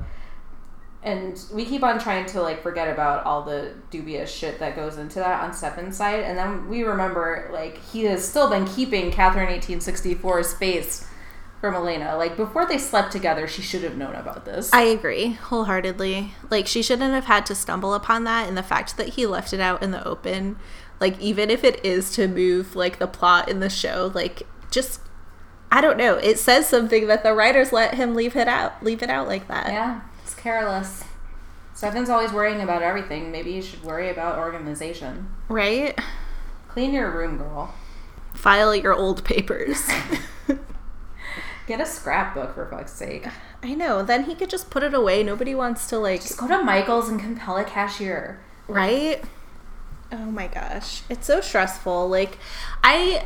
And 1.03 1.43
we 1.53 1.65
keep 1.65 1.83
on 1.83 1.99
trying 1.99 2.27
to, 2.27 2.43
like, 2.43 2.63
forget 2.63 2.89
about 2.89 3.25
all 3.25 3.43
the 3.43 3.75
dubious 3.91 4.31
shit 4.31 4.59
that 4.59 4.77
goes 4.77 4.99
into 4.99 5.21
that 5.21 5.43
on 5.43 5.55
Stefan's 5.55 5.97
side. 5.97 6.21
And 6.21 6.37
then 6.37 6.69
we 6.69 6.83
remember, 6.83 7.49
like, 7.53 7.79
he 7.79 8.05
has 8.05 8.29
still 8.29 8.51
been 8.51 8.67
keeping 8.67 9.11
Katherine 9.11 9.49
1864's 9.49 10.53
face 10.55 11.09
from 11.63 11.75
Elena. 11.75 12.17
Like, 12.17 12.37
before 12.37 12.67
they 12.67 12.77
slept 12.77 13.11
together, 13.13 13.47
she 13.47 13.63
should 13.63 13.85
have 13.85 13.97
known 13.97 14.17
about 14.17 14.45
this. 14.45 14.73
I 14.73 14.83
agree 14.83 15.31
wholeheartedly. 15.31 16.35
Like 16.51 16.67
she 16.67 16.83
shouldn't 16.83 17.15
have 17.15 17.27
had 17.27 17.47
to 17.47 17.55
stumble 17.55 17.95
upon 17.95 18.25
that 18.25 18.49
and 18.49 18.59
the 18.59 18.65
fact 18.65 18.97
that 18.97 19.11
he 19.11 19.27
left 19.27 19.53
it 19.53 19.61
out 19.61 19.81
in 19.83 19.93
the 19.93 20.05
open, 20.07 20.57
like 21.03 21.21
even 21.21 21.51
if 21.51 21.65
it 21.65 21.85
is 21.85 22.11
to 22.13 22.27
move 22.29 22.75
like 22.75 22.99
the 22.99 23.07
plot 23.07 23.49
in 23.51 23.61
the 23.61 23.69
show, 23.69 24.11
like 24.15 24.45
just 24.71 25.01
I 25.71 25.81
don't 25.81 25.99
know. 25.99 26.15
It 26.17 26.39
says 26.39 26.69
something 26.69 27.07
that 27.09 27.23
the 27.23 27.35
writers 27.35 27.73
let 27.73 27.95
him 27.95 28.15
leave 28.15 28.37
it 28.37 28.49
out, 28.49 28.83
leave 28.83 29.03
it 29.03 29.11
out 29.11 29.27
like 29.29 29.49
that. 29.49 29.71
Yeah, 29.73 30.01
it's 30.23 30.35
careless. 30.35 31.05
Stefan's 31.75 32.09
always 32.09 32.33
worrying 32.33 32.61
about 32.61 32.83
everything. 32.83 33.33
Maybe 33.33 33.53
you 33.53 33.63
should 33.63 33.83
worry 33.83 34.09
about 34.09 34.39
organization. 34.39 35.29
Right? 35.49 35.99
Clean 36.69 36.93
your 36.93 37.11
room, 37.11 37.39
girl. 37.39 37.75
File 38.33 38.75
your 38.75 38.95
old 38.95 39.25
papers. 39.25 39.89
Get 41.67 41.81
a 41.81 41.87
scrapbook 41.87 42.55
for 42.55 42.67
fuck's 42.67 42.93
sake. 42.93 43.27
I 43.63 43.75
know. 43.75 44.03
Then 44.03 44.25
he 44.25 44.35
could 44.35 44.51
just 44.51 44.71
put 44.71 44.83
it 44.83 44.95
away. 44.95 45.23
Nobody 45.23 45.55
wants 45.55 45.87
to 45.89 45.99
like 45.99 46.23
Just 46.23 46.39
go 46.39 46.49
to 46.49 46.63
Michael's 46.63 47.09
and 47.09 47.21
compel 47.21 47.57
a 47.57 47.65
cashier. 47.65 48.41
right? 48.69 49.23
Oh 50.13 50.31
my 50.31 50.47
gosh. 50.47 51.03
It's 51.09 51.27
so 51.27 51.41
stressful. 51.41 52.09
Like 52.09 52.39
I 52.85 53.25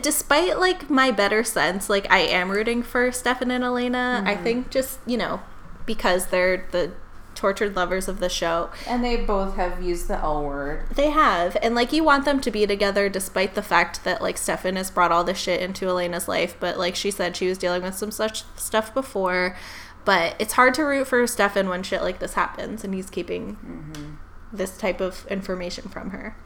despite 0.00 0.58
like 0.58 0.90
my 0.90 1.10
better 1.10 1.44
sense, 1.44 1.88
like 1.88 2.10
I 2.10 2.18
am 2.18 2.50
rooting 2.50 2.82
for 2.82 3.10
Stefan 3.12 3.50
and 3.50 3.64
Elena. 3.64 4.22
I 4.24 4.34
mm-hmm. 4.34 4.42
think 4.42 4.70
just 4.70 4.98
you 5.06 5.16
know 5.16 5.40
because 5.86 6.26
they're 6.26 6.66
the 6.70 6.92
tortured 7.34 7.76
lovers 7.76 8.08
of 8.08 8.20
the 8.20 8.28
show. 8.28 8.70
And 8.86 9.04
they 9.04 9.16
both 9.16 9.56
have 9.56 9.82
used 9.82 10.08
the 10.08 10.18
L 10.18 10.44
word. 10.44 10.86
They 10.94 11.10
have, 11.10 11.56
and 11.62 11.74
like 11.74 11.92
you 11.92 12.04
want 12.04 12.24
them 12.24 12.40
to 12.40 12.50
be 12.50 12.66
together, 12.66 13.08
despite 13.08 13.54
the 13.54 13.62
fact 13.62 14.04
that 14.04 14.22
like 14.22 14.38
Stefan 14.38 14.76
has 14.76 14.90
brought 14.90 15.12
all 15.12 15.24
this 15.24 15.38
shit 15.38 15.60
into 15.60 15.88
Elena's 15.88 16.28
life. 16.28 16.56
But 16.58 16.78
like 16.78 16.96
she 16.96 17.10
said, 17.10 17.36
she 17.36 17.48
was 17.48 17.58
dealing 17.58 17.82
with 17.82 17.94
some 17.94 18.10
such 18.10 18.44
stuff 18.56 18.94
before. 18.94 19.56
But 20.04 20.36
it's 20.38 20.52
hard 20.52 20.74
to 20.74 20.82
root 20.82 21.06
for 21.06 21.26
Stefan 21.26 21.68
when 21.68 21.82
shit 21.82 22.02
like 22.02 22.18
this 22.18 22.34
happens, 22.34 22.84
and 22.84 22.94
he's 22.94 23.08
keeping 23.08 23.56
mm-hmm. 23.56 24.14
This 24.56 24.76
type 24.76 25.00
of 25.00 25.26
information 25.28 25.88
from 25.88 26.10
her. 26.10 26.36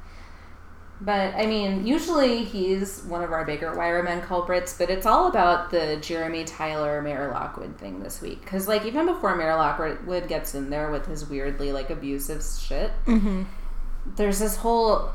But 1.01 1.35
I 1.35 1.47
mean, 1.47 1.87
usually 1.87 2.45
he's 2.45 3.05
one 3.05 3.23
of 3.23 3.33
our 3.33 3.45
bigger 3.45 3.73
Wire 3.77 4.03
Men 4.03 4.21
culprits, 4.21 4.77
but 4.77 4.91
it's 4.91 5.07
all 5.07 5.29
about 5.29 5.71
the 5.71 5.99
Jeremy 6.01 6.45
Tyler 6.45 7.01
Mayor 7.03 7.31
Lockwood 7.31 7.79
thing 7.79 8.01
this 8.03 8.21
week. 8.21 8.41
Because 8.41 8.67
like 8.67 8.85
even 8.85 9.07
before 9.07 9.37
Mayor 9.37 9.55
Lockwood 9.55 10.29
gets 10.29 10.55
in 10.55 10.71
there 10.71 10.91
with 10.91 11.07
his 11.07 11.29
weirdly 11.29 11.71
like 11.71 11.91
abusive 11.91 12.43
shit, 12.43 12.91
mm-hmm. 13.07 13.45
there's 14.17 14.41
this 14.41 14.57
whole 14.57 15.13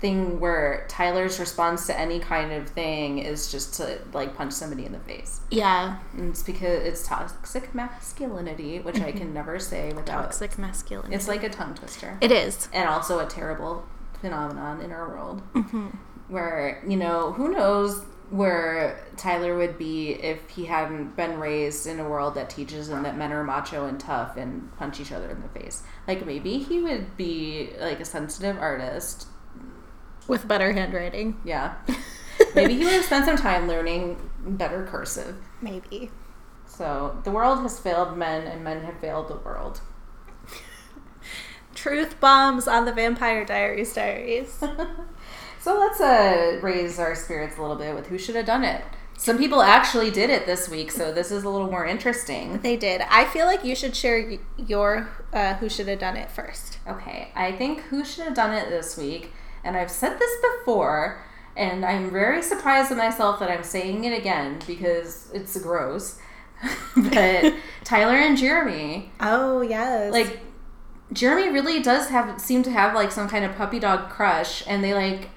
thing 0.00 0.38
where 0.38 0.86
Tyler's 0.88 1.40
response 1.40 1.86
to 1.88 1.98
any 1.98 2.20
kind 2.20 2.52
of 2.52 2.68
thing 2.68 3.18
is 3.18 3.50
just 3.50 3.74
to 3.74 4.00
like 4.12 4.36
punch 4.36 4.52
somebody 4.52 4.86
in 4.86 4.92
the 4.92 5.00
face. 5.00 5.40
Yeah, 5.50 5.98
And 6.12 6.30
it's 6.30 6.42
because 6.42 6.84
it's 6.84 7.06
toxic 7.06 7.74
masculinity, 7.74 8.80
which 8.80 9.00
I 9.00 9.12
can 9.12 9.34
never 9.34 9.58
say 9.58 9.88
without. 9.88 10.24
toxic 10.24 10.58
masculinity. 10.58 11.14
It's 11.14 11.26
like 11.26 11.42
a 11.42 11.48
tongue 11.48 11.74
twister 11.74 12.16
it 12.20 12.30
is. 12.30 12.68
and 12.72 12.88
also 12.88 13.18
a 13.18 13.26
terrible 13.26 13.84
phenomenon 14.20 14.80
in 14.80 14.92
our 14.92 15.08
world 15.08 15.42
mm-hmm. 15.54 15.88
where 16.28 16.82
you 16.86 16.96
know 16.96 17.32
who 17.32 17.48
knows 17.50 18.04
where 18.30 19.06
tyler 19.16 19.56
would 19.56 19.78
be 19.78 20.10
if 20.12 20.48
he 20.50 20.66
hadn't 20.66 21.16
been 21.16 21.38
raised 21.38 21.86
in 21.86 21.98
a 21.98 22.08
world 22.08 22.34
that 22.34 22.50
teaches 22.50 22.88
him 22.88 23.02
that 23.02 23.16
men 23.16 23.32
are 23.32 23.44
macho 23.44 23.86
and 23.86 23.98
tough 23.98 24.36
and 24.36 24.76
punch 24.76 25.00
each 25.00 25.12
other 25.12 25.30
in 25.30 25.40
the 25.40 25.48
face 25.60 25.82
like 26.06 26.26
maybe 26.26 26.58
he 26.58 26.80
would 26.80 27.16
be 27.16 27.70
like 27.80 28.00
a 28.00 28.04
sensitive 28.04 28.58
artist 28.58 29.26
With 30.28 30.46
better 30.46 30.72
handwriting, 30.72 31.40
yeah 31.44 31.74
maybe 32.54 32.74
he 32.74 32.84
would 32.84 32.92
have 32.92 33.04
spent 33.04 33.24
some 33.24 33.36
time 33.36 33.66
learning 33.66 34.30
better 34.44 34.84
cursive 34.86 35.36
maybe. 35.60 36.10
so 36.66 37.18
the 37.24 37.30
world 37.32 37.60
has 37.62 37.80
failed 37.80 38.16
men 38.16 38.46
and 38.46 38.62
men 38.62 38.82
have 38.84 38.98
failed 39.00 39.26
the 39.28 39.36
world 39.36 39.80
Truth 41.74 42.18
bombs 42.20 42.66
on 42.66 42.84
the 42.86 42.92
Vampire 42.92 43.44
Diaries 43.44 43.92
diaries. 43.94 44.62
So 45.60 45.76
let's 45.78 46.00
uh, 46.00 46.60
raise 46.62 46.98
our 47.00 47.14
spirits 47.16 47.58
a 47.58 47.60
little 47.60 47.76
bit 47.76 47.92
with 47.94 48.06
who 48.06 48.16
should 48.16 48.36
have 48.36 48.46
done 48.46 48.62
it. 48.62 48.82
Some 49.18 49.36
people 49.36 49.60
actually 49.60 50.10
did 50.10 50.30
it 50.30 50.46
this 50.46 50.68
week, 50.68 50.92
so 50.92 51.12
this 51.12 51.32
is 51.32 51.42
a 51.42 51.50
little 51.50 51.68
more 51.70 51.84
interesting. 51.84 52.60
they 52.60 52.76
did. 52.76 53.02
I 53.10 53.24
feel 53.24 53.44
like 53.46 53.64
you 53.64 53.74
should 53.74 53.96
share 53.96 54.38
your 54.56 55.10
uh, 55.32 55.54
who 55.54 55.68
should 55.68 55.88
have 55.88 55.98
done 55.98 56.16
it 56.16 56.30
first. 56.30 56.78
Okay, 56.86 57.32
I 57.34 57.50
think 57.52 57.80
who 57.90 58.04
should 58.04 58.24
have 58.24 58.34
done 58.34 58.54
it 58.54 58.70
this 58.70 58.96
week, 58.96 59.32
and 59.68 59.76
I've 59.76 59.90
said 59.90 60.18
this 60.18 60.32
before, 60.40 61.22
and 61.54 61.84
I'm 61.84 62.10
very 62.10 62.42
surprised 62.42 62.90
at 62.90 62.96
myself 62.96 63.38
that 63.40 63.50
I'm 63.50 63.62
saying 63.62 64.04
it 64.04 64.18
again 64.18 64.58
because 64.66 65.30
it's 65.34 65.60
gross. 65.60 66.18
but 66.96 67.54
Tyler 67.84 68.16
and 68.16 68.36
Jeremy, 68.38 69.12
Oh 69.20 69.60
yes. 69.60 70.10
like 70.10 70.40
Jeremy 71.12 71.50
really 71.50 71.82
does 71.82 72.08
have 72.08 72.40
seem 72.40 72.62
to 72.62 72.70
have 72.70 72.94
like 72.94 73.12
some 73.12 73.28
kind 73.28 73.44
of 73.44 73.54
puppy 73.56 73.78
dog 73.78 74.08
crush 74.08 74.64
and 74.66 74.82
they 74.82 74.94
like 74.94 75.28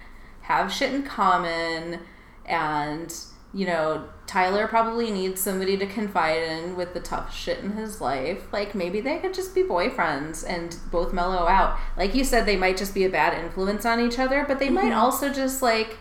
have 0.44 0.72
shit 0.72 0.94
in 0.94 1.04
common 1.04 2.00
and 2.46 3.14
you 3.54 3.66
know 3.66 4.08
Tyler 4.32 4.66
probably 4.66 5.12
needs 5.12 5.42
somebody 5.42 5.76
to 5.76 5.86
confide 5.86 6.42
in 6.42 6.78
with 6.78 6.94
the 6.94 7.02
tough 7.02 7.36
shit 7.36 7.60
in 7.60 7.74
his 7.74 8.00
life 8.00 8.46
like 8.54 8.74
maybe 8.74 9.02
they 9.02 9.18
could 9.18 9.34
just 9.34 9.54
be 9.54 9.62
boyfriends 9.62 10.48
and 10.48 10.78
both 10.90 11.12
mellow 11.12 11.50
out 11.50 11.78
like 11.98 12.16
you 12.16 12.24
said 12.24 12.46
they 12.46 12.56
might 12.56 12.78
just 12.78 12.94
be 12.94 13.04
a 13.04 13.10
bad 13.10 13.38
influence 13.44 13.86
on 13.86 14.00
each 14.00 14.18
other 14.18 14.46
but 14.48 14.58
they 14.58 14.70
might 14.70 14.94
also 14.94 15.34
just 15.34 15.62
like 15.62 15.98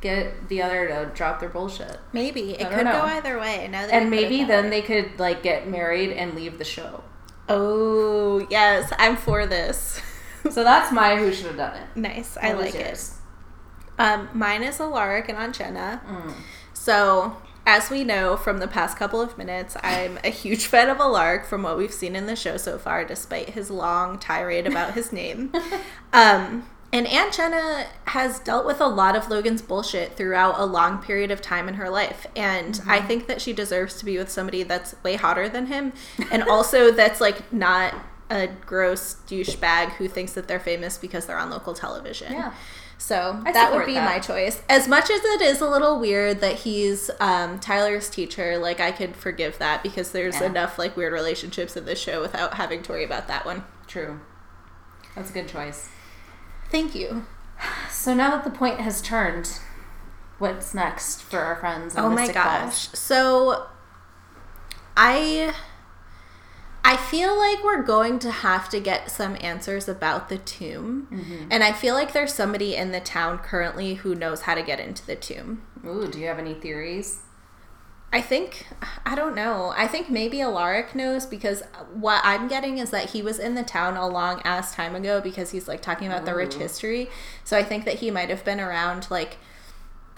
get 0.00 0.48
the 0.48 0.62
other 0.62 0.86
to 0.86 1.10
drop 1.16 1.40
their 1.40 1.48
bullshit 1.48 1.98
maybe 2.12 2.52
it 2.52 2.70
could 2.70 2.84
know. 2.84 2.92
go 2.92 3.02
either 3.02 3.40
way. 3.40 3.66
Now 3.72 3.86
that 3.86 3.92
and 3.92 4.04
you 4.04 4.10
put 4.10 4.18
it 4.18 4.30
maybe 4.30 4.44
then 4.44 4.70
they 4.70 4.82
could 4.82 5.18
like 5.18 5.42
get 5.42 5.66
married 5.66 6.12
and 6.12 6.34
leave 6.34 6.58
the 6.58 6.64
show 6.64 7.02
Oh 7.48 8.46
yes, 8.50 8.92
I'm 8.98 9.16
for 9.16 9.46
this. 9.46 10.00
so 10.50 10.64
that's 10.64 10.92
my 10.92 11.16
who 11.16 11.32
should 11.32 11.46
have 11.46 11.56
done 11.56 11.76
it 11.76 11.96
nice. 11.96 12.36
I 12.36 12.52
like 12.52 12.76
it. 12.76 13.10
Um, 13.98 14.28
mine 14.34 14.62
is 14.62 14.78
Alaric 14.78 15.28
and 15.28 15.38
Aunt 15.38 15.56
Jenna. 15.56 16.02
Mm. 16.06 16.34
So, 16.86 17.36
as 17.66 17.90
we 17.90 18.04
know 18.04 18.36
from 18.36 18.58
the 18.58 18.68
past 18.68 18.96
couple 18.96 19.20
of 19.20 19.36
minutes, 19.36 19.76
I'm 19.82 20.20
a 20.22 20.30
huge 20.30 20.66
fan 20.72 20.88
of 20.88 21.00
Alaric 21.00 21.44
from 21.44 21.64
what 21.64 21.76
we've 21.76 21.92
seen 21.92 22.14
in 22.14 22.26
the 22.26 22.36
show 22.36 22.56
so 22.58 22.78
far, 22.78 23.04
despite 23.04 23.50
his 23.50 23.72
long 23.72 24.20
tirade 24.20 24.68
about 24.68 24.94
his 24.94 25.12
name. 25.12 25.52
Um, 26.12 26.66
and 26.92 27.06
Aunt 27.08 27.34
Jenna 27.34 27.88
has 28.04 28.38
dealt 28.38 28.64
with 28.64 28.80
a 28.80 28.86
lot 28.86 29.16
of 29.16 29.28
Logan's 29.28 29.60
bullshit 29.60 30.16
throughout 30.16 30.58
a 30.58 30.64
long 30.64 31.02
period 31.02 31.30
of 31.30 31.42
time 31.42 31.68
in 31.68 31.74
her 31.74 31.90
life. 31.90 32.26
And 32.34 32.80
I 32.86 33.02
think 33.02 33.26
that 33.26 33.42
she 33.42 33.52
deserves 33.52 33.96
to 33.96 34.04
be 34.06 34.16
with 34.16 34.30
somebody 34.30 34.62
that's 34.62 34.94
way 35.02 35.16
hotter 35.16 35.46
than 35.46 35.66
him 35.66 35.92
and 36.30 36.44
also 36.44 36.90
that's 36.92 37.20
like 37.20 37.52
not 37.52 37.92
a 38.30 38.46
gross 38.46 39.16
douchebag 39.26 39.90
who 39.90 40.08
thinks 40.08 40.32
that 40.32 40.48
they're 40.48 40.60
famous 40.60 40.96
because 40.96 41.26
they're 41.26 41.38
on 41.38 41.50
local 41.50 41.74
television. 41.74 42.32
Yeah. 42.32 42.54
So 42.98 43.40
I 43.44 43.52
that 43.52 43.74
would 43.74 43.86
be 43.86 43.94
that. 43.94 44.04
my 44.04 44.18
choice. 44.18 44.62
As 44.68 44.88
much 44.88 45.10
as 45.10 45.22
it 45.22 45.42
is 45.42 45.60
a 45.60 45.68
little 45.68 45.98
weird 46.00 46.40
that 46.40 46.56
he's 46.56 47.10
um, 47.20 47.58
Tyler's 47.60 48.08
teacher, 48.08 48.56
like 48.58 48.80
I 48.80 48.90
could 48.90 49.14
forgive 49.16 49.58
that 49.58 49.82
because 49.82 50.12
there's 50.12 50.40
Yeah. 50.40 50.46
enough 50.46 50.78
like 50.78 50.96
weird 50.96 51.12
relationships 51.12 51.76
in 51.76 51.84
this 51.84 51.98
show 52.00 52.20
without 52.22 52.54
having 52.54 52.82
to 52.84 52.92
worry 52.92 53.04
about 53.04 53.28
that 53.28 53.44
one. 53.44 53.64
True. 53.86 54.20
That's 55.14 55.30
a 55.30 55.32
good 55.32 55.48
choice. 55.48 55.88
Thank 56.70 56.94
you. 56.94 57.26
So 57.90 58.12
now 58.14 58.30
that 58.30 58.44
the 58.44 58.50
point 58.50 58.80
has 58.80 59.00
turned, 59.00 59.60
what's 60.38 60.74
next 60.74 61.22
for 61.22 61.40
our 61.40 61.56
friends? 61.56 61.94
Oh 61.96 62.10
my 62.10 62.26
gosh. 62.32 62.86
Falls? 62.88 62.98
So 62.98 63.66
I 64.96 65.54
I 66.86 66.96
feel 66.96 67.36
like 67.36 67.64
we're 67.64 67.82
going 67.82 68.20
to 68.20 68.30
have 68.30 68.68
to 68.68 68.78
get 68.78 69.10
some 69.10 69.36
answers 69.40 69.88
about 69.88 70.28
the 70.28 70.38
tomb. 70.38 71.08
Mm-hmm. 71.10 71.48
And 71.50 71.64
I 71.64 71.72
feel 71.72 71.94
like 71.94 72.12
there's 72.12 72.32
somebody 72.32 72.76
in 72.76 72.92
the 72.92 73.00
town 73.00 73.38
currently 73.38 73.94
who 73.94 74.14
knows 74.14 74.42
how 74.42 74.54
to 74.54 74.62
get 74.62 74.78
into 74.78 75.04
the 75.04 75.16
tomb. 75.16 75.62
Ooh, 75.84 76.06
do 76.06 76.20
you 76.20 76.28
have 76.28 76.38
any 76.38 76.54
theories? 76.54 77.22
I 78.12 78.20
think 78.20 78.68
I 79.04 79.16
don't 79.16 79.34
know. 79.34 79.74
I 79.76 79.88
think 79.88 80.08
maybe 80.08 80.40
Alaric 80.40 80.94
knows 80.94 81.26
because 81.26 81.64
what 81.92 82.20
I'm 82.22 82.46
getting 82.46 82.78
is 82.78 82.90
that 82.90 83.10
he 83.10 83.20
was 83.20 83.40
in 83.40 83.56
the 83.56 83.64
town 83.64 83.96
a 83.96 84.06
long 84.06 84.40
ass 84.44 84.72
time 84.72 84.94
ago 84.94 85.20
because 85.20 85.50
he's 85.50 85.66
like 85.66 85.82
talking 85.82 86.06
about 86.06 86.24
the 86.24 86.36
rich 86.36 86.54
history. 86.54 87.10
So 87.42 87.58
I 87.58 87.64
think 87.64 87.84
that 87.84 87.94
he 87.94 88.12
might 88.12 88.30
have 88.30 88.44
been 88.44 88.60
around 88.60 89.10
like 89.10 89.38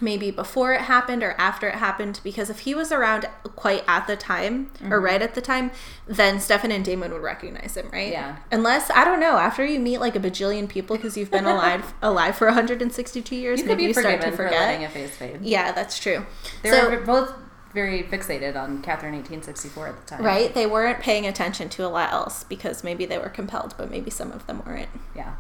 maybe 0.01 0.31
before 0.31 0.73
it 0.75 0.83
happened 0.83 1.23
or 1.25 1.33
after 1.39 1.69
it 1.69 1.75
happened 1.75 2.21
because 2.23 2.51
if 2.51 2.61
he 2.61 2.75
was 2.75 2.93
around 2.93 3.27
quite 3.57 3.83
at 3.89 4.07
the 4.07 4.17
time 4.17 4.71
Mm-hmm. 4.79 4.93
or 4.93 5.01
right 5.01 5.21
at 5.21 5.35
the 5.35 5.41
time, 5.41 5.71
then 6.07 6.39
Stefan 6.41 6.71
and 6.71 6.85
Damon 6.85 7.13
would 7.13 7.23
recognize 7.23 7.77
him, 7.77 7.89
right? 7.93 8.13
Yeah. 8.13 8.37
Unless 8.53 8.91
I 8.91 9.05
don't 9.05 9.19
know, 9.21 9.39
after 9.39 9.65
you 9.65 9.81
meet 9.81 9.99
like 9.99 10.15
a 10.15 10.21
bajillion 10.21 10.69
people 10.69 10.97
because 10.97 11.17
you've 11.17 11.31
been 11.31 11.47
alive 11.47 11.93
alive 12.03 12.37
for 12.37 12.47
162 12.47 13.35
years, 13.35 13.59
You 13.59 13.65
could 13.65 13.71
maybe 13.71 13.83
be 13.83 13.87
you 13.89 13.93
start 13.93 14.07
forgiven 14.07 14.31
to 14.31 14.37
for 14.37 14.45
forget. 14.45 14.61
letting 14.61 14.85
a 14.85 14.89
face 14.89 15.17
fade. 15.17 15.41
yeah, 15.43 15.73
that's 15.73 15.99
true. 15.99 16.25
They 16.63 16.71
so, 16.71 16.89
were 16.91 17.01
both 17.01 17.33
very 17.75 18.03
fixated 18.03 18.57
on 18.57 18.81
Katherine 18.83 19.13
1864 19.15 19.89
at 19.89 20.01
the 20.01 20.07
time. 20.17 20.25
Right? 20.25 20.55
They 20.55 20.67
weren't 20.67 21.01
paying 21.01 21.27
attention 21.27 21.69
to 21.71 21.85
a 21.85 21.89
lot 21.89 22.13
else 22.13 22.45
because 22.45 22.83
maybe 22.83 23.05
they 23.05 23.19
were 23.19 23.29
compelled, 23.29 23.75
but 23.77 23.91
maybe 23.91 24.11
some 24.11 24.33
of 24.33 24.47
them 24.47 24.63
weren't. 24.65 24.89
Yeah. 25.15 25.35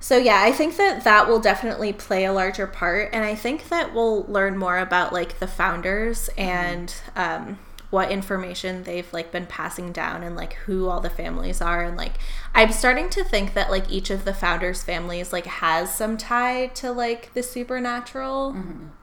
So, 0.00 0.16
yeah, 0.16 0.42
I 0.42 0.52
think 0.52 0.76
that 0.76 1.04
that 1.04 1.28
will 1.28 1.40
definitely 1.40 1.92
play 1.92 2.24
a 2.24 2.32
larger 2.32 2.66
part. 2.66 3.10
And 3.12 3.24
I 3.24 3.34
think 3.34 3.68
that 3.68 3.94
we'll 3.94 4.24
learn 4.24 4.56
more 4.56 4.78
about 4.78 5.12
like 5.12 5.38
the 5.40 5.48
founders 5.48 6.30
and 6.38 6.94
um, 7.16 7.58
what 7.90 8.10
information 8.10 8.84
they've 8.84 9.12
like 9.12 9.32
been 9.32 9.46
passing 9.46 9.92
down 9.92 10.22
and 10.22 10.36
like 10.36 10.52
who 10.54 10.88
all 10.88 11.00
the 11.00 11.10
families 11.10 11.60
are. 11.60 11.82
And 11.82 11.96
like, 11.96 12.14
I'm 12.54 12.70
starting 12.70 13.10
to 13.10 13.24
think 13.24 13.54
that 13.54 13.70
like 13.70 13.90
each 13.90 14.10
of 14.10 14.24
the 14.24 14.34
founders' 14.34 14.82
families 14.82 15.32
like 15.32 15.46
has 15.46 15.94
some 15.94 16.16
tie 16.16 16.68
to 16.68 16.92
like 16.92 17.32
the 17.34 17.42
supernatural. 17.42 18.52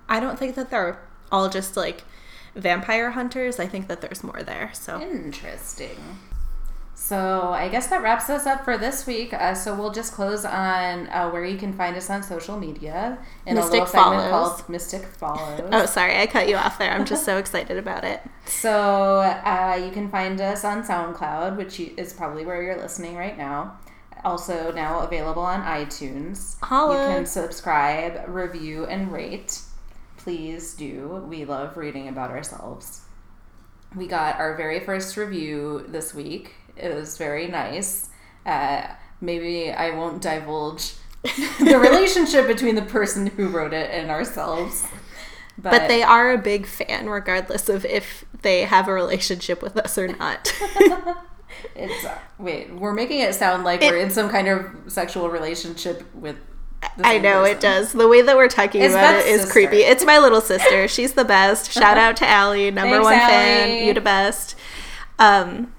I 0.08 0.20
don't 0.20 0.40
think 0.40 0.56
that 0.56 0.70
they're 0.70 1.00
all 1.32 1.50
just 1.50 1.76
like 1.76 2.04
vampire 2.56 3.12
hunters. 3.12 3.60
I 3.60 3.68
think 3.68 3.88
that 3.88 4.02
there's 4.02 4.24
more 4.24 4.44
there. 4.44 4.72
So, 4.74 5.02
Interesting. 5.02 5.98
So 6.98 7.50
I 7.54 7.68
guess 7.68 7.88
that 7.88 8.02
wraps 8.02 8.30
us 8.30 8.46
up 8.46 8.64
for 8.64 8.78
this 8.78 9.06
week. 9.06 9.34
Uh, 9.34 9.54
so 9.54 9.76
we'll 9.76 9.92
just 9.92 10.14
close 10.14 10.46
on 10.46 11.08
uh, 11.08 11.30
where 11.30 11.44
you 11.44 11.58
can 11.58 11.74
find 11.74 11.96
us 11.98 12.10
on 12.10 12.24
social 12.24 12.58
media 12.58 13.20
in 13.46 13.56
Mystic 13.56 13.70
a 13.70 13.74
little 13.74 13.86
segment 13.88 14.30
Follows. 14.32 14.54
called 14.62 14.70
Mystic 14.70 15.04
Follows. 15.06 15.70
oh, 15.74 15.86
sorry, 15.86 16.18
I 16.18 16.26
cut 16.26 16.48
you 16.48 16.56
off 16.56 16.80
there. 16.80 16.92
I'm 16.92 17.06
just 17.06 17.26
so 17.26 17.38
excited 17.44 17.78
about 17.78 18.06
it. 18.06 18.22
So 18.46 19.20
uh, 19.20 19.80
you 19.84 19.92
can 19.92 20.10
find 20.10 20.40
us 20.40 20.64
on 20.64 20.84
SoundCloud, 20.84 21.58
which 21.58 21.80
is 21.80 22.14
probably 22.14 22.46
where 22.46 22.64
you're 22.64 22.78
listening 22.78 23.16
right 23.16 23.38
now. 23.38 23.78
also 24.24 24.72
now 24.72 25.00
available 25.02 25.44
on 25.44 25.62
iTunes. 25.64 26.56
Holla. 26.64 26.94
You 27.10 27.16
can 27.16 27.26
subscribe, 27.26 28.24
review, 28.28 28.86
and 28.86 29.12
rate. 29.12 29.60
Please 30.18 30.74
do. 30.74 31.24
We 31.30 31.46
love 31.46 31.78
reading 31.78 32.08
about 32.08 32.32
ourselves. 32.32 33.02
We 33.96 34.08
got 34.08 34.40
our 34.40 34.56
very 34.58 34.80
first 34.80 35.16
review 35.18 35.86
this 35.88 36.14
week. 36.14 36.54
It 36.78 36.94
was 36.94 37.18
very 37.18 37.48
nice. 37.48 38.10
Uh, 38.46 38.88
maybe 39.22 39.72
I 39.72 39.92
won't 39.92 40.22
divulge 40.22 40.94
the 41.60 41.78
relationship 41.80 42.48
between 42.48 42.76
the 42.76 42.82
person 42.84 43.28
who 43.28 43.48
wrote 43.48 43.74
it 43.74 43.90
and 43.92 44.10
ourselves. 44.12 44.86
But, 45.58 45.72
But 45.72 45.88
they 45.88 46.04
are 46.04 46.32
a 46.34 46.38
big 46.38 46.66
fan, 46.68 47.10
regardless 47.10 47.70
of 47.70 47.86
if 47.86 48.26
they 48.42 48.64
have 48.66 48.88
a 48.90 48.94
relationship 48.94 49.62
with 49.62 49.78
us 49.78 49.98
or 49.98 50.10
not. 50.10 50.54
it's 51.76 52.06
uh, 52.06 52.18
wait, 52.38 52.74
we're 52.74 52.94
making 52.94 53.22
it 53.22 53.34
sound 53.36 53.64
like 53.64 53.82
It- 53.82 53.92
we're 53.92 54.00
in 54.00 54.10
some 54.12 54.30
kind 54.30 54.48
of 54.48 54.66
sexual 54.88 55.30
relationship 55.30 56.04
with. 56.14 56.38
I 57.04 57.18
know 57.18 57.44
it 57.46 57.60
does. 57.62 57.94
The 57.94 58.08
way 58.08 58.22
that 58.22 58.36
we're 58.38 58.48
talking 58.50 58.82
It's 58.82 58.94
about 58.94 59.16
it 59.16 59.26
is 59.26 59.42
sister. 59.42 59.52
creepy. 59.54 59.78
It's 59.78 60.06
my 60.06 60.20
little 60.20 60.42
sister. 60.42 60.88
She's 60.88 61.14
the 61.14 61.26
best. 61.26 61.72
Shout 61.72 61.98
out 61.98 62.16
to 62.18 62.28
Allie, 62.28 62.70
number 62.70 62.96
Thanks, 62.98 63.04
one 63.06 63.14
Allie. 63.14 63.32
fan. 63.32 63.88
You 63.88 63.94
the 63.94 64.02
best. 64.02 64.56
Um, 65.18 65.74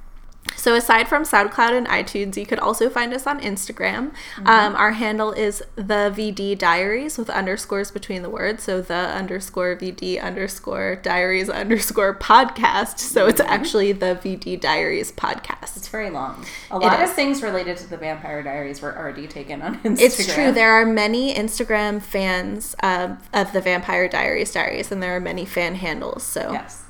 so 0.55 0.74
aside 0.74 1.09
from 1.09 1.23
SoundCloud 1.24 1.77
and 1.77 1.86
iTunes, 1.89 2.36
you 2.36 2.47
could 2.47 2.59
also 2.59 2.89
find 2.90 3.12
us 3.14 3.27
on 3.27 3.40
Instagram. 3.40 4.12
Mm-hmm. 4.36 4.47
Um, 4.47 4.77
our 4.77 4.93
handle 4.93 5.32
is 5.32 5.62
the 5.77 6.12
VD 6.14 6.56
Diaries 6.59 7.18
with 7.18 7.28
underscores 7.31 7.90
between 7.90 8.23
the 8.23 8.31
words. 8.31 8.62
So 8.64 8.81
the 8.81 8.94
underscore 8.94 9.77
VD 9.77 10.20
underscore 10.23 10.97
Diaries 10.97 11.48
underscore 11.51 12.14
podcast. 12.14 12.98
So 12.98 13.27
it's 13.27 13.40
Mm-hmm. 13.40 13.52
actually 13.52 13.93
the 13.93 14.18
VD 14.23 14.60
Diaries 14.60 15.12
podcast. 15.12 15.77
It's 15.77 15.89
very 15.89 16.10
long. 16.10 16.44
A 16.70 16.78
lot 16.78 17.01
is. 17.02 17.10
of 17.10 17.14
things 17.16 17.43
related 17.43 17.77
to 17.78 17.89
the 17.90 17.97
Vampire 17.97 18.43
Diaries 18.43 18.81
were 18.82 18.97
already 18.97 19.27
taken 19.27 19.62
on 19.62 19.78
Instagram. 19.81 20.01
It's 20.01 20.35
true. 20.35 20.52
There 20.52 20.73
are 20.73 20.86
many 20.86 21.35
Instagram 21.35 22.01
fans 22.02 22.74
um, 22.82 23.18
of 23.32 23.52
the 23.52 23.60
Vampire 23.60 24.09
Diaries 24.09 24.52
diaries, 24.52 24.90
and 24.90 25.02
there 25.02 25.14
are 25.16 25.20
many 25.20 25.44
fan 25.44 25.74
handles. 25.77 26.23
So 26.23 26.52
Yes. 26.52 26.82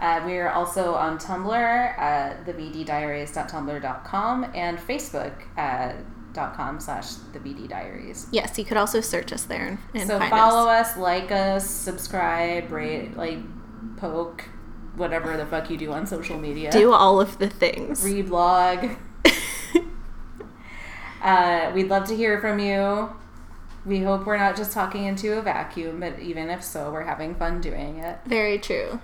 Uh, 0.00 0.22
we 0.24 0.36
are 0.38 0.50
also 0.50 0.94
on 0.94 1.18
Tumblr, 1.18 1.98
uh, 1.98 2.34
thevddiaries.tumblr.com, 2.44 4.46
and 4.54 4.78
Facebook 4.78 5.32
uh, 5.56 5.92
dot 6.32 6.54
com 6.54 6.78
slash 6.78 7.06
thebddiaries. 7.32 8.26
yes, 8.30 8.56
you 8.58 8.64
could 8.64 8.76
also 8.76 9.00
search 9.00 9.32
us 9.32 9.42
there 9.44 9.66
and, 9.66 9.78
and 9.94 10.06
So 10.08 10.18
follow 10.20 10.68
us. 10.68 10.90
us, 10.92 10.96
like 10.98 11.32
us, 11.32 11.68
subscribe, 11.68 12.70
rate, 12.70 13.16
like, 13.16 13.38
poke, 13.96 14.44
whatever 14.96 15.36
the 15.36 15.46
fuck 15.46 15.70
you 15.70 15.76
do 15.76 15.92
on 15.92 16.06
social 16.06 16.38
media. 16.38 16.70
Do 16.70 16.92
all 16.92 17.20
of 17.20 17.38
the 17.38 17.48
things. 17.48 18.04
reblog. 18.04 18.96
uh, 21.22 21.70
we'd 21.74 21.88
love 21.88 22.06
to 22.08 22.16
hear 22.16 22.40
from 22.40 22.58
you. 22.58 23.10
We 23.84 24.00
hope 24.00 24.26
we're 24.26 24.36
not 24.36 24.56
just 24.56 24.72
talking 24.72 25.04
into 25.04 25.38
a 25.38 25.42
vacuum, 25.42 26.00
but 26.00 26.18
even 26.20 26.50
if 26.50 26.62
so, 26.62 26.92
we're 26.92 27.04
having 27.04 27.34
fun 27.34 27.60
doing 27.60 27.98
it. 27.98 28.18
Very 28.26 28.58
true. 28.58 29.00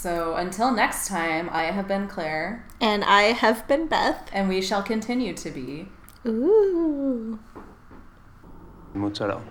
So 0.00 0.36
until 0.36 0.70
next 0.70 1.08
time, 1.08 1.50
I 1.50 1.64
have 1.64 1.88
been 1.88 2.06
Claire, 2.06 2.64
And 2.80 3.02
I 3.02 3.32
have 3.32 3.66
been 3.66 3.88
Beth. 3.88 4.30
and 4.32 4.48
we 4.48 4.62
shall 4.62 4.80
continue 4.82 5.34
to 5.34 5.50
be. 5.50 5.88
Ooh. 6.24 7.40
Mozzarella. 8.94 9.42